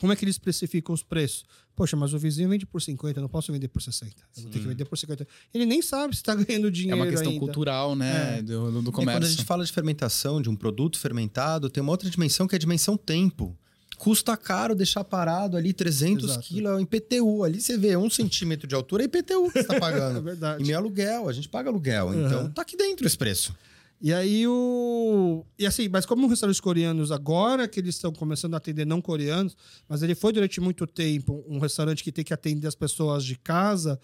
como 0.00 0.12
é 0.12 0.16
que 0.16 0.24
eles 0.24 0.34
especificam 0.34 0.94
os 0.94 1.02
preços? 1.02 1.44
Poxa, 1.74 1.96
mas 1.96 2.12
o 2.14 2.18
vizinho 2.18 2.48
vende 2.48 2.66
por 2.66 2.80
50, 2.82 3.18
eu 3.18 3.22
não 3.22 3.28
posso 3.28 3.52
vender 3.52 3.68
por 3.68 3.80
60. 3.82 4.12
Eu 4.36 4.42
vou 4.42 4.50
ter 4.50 4.58
que 4.60 4.66
vender 4.66 4.84
por 4.86 4.96
50. 4.96 5.26
Ele 5.54 5.64
nem 5.66 5.80
sabe 5.82 6.14
se 6.14 6.20
está 6.22 6.34
ganhando 6.34 6.68
É 6.68 6.70
dinheiro 6.70 6.96
uma 7.00 7.06
questão 7.06 7.30
ainda. 7.32 7.38
cultural, 7.44 7.94
né? 7.94 8.38
É. 8.38 8.42
Do, 8.42 8.70
do- 8.72 8.82
do 8.82 8.90
E 8.90 8.92
quando 8.92 9.08
a 9.08 9.12
comércio. 9.12 9.30
gente 9.36 9.44
fala 9.44 9.64
de 9.64 9.70
fermentação, 9.72 10.40
de 10.40 10.48
um 10.48 10.56
produto 10.56 10.98
fermentado, 10.98 11.68
tem 11.70 11.82
uma 11.82 11.92
outra 11.92 12.08
dimensão 12.10 12.46
que 12.48 12.54
é 12.54 12.56
a 12.56 12.58
dimensão 12.58 12.96
tempo. 12.96 13.56
Custa 13.98 14.36
caro 14.36 14.74
deixar 14.74 15.02
parado 15.04 15.56
ali 15.56 15.72
300 15.72 16.24
Exato. 16.24 16.40
quilos, 16.46 16.70
é 16.72 16.74
um 16.74 16.80
IPTU. 16.80 17.44
Ali 17.44 17.60
você 17.60 17.76
vê 17.78 17.96
um 17.96 18.10
centímetro 18.10 18.66
de 18.66 18.74
altura, 18.74 19.02
é 19.02 19.06
IPTU 19.06 19.50
que 19.50 19.62
você 19.62 19.64
tá 19.64 19.74
É 19.76 19.80
pagando. 19.80 20.22
verdade. 20.22 20.62
e 20.62 20.66
meu 20.66 20.78
aluguel, 20.78 21.28
a 21.28 21.32
gente 21.32 21.48
paga 21.48 21.70
aluguel. 21.70 22.14
Então 22.14 22.50
tá 22.50 22.62
aqui 22.62 22.76
dentro 22.76 23.06
esse 23.06 23.16
preço. 23.16 23.54
E 24.00 24.12
aí 24.12 24.46
o. 24.46 25.42
E 25.58 25.64
assim, 25.66 25.88
mas 25.88 26.04
como 26.04 26.24
os 26.24 26.30
restaurantes 26.30 26.60
coreanos, 26.60 27.10
agora 27.10 27.66
que 27.66 27.80
eles 27.80 27.94
estão 27.94 28.12
começando 28.12 28.52
a 28.52 28.58
atender 28.58 28.84
não 28.84 29.00
coreanos, 29.00 29.56
mas 29.88 30.02
ele 30.02 30.14
foi 30.14 30.32
durante 30.34 30.60
muito 30.60 30.86
tempo 30.86 31.42
um 31.48 31.58
restaurante 31.58 32.04
que 32.04 32.12
tem 32.12 32.22
que 32.22 32.34
atender 32.34 32.66
as 32.66 32.74
pessoas 32.74 33.24
de 33.24 33.36
casa, 33.36 33.98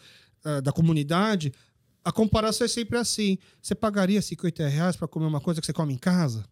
ah, 0.45 0.61
da 0.61 0.73
comunidade, 0.73 1.53
a 2.03 2.11
comparação 2.11 2.65
é 2.65 2.69
sempre 2.69 2.97
assim. 2.97 3.37
Você 3.61 3.75
pagaria 3.75 4.23
50 4.23 4.67
reais 4.67 4.97
para 4.97 5.07
comer 5.07 5.27
uma 5.27 5.41
coisa 5.43 5.61
que 5.61 5.67
você 5.67 5.75
come 5.75 5.93
em 5.93 5.99
casa? 5.99 6.43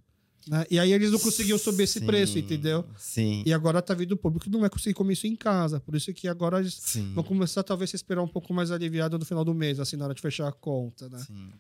Né? 0.51 0.67
E 0.69 0.81
aí 0.81 0.93
eles 0.93 1.13
não 1.13 1.19
conseguiam 1.21 1.57
subir 1.57 1.85
esse 1.85 2.01
Sim, 2.01 2.07
preço, 2.07 2.37
entendeu? 2.37 2.85
Sim. 2.99 3.45
E 3.47 3.53
agora 3.53 3.81
tá 3.81 3.95
vindo 3.95 4.11
o 4.13 4.17
público 4.17 4.47
que 4.47 4.51
não 4.51 4.59
vai 4.59 4.69
conseguir 4.69 4.95
comer 4.95 5.13
isso 5.13 5.29
em 5.29 5.37
casa. 5.37 5.79
Por 5.79 5.95
isso 5.95 6.13
que 6.13 6.27
agora 6.27 6.59
eles 6.59 6.75
Sim. 6.75 7.13
vão 7.15 7.23
começar 7.23 7.63
talvez 7.63 7.95
a 7.95 7.97
esperar 7.97 8.21
um 8.21 8.27
pouco 8.27 8.53
mais 8.53 8.73
aliviado 8.73 9.17
no 9.17 9.25
final 9.25 9.45
do 9.45 9.55
mês, 9.55 9.79
assim, 9.79 9.95
na 9.95 10.07
hora 10.07 10.15
de 10.15 10.21
fechar 10.21 10.49
a 10.49 10.53
conta, 10.53 11.09
né? 11.09 11.23
Sim. 11.25 11.51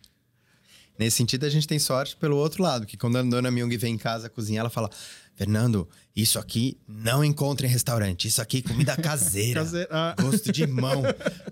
Nesse 0.98 1.18
sentido, 1.18 1.46
a 1.46 1.48
gente 1.48 1.68
tem 1.68 1.78
sorte 1.78 2.16
pelo 2.16 2.36
outro 2.36 2.64
lado, 2.64 2.84
que 2.84 2.96
quando 2.96 3.16
a 3.16 3.22
dona 3.22 3.48
Myung 3.48 3.74
vem 3.78 3.94
em 3.94 3.96
casa 3.96 4.28
cozinhar, 4.28 4.62
ela 4.62 4.70
fala: 4.70 4.90
Fernando, 5.36 5.88
isso 6.14 6.36
aqui 6.36 6.76
não 6.88 7.24
encontra 7.24 7.68
em 7.68 7.70
restaurante, 7.70 8.26
isso 8.26 8.42
aqui 8.42 8.58
é 8.58 8.62
comida 8.68 8.96
caseira. 9.00 9.60
Caseira. 9.60 9.88
Ah. 9.90 10.16
Gosto 10.20 10.50
de 10.50 10.66
mão. 10.66 11.02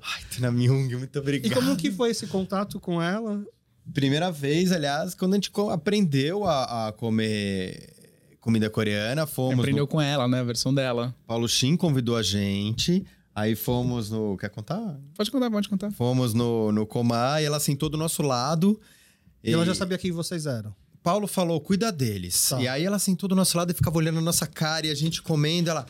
Ai, 0.02 0.22
dona 0.34 0.50
Myung, 0.50 0.88
muito 0.96 1.16
E 1.16 1.18
obrigado. 1.20 1.54
como 1.54 1.76
que 1.76 1.90
foi 1.92 2.10
esse 2.10 2.26
contato 2.26 2.80
com 2.80 3.00
ela? 3.00 3.42
Primeira 3.92 4.30
vez, 4.30 4.72
aliás, 4.72 5.14
quando 5.14 5.34
a 5.34 5.36
gente 5.36 5.50
aprendeu 5.70 6.44
a, 6.44 6.88
a 6.88 6.92
comer 6.92 7.94
comida 8.40 8.70
coreana, 8.70 9.26
fomos. 9.26 9.58
Aprendeu 9.58 9.84
No... 9.84 9.88
com 9.88 10.00
ela, 10.00 10.26
né? 10.26 10.40
A 10.40 10.44
versão 10.44 10.72
dela. 10.74 11.14
Paulo 11.26 11.48
Shin 11.48 11.76
convidou 11.76 12.16
a 12.16 12.22
gente. 12.22 13.04
Aí 13.34 13.54
fomos 13.54 14.10
no. 14.10 14.36
Quer 14.36 14.50
contar? 14.50 14.98
Pode 15.14 15.30
contar, 15.30 15.50
pode 15.50 15.68
contar. 15.68 15.90
Fomos 15.92 16.34
no, 16.34 16.72
no 16.72 16.86
Comar 16.86 17.42
e 17.42 17.44
ela 17.44 17.60
sentou 17.60 17.88
do 17.88 17.96
nosso 17.96 18.22
lado. 18.22 18.80
E 19.44 19.52
ela 19.52 19.64
já 19.64 19.74
sabia 19.74 19.96
quem 19.96 20.10
vocês 20.10 20.46
eram. 20.46 20.74
Paulo 21.02 21.26
falou, 21.28 21.60
cuida 21.60 21.92
deles. 21.92 22.48
Tá. 22.48 22.60
E 22.60 22.66
aí 22.66 22.84
ela 22.84 22.98
sentou 22.98 23.28
do 23.28 23.36
nosso 23.36 23.56
lado 23.56 23.70
e 23.70 23.74
ficava 23.74 23.96
olhando 23.96 24.18
a 24.18 24.22
nossa 24.22 24.46
cara 24.46 24.86
e 24.86 24.90
a 24.90 24.94
gente 24.94 25.22
comendo. 25.22 25.70
Ela, 25.70 25.86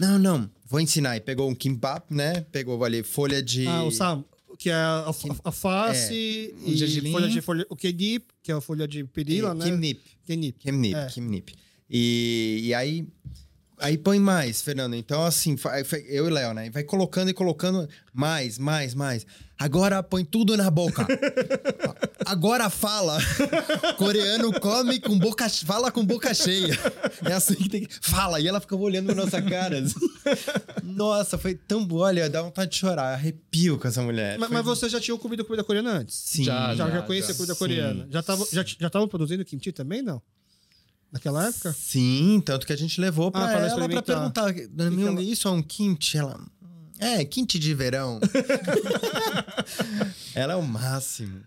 não, 0.00 0.18
não, 0.18 0.50
vou 0.64 0.80
ensinar. 0.80 1.16
E 1.16 1.20
pegou 1.20 1.50
um 1.50 1.54
kimbap, 1.54 2.04
né? 2.08 2.42
Pegou 2.52 2.82
ali 2.84 3.02
folha 3.02 3.42
de. 3.42 3.66
Ah, 3.66 3.82
o 3.82 3.90
Sam, 3.90 4.24
que 4.62 4.70
é 4.70 4.74
a, 4.74 5.06
a, 5.08 5.48
a 5.48 5.52
face 5.52 6.54
O 6.64 6.70
e 6.70 7.10
folha 7.10 7.28
de 7.28 7.40
folha, 7.40 7.66
o 7.68 7.74
kenip, 7.74 8.26
que 8.40 8.52
é 8.52 8.54
a 8.54 8.60
folha 8.60 8.86
de 8.86 9.02
perila, 9.02 9.54
né? 9.54 9.64
Kimnip. 9.64 10.00
Kenip. 10.24 10.58
Kimnip, 10.60 10.94
É. 10.94 11.06
Kimnip. 11.06 11.52
E, 11.90 12.60
e 12.62 12.74
aí 12.74 13.04
Aí 13.78 13.98
põe 13.98 14.20
mais, 14.20 14.62
Fernando. 14.62 14.94
Então, 14.94 15.24
assim, 15.24 15.56
eu 16.06 16.28
e 16.28 16.30
Léo, 16.30 16.54
né? 16.54 16.70
Vai 16.70 16.84
colocando 16.84 17.30
e 17.30 17.34
colocando 17.34 17.88
mais, 18.14 18.56
mais, 18.56 18.94
mais. 18.94 19.26
Agora 19.62 20.02
põe 20.02 20.24
tudo 20.24 20.56
na 20.56 20.68
boca. 20.70 21.06
Agora 22.26 22.68
fala. 22.68 23.18
Coreano 23.96 24.52
come 24.60 24.98
com 25.00 25.16
boca... 25.18 25.48
Fala 25.48 25.90
com 25.92 26.04
boca 26.04 26.32
cheia. 26.34 26.76
É 27.24 27.32
assim 27.32 27.54
que 27.54 27.68
tem 27.68 27.84
que... 27.86 27.94
Fala. 28.00 28.40
E 28.40 28.48
ela 28.48 28.60
ficava 28.60 28.82
olhando 28.82 29.14
na 29.14 29.24
nossa 29.24 29.40
cara. 29.40 29.78
assim. 29.78 29.94
Nossa, 30.82 31.38
foi 31.38 31.54
tão 31.54 31.84
boa. 31.84 32.06
Olha, 32.06 32.28
dá 32.28 32.42
vontade 32.42 32.70
de 32.72 32.76
chorar. 32.76 33.14
Arrepio 33.14 33.78
com 33.78 33.86
essa 33.86 34.02
mulher. 34.02 34.38
Mas, 34.38 34.48
Foi- 34.48 34.56
mas 34.56 34.66
você 34.66 34.88
já 34.88 35.00
tinha 35.00 35.16
comido 35.16 35.44
comida 35.44 35.62
coreana 35.62 35.90
antes? 35.98 36.16
Sim. 36.16 36.44
Já, 36.44 36.74
Já, 36.74 36.86
já, 36.86 36.90
já, 36.90 37.02
conhecia 37.02 37.32
já. 37.32 37.34
comida 37.36 37.54
Sim. 37.54 37.58
coreana? 37.58 38.08
Já 38.10 38.20
estavam 38.20 38.46
já, 38.52 38.64
já 38.66 38.90
tavam 38.90 39.06
produzindo 39.08 39.44
kimchi 39.44 39.70
também, 39.72 40.02
não? 40.02 40.20
Naquela 41.12 41.46
época? 41.48 41.72
Sim, 41.78 42.42
tanto 42.44 42.66
que 42.66 42.72
a 42.72 42.76
gente 42.76 43.00
levou 43.00 43.30
pra 43.30 43.44
Ah, 43.44 43.48
para 43.48 43.66
ela 43.68 43.88
pra 43.88 44.02
perguntar. 44.02 44.54
Que 44.54 44.66
Myung, 44.68 45.12
ela- 45.12 45.22
isso 45.22 45.46
é 45.46 45.50
um 45.50 45.62
kimchi? 45.62 46.18
Ela. 46.18 46.40
É, 47.02 47.24
kimchi 47.24 47.58
de 47.58 47.74
verão. 47.74 48.20
ela 50.34 50.54
é 50.54 50.56
o 50.56 50.62
máximo. 50.62 51.40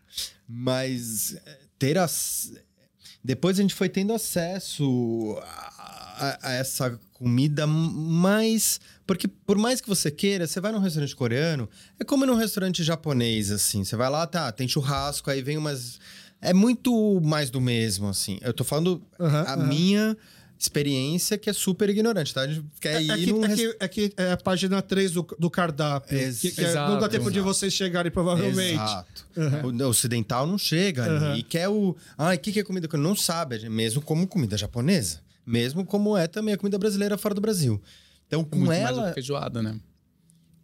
Mas 0.48 1.36
é, 1.45 1.57
ter 1.80 1.98
as. 1.98 2.52
Depois 3.23 3.57
a 3.57 3.61
gente 3.61 3.73
foi 3.73 3.90
tendo 3.90 4.14
acesso 4.14 5.38
a, 5.41 5.73
a- 6.18 6.40
a 6.49 6.53
essa 6.53 6.99
comida 7.14 7.65
mais. 7.65 8.80
Porque 9.07 9.27
por 9.27 9.57
mais 9.57 9.82
que 9.82 9.88
você 9.88 10.11
queira, 10.11 10.48
você 10.48 10.60
vai 10.60 10.72
num 10.72 10.80
restaurante 10.80 11.15
coreano, 11.15 11.69
é 11.99 12.03
como 12.03 12.26
num 12.26 12.36
restaurante 12.36 12.84
japonês, 12.84 13.52
assim. 13.52 13.84
Você 13.84 13.95
vai 13.95 14.10
lá, 14.10 14.26
tá, 14.27 14.52
tem 14.52 14.68
churrasco, 14.68 15.30
aí 15.30 15.41
vem 15.41 15.57
umas. 15.57 15.99
É 16.41 16.53
muito 16.53 17.19
mais 17.23 17.49
do 17.49 17.60
mesmo, 17.60 18.07
assim. 18.10 18.38
Eu 18.41 18.53
tô 18.53 18.64
falando 18.64 19.02
Aham, 19.19 19.41
a 19.48 19.53
aham. 19.53 19.68
minha 19.68 20.18
experiência, 20.57 21.38
que 21.38 21.49
é 21.49 21.53
super 21.53 21.90
ignorante, 21.90 22.34
tá? 22.34 22.41
A 22.41 22.48
gente 22.48 22.65
quer 22.80 23.02
ir 23.02 23.11
É 23.11 23.18
que, 23.18 23.26
num 23.34 23.44
é, 23.44 23.48
res- 23.48 23.60
que, 23.60 23.77
é 23.80 23.88
que 23.88 24.14
é 24.18 24.32
a 24.32 24.38
página 24.38 24.82
3 24.82 25.11
do, 25.11 25.27
do 25.38 25.49
cardápio. 25.49 26.18
Ex- 26.18 26.40
que, 26.40 26.52
que 26.52 26.61
é- 26.61 26.64
não 26.65 26.69
Exato, 26.72 26.99
dá 27.02 27.10
tempo 27.10 27.30
de 27.32 27.38
exato. 27.40 27.53
vocês 27.53 27.73
chegarem, 27.73 28.11
provavelmente. 28.11 28.73
Exato. 28.73 29.26
O 29.64 29.68
o 29.84 29.88
ocidental 29.90 30.48
não 30.48 30.57
chega 30.57 31.03
ali. 31.06 31.40
E 31.40 31.44
quer 31.44 31.68
o. 31.69 31.95
Ah, 32.18 32.34
o 32.34 32.38
que, 32.40 32.52
que 32.52 32.60
é 32.60 32.64
comida 32.64 32.88
que 32.88 32.98
não 32.98 33.15
sabe? 33.15 33.68
Mesmo 33.69 34.02
como 34.02 34.26
comida 34.27 34.57
japonesa. 34.57 35.19
Mesmo 35.45 35.86
como 35.86 36.18
é 36.18 36.26
também 36.27 36.53
a 36.53 36.57
comida 36.57 36.77
brasileira 36.77 37.18
fora 37.18 37.36
do 37.36 37.41
Brasil. 37.41 37.82
Então, 38.27 38.44
com 38.44 38.56
Muito 38.57 38.68
mais 38.69 38.82
ela, 38.82 39.07
que 39.10 39.14
feijoada, 39.15 39.61
né? 39.61 39.80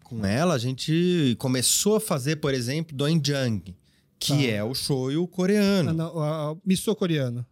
com 0.03 0.25
ela, 0.25 0.55
a 0.55 0.57
gente 0.57 1.35
começou 1.39 1.95
a 1.95 1.99
fazer, 2.01 2.35
por 2.37 2.53
exemplo, 2.53 2.95
doenjang, 2.97 3.73
que 4.19 4.33
Tá. 4.33 4.41
é 4.43 4.63
o 4.63 4.73
shoyu 4.73 5.25
coreano. 5.27 5.91
Ah, 5.91 5.93
não, 5.93 6.19
a, 6.19 6.51
a 6.51 6.55
miso 6.65 6.93
coreano. 6.95 7.45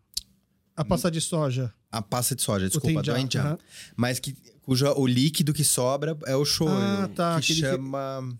A 0.75 0.83
pasta 0.83 1.09
de 1.11 1.21
soja. 1.21 1.73
A 1.91 2.01
pasta 2.01 2.35
de 2.35 2.41
soja, 2.41 2.67
desculpa, 2.67 3.01
doenjang, 3.01 3.17
doenjang. 3.27 3.47
aham. 3.47 3.57
Mas 3.95 4.19
que, 4.19 4.35
cujo, 4.61 4.85
o 4.95 5.07
líquido 5.07 5.53
que 5.53 5.63
sobra 5.63 6.15
é 6.25 6.35
o 6.35 6.45
shoyu, 6.45 6.71
Ah, 6.71 7.09
tá, 7.15 7.33
que 7.41 7.51
aquele 7.53 7.61
que- 7.61 7.67
chama... 7.67 8.37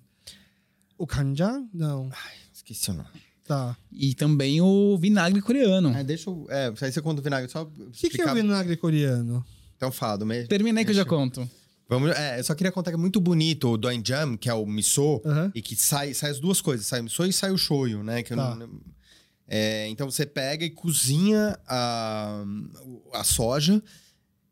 O 0.97 1.07
kanjang? 1.07 1.67
Não. 1.73 2.11
Esqueci 2.53 2.91
o 2.91 2.93
nome. 2.93 3.09
Tá. 3.47 3.75
E 3.91 4.13
também 4.13 4.61
o 4.61 4.97
vinagre 4.99 5.41
coreano. 5.41 5.89
É, 5.97 6.03
deixa 6.03 6.29
eu... 6.29 6.45
É, 6.49 6.67
aí 6.67 6.91
você 6.91 7.01
conta 7.01 7.21
o 7.21 7.23
vinagre, 7.23 7.49
só 7.49 7.63
O 7.63 7.91
que, 7.91 8.09
que 8.09 8.21
é 8.21 8.31
o 8.31 8.35
vinagre 8.35 8.77
coreano? 8.77 9.43
Então 9.77 9.91
fala, 9.91 10.17
do 10.19 10.25
meio. 10.25 10.47
Terminei 10.47 10.83
que 10.85 10.91
eu 10.91 10.95
já 10.95 11.03
Deixa 11.03 11.15
eu- 11.15 11.19
conto. 11.19 11.49
Vamos, 11.87 12.11
é, 12.11 12.39
eu 12.39 12.43
só 12.43 12.53
queria 12.53 12.71
contar 12.71 12.91
que 12.91 12.95
é 12.95 12.99
muito 12.99 13.19
bonito 13.19 13.69
o 13.69 13.75
doenjang, 13.77 14.37
que 14.37 14.47
é 14.47 14.53
o 14.53 14.63
miso, 14.63 15.19
e 15.55 15.61
que 15.63 15.75
sai, 15.75 16.13
sai 16.13 16.29
as 16.29 16.39
duas 16.39 16.61
coisas, 16.61 16.85
sai 16.85 16.99
o 16.99 17.05
miso 17.05 17.25
e 17.25 17.33
sai 17.33 17.49
o 17.49 17.57
shoyu, 17.57 18.03
né? 18.03 18.21
Que 18.21 18.33
eu 18.33 18.37
Tá. 18.37 18.53
não- 18.55 18.69
é, 19.49 19.87
então 19.89 20.09
você 20.09 20.25
pega 20.25 20.63
e 20.63 20.69
cozinha 20.69 21.57
a, 21.67 22.45
a 23.13 23.23
soja 23.23 23.81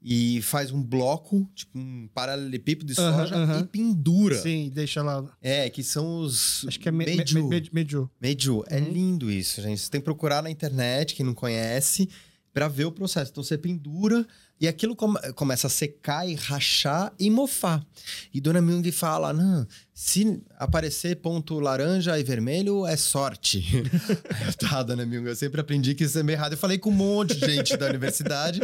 e 0.02 0.42
faz 0.42 0.72
um 0.72 0.82
bloco, 0.82 1.50
tipo 1.54 1.78
um 1.78 2.08
paralelepípedo 2.14 2.86
de 2.86 2.96
soja 2.96 3.36
e 3.60 3.64
pendura. 3.68 4.42
Sim, 4.42 4.72
deixa 4.74 5.02
lá. 5.04 5.24
É, 5.42 5.70
que 5.70 5.84
são 5.84 6.20
os 6.22 6.66
Acho 6.68 6.80
que 6.80 6.88
é 6.90 6.92
me, 6.92 7.06
me, 7.06 7.16
meiju. 7.18 7.44
me, 7.44 7.44
me-. 7.50 7.58
É 8.70 8.80
Uhum. 8.80 8.92
lindo 8.92 9.30
isso, 9.32 9.62
gente. 9.62 9.80
Você 9.82 9.90
tem 9.90 10.02
que 10.02 10.06
procurar 10.06 10.42
na 10.42 10.50
internet, 10.50 11.14
quem 11.16 11.26
não 11.26 11.34
conhece, 11.34 12.10
pra 12.54 12.68
ver 12.68 12.86
o 12.86 12.92
processo. 12.92 13.32
Então 13.32 13.44
você 13.44 13.58
pendura 13.58 14.26
e 14.60 14.68
aquilo 14.68 14.96
come- 14.96 15.20
começa 15.34 15.68
a 15.68 15.70
secar 15.70 16.28
e 16.28 16.34
rachar 16.36 17.14
e 17.20 17.30
mofar. 17.30 17.86
E 18.34 18.42
Dona 18.42 18.62
Myung 18.62 18.92
fala: 18.92 19.32
não, 19.34 19.68
se 19.94 20.42
aparecer 20.58 21.18
ponto 21.18 21.60
laranja 21.60 22.18
e 22.20 22.24
vermelho, 22.24 22.86
é 22.86 22.96
sorte. 22.98 23.64
Tá, 24.60 24.82
Dona 24.84 25.06
Myung, 25.06 25.26
eu 25.28 25.36
sempre 25.36 25.62
aprendi 25.62 25.94
que 25.94 26.04
isso 26.06 26.18
é 26.18 26.24
meio 26.24 26.36
errado. 26.38 26.54
Eu 26.54 26.58
falei 26.58 26.78
com 26.78 26.90
um 26.90 26.94
monte 26.94 27.36
de 27.36 27.46
gente 27.46 27.78
da 27.78 27.88
universidade. 27.88 28.62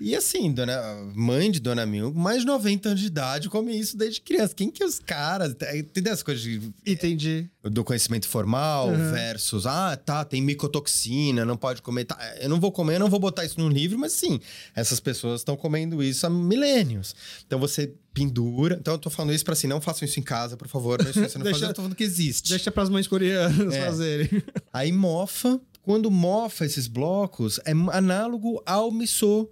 E 0.00 0.14
assim, 0.14 0.52
dona, 0.52 0.80
mãe 1.14 1.50
de 1.50 1.58
Dona 1.58 1.84
Myung, 1.84 2.12
mais 2.14 2.40
de 2.40 2.46
90 2.46 2.90
anos 2.90 3.00
de 3.00 3.06
idade, 3.08 3.48
come 3.48 3.76
isso 3.76 3.96
desde 3.96 4.20
criança. 4.20 4.54
Quem 4.54 4.70
que 4.70 4.82
é 4.82 4.86
os 4.86 4.98
caras? 5.00 5.54
Tem 5.92 6.02
dessas 6.02 6.22
coisas 6.22 6.42
de 6.42 6.60
Entendi. 6.86 7.50
do 7.64 7.82
conhecimento 7.82 8.28
formal 8.28 8.90
Uhum. 8.90 9.10
versus, 9.12 9.66
ah, 9.66 9.96
tá, 9.96 10.24
tem 10.24 10.40
micotoxina, 10.40 11.44
não 11.44 11.56
pode 11.56 11.82
comer. 11.82 12.04
Tá, 12.04 12.16
eu 12.40 12.48
não 12.48 12.60
vou 12.60 12.70
comer, 12.70 12.94
eu 12.94 13.00
não 13.00 13.10
vou 13.10 13.18
botar 13.18 13.44
isso 13.44 13.58
no 13.60 13.68
livro, 13.68 13.98
mas 13.98 14.12
sim, 14.12 14.38
essas 14.74 15.00
pessoas 15.00 15.40
estão 15.40 15.56
comendo 15.56 16.02
isso 16.02 16.26
há 16.26 16.30
milênios. 16.30 17.14
Então 17.46 17.58
você 17.58 17.92
pendura. 18.14 18.76
Então 18.80 18.94
eu 18.94 18.98
tô 18.98 19.10
falando 19.10 19.32
isso 19.34 19.44
pra 19.44 19.52
assim, 19.54 19.66
não 19.66 19.80
façam 19.80 20.06
isso 20.06 20.18
em 20.20 20.22
casa, 20.22 20.56
por 20.56 20.68
favor. 20.68 21.02
Não, 21.02 21.12
se 21.12 21.20
você 21.20 21.38
não 21.38 21.42
Deixa- 21.44 21.58
fazer, 21.60 21.70
eu 21.70 21.74
tô 21.74 21.82
falando 21.82 21.94
que 21.96 22.04
existe. 22.04 22.50
Deixa 22.50 22.70
pras 22.70 22.88
mães 22.88 23.06
coreanas 23.08 23.74
É. 23.74 23.84
fazerem. 23.86 24.42
Aí 24.72 24.92
mofa. 24.92 25.60
Quando 25.82 26.10
mofa 26.10 26.66
esses 26.66 26.86
blocos, 26.86 27.58
é 27.64 27.72
análogo 27.92 28.62
ao 28.66 28.90
miso 28.92 29.48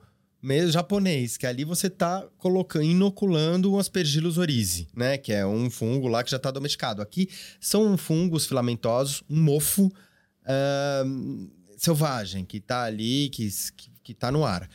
mesmo 0.47 0.71
japonês, 0.71 1.37
que 1.37 1.45
ali 1.45 1.65
você 1.65 1.91
tá 1.91 2.25
colocando, 2.39 2.85
inoculando 2.85 3.73
um 3.73 3.81
aspergillus 3.81 4.39
oryzae, 4.39 4.87
né? 4.95 5.19
Que 5.19 5.33
é 5.33 5.45
um 5.45 5.69
fungo 5.69 6.07
lá 6.07 6.23
que 6.23 6.31
já 6.31 6.39
tá 6.39 6.53
domesticado. 6.53 7.03
Aqui 7.03 7.29
são 7.61 7.99
fungos 7.99 8.47
filamentosos, 8.47 9.25
um 9.29 9.43
mofo 9.43 9.93
ahn, 10.47 11.49
selvagem 11.77 12.45
que 12.45 12.61
tá 12.61 12.85
ali, 12.85 13.29
que, 13.31 13.49
que, 13.77 13.91
que 14.05 14.15
tá 14.15 14.31
no 14.31 14.45
ar. 14.45 14.71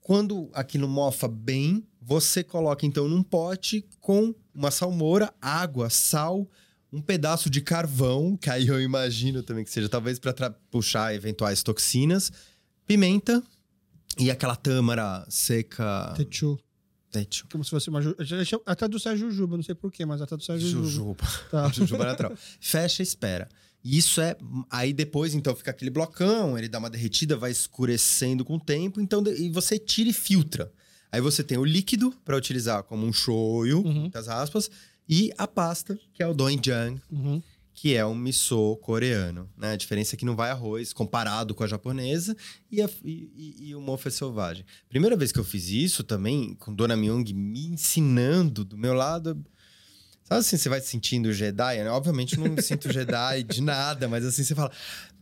Quando 0.00 0.50
aquilo 0.52 0.88
mofa 0.88 1.28
bem, 1.28 1.86
você 2.02 2.42
coloca 2.42 2.84
então 2.84 3.08
num 3.08 3.22
pote 3.22 3.86
com 4.00 4.34
uma 4.52 4.72
salmoura, 4.72 5.32
água, 5.40 5.90
sal, 5.90 6.50
um 6.92 7.00
pedaço 7.00 7.48
de 7.48 7.60
carvão, 7.60 8.36
que 8.36 8.50
aí 8.50 8.66
eu 8.66 8.80
imagino 8.80 9.44
também 9.44 9.62
que 9.62 9.70
seja 9.70 9.88
talvez 9.88 10.18
para 10.18 10.50
puxar 10.72 11.14
eventuais 11.14 11.62
toxinas, 11.62 12.32
pimenta 12.84 13.40
e 14.18 14.30
aquela 14.30 14.56
tâmara 14.56 15.24
seca. 15.28 16.12
Techu. 16.16 16.58
Techo. 17.10 17.46
Como 17.50 17.62
se 17.64 17.70
fosse 17.70 17.88
uma. 17.88 18.02
ju- 18.02 18.16
A 18.66 18.74
tradução 18.74 19.12
é 19.12 19.16
jujuba, 19.16 19.56
não 19.56 19.62
sei 19.62 19.74
porquê, 19.74 20.04
mas 20.04 20.20
a 20.20 20.26
tradução 20.26 20.56
é 20.56 20.58
jujuba. 20.58 21.24
Jujuba. 21.24 21.50
Tá. 21.50 21.68
Jujuba 21.72 22.04
natural. 22.04 22.32
Fecha 22.60 23.02
e 23.02 23.04
espera. 23.04 23.48
Isso 23.84 24.20
é. 24.20 24.36
Aí 24.70 24.92
depois, 24.92 25.34
então, 25.34 25.54
fica 25.54 25.70
aquele 25.70 25.90
blocão, 25.90 26.56
ele 26.58 26.68
dá 26.68 26.78
uma 26.78 26.88
derretida, 26.90 27.36
vai 27.36 27.50
escurecendo 27.50 28.44
com 28.44 28.56
o 28.56 28.60
tempo, 28.60 29.00
então, 29.00 29.22
e 29.26 29.50
você 29.50 29.78
tira 29.78 30.08
e 30.08 30.12
filtra. 30.12 30.72
Aí 31.12 31.20
você 31.20 31.44
tem 31.44 31.58
o 31.58 31.64
líquido 31.64 32.10
para 32.24 32.36
utilizar 32.36 32.82
como 32.82 33.06
um 33.06 33.12
shoyu, 33.12 33.78
Uhum. 33.84 33.92
muitas 33.92 34.26
aspas, 34.28 34.68
e 35.08 35.30
a 35.38 35.46
pasta, 35.46 35.96
que 36.14 36.22
é 36.22 36.26
o 36.26 36.32
doenjang, 36.34 37.00
Uhum. 37.12 37.40
Que 37.74 37.94
é 37.96 38.06
um 38.06 38.14
miso 38.14 38.76
coreano. 38.76 39.50
Né? 39.58 39.72
A 39.72 39.76
diferença 39.76 40.14
é 40.14 40.16
que 40.18 40.24
não 40.24 40.36
vai 40.36 40.50
arroz 40.50 40.92
comparado 40.92 41.54
com 41.54 41.64
a 41.64 41.66
japonesa 41.66 42.36
e, 42.70 42.80
a- 42.80 42.88
e- 43.04 43.68
e- 43.70 43.74
o 43.74 43.80
mofa 43.80 44.08
é 44.08 44.10
selvagem. 44.12 44.64
Primeira 44.88 45.16
vez 45.16 45.32
que 45.32 45.38
eu 45.40 45.44
fiz 45.44 45.68
isso 45.68 46.04
também, 46.04 46.54
com 46.54 46.72
Dona 46.74 46.96
Myung 46.96 47.24
me 47.34 47.66
ensinando 47.66 48.64
do 48.64 48.78
meu 48.78 48.94
lado. 48.94 49.44
Sabe 50.26 50.40
assim, 50.40 50.56
você 50.56 50.68
vai 50.70 50.80
se 50.80 50.88
sentindo 50.88 51.32
Jedi? 51.32 51.76
né? 51.84 51.90
Obviamente 51.90 52.36
eu 52.38 52.44
não 52.44 52.50
me 52.54 52.62
sinto 52.62 52.90
Jedi 52.92 53.42
de 53.42 53.60
nada, 53.60 54.08
mas 54.08 54.24
assim 54.24 54.42
você 54.42 54.54
fala. 54.54 54.70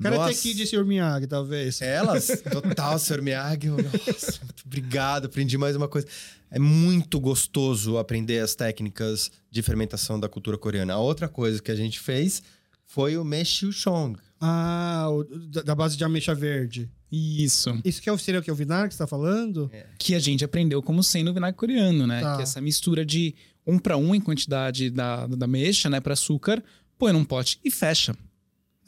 Karate 0.01 0.19
Nossa, 0.21 0.43
Kid 0.43 0.63
e 0.63 0.67
Sr. 0.67 0.85
Miyagi, 0.85 1.27
talvez. 1.27 1.83
elas, 1.83 2.29
total, 2.51 2.99
Sr. 2.99 3.21
Miyagi. 3.21 3.67
eu, 3.67 3.77
Nossa, 3.77 4.41
muito 4.43 4.63
obrigado, 4.65 5.27
aprendi 5.27 5.59
mais 5.59 5.75
uma 5.77 5.89
coisa. 5.89 6.07
É 6.51 6.59
muito 6.59 7.19
gostoso 7.19 7.99
aprender 7.99 8.39
as 8.41 8.55
técnicas 8.55 9.31
de 9.51 9.61
fermentação 9.63 10.21
da 10.21 10.29
cultura 10.29 10.57
coreana. 10.57 10.95
A 10.95 10.99
outra 10.99 11.29
coisa 11.29 11.61
que 11.61 11.71
a 11.71 11.77
gente 11.77 11.99
fez 11.99 12.43
foi 12.85 13.17
o 13.17 13.25
Meshiushong. 13.25 14.17
Ah, 14.41 15.09
o- 15.11 15.25
da, 15.25 15.63
da 15.63 15.75
base 15.75 15.97
de 15.97 16.05
ameixa 16.05 16.35
verde. 16.35 16.91
Isso. 17.11 17.79
Isso 17.85 18.01
que 18.01 18.09
é 18.09 18.13
o 18.13 18.17
seria 18.19 18.41
o 18.41 18.43
que 18.43 18.49
é 18.51 18.53
o 18.53 18.57
vinagre 18.57 18.89
que 18.89 18.95
você 18.95 18.99
tá 18.99 19.07
falando? 19.07 19.71
Que 19.99 20.15
a 20.15 20.19
gente 20.19 20.45
aprendeu 20.45 20.83
como 20.83 21.03
sendo 21.03 21.31
o 21.31 21.35
vinagre 21.35 21.57
coreano, 21.57 22.07
né? 22.07 22.21
Tá. 22.21 22.35
Que 22.37 22.41
é 22.41 22.43
essa 22.45 22.61
mistura 22.61 23.05
de 23.05 23.35
um 23.67 23.79
para 23.79 23.97
um 23.97 24.15
em 24.15 24.21
quantidade 24.21 24.91
da, 24.91 25.27
da 25.27 25.47
mexa, 25.47 25.89
né? 25.91 26.01
Para 26.01 26.13
açúcar, 26.15 26.63
põe 26.99 27.13
num 27.13 27.25
pote 27.25 27.59
e 27.65 27.71
fecha. 27.71 28.15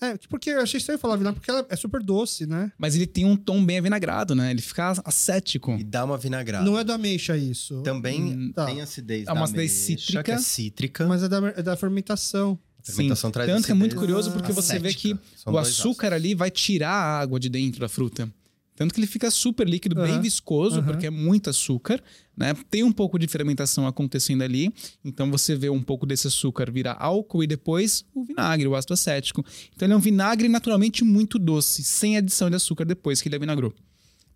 É, 0.01 0.19
porque 0.29 0.51
eu 0.51 0.61
achei 0.61 0.79
estranho 0.79 0.99
falar 0.99 1.17
vinagre, 1.17 1.39
porque 1.39 1.51
ela 1.51 1.65
é 1.71 1.77
super 1.77 2.03
doce, 2.03 2.47
né? 2.47 2.71
Mas 2.77 2.95
ele 2.97 3.07
tem 3.07 3.25
um 3.25 3.37
tom 3.37 3.65
bem 3.65 3.79
avinagrado, 3.79 4.35
né? 4.35 4.51
Ele 4.51 4.61
fica 4.61 4.93
acético. 5.05 5.73
E 5.79 5.85
dá 5.85 6.05
uma 6.05 6.19
vinagrada. 6.19 6.65
Não 6.65 6.79
é 6.79 6.83
da 6.85 6.95
ameixa 6.95 7.37
isso. 7.37 7.81
Também 7.83 8.21
Hum, 8.23 8.53
tá. 8.53 8.67
tem 8.67 8.81
acidez 8.83 9.27
É 9.27 9.31
uma 9.31 9.41
da 9.41 9.45
acidez 9.45 9.71
ameixa, 9.73 9.97
cítrica. 10.03 10.23
que 10.25 10.31
é 10.33 10.39
cítrica. 10.39 11.07
Mas 11.07 11.23
é 11.23 11.29
da, 11.29 11.39
é 11.57 11.63
da 11.63 11.77
fermentação. 11.77 12.59
A 12.81 12.83
fermentação 12.93 13.31
traz 13.31 13.49
Tanto 13.49 13.65
que 13.65 13.71
é 13.71 13.75
muito 13.75 13.97
curioso 13.97 14.31
porque 14.33 14.53
você 14.53 14.79
vê 14.79 14.93
que 14.93 15.13
acética. 15.13 15.29
São 15.37 15.53
o 15.55 15.59
açúcar 15.59 16.13
ali 16.13 16.35
vai 16.35 16.51
tirar 16.51 16.91
a 16.91 17.21
água 17.21 17.41
de 17.41 17.49
dentro 17.49 17.81
da 17.81 17.89
fruta. 17.89 18.29
Tanto 18.77 18.93
que 18.93 18.99
ele 19.01 19.07
fica 19.07 19.31
super 19.31 19.69
líquido, 19.69 19.95
bem 19.95 20.15
Aham, 20.15 20.21
viscoso, 20.23 20.81
aham. 20.81 20.87
porque 20.87 21.07
é 21.07 21.11
muito 21.11 21.49
açúcar, 21.49 22.03
né? 22.37 22.53
Tem 22.69 22.83
um 22.83 22.91
pouco 22.91 23.19
de 23.21 23.29
fermentação 23.29 23.87
acontecendo 23.87 24.43
ali. 24.43 24.75
Então 25.05 25.31
você 25.31 25.55
vê 25.55 25.71
um 25.71 25.81
pouco 25.83 26.05
desse 26.05 26.27
açúcar 26.27 26.71
virar 26.73 26.97
álcool 26.99 27.45
e 27.45 27.47
depois 27.47 28.05
o 28.13 28.25
vinagre, 28.25 28.67
o 28.67 28.75
ácido 28.75 28.95
acético. 28.95 29.45
Então 29.75 29.87
ele 29.87 29.93
é 29.93 29.97
um 29.97 30.01
vinagre 30.01 30.49
naturalmente 30.49 31.05
muito 31.05 31.39
doce, 31.39 31.85
sem 31.85 32.17
adição 32.17 32.51
de 32.51 32.57
açúcar 32.57 32.85
depois 32.85 33.23
que 33.23 33.29
ele 33.29 33.37
avinagrou. 33.37 33.73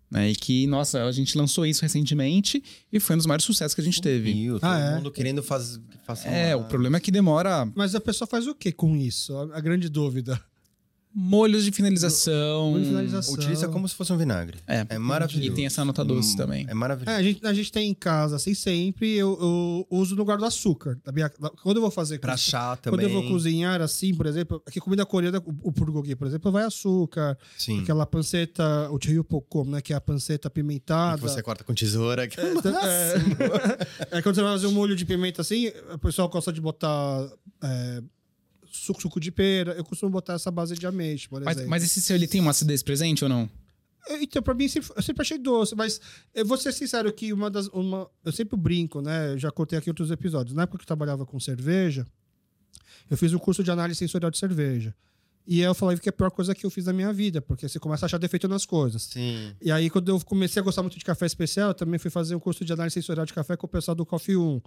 Né? 0.09 0.31
E 0.31 0.35
que, 0.35 0.65
nossa, 0.65 1.03
a 1.03 1.11
gente 1.11 1.37
lançou 1.37 1.65
isso 1.65 1.81
recentemente 1.83 2.63
e 2.91 2.99
foi 2.99 3.15
um 3.15 3.17
dos 3.17 3.27
maiores 3.27 3.45
sucessos 3.45 3.75
que 3.75 3.81
a 3.81 3.83
gente 3.83 4.01
teve. 4.01 4.31
E 4.31 4.47
todo 4.49 4.63
Ah, 4.63 4.79
é? 4.79 4.95
mundo 4.95 5.11
querendo 5.11 5.43
fazer. 5.43 5.79
É, 6.25 6.55
uma- 6.55 6.65
o 6.65 6.67
problema 6.69 6.97
é 6.97 6.99
que 6.99 7.11
demora 7.11 7.69
Mas 7.75 7.93
a 7.93 7.99
pessoa 8.01 8.27
faz 8.27 8.47
o 8.47 8.55
que 8.55 8.71
com 8.71 8.95
isso? 8.95 9.35
A 9.53 9.59
grande 9.59 9.87
dúvida. 9.89 10.41
Molhos 11.13 11.63
de 11.65 11.71
finalização. 11.71 12.71
Molho 12.71 12.83
de 12.83 12.89
finalização. 12.89 13.33
Utiliza 13.33 13.67
como 13.67 13.87
se 13.87 13.95
fosse 13.95 14.13
um 14.13 14.17
vinagre. 14.17 14.59
É. 14.67 14.85
É 14.89 14.97
maravilhoso. 14.97 15.47
E 15.51 15.53
tem 15.55 15.65
essa 15.65 15.83
nota 15.83 16.03
doce 16.05 16.33
Hum, 16.33 16.37
também. 16.37 16.65
É 16.69 16.73
maravilhoso. 16.73 17.11
É, 17.15 17.19
a, 17.19 17.23
gente, 17.23 17.45
a 17.45 17.53
gente 17.53 17.71
tem 17.71 17.89
em 17.89 17.93
casa, 17.93 18.35
assim, 18.35 18.53
sempre, 18.53 19.15
eu, 19.15 19.37
eu 19.41 19.87
uso 19.97 20.15
no 20.15 20.19
lugar 20.21 20.37
do 20.37 20.45
açúcar. 20.45 20.99
Da 21.03 21.11
minha- 21.11 21.31
da- 21.39 21.49
quando 21.63 21.77
eu 21.77 21.81
vou 21.81 21.91
fazer... 21.91 22.19
Pra 22.19 22.37
chá 22.37 22.77
Quando 22.83 22.99
também. 22.99 23.05
eu 23.07 23.11
vou 23.21 23.29
cozinhar, 23.31 23.81
assim, 23.81 24.13
por 24.13 24.25
exemplo, 24.25 24.61
aqui 24.67 24.79
comida 24.79 25.05
coreana, 25.05 25.39
o, 25.45 25.69
o 25.69 25.71
bulgogi, 25.71 26.15
por 26.15 26.27
exemplo, 26.27 26.51
vai 26.51 26.63
açúcar, 26.63 27.37
Sim. 27.57 27.81
aquela 27.81 28.05
panceta, 28.05 28.89
o 28.91 28.99
chiyupokom, 29.03 29.65
né, 29.65 29.81
que 29.81 29.93
é 29.93 29.95
a 29.95 30.01
panceta 30.01 30.41
Que 30.41 30.47
apimentada. 30.47 31.17
você 31.21 31.41
corta 31.41 31.63
com 31.63 31.73
tesoura. 31.73 32.27
que- 32.27 32.39
É, 32.39 33.15
é 34.17 34.21
quando 34.21 34.35
você 34.35 34.41
vai 34.41 34.51
fazer 34.53 34.67
um 34.67 34.71
molho 34.71 34.95
de 34.95 35.05
pimenta 35.05 35.41
assim, 35.41 35.71
o 35.93 35.97
pessoal 35.97 36.29
gosta 36.29 36.51
de 36.53 36.61
botar 36.61 37.27
é, 37.63 38.01
suco, 38.71 39.01
suco 39.01 39.19
de 39.19 39.31
pera. 39.31 39.73
Eu 39.73 39.83
costumo 39.83 40.11
botar 40.11 40.33
essa 40.33 40.49
base 40.51 40.75
de 40.75 40.85
ameixa, 40.87 41.27
por 41.29 41.41
Mas, 41.41 41.55
exemplo. 41.57 41.69
mas 41.69 41.83
esse 41.83 42.01
seu, 42.01 42.15
ele 42.15 42.27
tem 42.27 42.39
uma 42.41 42.51
acidez 42.51 42.81
presente 42.83 43.23
ou 43.23 43.29
não? 43.29 43.49
Então, 44.21 44.41
pra 44.41 44.53
mim, 44.53 44.67
sempre- 44.67 44.91
eu 44.95 45.01
sempre 45.03 45.21
achei 45.21 45.37
doce, 45.37 45.75
mas 45.75 45.99
eu 46.33 46.45
vou 46.45 46.57
ser 46.57 46.71
sincero 46.73 47.11
que 47.13 47.31
uma 47.33 47.49
das. 47.49 47.67
Uma, 47.67 48.09
eu 48.23 48.31
sempre 48.31 48.57
brinco, 48.57 49.01
né? 49.01 49.33
Eu 49.33 49.37
já 49.37 49.51
contei 49.51 49.77
aqui 49.77 49.89
outros 49.89 50.09
episódios. 50.09 50.55
Na 50.55 50.63
época 50.63 50.77
que 50.79 50.83
eu 50.83 50.87
trabalhava 50.87 51.25
com 51.25 51.39
cerveja, 51.39 52.07
eu 53.09 53.17
fiz 53.17 53.33
um 53.33 53.37
curso 53.39 53.63
de 53.63 53.69
análise 53.69 53.99
sensorial 53.99 54.31
de 54.31 54.37
cerveja. 54.37 54.95
E 55.51 55.61
aí 55.61 55.65
eu 55.67 55.73
falei 55.73 55.97
que 55.97 56.07
é 56.07 56.11
a 56.11 56.13
pior 56.13 56.29
coisa 56.29 56.53
que 56.53 56.63
eu 56.63 56.69
fiz 56.69 56.85
na 56.85 56.93
minha 56.93 57.11
vida, 57.11 57.41
porque 57.41 57.67
você 57.67 57.79
começa 57.79 58.05
a 58.05 58.07
achar 58.07 58.19
defeito 58.19 58.47
nas 58.47 58.67
coisas. 58.67 59.01
Sim. 59.11 59.51
E 59.59 59.71
aí, 59.71 59.89
quando 59.89 60.09
eu 60.09 60.19
comecei 60.23 60.61
a 60.61 60.63
gostar 60.63 60.83
muito 60.83 60.99
de 60.99 61.03
café 61.03 61.25
especial, 61.25 61.69
eu 61.69 61.73
também 61.73 61.97
fui 61.97 62.11
fazer 62.11 62.35
um 62.35 62.39
curso 62.39 62.63
de 62.63 62.71
análise 62.71 62.93
sensorial 62.93 63.25
de 63.25 63.33
café 63.33 63.57
com 63.57 63.65
o 63.65 63.69
pessoal 63.69 63.95
do 63.95 64.05
Coffee 64.05 64.37
1. 64.37 64.61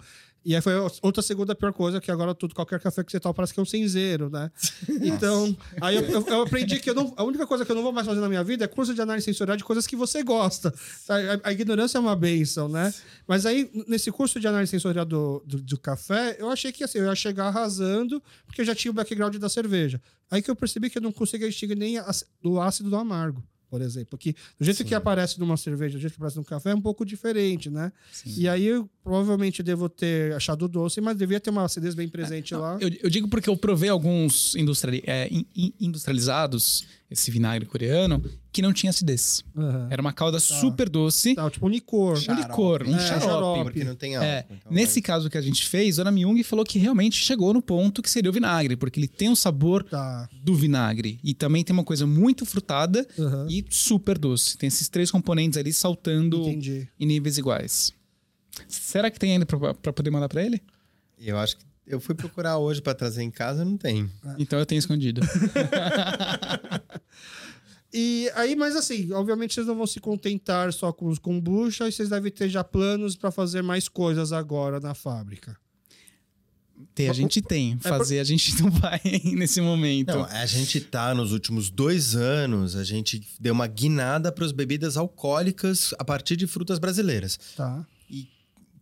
E 0.44 0.56
aí 0.56 0.60
foi 0.60 0.72
outra 1.00 1.22
segunda 1.22 1.54
pior 1.54 1.72
coisa, 1.72 2.00
que 2.00 2.10
agora 2.10 2.34
tudo, 2.34 2.52
qualquer 2.52 2.80
café 2.80 3.04
que 3.04 3.12
você 3.12 3.20
toma 3.20 3.32
parece 3.32 3.54
que 3.54 3.60
é 3.60 3.62
um 3.62 3.66
cinzeiro, 3.66 4.28
né? 4.28 4.50
Então, 5.02 5.56
aí 5.80 5.94
eu, 5.94 6.02
eu- 6.02 6.26
eu 6.26 6.42
aprendi 6.42 6.80
que 6.80 6.90
eu 6.90 6.94
não, 6.94 7.14
a 7.16 7.22
única 7.22 7.46
coisa 7.46 7.64
que 7.64 7.70
eu 7.70 7.76
não 7.76 7.82
vou 7.84 7.92
mais 7.92 8.04
fazer 8.06 8.20
na 8.20 8.28
minha 8.28 8.42
vida 8.42 8.64
é 8.64 8.66
curso 8.66 8.92
de 8.92 9.00
análise 9.00 9.24
sensorial 9.24 9.56
de 9.56 9.62
coisas 9.62 9.86
que 9.86 9.94
você 9.94 10.24
gosta. 10.24 10.72
Tá? 11.06 11.14
A, 11.44 11.48
a 11.50 11.52
ignorância 11.52 11.96
é 11.96 12.00
uma 12.00 12.16
benção, 12.16 12.68
né? 12.68 12.92
Mas 13.28 13.46
aí, 13.46 13.70
nesse 13.86 14.10
curso 14.10 14.40
de 14.40 14.48
análise 14.48 14.70
sensorial 14.72 15.04
do, 15.04 15.44
do, 15.46 15.58
do 15.62 15.78
café, 15.78 16.36
eu 16.40 16.50
achei 16.50 16.72
que 16.72 16.82
assim, 16.82 16.98
eu 16.98 17.04
ia 17.04 17.14
chegar 17.14 17.46
arrasando, 17.46 18.20
porque 18.46 18.62
eu 18.62 18.64
já 18.64 18.74
tinha 18.74 18.90
o 18.90 18.94
background 18.94 19.36
da 19.36 19.48
cerveja. 19.48 20.00
Aí 20.32 20.40
que 20.42 20.50
eu 20.50 20.56
percebi 20.56 20.88
que 20.90 20.96
eu 20.98 21.02
não 21.02 21.12
conseguia 21.12 21.46
distinguir 21.48 21.76
nem 21.76 21.96
do 22.42 22.58
ácido 22.60 22.88
do 22.90 22.96
amargo, 22.96 23.44
por 23.70 23.80
exemplo. 23.82 24.18
Que 24.18 24.32
do 24.58 24.64
jeito 24.64 24.78
que 24.84 24.94
aparece 24.94 25.38
numa 25.38 25.56
cerveja, 25.58 25.98
do 25.98 26.00
jeito 26.00 26.14
que 26.14 26.18
aparece 26.18 26.38
num 26.38 26.42
café, 26.42 26.70
é 26.70 26.74
um 26.74 26.80
pouco 26.80 27.04
diferente, 27.04 27.68
né? 27.70 27.92
E 28.40 28.48
aí 28.48 28.64
eu 28.64 28.88
provavelmente 29.04 29.62
devo 29.62 29.88
ter 29.90 30.32
achado 30.34 30.66
doce, 30.66 31.00
mas 31.02 31.16
devia 31.18 31.38
ter 31.38 31.50
uma 31.50 31.64
acidez 31.64 31.94
bem 31.94 32.08
presente 32.08 32.54
lá. 32.54 32.78
Eu, 32.80 32.90
eu 33.02 33.10
digo 33.10 33.28
porque 33.28 33.48
eu 33.50 33.56
provei 33.56 33.90
alguns 33.90 34.54
industriali- 34.56 35.04
é, 35.06 35.28
in- 35.30 35.46
in- 35.54 35.74
industrializados, 35.80 36.84
esse 37.10 37.30
vinagre 37.30 37.66
coreano, 37.68 38.22
que 38.52 38.60
não 38.60 38.72
tinha 38.72 38.90
acidez. 38.90 39.42
Aham. 39.56 39.88
Era 39.90 40.02
uma 40.02 40.12
calda 40.12 40.38
super 40.38 40.88
doce, 40.88 41.34
Tá, 41.34 41.48
tipo 41.50 41.66
um 41.66 41.68
licor. 41.70 42.18
um 42.28 42.34
licor, 42.34 42.82
um 42.86 42.94
É, 42.94 42.98
xarope. 42.98 43.24
xarope. 43.24 43.62
Porque 43.64 43.84
não 43.84 43.94
tem 43.94 44.14
álcool. 44.16 44.26
É, 44.28 44.44
então 44.50 44.70
nesse 44.72 45.00
vai- 45.00 45.02
caso 45.02 45.30
que 45.30 45.38
a 45.38 45.40
gente 45.40 45.66
fez, 45.66 45.98
Ana 45.98 46.10
Myung 46.12 46.42
falou 46.42 46.64
que 46.64 46.78
realmente 46.78 47.16
chegou 47.16 47.54
no 47.54 47.62
ponto 47.62 48.02
que 48.02 48.10
seria 48.10 48.30
o 48.30 48.32
vinagre, 48.32 48.76
porque 48.76 49.00
ele 49.00 49.08
tem 49.08 49.30
o 49.30 49.36
sabor 49.36 49.82
Tá. 49.84 50.28
do 50.44 50.54
vinagre 50.54 51.18
e 51.24 51.32
também 51.34 51.64
tem 51.64 51.72
uma 51.72 51.84
coisa 51.84 52.06
muito 52.06 52.44
frutada 52.44 53.06
Aham. 53.18 53.46
e 53.48 53.64
super 53.70 54.18
doce. 54.18 54.58
Tem 54.58 54.66
esses 54.68 54.88
três 54.88 55.10
componentes 55.10 55.56
ali 55.58 55.72
saltando 55.72 56.36
Entendi. 56.42 56.86
em 57.00 57.06
níveis 57.06 57.38
iguais. 57.38 57.92
Será 58.68 59.10
que 59.10 59.18
tem 59.18 59.32
ainda 59.32 59.46
pra, 59.46 59.72
pra 59.72 59.92
poder 59.92 60.10
mandar 60.10 60.28
pra 60.28 60.44
ele? 60.44 60.60
Eu 61.18 61.38
acho 61.38 61.56
que 61.56 61.64
eu 61.86 61.98
fui 62.00 62.14
procurar 62.14 62.58
hoje 62.58 62.80
pra 62.82 62.94
trazer 62.94 63.22
em 63.22 63.30
casa, 63.30 63.64
não 63.64 63.76
tem. 63.76 64.08
Então 64.38 64.58
eu 64.58 64.66
tenho 64.66 64.78
escondido. 64.78 65.20
E 67.92 68.30
aí, 68.34 68.56
mas 68.56 68.74
assim, 68.74 69.12
obviamente 69.12 69.52
vocês 69.54 69.66
não 69.66 69.76
vão 69.76 69.86
se 69.86 70.00
contentar 70.00 70.72
só 70.72 70.92
com 70.92 71.08
os 71.08 71.18
kombucha 71.18 71.86
e 71.86 71.92
vocês 71.92 72.08
devem 72.08 72.32
ter 72.32 72.48
já 72.48 72.64
planos 72.64 73.16
para 73.16 73.30
fazer 73.30 73.62
mais 73.62 73.88
coisas 73.88 74.32
agora 74.32 74.80
na 74.80 74.94
fábrica. 74.94 75.56
Ter 76.94 77.08
a 77.08 77.12
gente 77.12 77.40
tem, 77.40 77.78
fazer 77.78 78.18
a 78.18 78.24
gente 78.24 78.60
não 78.60 78.70
vai 78.70 79.00
nesse 79.36 79.60
momento. 79.60 80.08
Não, 80.08 80.24
a 80.24 80.46
gente 80.46 80.80
tá 80.80 81.14
nos 81.14 81.32
últimos 81.32 81.70
dois 81.70 82.16
anos, 82.16 82.76
a 82.76 82.82
gente 82.82 83.22
deu 83.38 83.52
uma 83.52 83.66
guinada 83.66 84.32
para 84.32 84.44
as 84.44 84.52
bebidas 84.52 84.96
alcoólicas 84.96 85.94
a 85.98 86.04
partir 86.04 86.36
de 86.36 86.46
frutas 86.46 86.78
brasileiras. 86.78 87.38
Tá. 87.56 87.86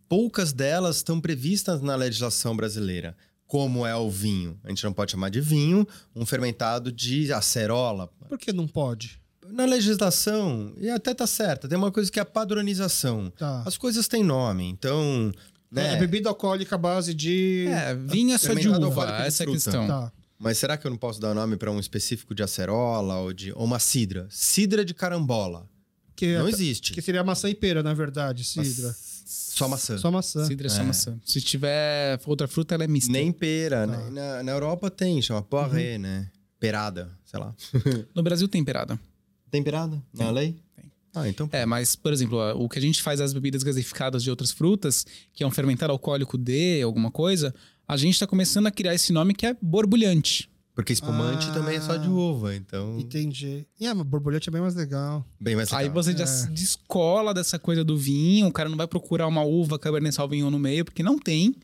Poucas 0.09 0.51
delas 0.51 0.97
estão 0.97 1.21
previstas 1.21 1.81
na 1.81 1.95
legislação 1.95 2.55
brasileira, 2.55 3.15
como 3.51 3.85
é 3.85 3.93
o 3.93 4.09
vinho. 4.09 4.57
A 4.63 4.69
gente 4.69 4.81
não 4.85 4.93
pode 4.93 5.11
chamar 5.11 5.27
de 5.27 5.41
vinho 5.41 5.85
um 6.15 6.25
fermentado 6.25 6.89
de 6.89 7.33
acerola. 7.33 8.09
Por 8.29 8.37
que 8.37 8.53
não 8.53 8.65
pode? 8.65 9.19
Na 9.45 9.65
legislação, 9.65 10.73
e 10.77 10.89
até 10.89 11.13
tá 11.13 11.27
certa, 11.27 11.67
tem 11.67 11.77
uma 11.77 11.91
coisa 11.91 12.09
que 12.09 12.17
é 12.17 12.21
a 12.21 12.25
padronização. 12.25 13.29
Tá. 13.37 13.61
As 13.65 13.75
coisas 13.75 14.07
têm 14.07 14.23
nome, 14.23 14.69
então. 14.69 15.33
Né? 15.69 15.95
É 15.95 15.97
bebida 15.97 16.29
alcoólica 16.29 16.75
à 16.75 16.77
base 16.77 17.13
de. 17.13 17.65
É, 17.67 17.93
vinho 17.93 18.33
é 18.33 18.37
só 18.37 18.53
de 18.53 18.61
Fermentado 18.61 18.87
uva, 18.87 19.25
essa 19.25 19.43
é 19.43 19.47
a 19.47 19.51
questão. 19.51 19.85
Tá. 19.85 20.13
Mas 20.39 20.57
será 20.57 20.77
que 20.77 20.87
eu 20.87 20.91
não 20.91 20.97
posso 20.97 21.19
dar 21.19 21.33
nome 21.33 21.57
para 21.57 21.69
um 21.69 21.79
específico 21.79 22.33
de 22.33 22.41
acerola 22.41 23.17
ou 23.17 23.33
de 23.33 23.51
ou 23.51 23.65
uma 23.65 23.79
cidra? 23.79 24.27
Cidra 24.29 24.85
de 24.85 24.93
carambola. 24.93 25.67
Que, 26.15 26.37
Não 26.37 26.47
existe. 26.47 26.93
que 26.93 27.01
seria 27.01 27.21
maçã 27.21 27.49
e 27.49 27.55
pera, 27.55 27.83
na 27.83 27.93
verdade, 27.93 28.45
cidra. 28.45 28.95
Só 29.53 29.67
maçã. 29.67 29.97
Só 29.97 30.09
maçã. 30.11 30.45
Cidra 30.45 30.67
é 30.67 30.69
só 30.69 30.83
maçã. 30.83 31.19
Se 31.25 31.41
tiver 31.41 32.19
outra 32.25 32.47
fruta, 32.47 32.73
ela 32.75 32.83
é 32.83 32.87
mista. 32.87 33.11
Nem 33.11 33.31
pera. 33.31 33.87
Tá. 33.87 33.97
né? 33.97 34.09
Na, 34.09 34.43
na 34.43 34.51
Europa 34.51 34.89
tem, 34.89 35.21
chama 35.21 35.41
poiré, 35.41 35.95
Uhum. 35.95 36.01
né? 36.01 36.29
Perada, 36.59 37.11
sei 37.25 37.39
lá. 37.39 37.53
No 38.15 38.21
Brasil 38.23 38.47
tem 38.47 38.63
perada. 38.63 38.99
tem 39.49 39.61
perada? 39.63 40.01
Na 40.13 40.29
lei? 40.31 40.55
tem. 40.75 40.91
Ah, 41.13 41.27
então. 41.27 41.49
É, 41.51 41.65
mas, 41.65 41.95
por 41.95 42.13
exemplo, 42.13 42.39
o 42.55 42.69
que 42.69 42.79
a 42.79 42.81
gente 42.81 43.01
faz 43.01 43.19
as 43.19 43.33
bebidas 43.33 43.63
gasificadas 43.63 44.23
de 44.23 44.29
outras 44.29 44.51
frutas, 44.51 45.05
que 45.33 45.43
é 45.43 45.47
um 45.47 45.51
fermentado 45.51 45.91
alcoólico 45.91 46.37
de 46.37 46.81
alguma 46.81 47.11
coisa, 47.11 47.53
a 47.87 47.97
gente 47.97 48.17
tá 48.17 48.25
começando 48.25 48.67
a 48.67 48.71
criar 48.71 48.93
esse 48.93 49.11
nome 49.11 49.33
que 49.33 49.45
é 49.45 49.55
borbulhante. 49.61 50.49
Porque 50.81 50.93
espumante 50.93 51.47
Ah. 51.49 51.53
também 51.53 51.75
é 51.77 51.81
só 51.81 51.95
de 51.95 52.09
uva, 52.09 52.55
então. 52.55 52.99
Entendi. 52.99 53.67
E 53.79 53.85
a 53.85 53.93
borboleta 53.93 54.49
é 54.49 54.51
bem 54.51 54.61
mais 54.61 54.73
legal. 54.73 55.23
Bem 55.39 55.55
mais 55.55 55.69
legal. 55.69 55.79
Aí 55.81 55.89
você 55.89 56.11
já 56.17 56.25
se 56.25 56.49
descola 56.49 57.33
dessa 57.35 57.59
coisa 57.59 57.83
do 57.83 57.95
vinho, 57.95 58.47
o 58.47 58.51
cara 58.51 58.67
não 58.67 58.75
vai 58.77 58.87
procurar 58.87 59.27
uma 59.27 59.43
uva 59.43 59.77
Cabernet 59.77 60.15
Sauvignon 60.15 60.49
no 60.49 60.57
meio, 60.57 60.83
porque 60.83 61.03
não 61.03 61.19
tem. 61.19 61.55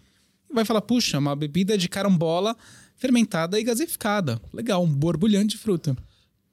E 0.49 0.53
vai 0.53 0.63
falar, 0.63 0.81
puxa, 0.81 1.17
uma 1.17 1.35
bebida 1.35 1.75
de 1.77 1.89
carambola 1.89 2.55
fermentada 2.95 3.59
e 3.59 3.63
gasificada. 3.63 4.39
Legal, 4.53 4.83
um 4.83 4.93
borbulhante 4.93 5.55
de 5.55 5.57
fruta. 5.57 5.97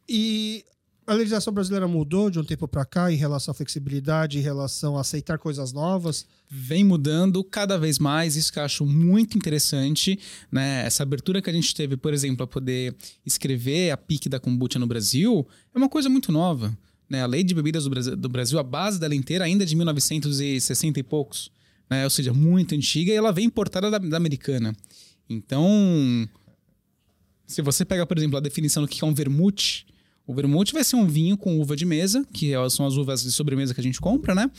E 0.09 0.65
a 1.07 1.13
legislação 1.13 1.53
brasileira 1.53 1.87
mudou 1.87 2.31
de 2.31 2.39
um 2.39 2.45
tempo 2.45 2.67
para 2.67 2.85
cá 2.85 3.13
em 3.13 3.17
relação 3.17 3.53
à 3.53 3.55
flexibilidade, 3.55 4.39
em 4.39 4.43
relação 4.43 4.97
a 4.97 5.03
aceitar 5.03 5.39
coisas 5.39 5.73
novas. 5.73 6.27
vem 6.49 6.85
mudando 6.85 7.43
cada 7.45 7.77
vez 7.77 7.99
mais, 7.99 8.37
isso 8.37 8.53
que 8.53 8.59
eu 8.59 8.63
acho 8.63 8.87
muito 8.87 9.37
interessante, 9.37 10.19
né? 10.51 10.85
Essa 10.87 11.03
abertura 11.03 11.43
que 11.43 11.51
a 11.51 11.53
gente 11.53 11.75
teve, 11.75 11.97
por 11.97 12.15
exemplo, 12.15 12.45
a 12.45 12.47
poder 12.47 12.95
escrever 13.27 13.91
a 13.91 13.97
pique 13.97 14.29
da 14.29 14.41
kombucha 14.41 14.79
no 14.79 14.87
Brasil, 14.87 15.47
é 15.75 15.79
uma 15.79 15.89
coisa 15.89 16.09
muito 16.09 16.33
nova, 16.33 16.77
né? 17.09 17.23
A 17.23 17.27
lei 17.27 17.43
de 17.43 17.55
bebidas 17.55 17.85
do 17.85 17.91
Brasil, 17.91 18.17
do 18.17 18.29
Brasil 18.29 18.59
a 18.59 18.63
base 18.63 18.99
dela 18.99 19.15
inteira 19.15 19.45
ainda 19.45 19.65
é 19.65 19.67
de 19.67 19.77
1960 19.77 21.01
e 21.01 21.03
poucos, 21.03 21.51
né? 21.91 22.05
Ou 22.05 22.11
seja, 22.11 22.33
muito 22.33 22.75
antiga 22.75 23.13
e 23.13 23.17
ela 23.17 23.33
vem 23.33 23.45
importada 23.45 23.91
da, 23.91 23.99
da 23.99 24.17
americana. 24.17 24.75
Então, 25.29 26.29
se 27.47 27.61
você 27.61 27.85
pega, 27.85 28.07
por 28.07 28.17
exemplo, 28.17 28.39
a 28.39 28.41
definição 28.41 28.83
do 28.83 28.89
que 28.89 29.05
é 29.05 29.07
um 29.07 29.15
vermute, 29.15 29.87
o 30.27 30.35
vermute 30.35 30.73
vai 30.73 30.83
ser 30.85 30.97
um 30.97 31.07
vinho 31.07 31.37
com 31.37 31.61
uva 31.61 31.77
de 31.77 31.85
mesa, 31.85 32.27
que 32.33 32.53
é- 32.55 32.69
são 32.71 32.87
as 32.87 32.97
uvas 32.97 33.23
de 33.23 33.31
sobremesa 33.33 33.75
que 33.75 33.81
a 33.81 33.83
gente 33.85 34.01
compra, 34.01 34.35
né? 34.35 34.51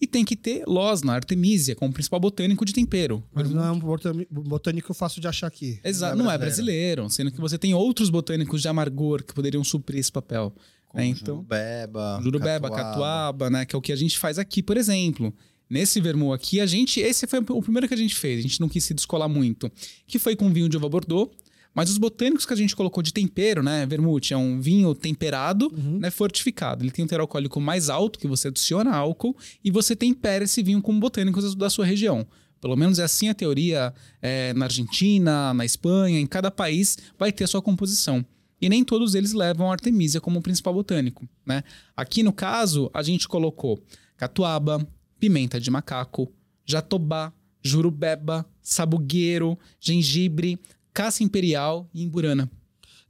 E 0.00 0.06
tem 0.06 0.24
que 0.24 0.36
ter 0.36 0.64
losna, 0.66 1.12
artemisia, 1.14 1.74
como 1.74 1.92
principal 1.92 2.20
botânico 2.20 2.64
de 2.64 2.72
tempero. 2.72 3.22
Mas 3.32 3.48
não 3.48 3.64
é 3.64 3.70
um 3.70 3.78
botânico- 3.78 4.92
fácil 4.92 5.20
de 5.20 5.28
achar 5.28 5.46
aqui. 5.46 5.78
Exato, 5.84 6.16
Não 6.16 6.24
não 6.24 6.30
é 6.30 6.34
é 6.34 6.38
brasileiro, 6.38 7.08
sendo 7.08 7.30
que 7.30 7.40
você 7.40 7.56
tem 7.56 7.72
outros 7.74 8.10
botânicos 8.10 8.60
de 8.60 8.68
amargor 8.68 9.22
que 9.24 9.32
poderiam 9.32 9.64
suprir 9.64 10.00
esse 10.00 10.12
papel. 10.12 10.52
né? 10.92 11.06
Então, 11.06 11.36
Jurubeba. 11.36 12.20
Jurubeba, 12.22 12.70
catuaba, 12.70 13.50
né? 13.50 13.64
Que 13.64 13.74
é 13.74 13.78
o 13.78 13.82
que 13.82 13.90
a 13.92 13.96
gente 13.96 14.16
faz 14.16 14.38
aqui, 14.38 14.62
por 14.62 14.76
exemplo. 14.76 15.34
Nesse 15.68 16.00
vermut 16.00 16.34
aqui, 16.34 16.60
a 16.60 16.66
gente. 16.66 17.00
Esse 17.00 17.26
foi 17.26 17.40
o 17.40 17.62
primeiro 17.62 17.88
que 17.88 17.94
a 17.94 17.96
gente 17.96 18.14
fez. 18.14 18.38
A 18.38 18.42
gente 18.42 18.60
não 18.60 18.68
quis 18.68 18.84
se 18.84 18.94
descolar 18.94 19.28
muito. 19.28 19.68
Que 20.06 20.20
foi 20.20 20.36
com 20.36 20.52
vinho 20.52 20.68
de 20.68 20.76
uva 20.76 20.88
Bordeaux. 20.88 21.34
Mas 21.74 21.90
os 21.90 21.98
botânicos 21.98 22.46
que 22.46 22.52
a 22.52 22.56
gente 22.56 22.76
colocou 22.76 23.02
de 23.02 23.12
tempero, 23.12 23.62
né? 23.62 23.84
Vermute 23.84 24.32
é 24.32 24.36
um 24.36 24.60
vinho 24.60 24.94
temperado, 24.94 25.72
né? 25.76 26.10
Fortificado. 26.10 26.84
Ele 26.84 26.90
tem 26.90 27.04
um 27.04 27.08
teor 27.08 27.22
alcoólico 27.22 27.60
mais 27.60 27.90
alto, 27.90 28.18
que 28.18 28.28
você 28.28 28.48
adiciona 28.48 28.94
álcool, 28.94 29.36
e 29.62 29.70
você 29.70 29.96
tempera 29.96 30.44
esse 30.44 30.62
vinho 30.62 30.80
com 30.80 30.98
botânicos 30.98 31.54
da 31.54 31.68
sua 31.68 31.84
região. 31.84 32.26
Pelo 32.60 32.76
menos 32.76 32.98
é 32.98 33.02
assim 33.02 33.28
a 33.28 33.34
teoria 33.34 33.92
é, 34.22 34.54
na 34.54 34.66
Argentina, 34.66 35.52
na 35.52 35.64
Espanha, 35.64 36.18
em 36.18 36.26
cada 36.26 36.50
país 36.50 36.96
vai 37.18 37.30
ter 37.30 37.44
a 37.44 37.46
sua 37.46 37.60
composição. 37.60 38.24
E 38.58 38.68
nem 38.70 38.82
todos 38.82 39.14
eles 39.14 39.34
levam 39.34 39.70
Artemisia 39.70 40.20
como 40.20 40.40
principal 40.40 40.72
botânico, 40.72 41.28
né? 41.44 41.62
Aqui 41.94 42.22
no 42.22 42.32
caso, 42.32 42.90
a 42.94 43.02
gente 43.02 43.28
colocou 43.28 43.82
catuaba, 44.16 44.86
pimenta 45.20 45.60
de 45.60 45.70
macaco, 45.70 46.32
jatobá, 46.64 47.32
jurubeba, 47.62 48.46
sabugueiro, 48.62 49.58
gengibre, 49.78 50.58
caça 50.94 51.24
imperial 51.24 51.90
e 51.92 52.02
imburana. 52.02 52.50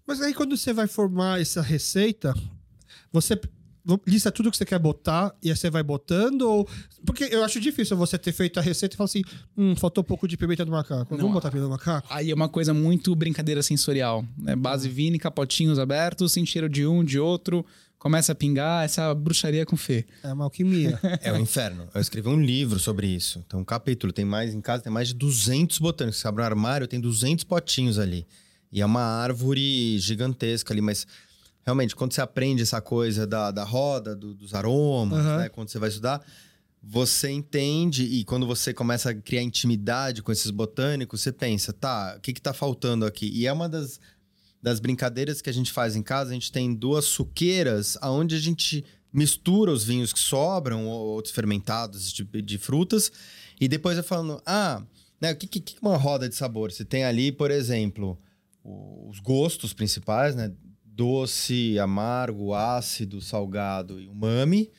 Mas 0.07 0.21
aí 0.21 0.35
quando 0.35 0.57
você 0.57 0.73
vai 0.73 0.89
formar 0.89 1.41
essa 1.41 1.63
receita, 1.63 2.35
você 3.13 3.39
lista 4.07 4.33
tudo 4.33 4.51
que 4.51 4.57
você 4.57 4.65
quer 4.65 4.79
botar 4.79 5.35
e 5.43 5.51
aí 5.51 5.57
você 5.57 5.69
vai 5.69 5.83
botando? 5.83 6.43
Ou... 6.43 6.69
Porque 7.05 7.25
eu 7.25 7.45
acho 7.45 7.61
difícil 7.61 7.97
você 7.97 8.17
ter 8.17 8.33
feito 8.33 8.59
a 8.59 8.63
receita 8.63 8.95
e 8.95 8.97
falar 8.97 9.07
assim: 9.07 9.23
hum, 9.57 9.77
faltou 9.77 10.03
um 10.03 10.07
pouco 10.07 10.27
de 10.27 10.37
pimenta 10.37 10.65
do 10.65 10.73
macaco. 10.73 11.17
Vamos 11.17 11.33
botar 11.33 11.51
pimenta 11.51 11.67
do 11.67 11.71
macaco? 11.71 12.09
Aí 12.11 12.31
é 12.31 12.35
uma 12.35 12.49
coisa 12.49 12.73
muito 12.73 13.15
brincadeira 13.15 13.63
sensorial. 13.63 14.25
Né? 14.39 14.57
Base 14.57 14.89
vínica, 14.89 15.31
potinhos 15.31 15.79
abertos, 15.79 16.33
sem 16.33 16.47
cheiro 16.47 16.69
de 16.69 16.87
um, 16.87 17.05
de 17.05 17.19
outro. 17.19 17.65
Começa 18.05 18.33
a 18.33 18.35
pingar, 18.35 18.85
essa 18.85 19.15
bruxaria 19.15 19.65
com 19.65 19.79
fé. 19.79 20.05
É 20.23 20.31
uma 20.31 20.45
alquimia. 20.45 21.01
É 21.23 21.33
o 21.33 21.39
inferno. 21.39 21.89
Eu 21.95 22.01
escrevi 22.03 22.29
um 22.29 22.39
livro 22.39 22.79
sobre 22.79 23.07
isso. 23.07 23.43
Então, 23.47 23.61
um 23.61 23.65
capítulo. 23.65 24.13
Tem 24.13 24.27
mais 24.27 24.53
em 24.55 24.61
casa, 24.61 24.83
tem 24.83 24.93
mais 24.93 25.09
de 25.09 25.15
200 25.15 25.79
botânicos. 25.79 26.21
Você 26.21 26.29
abre 26.29 26.43
um 26.43 26.45
armário, 26.45 26.87
tem 26.87 27.01
200 27.01 27.45
potinhos 27.45 27.99
ali. 27.99 28.27
E 28.71 28.83
é 28.83 28.85
uma 28.85 29.01
árvore 29.01 29.99
gigantesca 29.99 30.75
ali, 30.75 30.83
mas 30.83 31.07
realmente, 31.65 31.97
quando 31.97 32.13
você 32.13 32.21
aprende 32.21 32.61
essa 32.61 32.79
coisa 32.79 33.27
da, 33.27 33.51
da 33.51 33.65
roda, 33.65 34.15
do- 34.15 34.35
dos 34.35 34.53
aromas, 34.53 35.21
Aham. 35.25 35.37
né? 35.39 35.49
Quando 35.49 35.71
você 35.71 35.79
vai 35.79 35.89
estudar, 35.89 36.21
você 36.83 37.31
entende 37.31 38.05
e 38.05 38.23
quando 38.25 38.47
você 38.47 38.75
começa 38.75 39.09
a 39.11 39.15
criar 39.15 39.41
intimidade 39.43 40.23
com 40.23 40.31
esses 40.31 40.51
botânicos, 40.51 41.23
você 41.23 41.33
pensa, 41.33 41.73
tá, 41.73 42.17
o 42.19 42.21
que 42.21 42.35
que 42.35 42.43
tá 42.43 42.53
faltando 42.53 43.07
aqui? 43.07 43.31
E 43.33 43.47
é 43.47 43.53
uma 43.55 43.67
das, 43.67 43.99
das 44.65 44.81
brincadeiras 44.81 45.43
que 45.43 45.51
a 45.51 45.53
gente 45.53 45.71
faz 45.71 45.95
em 45.95 46.03
casa, 46.03 46.31
a 46.31 46.33
gente 46.33 46.51
tem 46.51 46.75
duas 46.75 47.05
suqueiras 47.05 47.99
aonde 48.01 48.35
a 48.35 48.39
gente 48.39 48.83
mistura 49.13 49.71
os 49.71 49.85
vinhos 49.85 50.11
que 50.11 50.19
sobram 50.19 50.87
ou 50.87 51.09
outros 51.09 51.35
fermentados 51.35 52.11
de, 52.11 52.25
de 52.25 52.57
frutas 52.57 53.13
e 53.61 53.69
depois 53.69 53.97
vai 53.97 54.03
falando, 54.03 54.41
ah, 54.47 54.83
né, 55.21 55.33
o 55.33 55.37
que, 55.37 55.47
que 55.47 55.61
que 55.61 55.77
uma 55.83 55.99
roda 55.99 56.31
de 56.31 56.35
sabor? 56.35 56.73
Você 56.73 56.83
tem 56.83 57.05
ali, 57.05 57.31
por 57.31 57.51
exemplo, 57.51 58.19
os 58.65 59.21
gostos 59.21 59.75
principais, 59.75 60.35
né? 60.35 60.51
Doce, 60.83 61.79
amargo, 61.79 62.55
ácido, 62.55 63.21
salgado 63.21 64.01
e 64.01 64.09
umami. 64.09 64.71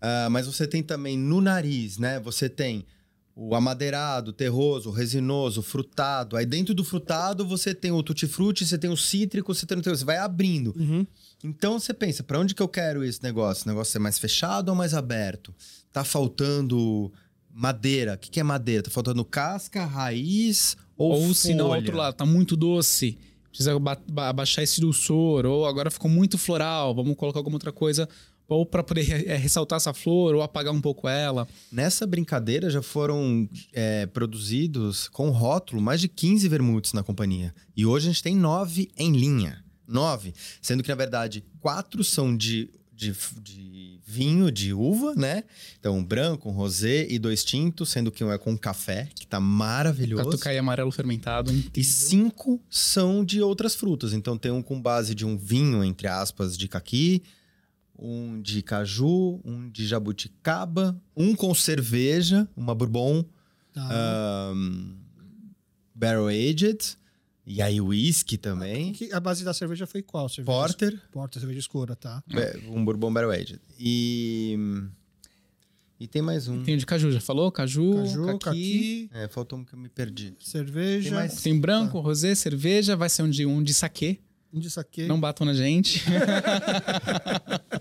Ah, 0.00 0.28
mas 0.30 0.46
você 0.46 0.66
tem 0.66 0.82
também 0.82 1.18
no 1.18 1.42
nariz, 1.42 1.98
né? 1.98 2.18
Você 2.20 2.48
tem 2.48 2.86
o 3.36 3.54
amadeirado, 3.54 4.30
o 4.30 4.32
terroso, 4.32 4.90
o 4.90 4.92
resinoso, 4.92 5.60
o 5.60 5.62
frutado. 5.62 6.36
Aí 6.36 6.46
dentro 6.46 6.72
do 6.72 6.84
frutado 6.84 7.44
você 7.46 7.74
tem 7.74 7.90
o 7.90 8.02
tutti-frutti, 8.02 8.64
você 8.64 8.78
tem 8.78 8.90
o 8.90 8.96
cítrico, 8.96 9.52
você 9.52 9.66
tem 9.66 9.76
o 9.76 9.82
você 9.82 10.04
vai 10.04 10.18
abrindo. 10.18 10.72
Uhum. 10.76 11.04
Então 11.42 11.78
você 11.78 11.92
pensa, 11.92 12.22
para 12.22 12.38
onde 12.38 12.54
que 12.54 12.62
eu 12.62 12.68
quero 12.68 13.02
esse 13.02 13.22
negócio? 13.22 13.64
O 13.64 13.68
negócio 13.68 13.96
é 13.96 14.00
mais 14.00 14.18
fechado 14.18 14.68
ou 14.68 14.74
mais 14.76 14.94
aberto? 14.94 15.52
Tá 15.92 16.04
faltando 16.04 17.12
madeira. 17.52 18.14
O 18.14 18.18
que, 18.18 18.30
que 18.30 18.40
é 18.40 18.42
madeira? 18.42 18.82
Tá 18.84 18.90
faltando 18.90 19.24
casca, 19.24 19.84
raiz 19.84 20.76
ou, 20.96 21.12
Ou, 21.12 21.34
se 21.34 21.54
não, 21.54 21.66
folha? 21.68 21.80
outro 21.80 21.96
lado, 21.96 22.14
tá 22.14 22.24
muito 22.24 22.56
doce. 22.56 23.18
Precisa 23.48 23.78
ba- 23.78 23.98
ba- 24.10 24.28
abaixar 24.28 24.62
esse 24.64 24.80
dulçor. 24.80 25.44
Ou 25.44 25.66
agora 25.66 25.90
ficou 25.90 26.10
muito 26.10 26.38
floral, 26.38 26.94
vamos 26.94 27.16
colocar 27.16 27.38
alguma 27.40 27.56
outra 27.56 27.72
coisa. 27.72 28.08
Ou 28.48 28.66
para 28.66 28.82
poder 28.82 29.26
é, 29.26 29.36
ressaltar 29.36 29.76
essa 29.76 29.94
flor, 29.94 30.34
ou 30.34 30.42
apagar 30.42 30.72
um 30.72 30.80
pouco 30.80 31.08
ela. 31.08 31.48
Nessa 31.72 32.06
brincadeira 32.06 32.68
já 32.68 32.82
foram 32.82 33.48
é, 33.72 34.06
produzidos 34.06 35.08
com 35.08 35.30
rótulo 35.30 35.80
mais 35.80 36.00
de 36.00 36.08
15 36.08 36.48
vermutes 36.48 36.92
na 36.92 37.02
companhia. 37.02 37.54
E 37.76 37.86
hoje 37.86 38.08
a 38.08 38.12
gente 38.12 38.22
tem 38.22 38.36
nove 38.36 38.90
em 38.96 39.12
linha. 39.12 39.64
Nove. 39.86 40.34
Sendo 40.60 40.82
que, 40.82 40.88
na 40.88 40.94
verdade, 40.94 41.44
quatro 41.60 42.02
são 42.02 42.34
de, 42.36 42.70
de, 42.92 43.14
de 43.42 44.00
vinho, 44.06 44.50
de 44.50 44.72
uva, 44.72 45.14
né? 45.14 45.44
Então, 45.78 45.98
um 45.98 46.04
branco, 46.04 46.48
um 46.48 46.52
rosé 46.52 47.06
e 47.08 47.18
dois 47.18 47.44
tintos, 47.44 47.90
sendo 47.90 48.10
que 48.10 48.22
um 48.22 48.32
é 48.32 48.38
com 48.38 48.56
café, 48.56 49.08
que 49.14 49.26
tá 49.26 49.40
maravilhoso. 49.40 50.30
Catucaí 50.30 50.58
amarelo 50.58 50.92
fermentado. 50.92 51.52
E 51.74 51.82
cinco 51.82 52.60
são 52.70 53.24
de 53.24 53.40
outras 53.42 53.74
frutas. 53.74 54.12
Então 54.12 54.38
tem 54.38 54.52
um 54.52 54.62
com 54.62 54.80
base 54.80 55.14
de 55.14 55.24
um 55.24 55.36
vinho, 55.36 55.82
entre 55.82 56.06
aspas, 56.06 56.56
de 56.56 56.68
caqui, 56.68 57.22
um 57.98 58.40
de 58.40 58.60
caju, 58.62 59.40
um 59.44 59.68
de 59.70 59.86
jabuticaba, 59.86 61.00
um 61.16 61.34
com 61.34 61.54
cerveja, 61.54 62.48
uma 62.56 62.74
bourbon 62.74 63.24
Tá. 63.72 64.52
um, 64.54 64.96
barrel 65.94 66.28
aged, 66.28 66.96
e 67.46 67.60
aí 67.60 67.80
whisky 67.80 68.36
também, 68.38 68.94
A 69.12 69.18
base 69.18 69.44
da 69.44 69.52
cerveja 69.52 69.84
foi 69.86 70.00
qual? 70.00 70.28
Cerveja 70.28 70.44
porter, 70.58 71.02
Porter, 71.10 71.40
cerveja 71.40 71.58
escura, 71.60 71.96
tá? 71.96 72.22
be- 72.26 72.68
um 72.68 72.84
bourbon 72.84 73.12
barrel 73.12 73.30
aged. 73.32 73.60
E 73.78 74.56
e 75.98 76.06
tem 76.08 76.20
mais 76.22 76.48
um. 76.48 76.62
Tem 76.62 76.74
o 76.74 76.78
de 76.78 76.84
caju, 76.86 77.10
já 77.10 77.20
falou? 77.20 77.50
Caju, 77.50 77.94
Caju, 77.94 78.26
caqui. 78.38 78.38
caqui, 78.38 79.10
É, 79.12 79.28
faltou 79.28 79.58
um 79.58 79.64
que 79.64 79.74
eu 79.74 79.78
me 79.78 79.88
perdi. 79.88 80.34
cerveja. 80.40 81.08
Tem 81.10 81.18
mais? 81.18 81.40
Tem 81.42 81.58
branco, 81.60 81.98
rosé, 82.00 82.34
cerveja. 82.34 82.94
Vai 82.96 83.08
ser 83.08 83.22
um 83.22 83.30
de, 83.30 83.46
um 83.46 83.62
de 83.62 83.72
saquê. 83.72 84.18
Um 84.52 84.58
de 84.60 84.70
saquê. 84.70 85.06
Não 85.06 85.18
batam 85.20 85.44
na 85.46 85.54
gente. 85.54 86.02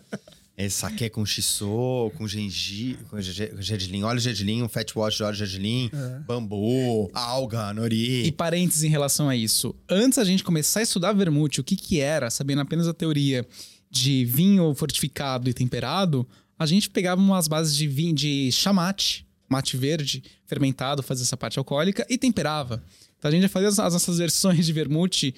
Esse 0.55 0.77
saquê 0.81 1.09
com 1.09 1.25
shiso, 1.25 2.11
com 2.15 2.27
gengibre, 2.27 3.03
com 3.09 3.19
ge- 3.19 3.51
gergelim, 3.59 4.03
óleo 4.03 4.19
de 4.19 4.23
gergelim, 4.25 4.61
um 4.61 4.69
fat 4.69 4.87
wash 4.95 5.15
de 5.15 5.23
óleo 5.23 5.33
de 5.33 5.39
gergelim, 5.39 5.89
É. 5.91 6.19
bambu, 6.19 7.09
alga, 7.13 7.71
E 7.71 7.73
nori. 7.73 8.31
parênteses 8.33 8.83
em 8.83 8.89
relação 8.89 9.27
a 9.27 9.35
isso. 9.35 9.73
Antes 9.89 10.19
a 10.19 10.23
gente 10.23 10.43
começar 10.43 10.81
a 10.81 10.83
estudar 10.83 11.11
vermute, 11.13 11.59
o 11.59 11.63
que 11.63 11.75
que 11.75 11.99
era, 11.99 12.29
sabendo 12.29 12.61
apenas 12.61 12.87
a 12.87 12.93
teoria 12.93 13.43
de 13.89 14.25
vinho 14.25 14.73
fortificado 14.75 15.49
e 15.49 15.53
temperado, 15.55 16.27
a 16.57 16.67
gente 16.67 16.87
pegava 16.87 17.19
umas 17.19 17.47
bases 17.47 17.75
de 17.75 17.87
vinho 17.87 18.13
de 18.13 18.51
chamate, 18.51 19.25
mate 19.49 19.75
verde, 19.75 20.23
fermentado, 20.45 21.01
fazia 21.01 21.23
essa 21.23 21.35
parte 21.35 21.57
alcoólica 21.57 22.05
e 22.07 22.15
temperava. 22.17 22.83
Então 23.17 23.29
a 23.29 23.31
gente 23.31 23.41
já 23.43 23.49
fazia 23.49 23.69
as 23.69 23.77
nossas 23.77 24.19
versões 24.19 24.65
de 24.67 24.71
vermute 24.73 25.33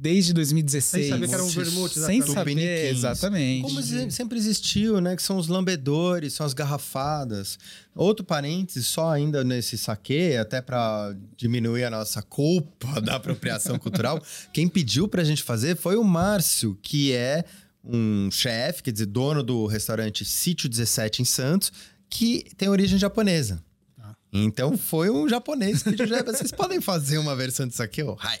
desde 0.00 0.32
2016. 0.32 1.04
Sem 1.06 1.12
saber 1.12 1.28
que 1.28 1.34
era 1.34 1.44
um 1.44 1.48
vermute, 1.48 1.94
Sem 1.94 2.18
exatamente. 2.18 2.34
saber, 2.34 2.50
Tupiniquins. 2.54 2.98
exatamente. 2.98 3.62
Como 3.62 4.10
sempre 4.10 4.38
existiu, 4.38 5.00
né? 5.00 5.16
Que 5.16 5.22
são 5.22 5.36
os 5.36 5.48
lambedores, 5.48 6.34
são 6.34 6.46
as 6.46 6.54
garrafadas. 6.54 7.58
Outro 7.94 8.24
parênteses, 8.24 8.86
só 8.86 9.10
ainda 9.10 9.42
nesse 9.42 9.76
saque, 9.76 10.36
até 10.36 10.60
para 10.60 11.14
diminuir 11.36 11.84
a 11.84 11.90
nossa 11.90 12.22
culpa 12.22 13.00
da 13.00 13.16
apropriação 13.16 13.78
cultural, 13.80 14.22
quem 14.52 14.68
pediu 14.68 15.08
pra 15.08 15.24
gente 15.24 15.42
fazer 15.42 15.76
foi 15.76 15.96
o 15.96 16.04
Márcio, 16.04 16.78
que 16.80 17.12
é 17.12 17.44
um 17.84 18.30
chefe, 18.30 18.82
quer 18.82 18.92
dizer, 18.92 19.06
dono 19.06 19.42
do 19.42 19.66
restaurante 19.66 20.24
Sítio 20.24 20.68
17 20.68 21.22
em 21.22 21.24
Santos, 21.24 21.72
que 22.08 22.44
tem 22.56 22.68
origem 22.68 22.98
japonesa. 22.98 23.62
Então 24.32 24.76
foi 24.76 25.08
um 25.10 25.26
japonês 25.28 25.82
que 25.82 25.90
pediu, 25.90 26.06
"Já, 26.06 26.22
vocês 26.22 26.50
podem 26.52 26.80
fazer 26.80 27.16
uma 27.18 27.34
versão 27.34 27.66
disso 27.66 27.82
aqui? 27.82 28.02
ó? 28.02 28.14
Hai. 28.18 28.38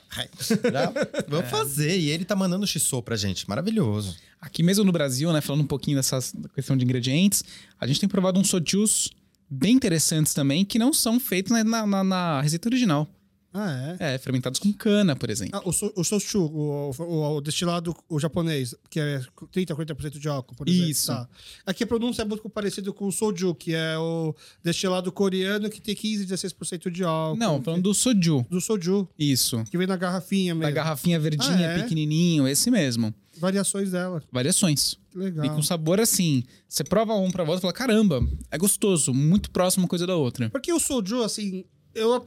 Já, 0.70 0.92
Vamos 1.26 1.46
É. 1.46 1.48
fazer. 1.48 1.98
E 1.98 2.10
ele 2.10 2.24
tá 2.24 2.36
mandando 2.36 2.66
shiso 2.66 3.02
pra 3.02 3.16
gente. 3.16 3.48
Maravilhoso. 3.48 4.16
Aqui 4.40 4.62
mesmo 4.62 4.84
no 4.84 4.92
Brasil, 4.92 5.32
né, 5.32 5.40
falando 5.40 5.62
um 5.62 5.66
pouquinho 5.66 5.96
dessa 5.96 6.18
questão 6.54 6.76
de 6.76 6.84
ingredientes, 6.84 7.42
a 7.80 7.86
gente 7.86 8.00
tem 8.00 8.08
provado 8.08 8.38
uns 8.38 8.48
sojus 8.48 9.10
bem 9.50 9.74
interessantes 9.74 10.34
também, 10.34 10.64
que 10.64 10.78
não 10.78 10.92
são 10.92 11.18
feitos 11.18 11.50
na- 11.52 11.64
na- 11.86 12.04
na 12.04 12.40
receita 12.42 12.68
original. 12.68 13.08
Ah, 13.52 13.96
é? 13.98 14.14
É, 14.14 14.18
fermentados 14.18 14.60
com 14.60 14.70
cana, 14.72 15.16
por 15.16 15.30
exemplo. 15.30 15.58
Ah, 15.58 15.66
o, 15.66 15.72
so, 15.72 15.90
o 15.96 16.04
sochu, 16.04 16.40
o, 16.44 16.90
o, 16.98 17.36
o 17.36 17.40
destilado 17.40 17.96
o 18.08 18.20
japonês, 18.20 18.74
que 18.90 19.00
é 19.00 19.20
30, 19.50 19.74
40% 19.74 20.18
de 20.18 20.28
álcool, 20.28 20.54
por 20.54 20.68
exemplo. 20.68 20.90
Isso. 20.90 21.06
Tá. 21.06 21.26
Aqui 21.64 21.82
a 21.82 21.86
pronúncia 21.86 22.22
é 22.22 22.24
muito 22.26 22.48
parecida 22.50 22.92
com 22.92 23.06
o 23.06 23.12
soju, 23.12 23.54
que 23.54 23.74
é 23.74 23.96
o 23.98 24.34
destilado 24.62 25.10
coreano 25.10 25.70
que 25.70 25.80
tem 25.80 25.94
15, 25.94 26.26
16% 26.26 26.90
de 26.90 27.02
álcool. 27.04 27.38
não, 27.38 27.62
falando 27.62 27.82
do 27.84 27.94
soju. 27.94 28.44
Do 28.50 28.60
soju, 28.60 29.08
Isso. 29.18 29.64
que 29.70 29.78
vem 29.78 29.86
na 29.86 29.96
garrafinha 29.96 30.54
Da 30.54 30.60
mesmo. 30.60 30.74
garrafinha 30.74 31.18
verdinha, 31.18 31.70
Ah, 31.70 31.72
é? 31.78 31.82
pequenininho, 31.82 32.46
esse 32.46 32.70
mesmo. 32.70 33.14
Variações 33.38 33.90
dela. 33.92 34.22
Variações. 34.30 34.98
Que 35.10 35.16
legal. 35.18 35.46
E 35.46 35.48
com 35.50 35.62
sabor 35.62 36.00
assim. 36.00 36.42
Você 36.68 36.84
prova 36.84 37.14
um 37.14 37.30
pra 37.30 37.44
volta 37.44 37.60
e 37.60 37.62
fala: 37.62 37.72
caramba, 37.72 38.20
é 38.50 38.58
gostoso, 38.58 39.14
muito 39.14 39.50
próximo 39.50 39.84
uma 39.84 39.88
coisa 39.88 40.06
da 40.06 40.16
outra. 40.16 40.50
Porque 40.50 40.72
o 40.72 40.78
soju, 40.80 41.22
assim, 41.22 41.64
eu 41.94 42.26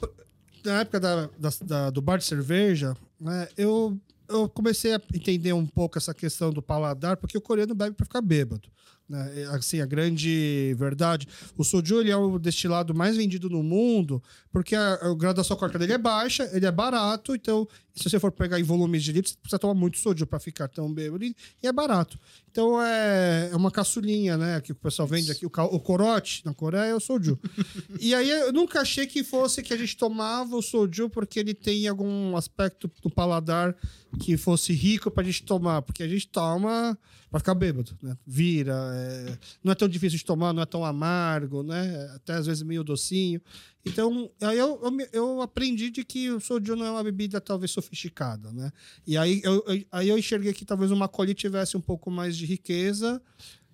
na 0.64 0.82
época 0.82 1.00
da, 1.00 1.30
da- 1.40 1.50
da- 1.66 1.90
do 1.90 2.02
bar 2.02 2.18
de 2.18 2.26
cerveja, 2.26 2.96
né, 3.20 3.48
eu, 3.58 3.98
eu 4.30 4.48
comecei 4.50 4.94
a 4.94 5.02
entender 5.14 5.54
um 5.54 5.66
pouco 5.66 5.98
essa 5.98 6.14
questão 6.14 6.52
do 6.52 6.62
paladar, 6.62 7.18
porque 7.18 7.38
o 7.38 7.42
coreano 7.42 7.76
bebe 7.76 7.96
pra 7.96 8.06
ficar 8.06 8.22
bêbado. 8.22 8.70
Né? 9.10 9.46
Assim, 9.52 9.82
a 9.82 9.86
grande 9.86 10.74
verdade. 10.78 11.28
O 11.58 11.66
soju 11.66 12.02
é 12.10 12.16
o 12.16 12.40
destilado 12.40 12.96
mais 12.96 13.18
vendido 13.18 13.50
no 13.50 13.62
mundo 13.62 14.24
porque 14.52 14.76
a, 14.76 14.94
a 14.96 15.16
graduação 15.16 15.56
alcoólica 15.56 15.80
dele 15.80 15.94
é 15.94 15.98
baixa, 15.98 16.50
ele 16.54 16.66
é 16.66 16.72
barato, 16.72 17.34
então 17.34 17.68
se 17.94 18.10
você 18.10 18.20
for 18.20 18.32
pegar 18.32 18.60
em 18.60 18.64
volumes 18.64 19.04
de 19.04 19.12
litros, 19.12 19.34
você 19.34 19.40
precisa 19.40 19.60
tomar 19.60 19.74
muito 19.74 19.98
soju 19.98 20.26
para 20.26 20.40
ficar 20.40 20.68
tão 20.68 20.92
bêbado 20.92 21.24
e 21.24 21.36
é 21.64 21.72
barato. 21.72 22.18
Então 22.50 22.82
é, 22.82 23.50
é 23.52 23.56
uma 23.56 23.72
caçulinha, 23.72 24.38
né? 24.38 24.62
Que 24.62 24.72
o 24.72 24.76
pessoal 24.76 25.08
vende 25.08 25.32
aqui, 25.32 25.46
o, 25.46 25.50
o 25.50 25.80
corote 25.80 26.42
na 26.46 26.54
Coreia 26.54 26.92
é 26.92 26.96
o 26.96 27.00
soju. 27.00 27.40
e 28.00 28.14
aí 28.14 28.30
eu 28.30 28.54
nunca 28.54 28.82
achei 28.82 29.06
que 29.06 29.24
fosse 29.24 29.62
que 29.62 29.74
a 29.74 29.78
gente 29.78 29.96
tomava 29.96 30.56
o 30.56 30.62
soju 30.62 31.10
porque 31.10 31.40
ele 31.40 31.54
tem 31.54 31.88
algum 31.88 32.36
aspecto 32.36 32.90
do 33.02 33.10
paladar 33.10 33.76
que 34.20 34.38
fosse 34.38 34.74
rico 34.74 35.10
pra 35.10 35.24
gente 35.24 35.44
tomar, 35.44 35.82
porque 35.82 36.04
a 36.04 36.08
gente 36.08 36.28
toma 36.28 36.98
pra 37.30 37.40
ficar 37.40 37.56
bêbado, 37.56 37.98
né? 38.02 38.18
Vira, 38.28 38.76
é... 38.94 39.38
não 39.64 39.72
é 39.72 39.76
tão 39.76 39.88
difícil 39.88 40.18
de 40.18 40.26
tomar, 40.26 40.52
não 40.54 40.62
é 40.62 40.66
tão 40.66 40.84
amargo, 40.84 41.64
né? 41.64 42.12
Até 42.16 42.34
às 42.34 42.46
vezes 42.46 42.64
meio 42.64 42.84
docinho. 42.84 43.42
Então, 43.86 44.30
aí 44.42 44.58
eu, 44.58 44.80
eu, 44.84 45.08
eu, 45.12 45.42
aprendi 45.42 45.90
de 45.90 46.04
que 46.04 46.30
o 46.30 46.40
soju 46.40 46.76
não 46.76 46.86
é 46.86 46.92
uma 46.92 47.04
bebida 47.04 47.42
talvez 47.42 47.72
sofisticada, 47.72 48.52
né? 48.52 48.72
E 49.08 49.18
aí 49.18 49.42
eu, 49.44 49.64
eu, 49.68 49.84
aí 49.92 50.10
eu 50.10 50.18
enxerguei 50.18 50.54
que 50.54 50.64
talvez 50.64 50.92
o 50.92 50.96
Macaulay 50.96 51.34
tivesse 51.34 51.76
um 51.76 51.82
pouco 51.82 52.12
mais 52.12 52.38
de 52.38 52.46
riqueza, 52.46 53.20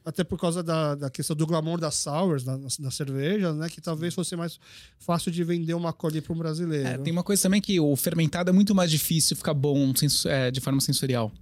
até 0.06 0.24
por 0.24 0.40
causa 0.40 0.64
da, 0.64 0.96
da 0.96 1.10
questão 1.10 1.36
do 1.36 1.46
glamour 1.46 1.78
das 1.78 1.96
sours, 1.96 2.46
da, 2.46 2.56
da 2.56 2.90
cerveja, 2.90 3.52
né? 3.54 3.68
Que 3.68 3.82
talvez 3.82 4.14
fosse 4.14 4.36
mais 4.38 4.58
fácil 4.98 5.30
de 5.30 5.44
vender 5.44 5.74
uma 5.74 5.92
colher 5.92 6.22
para 6.22 6.34
um 6.34 6.38
brasileiro. 6.38 6.88
É, 6.88 6.98
tem 6.98 7.12
uma 7.12 7.24
coisa 7.24 7.44
também 7.44 7.60
que 7.60 7.78
o 7.78 7.94
fermentado 7.98 8.50
é 8.50 8.54
muito 8.54 8.74
mais 8.74 8.90
difícil 8.90 9.36
ficar 9.36 9.54
bom 9.54 9.92
é, 10.26 10.50
de 10.50 10.62
forma 10.62 10.80
sensorial. 10.80 11.34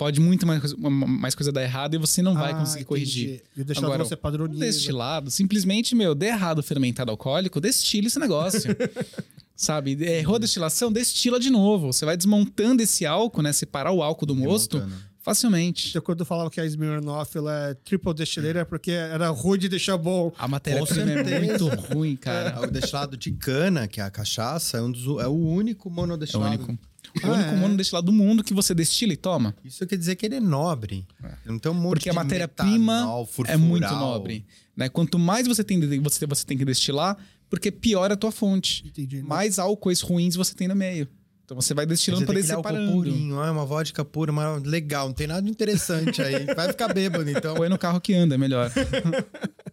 Pode 0.00 0.18
muito 0.18 0.46
mais, 0.46 0.74
mais 0.78 1.34
coisa 1.34 1.52
dar 1.52 1.62
errado 1.62 1.94
e 1.94 1.98
você 1.98 2.22
não 2.22 2.32
vai 2.32 2.52
ah, 2.52 2.54
conseguir 2.54 2.84
entendi. 2.84 2.88
corrigir. 2.88 3.42
E 3.54 3.60
o 3.60 3.64
destilado 3.66 3.92
Agora, 3.92 4.08
você 4.08 4.16
padroniza. 4.16 4.64
destilado, 4.64 5.30
simplesmente, 5.30 5.94
meu, 5.94 6.14
der 6.14 6.28
errado 6.28 6.60
o 6.60 6.62
fermentado 6.62 7.10
alcoólico, 7.10 7.60
destila 7.60 8.06
esse 8.06 8.18
negócio. 8.18 8.74
Sabe? 9.54 10.02
Errou 10.02 10.36
a 10.36 10.38
destilação, 10.38 10.90
destila 10.90 11.38
de 11.38 11.50
novo. 11.50 11.92
Você 11.92 12.06
vai 12.06 12.16
desmontando 12.16 12.82
esse 12.82 13.04
álcool, 13.04 13.42
né? 13.42 13.52
Separar 13.52 13.92
o 13.92 14.02
álcool 14.02 14.24
do 14.24 14.34
mosto 14.34 14.82
Facilmente. 15.22 15.94
Eu, 15.94 16.00
quando 16.00 16.20
eu 16.20 16.26
falava 16.26 16.50
que 16.50 16.58
a 16.60 16.64
Smirnoff 16.64 17.36
ela 17.36 17.68
é 17.68 17.74
triple 17.74 18.14
destileira 18.14 18.60
é 18.60 18.64
porque 18.64 18.90
era 18.90 19.28
ruim 19.28 19.58
de 19.58 19.68
deixar 19.68 19.98
bom. 19.98 20.32
A 20.38 20.48
matéria-prima 20.48 21.10
é 21.10 21.40
muito 21.40 21.68
ruim, 21.68 22.16
cara. 22.16 22.58
É. 22.58 22.66
O 22.66 22.70
destilado 22.70 23.18
de 23.18 23.30
cana, 23.32 23.86
que 23.86 24.00
é 24.00 24.04
a 24.04 24.10
cachaça, 24.10 24.78
é, 24.78 24.82
um 24.82 24.90
dos, 24.90 25.22
é 25.22 25.28
o 25.28 25.36
único 25.36 25.90
monodestilado. 25.90 26.54
É 26.54 26.56
o 26.56 26.64
único. 26.64 26.89
O 27.22 27.26
ah, 27.26 27.32
único 27.32 27.50
é. 27.50 27.56
monodestilado 27.56 28.06
do 28.06 28.12
mundo 28.12 28.44
que 28.44 28.54
você 28.54 28.74
destila 28.74 29.12
e 29.12 29.16
toma. 29.16 29.54
Isso 29.64 29.86
quer 29.86 29.96
dizer 29.96 30.16
que 30.16 30.26
ele 30.26 30.36
é 30.36 30.40
nobre. 30.40 31.06
É. 31.22 31.32
Não 31.46 31.58
tem 31.58 31.70
um 31.70 31.74
monte 31.74 31.94
Porque 31.94 32.10
a 32.10 32.14
matéria-prima 32.14 33.06
é 33.46 33.56
muito 33.56 33.88
nobre. 33.88 34.46
Né? 34.76 34.88
Quanto 34.88 35.18
mais 35.18 35.46
você 35.46 35.64
tem, 35.64 35.80
você, 36.00 36.26
você 36.26 36.44
tem 36.46 36.56
que 36.56 36.64
destilar, 36.64 37.16
porque 37.48 37.70
pior 37.70 38.10
é 38.10 38.14
a 38.14 38.16
tua 38.16 38.30
fonte. 38.30 38.86
Entendi, 38.86 39.22
mais 39.22 39.58
álcoois 39.58 40.00
ruins 40.00 40.36
você 40.36 40.54
tem 40.54 40.68
no 40.68 40.76
meio. 40.76 41.08
Então 41.44 41.60
você 41.60 41.74
vai 41.74 41.84
destilando 41.84 42.24
para 42.24 42.40
separando. 42.40 42.92
Purinho, 42.92 43.42
é 43.42 43.50
uma 43.50 43.66
vodka 43.66 44.04
pura, 44.04 44.30
mas 44.30 44.62
legal, 44.62 45.08
não 45.08 45.12
tem 45.12 45.26
nada 45.26 45.48
interessante 45.50 46.22
aí. 46.22 46.46
Vai 46.54 46.68
ficar 46.68 46.94
bêbado, 46.94 47.28
então. 47.28 47.56
Põe 47.56 47.68
no 47.68 47.76
carro 47.76 48.00
que 48.00 48.14
anda, 48.14 48.36
é 48.36 48.38
melhor. 48.38 48.70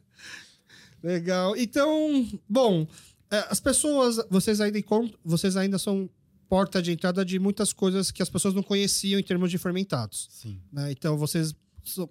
legal. 1.04 1.56
Então, 1.56 2.28
bom, 2.50 2.88
é, 3.30 3.46
as 3.52 3.60
pessoas, 3.60 4.18
vocês 4.28 4.60
ainda, 4.60 4.80
vocês 5.24 5.56
ainda 5.56 5.78
são 5.78 6.10
porta 6.50 6.82
de 6.82 6.92
entrada 6.92 7.24
de 7.24 7.40
muitas 7.40 7.74
coisas 7.74 8.12
que 8.12 8.22
as 8.22 8.30
pessoas 8.30 8.54
não 8.54 8.64
conheciam 8.64 9.20
em 9.20 9.24
termos 9.24 9.52
de 9.52 9.58
fermentados. 9.58 10.30
Né? 10.72 10.92
Então, 10.92 11.18
vocês, 11.18 11.56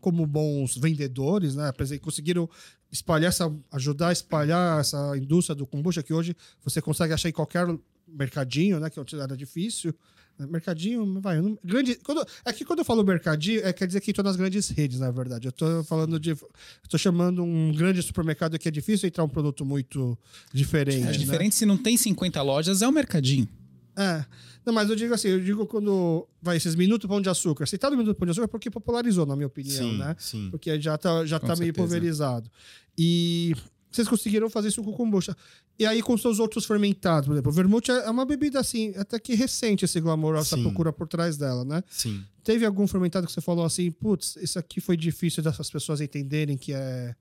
como 0.01 0.27
bons 0.27 0.77
vendedores, 0.77 1.55
né, 1.55 1.73
conseguiram 2.01 2.49
espalhar 2.91 3.29
essa, 3.29 3.53
ajudar 3.73 4.09
a 4.09 4.13
espalhar 4.13 4.81
essa 4.81 5.17
indústria 5.17 5.55
do 5.55 5.67
kombucha 5.67 6.03
que 6.03 6.13
hoje 6.13 6.37
você 6.63 6.81
consegue 6.81 7.13
achar 7.13 7.29
em 7.29 7.33
qualquer 7.33 7.67
mercadinho, 8.07 8.79
né? 8.79 8.89
Que 8.89 9.01
era 9.17 9.37
difícil. 9.37 9.95
Mercadinho, 10.39 11.19
vai. 11.21 11.41
Não, 11.41 11.59
grande, 11.65 11.95
quando, 11.97 12.25
é 12.45 12.53
que 12.53 12.65
quando 12.65 12.81
eu 12.81 12.85
falo 12.85 13.03
mercadinho, 13.03 13.67
é, 13.67 13.73
quer 13.73 13.87
dizer 13.87 14.01
que 14.01 14.11
estou 14.11 14.23
nas 14.23 14.37
grandes 14.37 14.69
redes, 14.69 15.01
na 15.01 15.11
verdade. 15.11 15.47
Eu 15.47 15.51
estou 15.51 15.83
falando 15.83 16.21
de. 16.21 16.37
Estou 16.83 16.99
chamando 16.99 17.43
um 17.43 17.73
grande 17.73 18.03
supermercado 18.03 18.59
que 18.59 18.69
é 18.69 18.71
difícil 18.71 19.07
entrar 19.07 19.25
um 19.25 19.29
produto 19.29 19.65
muito 19.65 20.17
diferente. 20.53 21.05
É 21.05 21.07
né? 21.07 21.13
diferente 21.13 21.55
se 21.55 21.65
não 21.65 21.79
tem 21.79 21.97
50 21.97 22.43
lojas, 22.43 22.83
é 22.83 22.89
o 22.89 22.93
mercadinho. 22.93 23.49
É. 23.97 24.25
Não, 24.65 24.73
mas 24.75 24.91
eu 24.91 24.97
digo 24.97 25.15
assim, 25.15 25.29
eu 25.29 25.41
digo 25.41 25.67
quando 25.67 26.29
vai 26.43 26.57
esses 26.57 26.75
minutos 26.75 27.09
pão 27.09 27.21
de 27.21 27.29
açúcar. 27.29 27.67
Se 27.67 27.79
tá 27.79 27.89
no 27.89 27.97
minuto 27.97 28.17
pão 28.17 28.27
de 28.27 28.33
açúcar 28.33 28.45
é 28.45 28.49
porque 28.49 28.71
popularizou, 28.71 29.25
na 29.25 29.35
minha 29.35 29.47
opinião, 29.47 29.91
sim, 29.91 29.97
né? 29.97 30.17
Sim. 30.19 30.51
Porque 30.51 30.79
já 30.81 30.99
tá, 30.99 31.25
já 31.25 31.39
tá 31.39 31.57
meio 31.57 31.73
pulverizado. 31.73 32.51
E 32.99 33.55
vocês 33.91 34.09
conseguiram 34.09 34.51
fazer 34.51 34.69
isso 34.69 34.83
com 34.83 34.93
kombucha. 34.93 35.35
E 35.79 35.87
aí 35.87 36.03
com 36.03 36.17
seus 36.17 36.39
outros 36.39 36.65
fermentados, 36.65 37.27
por 37.27 37.33
exemplo, 37.33 37.51
o 37.51 37.55
vermute 37.55 37.91
é 37.91 38.11
uma 38.11 38.25
bebida 38.25 38.59
assim, 38.59 38.93
até 38.97 39.19
que 39.19 39.35
recente 39.35 39.85
esse 39.85 40.01
glamour, 40.01 40.37
essa 40.37 40.57
Sim. 40.57 40.63
procura 40.63 40.93
por 40.93 41.07
trás 41.07 41.37
dela, 41.37 41.65
né? 41.65 41.83
Sim. 41.89 42.23
Teve 42.43 42.65
algum 42.65 42.87
fermentado 42.87 43.27
que 43.27 43.33
você 43.33 43.41
falou 43.41 43.65
assim, 43.65 43.91
putz, 43.91 44.37
isso 44.37 44.59
aqui 44.59 44.81
foi 44.81 44.97
difícil 44.97 45.43
dessas 45.43 45.71
pessoas 45.71 46.01
entenderem 46.01 46.57
que 46.57 46.73
é 46.73 47.15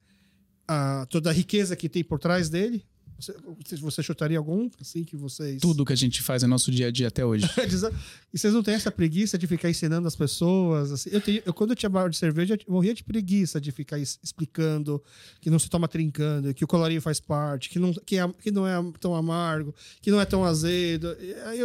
a, 0.67 1.05
toda 1.09 1.29
a 1.29 1.33
riqueza 1.33 1.75
que 1.75 1.89
tem 1.89 2.03
por 2.03 2.19
trás 2.19 2.49
dele? 2.49 2.85
Você, 3.17 3.33
você 3.77 4.03
chutaria 4.03 4.37
algum, 4.37 4.69
assim, 4.79 5.03
que 5.03 5.15
vocês... 5.15 5.61
Tudo 5.61 5.85
que 5.85 5.93
a 5.93 5.95
gente 5.95 6.21
faz 6.21 6.43
no 6.43 6.49
nosso 6.49 6.71
dia 6.71 6.87
a 6.87 6.91
dia 6.91 7.07
até 7.07 7.25
hoje. 7.25 7.45
e 8.33 8.37
vocês 8.37 8.53
não 8.53 8.61
têm 8.61 8.73
essa 8.73 8.91
preguiça 8.91 9.37
de 9.37 9.47
ficar 9.47 9.69
ensinando 9.69 10.07
as 10.07 10.15
pessoas? 10.15 10.91
Assim? 10.91 11.09
Eu, 11.11 11.21
tenho, 11.21 11.41
eu, 11.45 11.53
quando 11.53 11.71
eu 11.71 11.75
tinha 11.75 11.89
bar 11.89 12.09
de 12.09 12.17
cerveja, 12.17 12.55
eu 12.55 12.73
morria 12.73 12.93
de 12.93 13.03
preguiça 13.03 13.59
de 13.59 13.71
ficar 13.71 13.97
explicando 13.97 15.01
que 15.39 15.49
não 15.49 15.57
se 15.57 15.69
toma 15.69 15.87
trincando, 15.87 16.53
que 16.53 16.63
o 16.63 16.67
colorinho 16.67 17.01
faz 17.01 17.19
parte, 17.19 17.69
que 17.69 17.79
não, 17.79 17.93
que, 17.93 18.17
é, 18.17 18.27
que 18.41 18.51
não 18.51 18.67
é 18.67 18.75
tão 18.99 19.15
amargo, 19.15 19.73
que 20.01 20.11
não 20.11 20.19
é 20.19 20.25
tão 20.25 20.43
azedo. 20.43 21.15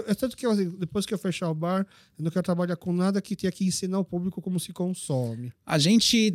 é 0.06 0.14
tanto 0.14 0.36
que 0.36 0.46
assim, 0.46 0.68
depois 0.78 1.04
que 1.04 1.12
eu 1.12 1.18
fechar 1.18 1.50
o 1.50 1.54
bar, 1.54 1.86
eu 2.16 2.24
não 2.24 2.30
quero 2.30 2.44
trabalhar 2.44 2.76
com 2.76 2.92
nada 2.92 3.20
que 3.20 3.34
tenha 3.34 3.50
que 3.50 3.64
ensinar 3.64 3.98
o 3.98 4.04
público 4.04 4.40
como 4.40 4.60
se 4.60 4.72
consome. 4.72 5.52
A 5.66 5.78
gente, 5.78 6.34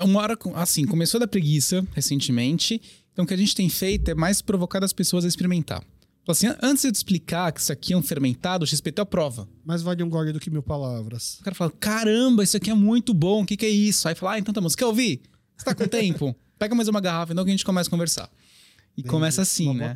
uma 0.00 0.20
hora, 0.20 0.36
assim, 0.54 0.84
começou 0.84 1.20
da 1.20 1.26
preguiça 1.26 1.86
recentemente 1.94 2.80
então, 3.16 3.24
o 3.24 3.26
que 3.26 3.32
a 3.32 3.36
gente 3.38 3.54
tem 3.54 3.66
feito 3.66 4.10
é 4.10 4.14
mais 4.14 4.42
provocar 4.42 4.84
as 4.84 4.92
pessoas 4.92 5.24
a 5.24 5.28
experimentar. 5.28 5.82
Assim, 6.28 6.48
antes 6.62 6.82
de 6.82 6.88
eu 6.88 6.92
te 6.92 6.96
explicar 6.96 7.50
que 7.50 7.62
isso 7.62 7.72
aqui 7.72 7.94
é 7.94 7.96
um 7.96 8.02
fermentado, 8.02 8.62
o 8.62 8.66
XPT 8.66 9.00
é 9.00 9.02
a 9.02 9.06
prova. 9.06 9.48
Mais 9.64 9.80
vale 9.80 10.02
um 10.02 10.08
gole 10.10 10.34
do 10.34 10.38
que 10.38 10.50
mil 10.50 10.62
palavras. 10.62 11.38
O 11.40 11.44
cara 11.44 11.56
fala, 11.56 11.70
caramba, 11.80 12.44
isso 12.44 12.58
aqui 12.58 12.68
é 12.68 12.74
muito 12.74 13.14
bom, 13.14 13.42
o 13.42 13.46
que, 13.46 13.56
que 13.56 13.64
é 13.64 13.70
isso? 13.70 14.06
Aí 14.06 14.14
fala, 14.14 14.32
ah, 14.32 14.38
então 14.38 14.52
tá 14.52 14.60
bom, 14.60 14.68
você 14.68 14.76
quer 14.76 14.84
ouvir? 14.84 15.22
Você 15.56 15.64
tá 15.64 15.74
com 15.74 15.88
tempo? 15.88 16.36
Pega 16.58 16.74
mais 16.74 16.88
uma 16.88 17.00
garrafa, 17.00 17.32
então 17.32 17.42
que 17.42 17.48
a 17.48 17.54
gente 17.54 17.64
começa 17.64 17.88
a 17.88 17.90
conversar. 17.90 18.30
E 18.96 19.02
Bem, 19.02 19.10
começa 19.10 19.42
assim, 19.42 19.74
né? 19.74 19.94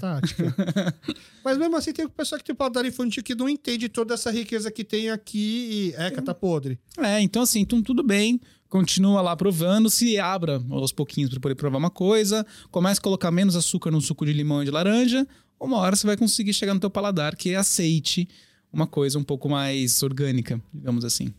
Mas 1.43 1.57
mesmo 1.57 1.75
assim, 1.77 1.93
tem 1.93 2.05
o 2.05 2.11
pessoal 2.11 2.39
que 2.39 2.45
tem 2.45 2.55
paladar 2.55 2.85
infantil 2.85 3.23
que 3.23 3.35
não 3.35 3.49
entende 3.49 3.89
toda 3.89 4.13
essa 4.13 4.31
riqueza 4.31 4.71
que 4.71 4.85
tem 4.85 5.09
aqui 5.09 5.93
e 5.95 5.95
é, 5.97 6.11
tá 6.11 6.35
podre. 6.35 6.79
É, 6.99 7.19
então 7.21 7.43
assim, 7.43 7.61
então 7.61 7.83
tudo 7.83 8.03
bem 8.03 8.39
continua 8.71 9.21
lá 9.21 9.37
provando, 9.37 9.91
se 9.91 10.17
abra 10.19 10.63
aos 10.71 10.93
pouquinhos 10.93 11.29
para 11.29 11.41
poder 11.41 11.57
provar 11.57 11.77
uma 11.77 11.91
coisa, 11.91 12.47
comece 12.71 13.01
a 13.01 13.03
colocar 13.03 13.31
menos 13.33 13.57
açúcar 13.57 13.91
no 13.91 14.01
suco 14.01 14.25
de 14.25 14.33
limão 14.33 14.63
e 14.63 14.65
de 14.65 14.71
laranja, 14.71 15.27
uma 15.59 15.77
hora 15.79 15.97
você 15.97 16.07
vai 16.07 16.17
conseguir 16.17 16.55
chegar 16.55 16.73
no 16.73 16.81
teu 16.81 16.89
paladar 16.89 17.35
que 17.37 17.55
aceite 17.55 18.29
uma 18.73 18.87
coisa 18.87 19.19
um 19.19 19.25
pouco 19.25 19.49
mais 19.49 20.01
orgânica, 20.03 20.63
digamos 20.73 21.05
assim. 21.05 21.35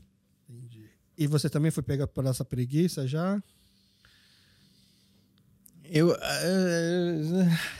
Entendi. 0.50 0.84
E 1.18 1.26
você 1.26 1.50
também 1.50 1.72
foi 1.72 1.82
pegar 1.82 2.06
por 2.06 2.26
essa 2.26 2.44
preguiça 2.44 3.08
já? 3.08 3.42
Eu, 5.94 6.12
uh, 6.12 6.16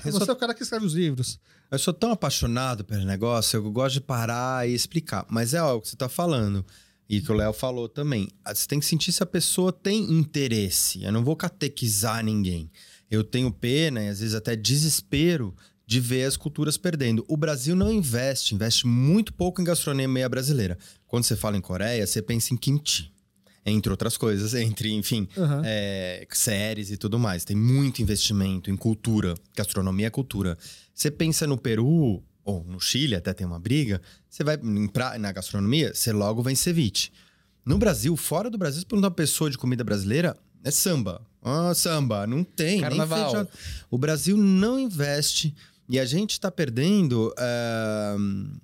eu 0.04 0.12
você 0.12 0.26
sou, 0.26 0.28
é 0.28 0.32
o 0.34 0.36
cara 0.36 0.54
que 0.54 0.62
escreve 0.62 0.86
os 0.86 0.94
livros. 0.94 1.40
Eu 1.72 1.80
sou 1.80 1.94
tão 1.94 2.12
apaixonado 2.12 2.84
pelo 2.84 3.06
negócio, 3.06 3.56
eu 3.56 3.72
gosto 3.72 3.94
de 3.94 4.02
parar 4.02 4.68
e 4.68 4.74
explicar. 4.74 5.26
Mas 5.30 5.54
é 5.54 5.60
algo 5.60 5.82
que 5.82 5.88
você 5.88 5.96
está 5.96 6.10
falando. 6.10 6.66
E 7.08 7.22
que 7.22 7.32
o 7.32 7.36
Léo 7.36 7.54
falou 7.54 7.88
também. 7.88 8.28
Ah, 8.44 8.54
você 8.54 8.68
tem 8.68 8.82
que 8.82 8.86
sentir 8.86 9.14
se 9.14 9.24
a 9.24 9.26
pessoa 9.26 9.72
tem 9.72 10.12
interesse. 10.12 11.04
Eu 11.04 11.12
não 11.14 11.24
vou 11.24 11.38
catequizar 11.38 12.24
ninguém. 12.24 12.70
Eu 13.10 13.24
tenho 13.24 13.50
pena 13.52 14.04
e 14.04 14.10
às 14.10 14.20
vezes 14.20 14.36
até 14.36 14.58
desespero 14.58 15.56
de 15.86 16.00
ver 16.02 16.26
as 16.26 16.36
culturas 16.36 16.78
perdendo. 16.78 17.26
O 17.30 17.38
Brasil 17.38 17.76
não 17.76 17.92
investe, 17.92 18.56
investe 18.56 18.88
muito 18.88 19.34
pouco 19.34 19.62
em 19.62 19.66
gastronomia 19.66 20.28
brasileira. 20.28 20.78
Quando 21.08 21.24
você 21.24 21.36
fala 21.36 21.58
em 21.58 21.62
Coreia, 21.62 22.06
você 22.06 22.22
pensa 22.22 22.54
em 22.54 22.58
kimchi. 22.58 23.11
Entre 23.64 23.92
outras 23.92 24.18
coisas, 24.18 24.56
entre, 24.56 24.92
enfim, 24.92 25.28
uhum. 25.38 25.62
é, 25.64 26.26
séries 26.32 26.90
e 26.90 26.98
tudo 26.98 27.20
mais. 27.20 27.46
Tem 27.46 27.56
muito 27.56 28.02
investimento 28.02 28.72
em 28.72 28.76
cultura. 28.76 29.36
Gastronomia 29.56 30.08
é 30.08 30.10
cultura. 30.10 30.58
Você 30.94 31.12
pensa 31.12 31.46
no 31.46 31.58
Peru, 31.58 32.24
ou 32.44 32.64
no 32.64 32.80
Chile 32.80 33.16
até 33.16 33.34
tem 33.34 33.46
uma 33.46 33.60
briga, 33.60 34.02
você 34.30 34.44
vai 34.44 34.58
pra, 34.92 35.18
na 35.18 35.32
gastronomia, 35.32 35.94
você 35.94 36.12
logo 36.12 36.42
vem 36.42 36.56
ceviche. 36.56 37.12
No 37.66 37.78
Brasil, 37.78 38.16
fora 38.18 38.50
do 38.50 38.58
Brasil, 38.58 38.80
se 38.80 38.86
perguntar 38.86 39.10
uma 39.10 39.16
pessoa 39.16 39.50
de 39.50 39.58
comida 39.58 39.84
brasileira, 39.84 40.36
é 40.64 40.72
samba. 40.72 41.22
Ah, 41.42 41.74
samba, 41.74 42.26
não 42.26 42.44
tem. 42.44 42.82
Carnaval. 42.82 43.48
O 43.90 43.98
Brasil 43.98 44.38
não 44.38 44.80
investe 44.80 45.56
e 45.90 46.00
a 46.00 46.06
gente 46.06 46.32
está 46.32 46.52
perdendo 46.52 47.34
uh, 47.38 48.60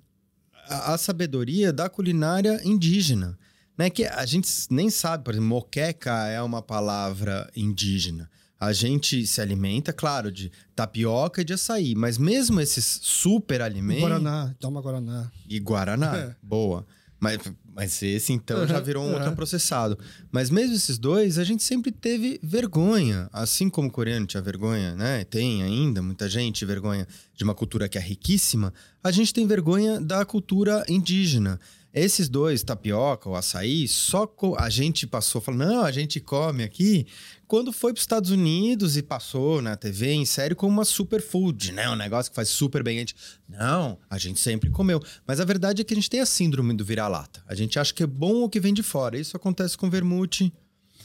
a, 0.68 0.94
a 0.94 0.98
sabedoria 0.98 1.72
da 1.72 1.88
culinária 1.88 2.60
indígena. 2.64 3.38
Né? 3.78 3.88
Que 3.88 4.04
a 4.04 4.26
gente 4.26 4.50
nem 4.68 4.90
sabe, 4.90 5.22
por 5.22 5.32
exemplo, 5.32 5.48
moqueca 5.48 6.26
é 6.26 6.42
uma 6.42 6.60
palavra 6.60 7.48
indígena. 7.54 8.28
A 8.60 8.72
gente 8.72 9.24
se 9.24 9.40
alimenta, 9.40 9.92
claro, 9.92 10.32
de 10.32 10.50
tapioca 10.74 11.40
e 11.42 11.44
de 11.44 11.52
açaí, 11.52 11.94
mas 11.94 12.18
mesmo 12.18 12.60
esses 12.60 12.98
super 13.00 13.62
alimentos. 13.62 14.02
Guaraná, 14.02 14.52
toma 14.58 14.80
Guaraná. 14.80 15.30
E 15.48 15.60
Guaraná, 15.60 16.16
É. 16.16 16.36
boa. 16.42 16.84
Mas, 17.20 17.38
mas 17.74 18.00
esse 18.02 18.32
então 18.32 18.66
já 18.66 18.78
virou 18.78 19.04
um 19.04 19.08
uhum. 19.08 19.14
ultraprocessado. 19.14 19.98
Mas 20.30 20.50
mesmo 20.50 20.74
esses 20.74 20.98
dois, 20.98 21.38
a 21.38 21.44
gente 21.44 21.62
sempre 21.62 21.90
teve 21.90 22.38
vergonha. 22.42 23.28
Assim 23.32 23.68
como 23.68 23.88
o 23.88 23.90
coreano 23.90 24.26
tinha 24.26 24.42
vergonha, 24.42 24.94
né? 24.94 25.24
Tem 25.24 25.62
ainda 25.62 26.00
muita 26.00 26.28
gente 26.28 26.64
vergonha 26.64 27.06
de 27.34 27.42
uma 27.44 27.54
cultura 27.54 27.88
que 27.88 27.98
é 27.98 28.00
riquíssima. 28.00 28.72
A 29.02 29.10
gente 29.10 29.34
tem 29.34 29.46
vergonha 29.46 30.00
da 30.00 30.24
cultura 30.24 30.84
indígena. 30.88 31.58
Esses 31.98 32.28
dois, 32.28 32.62
tapioca 32.62 33.28
ou 33.28 33.34
açaí, 33.34 33.88
só 33.88 34.30
a 34.56 34.70
gente 34.70 35.06
passou 35.06 35.40
falando, 35.40 35.66
não, 35.66 35.84
a 35.84 35.90
gente 35.90 36.20
come 36.20 36.62
aqui. 36.62 37.06
Quando 37.46 37.72
foi 37.72 37.92
para 37.92 37.98
os 37.98 38.02
Estados 38.02 38.30
Unidos 38.30 38.96
e 38.96 39.02
passou 39.02 39.62
na 39.62 39.74
TV 39.74 40.12
em 40.12 40.26
série 40.26 40.54
como 40.54 40.72
uma 40.72 40.84
superfood, 40.84 41.72
né? 41.72 41.88
Um 41.88 41.96
negócio 41.96 42.30
que 42.30 42.36
faz 42.36 42.48
super 42.50 42.82
bem. 42.82 42.98
A 42.98 43.00
gente, 43.00 43.16
não, 43.48 43.98
a 44.08 44.18
gente 44.18 44.38
sempre 44.38 44.70
comeu. 44.70 45.02
Mas 45.26 45.40
a 45.40 45.44
verdade 45.44 45.80
é 45.80 45.84
que 45.84 45.94
a 45.94 45.96
gente 45.96 46.10
tem 46.10 46.20
a 46.20 46.26
síndrome 46.26 46.74
do 46.74 46.84
vira-lata. 46.84 47.42
A 47.46 47.54
gente 47.54 47.78
acha 47.78 47.92
que 47.92 48.02
é 48.02 48.06
bom 48.06 48.44
o 48.44 48.48
que 48.50 48.60
vem 48.60 48.74
de 48.74 48.82
fora. 48.82 49.18
Isso 49.18 49.36
acontece 49.36 49.78
com 49.78 49.88
vermute. 49.88 50.52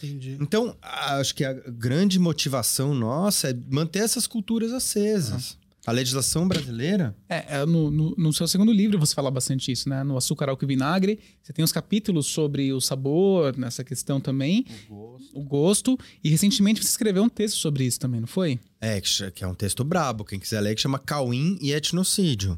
Entendi. 0.03 0.37
Então, 0.41 0.75
acho 0.81 1.33
que 1.33 1.45
a 1.45 1.53
grande 1.53 2.19
motivação 2.19 2.93
nossa 2.93 3.51
é 3.51 3.55
manter 3.69 3.99
essas 3.99 4.27
culturas 4.27 4.73
acesas. 4.73 5.57
A 5.85 5.91
legislação 5.91 6.47
brasileira 6.47 7.15
É, 7.27 7.57
é, 7.57 7.65
no, 7.65 7.91
no, 7.91 8.15
no 8.17 8.33
seu 8.33 8.47
segundo 8.47 8.71
livro 8.71 8.97
você 8.97 9.13
fala 9.13 9.29
bastante 9.29 9.71
isso, 9.71 9.89
né? 9.89 10.03
No 10.03 10.15
Açúcar, 10.15 10.49
Álcool 10.49 10.65
e 10.65 10.67
Vinagre. 10.67 11.19
Você 11.41 11.51
tem 11.51 11.63
uns 11.63 11.73
capítulos 11.73 12.27
sobre 12.27 12.71
o 12.71 12.79
sabor, 12.79 13.57
nessa 13.57 13.83
questão 13.83 14.21
também. 14.21 14.65
O 14.89 15.43
gosto. 15.43 15.97
E 16.23 16.29
recentemente 16.29 16.81
você 16.81 16.89
escreveu 16.89 17.23
um 17.23 17.29
texto 17.29 17.57
sobre 17.57 17.83
isso 17.83 17.99
também, 17.99 18.21
não 18.21 18.27
foi? 18.27 18.59
É, 18.79 19.01
que 19.01 19.43
é 19.43 19.47
um 19.47 19.55
texto 19.55 19.83
brabo. 19.83 20.23
Quem 20.23 20.39
quiser 20.39 20.61
ler, 20.61 20.75
que 20.75 20.81
chama 20.81 20.99
Cauim 20.99 21.57
e 21.61 21.73
Etnocídio. 21.73 22.57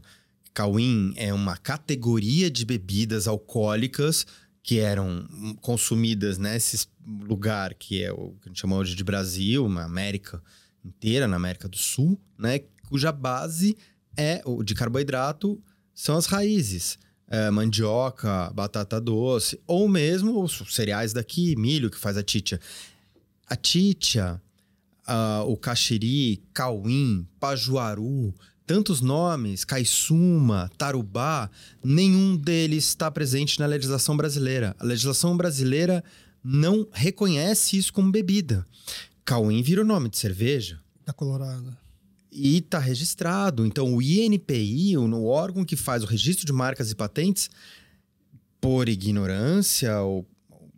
Cauim 0.53 1.14
é 1.18 1.34
uma 1.34 1.57
categoria 1.57 2.49
de 2.49 2.64
bebidas 2.64 3.27
alcoólicas 3.27 4.26
que 4.64 4.80
eram 4.80 5.27
consumidas 5.61 6.38
nesse 6.38 6.88
lugar 7.06 7.76
que 7.76 8.03
é 8.03 8.11
o 8.11 8.31
que 8.41 8.45
a 8.45 8.47
gente 8.49 8.61
chama 8.61 8.76
hoje 8.77 8.95
de 8.95 9.03
Brasil, 9.03 9.69
na 9.69 9.84
América 9.84 10.41
inteira, 10.84 11.27
na 11.27 11.35
América 11.35 11.68
do 11.68 11.77
Sul, 11.77 12.19
né? 12.38 12.61
Cuja 12.90 13.12
base 13.12 13.78
é 14.18 14.41
de 14.64 14.74
carboidrato 14.74 15.62
são 15.94 16.16
as 16.18 16.26
raízes. 16.26 16.98
É, 17.28 17.49
mandioca, 17.49 18.52
batata 18.53 19.02
doce, 19.02 19.60
ou 19.66 19.90
mesmo 19.90 20.44
os 20.44 20.62
cereais 20.70 21.12
daqui, 21.12 21.56
milho 21.56 21.90
que 21.90 21.98
faz 21.98 22.18
a 22.18 22.24
titia. 22.24 22.60
A 23.48 23.56
titia, 23.56 24.40
ah, 25.07 25.44
o 25.48 25.57
caxiri, 25.57 26.44
cauim, 26.53 27.28
pajuaru, 27.40 28.34
tantos 28.66 29.02
nomes, 29.02 29.64
caiçuma, 29.64 30.70
tarubá, 30.78 31.49
nenhum 31.84 32.36
deles 32.36 32.86
está 32.86 33.10
presente 33.10 33.60
na 33.60 33.66
legislação 33.66 34.18
brasileira. 34.18 34.76
A 34.80 34.84
legislação 34.84 35.36
brasileira 35.38 36.03
não 36.44 36.88
reconhece 36.91 37.78
isso 37.78 37.94
como 37.94 38.12
bebida. 38.12 38.66
Cauim 39.24 39.62
vira 39.62 39.82
o 39.82 39.86
nome 39.86 40.10
de 40.10 40.18
cerveja 40.18 40.80
Da 41.06 41.14
Colorado. 41.14 41.85
E 42.36 42.57
está 42.57 42.78
registrado. 42.80 43.66
Então, 43.66 43.94
o 43.95 44.02
INPI, 44.02 44.98
o 44.98 45.07
no 45.07 45.26
órgão 45.26 45.64
que 45.64 45.76
faz 45.76 46.03
o 46.03 46.06
registro 46.06 46.45
de 46.45 46.52
marcas 46.53 46.91
e 46.91 46.95
patentes, 46.95 47.49
por 48.60 48.90
ignorância, 48.90 49.99
ou 50.02 50.28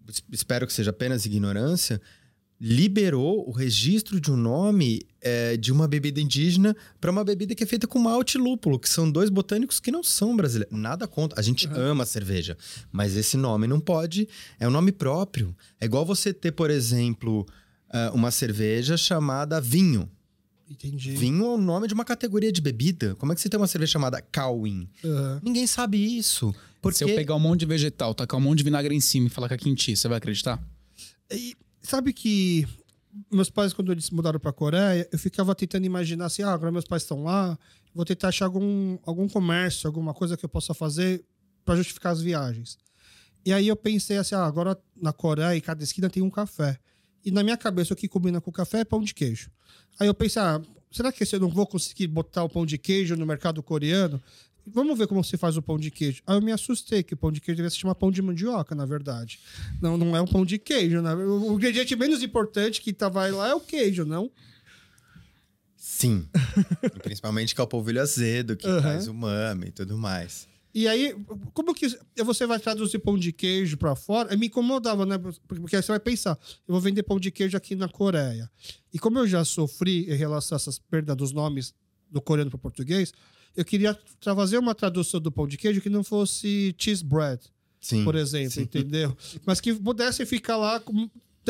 es- 0.07 0.23
espero 0.31 0.67
que 0.67 0.73
seja 0.73 0.91
apenas 0.91 1.25
ignorância, 1.25 2.01
liberou 2.59 3.47
o 3.47 3.51
registro 3.51 4.19
de 4.19 4.31
um 4.31 4.35
nome 4.37 5.01
eh, 5.21 5.57
de 5.57 5.71
uma 5.71 5.87
bebida 5.87 6.19
indígena 6.19 6.75
para 6.99 7.11
uma 7.11 7.23
bebida 7.23 7.53
que 7.53 7.63
é 7.63 7.67
feita 7.67 7.85
com 7.87 7.99
malte 7.99 8.35
e 8.35 8.41
lúpulo, 8.41 8.79
que 8.79 8.89
são 8.89 9.09
dois 9.11 9.29
botânicos 9.29 9.79
que 9.79 9.91
não 9.91 10.01
são 10.03 10.35
brasileiros. 10.35 10.75
Nada 10.75 11.07
contra. 11.07 11.39
A 11.39 11.43
gente 11.43 11.67
ama 11.67 12.03
cerveja, 12.05 12.57
mas 12.91 13.15
esse 13.15 13.37
nome 13.37 13.67
não 13.67 13.79
pode. 13.79 14.27
É 14.59 14.67
um 14.67 14.71
nome 14.71 14.91
próprio. 14.91 15.55
É 15.79 15.85
igual 15.85 16.03
você 16.05 16.33
ter, 16.33 16.51
por 16.51 16.71
exemplo, 16.71 17.45
ah, 17.91 18.11
uma 18.13 18.31
cerveja 18.31 18.97
chamada 18.97 19.61
vinho. 19.61 20.09
Entendi. 20.69 21.11
Vinho 21.11 21.45
é 21.45 21.49
o 21.49 21.57
nome 21.57 21.87
de 21.87 21.93
uma 21.93 22.03
categoria 22.03 22.51
de 22.51 22.61
bebida. 22.61 23.15
Como 23.15 23.31
é 23.31 23.35
que 23.35 23.41
você 23.41 23.49
tem 23.49 23.59
uma 23.59 23.67
cerveja 23.67 23.93
chamada 23.93 24.21
Cauim? 24.21 24.89
Aham. 25.03 25.41
Ninguém 25.43 25.65
sabe 25.65 25.97
isso. 25.97 26.53
Porque 26.81 26.97
Se 26.97 27.03
eu 27.03 27.15
pegar 27.15 27.35
um 27.35 27.39
monte 27.39 27.61
de 27.61 27.65
vegetal, 27.65 28.13
tacar 28.13 28.39
um 28.39 28.43
monte 28.43 28.59
de 28.59 28.63
vinagre 28.63 28.93
em 28.93 29.01
cima 29.01 29.27
e 29.27 29.29
falar 29.29 29.47
que 29.47 29.53
é 29.53 29.57
quente, 29.57 29.95
você 29.95 30.07
vai 30.07 30.17
acreditar? 30.17 30.61
E 31.31 31.55
sabe 31.81 32.13
que 32.13 32.67
meus 33.31 33.49
pais, 33.49 33.73
quando 33.73 33.91
eles 33.91 34.05
se 34.05 34.13
mudaram 34.13 34.39
pra 34.39 34.53
Coreia, 34.53 35.07
eu 35.11 35.17
ficava 35.17 35.55
tentando 35.55 35.85
imaginar 35.85 36.25
assim: 36.25 36.43
ah, 36.43 36.51
agora 36.51 36.71
meus 36.71 36.85
pais 36.85 37.01
estão 37.01 37.23
lá, 37.23 37.57
vou 37.93 38.05
tentar 38.05 38.27
achar 38.27 38.45
algum, 38.45 38.97
algum 39.05 39.27
comércio, 39.27 39.87
alguma 39.87 40.13
coisa 40.13 40.37
que 40.37 40.45
eu 40.45 40.49
possa 40.49 40.73
fazer 40.73 41.23
para 41.65 41.75
justificar 41.75 42.11
as 42.13 42.21
viagens. 42.21 42.77
E 43.45 43.51
aí 43.51 43.67
eu 43.67 43.75
pensei 43.75 44.17
assim: 44.17 44.35
ah, 44.35 44.45
agora 44.45 44.77
na 44.95 45.11
Coreia, 45.11 45.55
em 45.57 45.61
cada 45.61 45.83
esquina 45.83 46.09
tem 46.09 46.21
um 46.21 46.29
café. 46.29 46.79
E 47.27 47.31
na 47.31 47.43
minha 47.43 47.57
cabeça, 47.57 47.93
o 47.93 47.97
que 47.97 48.07
combina 48.07 48.39
com 48.39 48.49
café 48.53 48.79
é 48.79 48.85
pão 48.85 49.03
de 49.03 49.13
queijo. 49.13 49.51
Aí 49.99 50.07
eu 50.07 50.13
pensei: 50.13 50.41
ah, 50.41 50.61
será 50.89 51.11
que 51.11 51.25
eu 51.29 51.39
não 51.41 51.49
vou 51.49 51.67
conseguir 51.67 52.07
botar 52.07 52.41
o 52.45 52.47
pão 52.47 52.65
de 52.65 52.77
queijo 52.77 53.17
no 53.17 53.25
mercado 53.25 53.61
coreano? 53.61 54.23
Vamos 54.65 54.97
ver 54.97 55.07
como 55.07 55.21
se 55.21 55.35
faz 55.35 55.57
o 55.57 55.61
pão 55.61 55.77
de 55.77 55.91
queijo. 55.91 56.21
Aí 56.25 56.37
eu 56.37 56.41
me 56.41 56.53
assustei 56.53 57.03
que 57.03 57.15
o 57.15 57.17
pão 57.17 57.29
de 57.29 57.41
queijo 57.41 57.57
devia 57.57 57.69
se 57.69 57.77
chamar 57.77 57.95
pão 57.95 58.09
de 58.09 58.21
mandioca, 58.21 58.73
na 58.73 58.85
verdade. 58.85 59.41
Não, 59.81 59.97
não 59.97 60.15
é 60.15 60.21
um 60.21 60.25
pão 60.25 60.45
de 60.45 60.57
queijo. 60.57 61.01
Né? 61.01 61.13
O 61.15 61.53
ingrediente 61.53 61.93
menos 61.97 62.23
importante 62.23 62.81
que 62.81 62.95
vai 63.11 63.29
lá 63.29 63.49
é 63.49 63.53
o 63.53 63.59
queijo, 63.59 64.05
não? 64.05 64.31
Sim. 65.75 66.29
Principalmente 67.03 67.53
que 67.53 67.59
é 67.59 67.63
o 67.63 67.67
polvilho 67.67 68.01
azedo, 68.01 68.55
que 68.55 68.67
Aham. 68.67 68.81
traz 68.81 69.07
umami 69.07 69.67
e 69.67 69.71
tudo 69.71 69.97
mais. 69.97 70.47
E 70.77 70.87
aí, 70.87 71.15
como 71.55 71.73
que 71.73 71.87
você 72.23 72.45
vai 72.45 72.59
traduzir 72.59 72.99
pão 72.99 73.17
de 73.17 73.33
queijo 73.33 73.77
pra 73.77 73.95
fora? 73.95 74.37
Me 74.37 74.45
incomodava, 74.45 75.07
né? 75.07 75.17
Porque 75.47 75.75
aí 75.75 75.81
você 75.81 75.91
vai 75.91 75.99
pensar, 75.99 76.37
eu 76.67 76.71
vou 76.71 76.79
vender 76.79 77.01
pão 77.01 77.19
de 77.19 77.31
queijo 77.31 77.57
aqui 77.57 77.75
na 77.75 77.89
Coreia. 77.89 78.47
E 78.93 78.99
como 78.99 79.17
eu 79.17 79.25
já 79.25 79.43
sofri 79.43 80.07
em 80.07 80.15
relação 80.15 80.55
a 80.55 80.57
essas 80.57 80.77
perdas 80.77 81.17
dos 81.17 81.31
nomes 81.31 81.73
do 82.11 82.21
coreano 82.21 82.51
para 82.51 82.59
português, 82.59 83.11
eu 83.55 83.65
queria 83.65 83.97
trazer 84.19 84.59
uma 84.59 84.75
tradução 84.75 85.19
do 85.19 85.31
pão 85.31 85.47
de 85.47 85.57
queijo 85.57 85.81
que 85.81 85.89
não 85.89 86.03
fosse 86.03 86.75
cheese 86.77 87.03
bread, 87.03 87.41
Sim. 87.81 88.03
por 88.03 88.13
exemplo, 88.13 88.61
entendeu? 88.61 89.17
Mas 89.47 89.59
que 89.59 89.73
pudesse 89.73 90.27
ficar 90.27 90.57
lá, 90.57 90.79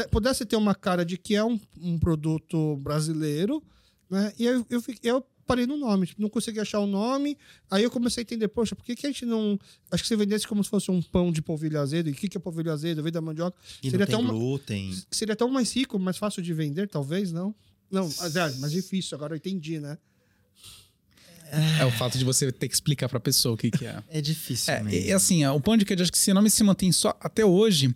pudesse 0.10 0.46
ter 0.46 0.56
uma 0.56 0.74
cara 0.74 1.04
de 1.04 1.18
que 1.18 1.36
é 1.36 1.44
um, 1.44 1.60
um 1.82 2.00
produto 2.00 2.78
brasileiro, 2.78 3.62
né? 4.10 4.32
E 4.40 4.46
eu, 4.46 4.66
eu, 4.70 4.84
eu 5.04 5.26
parei 5.48 5.66
no 5.66 5.78
nome, 5.78 6.06
tipo, 6.06 6.22
não 6.22 6.30
consegui 6.30 6.60
achar 6.60 6.80
o 6.80 6.86
nome. 6.86 7.38
Aí 7.72 7.84
eu 7.84 7.90
comecei 7.90 8.22
a 8.22 8.24
entender, 8.24 8.48
poxa, 8.50 8.76
por 8.76 8.84
que, 8.86 8.96
que 8.96 9.08
a 9.08 9.10
gente 9.10 9.26
não. 9.26 9.58
Acho 9.90 10.04
que 10.04 10.08
se 10.10 10.16
vendesse 10.16 10.46
como 10.48 10.64
se 10.64 10.70
fosse 10.70 10.92
um 10.92 11.02
pão 11.02 11.32
de 11.32 11.42
polvilho 11.42 11.80
azedo, 11.80 12.10
e 12.10 12.12
o 12.12 12.16
que, 12.16 12.28
que 12.28 12.38
é 12.38 12.40
polvilho 12.40 12.72
azedo? 12.72 13.02
Vem 13.02 13.12
da 13.12 13.22
mandioca. 13.22 13.58
E 13.82 13.90
seria 13.90 14.06
não 14.06 14.06
tem 14.06 14.16
uma- 14.24 14.34
glúten. 14.34 14.94
Seria 15.10 15.34
até 15.34 15.46
mais 15.48 15.74
rico, 15.76 15.98
mais 15.98 16.18
fácil 16.18 16.44
de 16.44 16.54
vender, 16.54 16.88
talvez, 16.90 17.32
não? 17.32 17.56
Não, 17.90 18.04
mas 18.20 18.36
é 18.36 18.52
mais 18.58 18.72
difícil, 18.74 19.16
agora 19.16 19.34
eu 19.34 19.38
entendi, 19.38 19.80
né? 19.80 19.98
É 21.80 21.86
o 21.86 21.92
fato 21.92 22.18
de 22.18 22.26
você 22.26 22.52
ter 22.52 22.68
que 22.68 22.74
explicar 22.74 23.08
pra 23.08 23.22
pessoa 23.22 23.56
o 23.56 23.58
que, 23.58 23.72
que 23.72 23.86
é. 23.86 24.04
É 24.10 24.20
difícil 24.20 24.74
É, 24.74 24.84
mesmo. 24.84 25.00
e, 25.08 25.14
assim, 25.14 25.46
o 25.46 25.62
pão 25.62 25.78
de 25.78 25.86
queijo, 25.86 26.04
acho 26.04 26.12
que 26.12 26.18
esse 26.18 26.34
nome 26.34 26.50
se 26.50 26.62
mantém 26.64 26.92
só 26.92 27.18
até 27.22 27.46
hoje, 27.46 27.96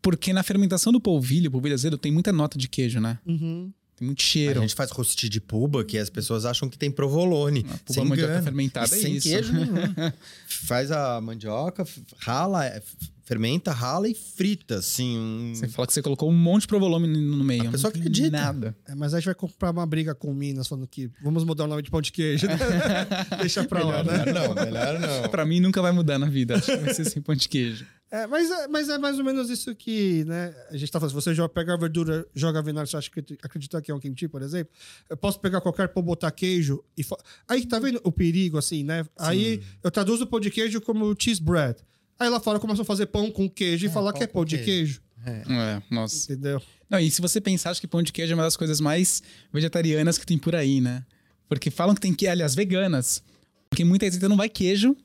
porque 0.00 0.32
na 0.32 0.44
fermentação 0.44 0.92
do 0.92 1.00
polvilho, 1.00 1.50
polvilho 1.50 1.74
azedo, 1.74 1.98
tem 1.98 2.12
muita 2.12 2.30
nota 2.32 2.56
de 2.56 2.68
queijo, 2.68 3.00
né? 3.00 3.18
Uhum. 3.26 3.72
Tem 3.98 4.06
muito 4.06 4.20
A 4.20 4.24
cheiro. 4.24 4.60
gente 4.60 4.74
faz 4.74 4.90
rosti 4.90 5.28
de 5.28 5.40
puba, 5.40 5.84
que 5.84 5.98
as 5.98 6.08
pessoas 6.08 6.44
acham 6.44 6.68
que 6.68 6.78
tem 6.78 6.90
provolone. 6.90 7.60
A 7.68 7.78
puba 7.78 7.92
Sem 7.94 8.04
mandioca 8.04 8.30
engano. 8.32 8.44
fermentada 8.44 8.94
E 8.94 8.98
é 8.98 9.02
sem 9.02 9.16
isso. 9.16 9.28
queijo 9.28 9.52
nenhum. 9.52 9.76
faz 10.46 10.90
a 10.92 11.20
mandioca, 11.20 11.84
rala, 12.18 12.64
é, 12.66 12.80
fermenta, 13.24 13.72
rala 13.72 14.08
e 14.08 14.14
frita, 14.14 14.76
assim. 14.76 15.18
um- 15.18 15.52
Você 15.54 15.68
fala 15.68 15.86
que 15.86 15.92
você 15.92 16.00
colocou 16.02 16.30
um 16.30 16.34
monte 16.36 16.62
de 16.62 16.68
provolone 16.68 17.06
no 17.08 17.44
meio. 17.44 17.68
A 17.68 17.72
pessoa 17.72 17.90
acredita. 17.90 18.30
Nada. 18.30 18.76
É, 18.86 18.94
mas 18.94 19.12
aí 19.12 19.18
a 19.18 19.20
gente 19.20 19.26
vai 19.26 19.34
comprar 19.34 19.70
uma 19.72 19.84
briga 19.86 20.14
com 20.14 20.32
Minas, 20.32 20.66
falando 20.68 20.86
que 20.86 21.10
vamos 21.22 21.44
mudar 21.44 21.64
o 21.64 21.66
nome 21.66 21.82
de 21.82 21.90
pão 21.90 22.00
de 22.00 22.12
queijo. 22.12 22.46
né? 22.46 22.56
Deixa 23.40 23.64
pra 23.64 23.84
lá, 23.84 24.02
né? 24.04 24.24
Melhor 24.24 24.54
não, 24.54 24.64
melhor 24.64 25.00
não. 25.00 25.28
Pra 25.28 25.44
mim 25.44 25.60
nunca 25.60 25.82
vai 25.82 25.92
mudar 25.92 26.18
na 26.18 26.26
vida. 26.26 26.56
Acho 26.56 26.66
que 26.66 26.76
vai 26.78 26.94
ser 26.94 27.04
sem 27.04 27.20
pão 27.20 27.34
de 27.34 27.48
queijo. 27.48 27.84
É, 28.10 28.26
mas, 28.26 28.50
é, 28.50 28.66
mas 28.68 28.88
é 28.88 28.96
mais 28.96 29.18
ou 29.18 29.24
menos 29.24 29.50
isso 29.50 29.74
que, 29.74 30.24
né? 30.24 30.54
A 30.70 30.76
gente 30.78 30.90
tá 30.90 30.98
falando. 30.98 31.10
Se 31.10 31.14
você 31.14 31.34
joga, 31.34 31.50
pega 31.50 31.74
a 31.74 31.76
verdura, 31.76 32.26
joga 32.34 32.62
vinagre, 32.62 32.88
você 32.90 32.96
acha 32.96 33.10
que 33.10 33.20
acredita 33.42 33.82
que 33.82 33.90
é 33.90 33.94
um 33.94 34.00
kimchi, 34.00 34.26
por 34.28 34.40
exemplo? 34.40 34.72
Eu 35.10 35.16
posso 35.16 35.38
pegar 35.38 35.60
qualquer 35.60 35.88
pão, 35.88 36.02
botar 36.02 36.30
queijo 36.30 36.82
e. 36.96 37.02
fa- 37.02 37.18
Aí 37.46 37.66
tá 37.66 37.78
vendo 37.78 38.00
o 38.02 38.10
perigo, 38.10 38.56
assim, 38.56 38.82
né? 38.82 39.04
Aí 39.18 39.62
eu 39.84 39.90
traduzo 39.90 40.24
o 40.24 40.26
pão 40.26 40.40
de 40.40 40.50
queijo 40.50 40.80
como 40.80 41.14
cheese 41.18 41.42
bread. 41.42 41.76
Aí 42.18 42.28
lá 42.30 42.40
fora 42.40 42.58
começam 42.58 42.82
a 42.82 42.84
fazer 42.86 43.06
pão 43.06 43.30
com 43.30 43.48
queijo 43.48 43.84
e 43.86 43.88
falar 43.90 44.12
pão 44.12 44.18
que 44.18 44.24
é 44.24 44.26
pão 44.26 44.44
de 44.44 44.56
queijo. 44.58 45.02
queijo. 45.22 45.48
É, 45.60 45.82
nossa. 45.90 46.32
Entendeu? 46.32 46.62
Não, 46.88 46.98
e 46.98 47.10
se 47.10 47.20
você 47.20 47.40
pensar, 47.42 47.70
acho 47.70 47.80
que 47.80 47.86
pão 47.86 48.02
de 48.02 48.10
queijo 48.12 48.32
é 48.32 48.34
uma 48.34 48.44
das 48.44 48.56
coisas 48.56 48.80
mais 48.80 49.22
vegetarianas 49.52 50.16
que 50.16 50.24
tem 50.24 50.38
por 50.38 50.54
aí, 50.54 50.80
né? 50.80 51.04
Porque 51.46 51.70
falam 51.70 51.94
que 51.94 52.00
tem 52.00 52.14
que, 52.14 52.26
aliás, 52.26 52.54
veganas. 52.54 53.22
Porque 53.68 53.84
muita 53.84 54.06
receita 54.06 54.28
não 54.30 54.36
vai 54.36 54.48
queijo. 54.48 54.96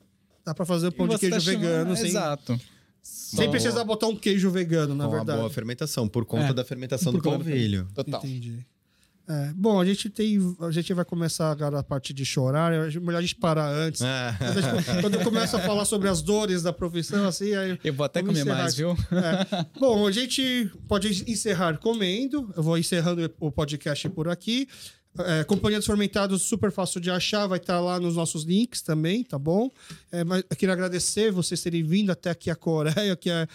Dá 0.44 0.54
pra 0.54 0.64
fazer 0.64 0.86
o 0.88 0.92
pão 0.92 1.06
de 1.06 1.14
você 1.14 1.28
queijo 1.30 1.34
tá 1.34 1.40
chamando- 1.40 1.60
vegano, 1.62 1.96
sem, 1.96 2.12
Sem 3.04 3.50
precisar 3.50 3.84
botar 3.84 4.06
um 4.06 4.16
queijo 4.16 4.50
vegano, 4.50 4.94
na 4.94 5.04
com 5.04 5.10
verdade. 5.10 5.38
a 5.38 5.40
boa 5.42 5.50
fermentação, 5.50 6.08
por 6.08 6.24
conta 6.24 6.46
É, 6.46 6.52
da 6.54 6.64
fermentação 6.64 7.12
por 7.12 7.20
do 7.20 7.30
polvilho. 7.30 7.86
Total. 7.94 8.18
Entendi. 8.24 8.64
É, 9.26 9.52
bom, 9.54 9.80
a 9.80 9.84
gente 9.86 10.10
tem. 10.10 10.38
A 10.60 10.70
gente 10.70 10.92
vai 10.92 11.04
começar 11.04 11.50
agora 11.50 11.78
a 11.78 11.82
parte 11.82 12.12
de 12.12 12.24
chorar. 12.26 12.72
É 12.72 12.90
melhor 13.00 13.18
a 13.18 13.22
gente 13.22 13.36
parar 13.36 13.70
antes. 13.70 14.02
É. 14.02 14.34
Quando, 14.38 14.58
a 14.58 14.60
gente- 14.82 15.00
quando 15.00 15.14
eu 15.14 15.20
começo 15.22 15.56
a 15.56 15.60
falar 15.60 15.84
sobre 15.86 16.08
as 16.10 16.20
dores 16.20 16.62
da 16.62 16.72
profissão, 16.74 17.26
assim, 17.26 17.54
aí. 17.54 17.78
Eu 17.82 17.94
vou 17.94 18.04
até 18.04 18.20
comer 18.22 18.40
encerrar 18.40 18.58
mais, 18.58 18.74
viu? 18.74 18.90
É. 18.90 19.66
Bom, 19.80 20.06
a 20.06 20.12
gente 20.12 20.70
pode 20.86 21.08
encerrar 21.30 21.78
comendo. 21.78 22.52
Eu 22.56 22.62
vou 22.62 22.76
encerrando 22.76 23.30
o 23.40 23.50
podcast 23.50 24.08
por 24.10 24.28
aqui. 24.28 24.68
É, 25.18 25.44
Companhia 25.44 25.78
dos 25.78 25.86
Fermentados, 25.86 26.42
super 26.42 26.72
fácil 26.72 27.00
de 27.00 27.10
achar, 27.10 27.46
vai 27.46 27.58
estar 27.58 27.80
lá 27.80 28.00
nos 28.00 28.16
nossos 28.16 28.42
links 28.42 28.82
também, 28.82 29.22
tá 29.22 29.38
bom? 29.38 29.70
É, 30.10 30.24
mas 30.24 30.42
eu 30.50 30.56
queria 30.56 30.72
agradecer 30.72 31.30
vocês 31.30 31.62
terem 31.62 31.84
vindo 31.84 32.10
até 32.10 32.30
aqui 32.30 32.50
a 32.50 32.56
Coreia, 32.56 33.14
que 33.14 33.30
é, 33.30 33.46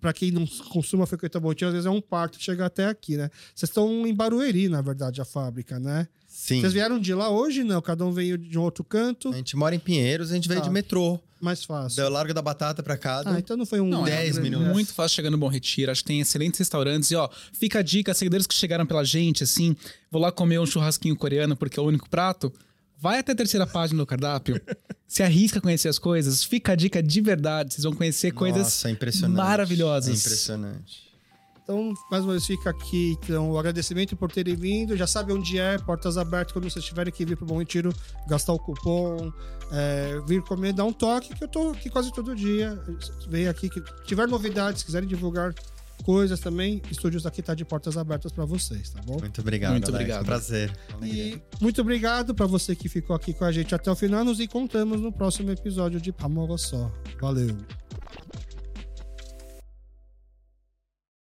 para 0.00 0.12
quem 0.12 0.30
não 0.30 0.46
consuma 0.68 1.06
frequenta 1.06 1.40
botinha, 1.40 1.68
às 1.68 1.74
vezes 1.74 1.86
é 1.86 1.90
um 1.90 2.02
parto 2.02 2.40
chegar 2.40 2.66
até 2.66 2.86
aqui, 2.86 3.16
né? 3.16 3.30
Vocês 3.54 3.70
estão 3.70 4.06
em 4.06 4.14
Barueri, 4.14 4.68
na 4.68 4.82
verdade, 4.82 5.20
a 5.20 5.24
fábrica, 5.24 5.80
né? 5.80 6.06
Sim. 6.44 6.60
Vocês 6.60 6.72
vieram 6.72 6.98
de 6.98 7.14
lá 7.14 7.30
hoje? 7.30 7.62
Não, 7.62 7.80
cada 7.80 8.04
um 8.04 8.10
veio 8.10 8.36
de 8.36 8.58
um 8.58 8.62
outro 8.62 8.82
canto, 8.82 9.28
A 9.28 9.36
gente 9.36 9.56
mora 9.56 9.76
em 9.76 9.78
Pinheiros, 9.78 10.32
a 10.32 10.34
gente 10.34 10.48
veio 10.48 10.60
Tá. 10.60 10.66
de 10.66 10.72
metrô. 10.72 11.20
mais 11.40 11.62
fácil. 11.64 12.02
Do 12.04 12.08
Largo 12.10 12.34
da 12.34 12.42
Batata 12.42 12.82
pra 12.82 12.96
cá. 12.96 13.22
Ah, 13.24 13.38
então 13.38 13.56
não 13.56 13.64
foi 13.66 13.80
um 13.80 13.88
Não, 13.88 14.04
é 14.06 14.10
10 14.10 14.34
grande- 14.38 14.50
minutos. 14.50 14.72
Muito 14.72 14.92
fácil 14.94 15.14
chegar 15.16 15.30
no 15.30 15.38
Bom 15.38 15.46
Retiro. 15.48 15.90
Acho 15.92 16.02
que 16.02 16.06
tem 16.08 16.20
excelentes 16.20 16.58
restaurantes. 16.58 17.10
E, 17.12 17.16
ó, 17.16 17.28
fica 17.52 17.78
a 17.78 17.82
dica, 17.82 18.12
seguidores 18.14 18.46
que 18.46 18.54
chegaram 18.54 18.84
pela 18.86 19.04
gente, 19.04 19.42
assim, 19.44 19.76
vou 20.10 20.20
lá 20.22 20.30
comer 20.32 20.58
um 20.60 20.66
churrasquinho 20.66 21.14
coreano 21.16 21.56
porque 21.56 21.78
é 21.78 21.82
o 21.82 21.86
único 21.86 22.08
prato. 22.10 22.52
Vai 22.98 23.18
até 23.20 23.32
a 23.32 23.34
terceira 23.36 23.66
página 23.66 23.98
do 24.00 24.06
cardápio. 24.06 24.60
se 25.08 25.22
arrisca 25.22 25.58
a 25.58 25.62
conhecer 25.62 25.88
as 25.88 25.98
coisas. 25.98 26.42
Fica 26.44 26.72
a 26.72 26.74
dica 26.76 27.00
de 27.02 27.20
verdade. 27.20 27.74
Vocês 27.74 27.84
vão 27.84 27.92
conhecer 27.92 28.32
coisas 28.32 28.62
Nossa, 28.62 28.88
é 28.88 28.92
impressionante. 28.92 29.36
maravilhosas. 29.36 30.10
É 30.14 30.18
impressionante. 30.18 31.11
Então, 31.62 31.94
mais 32.10 32.24
uma 32.24 32.32
vez, 32.32 32.44
fica 32.44 32.70
aqui 32.70 33.16
então, 33.22 33.50
o 33.50 33.58
agradecimento 33.58 34.16
por 34.16 34.30
terem 34.30 34.56
vindo. 34.56 34.96
Já 34.96 35.06
sabe 35.06 35.32
onde 35.32 35.58
é, 35.58 35.78
portas 35.78 36.18
abertas. 36.18 36.52
Quando 36.52 36.68
vocês 36.68 36.84
tiverem 36.84 37.12
que 37.12 37.24
vir 37.24 37.36
para 37.36 37.44
o 37.44 37.46
Bom 37.46 37.58
Retiro, 37.58 37.92
gastar 38.26 38.52
o 38.52 38.58
cupom, 38.58 39.32
é, 39.70 40.20
vir 40.26 40.42
comer, 40.42 40.72
dar 40.72 40.84
um 40.84 40.92
toque, 40.92 41.34
que 41.34 41.44
eu 41.44 41.48
tô 41.48 41.70
aqui 41.70 41.88
quase 41.88 42.12
todo 42.12 42.34
dia. 42.34 42.78
Vem 43.28 43.46
aqui, 43.46 43.68
que 43.68 43.80
tiver 44.04 44.26
novidades, 44.26 44.82
quiserem 44.82 45.08
divulgar 45.08 45.54
coisas 46.02 46.40
também, 46.40 46.82
estúdios 46.90 47.24
aqui 47.26 47.40
tá 47.40 47.54
de 47.54 47.64
portas 47.64 47.96
abertas 47.96 48.32
para 48.32 48.44
vocês, 48.44 48.90
tá 48.90 49.00
bom? 49.02 49.18
Muito 49.20 49.40
obrigado. 49.40 49.72
Muito 49.72 49.88
Alex. 49.88 50.00
obrigado. 50.00 50.22
Um 50.22 50.26
prazer. 50.26 50.78
E 51.02 51.40
muito 51.60 51.80
obrigado 51.80 52.34
para 52.34 52.46
você 52.46 52.74
que 52.74 52.88
ficou 52.88 53.14
aqui 53.14 53.32
com 53.32 53.44
a 53.44 53.52
gente 53.52 53.74
até 53.74 53.90
o 53.90 53.94
final. 53.94 54.24
Nos 54.24 54.40
encontramos 54.40 55.00
no 55.00 55.12
próximo 55.12 55.50
episódio 55.50 56.00
de 56.00 56.12
Pamogo 56.12 56.58
Só. 56.58 56.92
Valeu! 57.20 57.56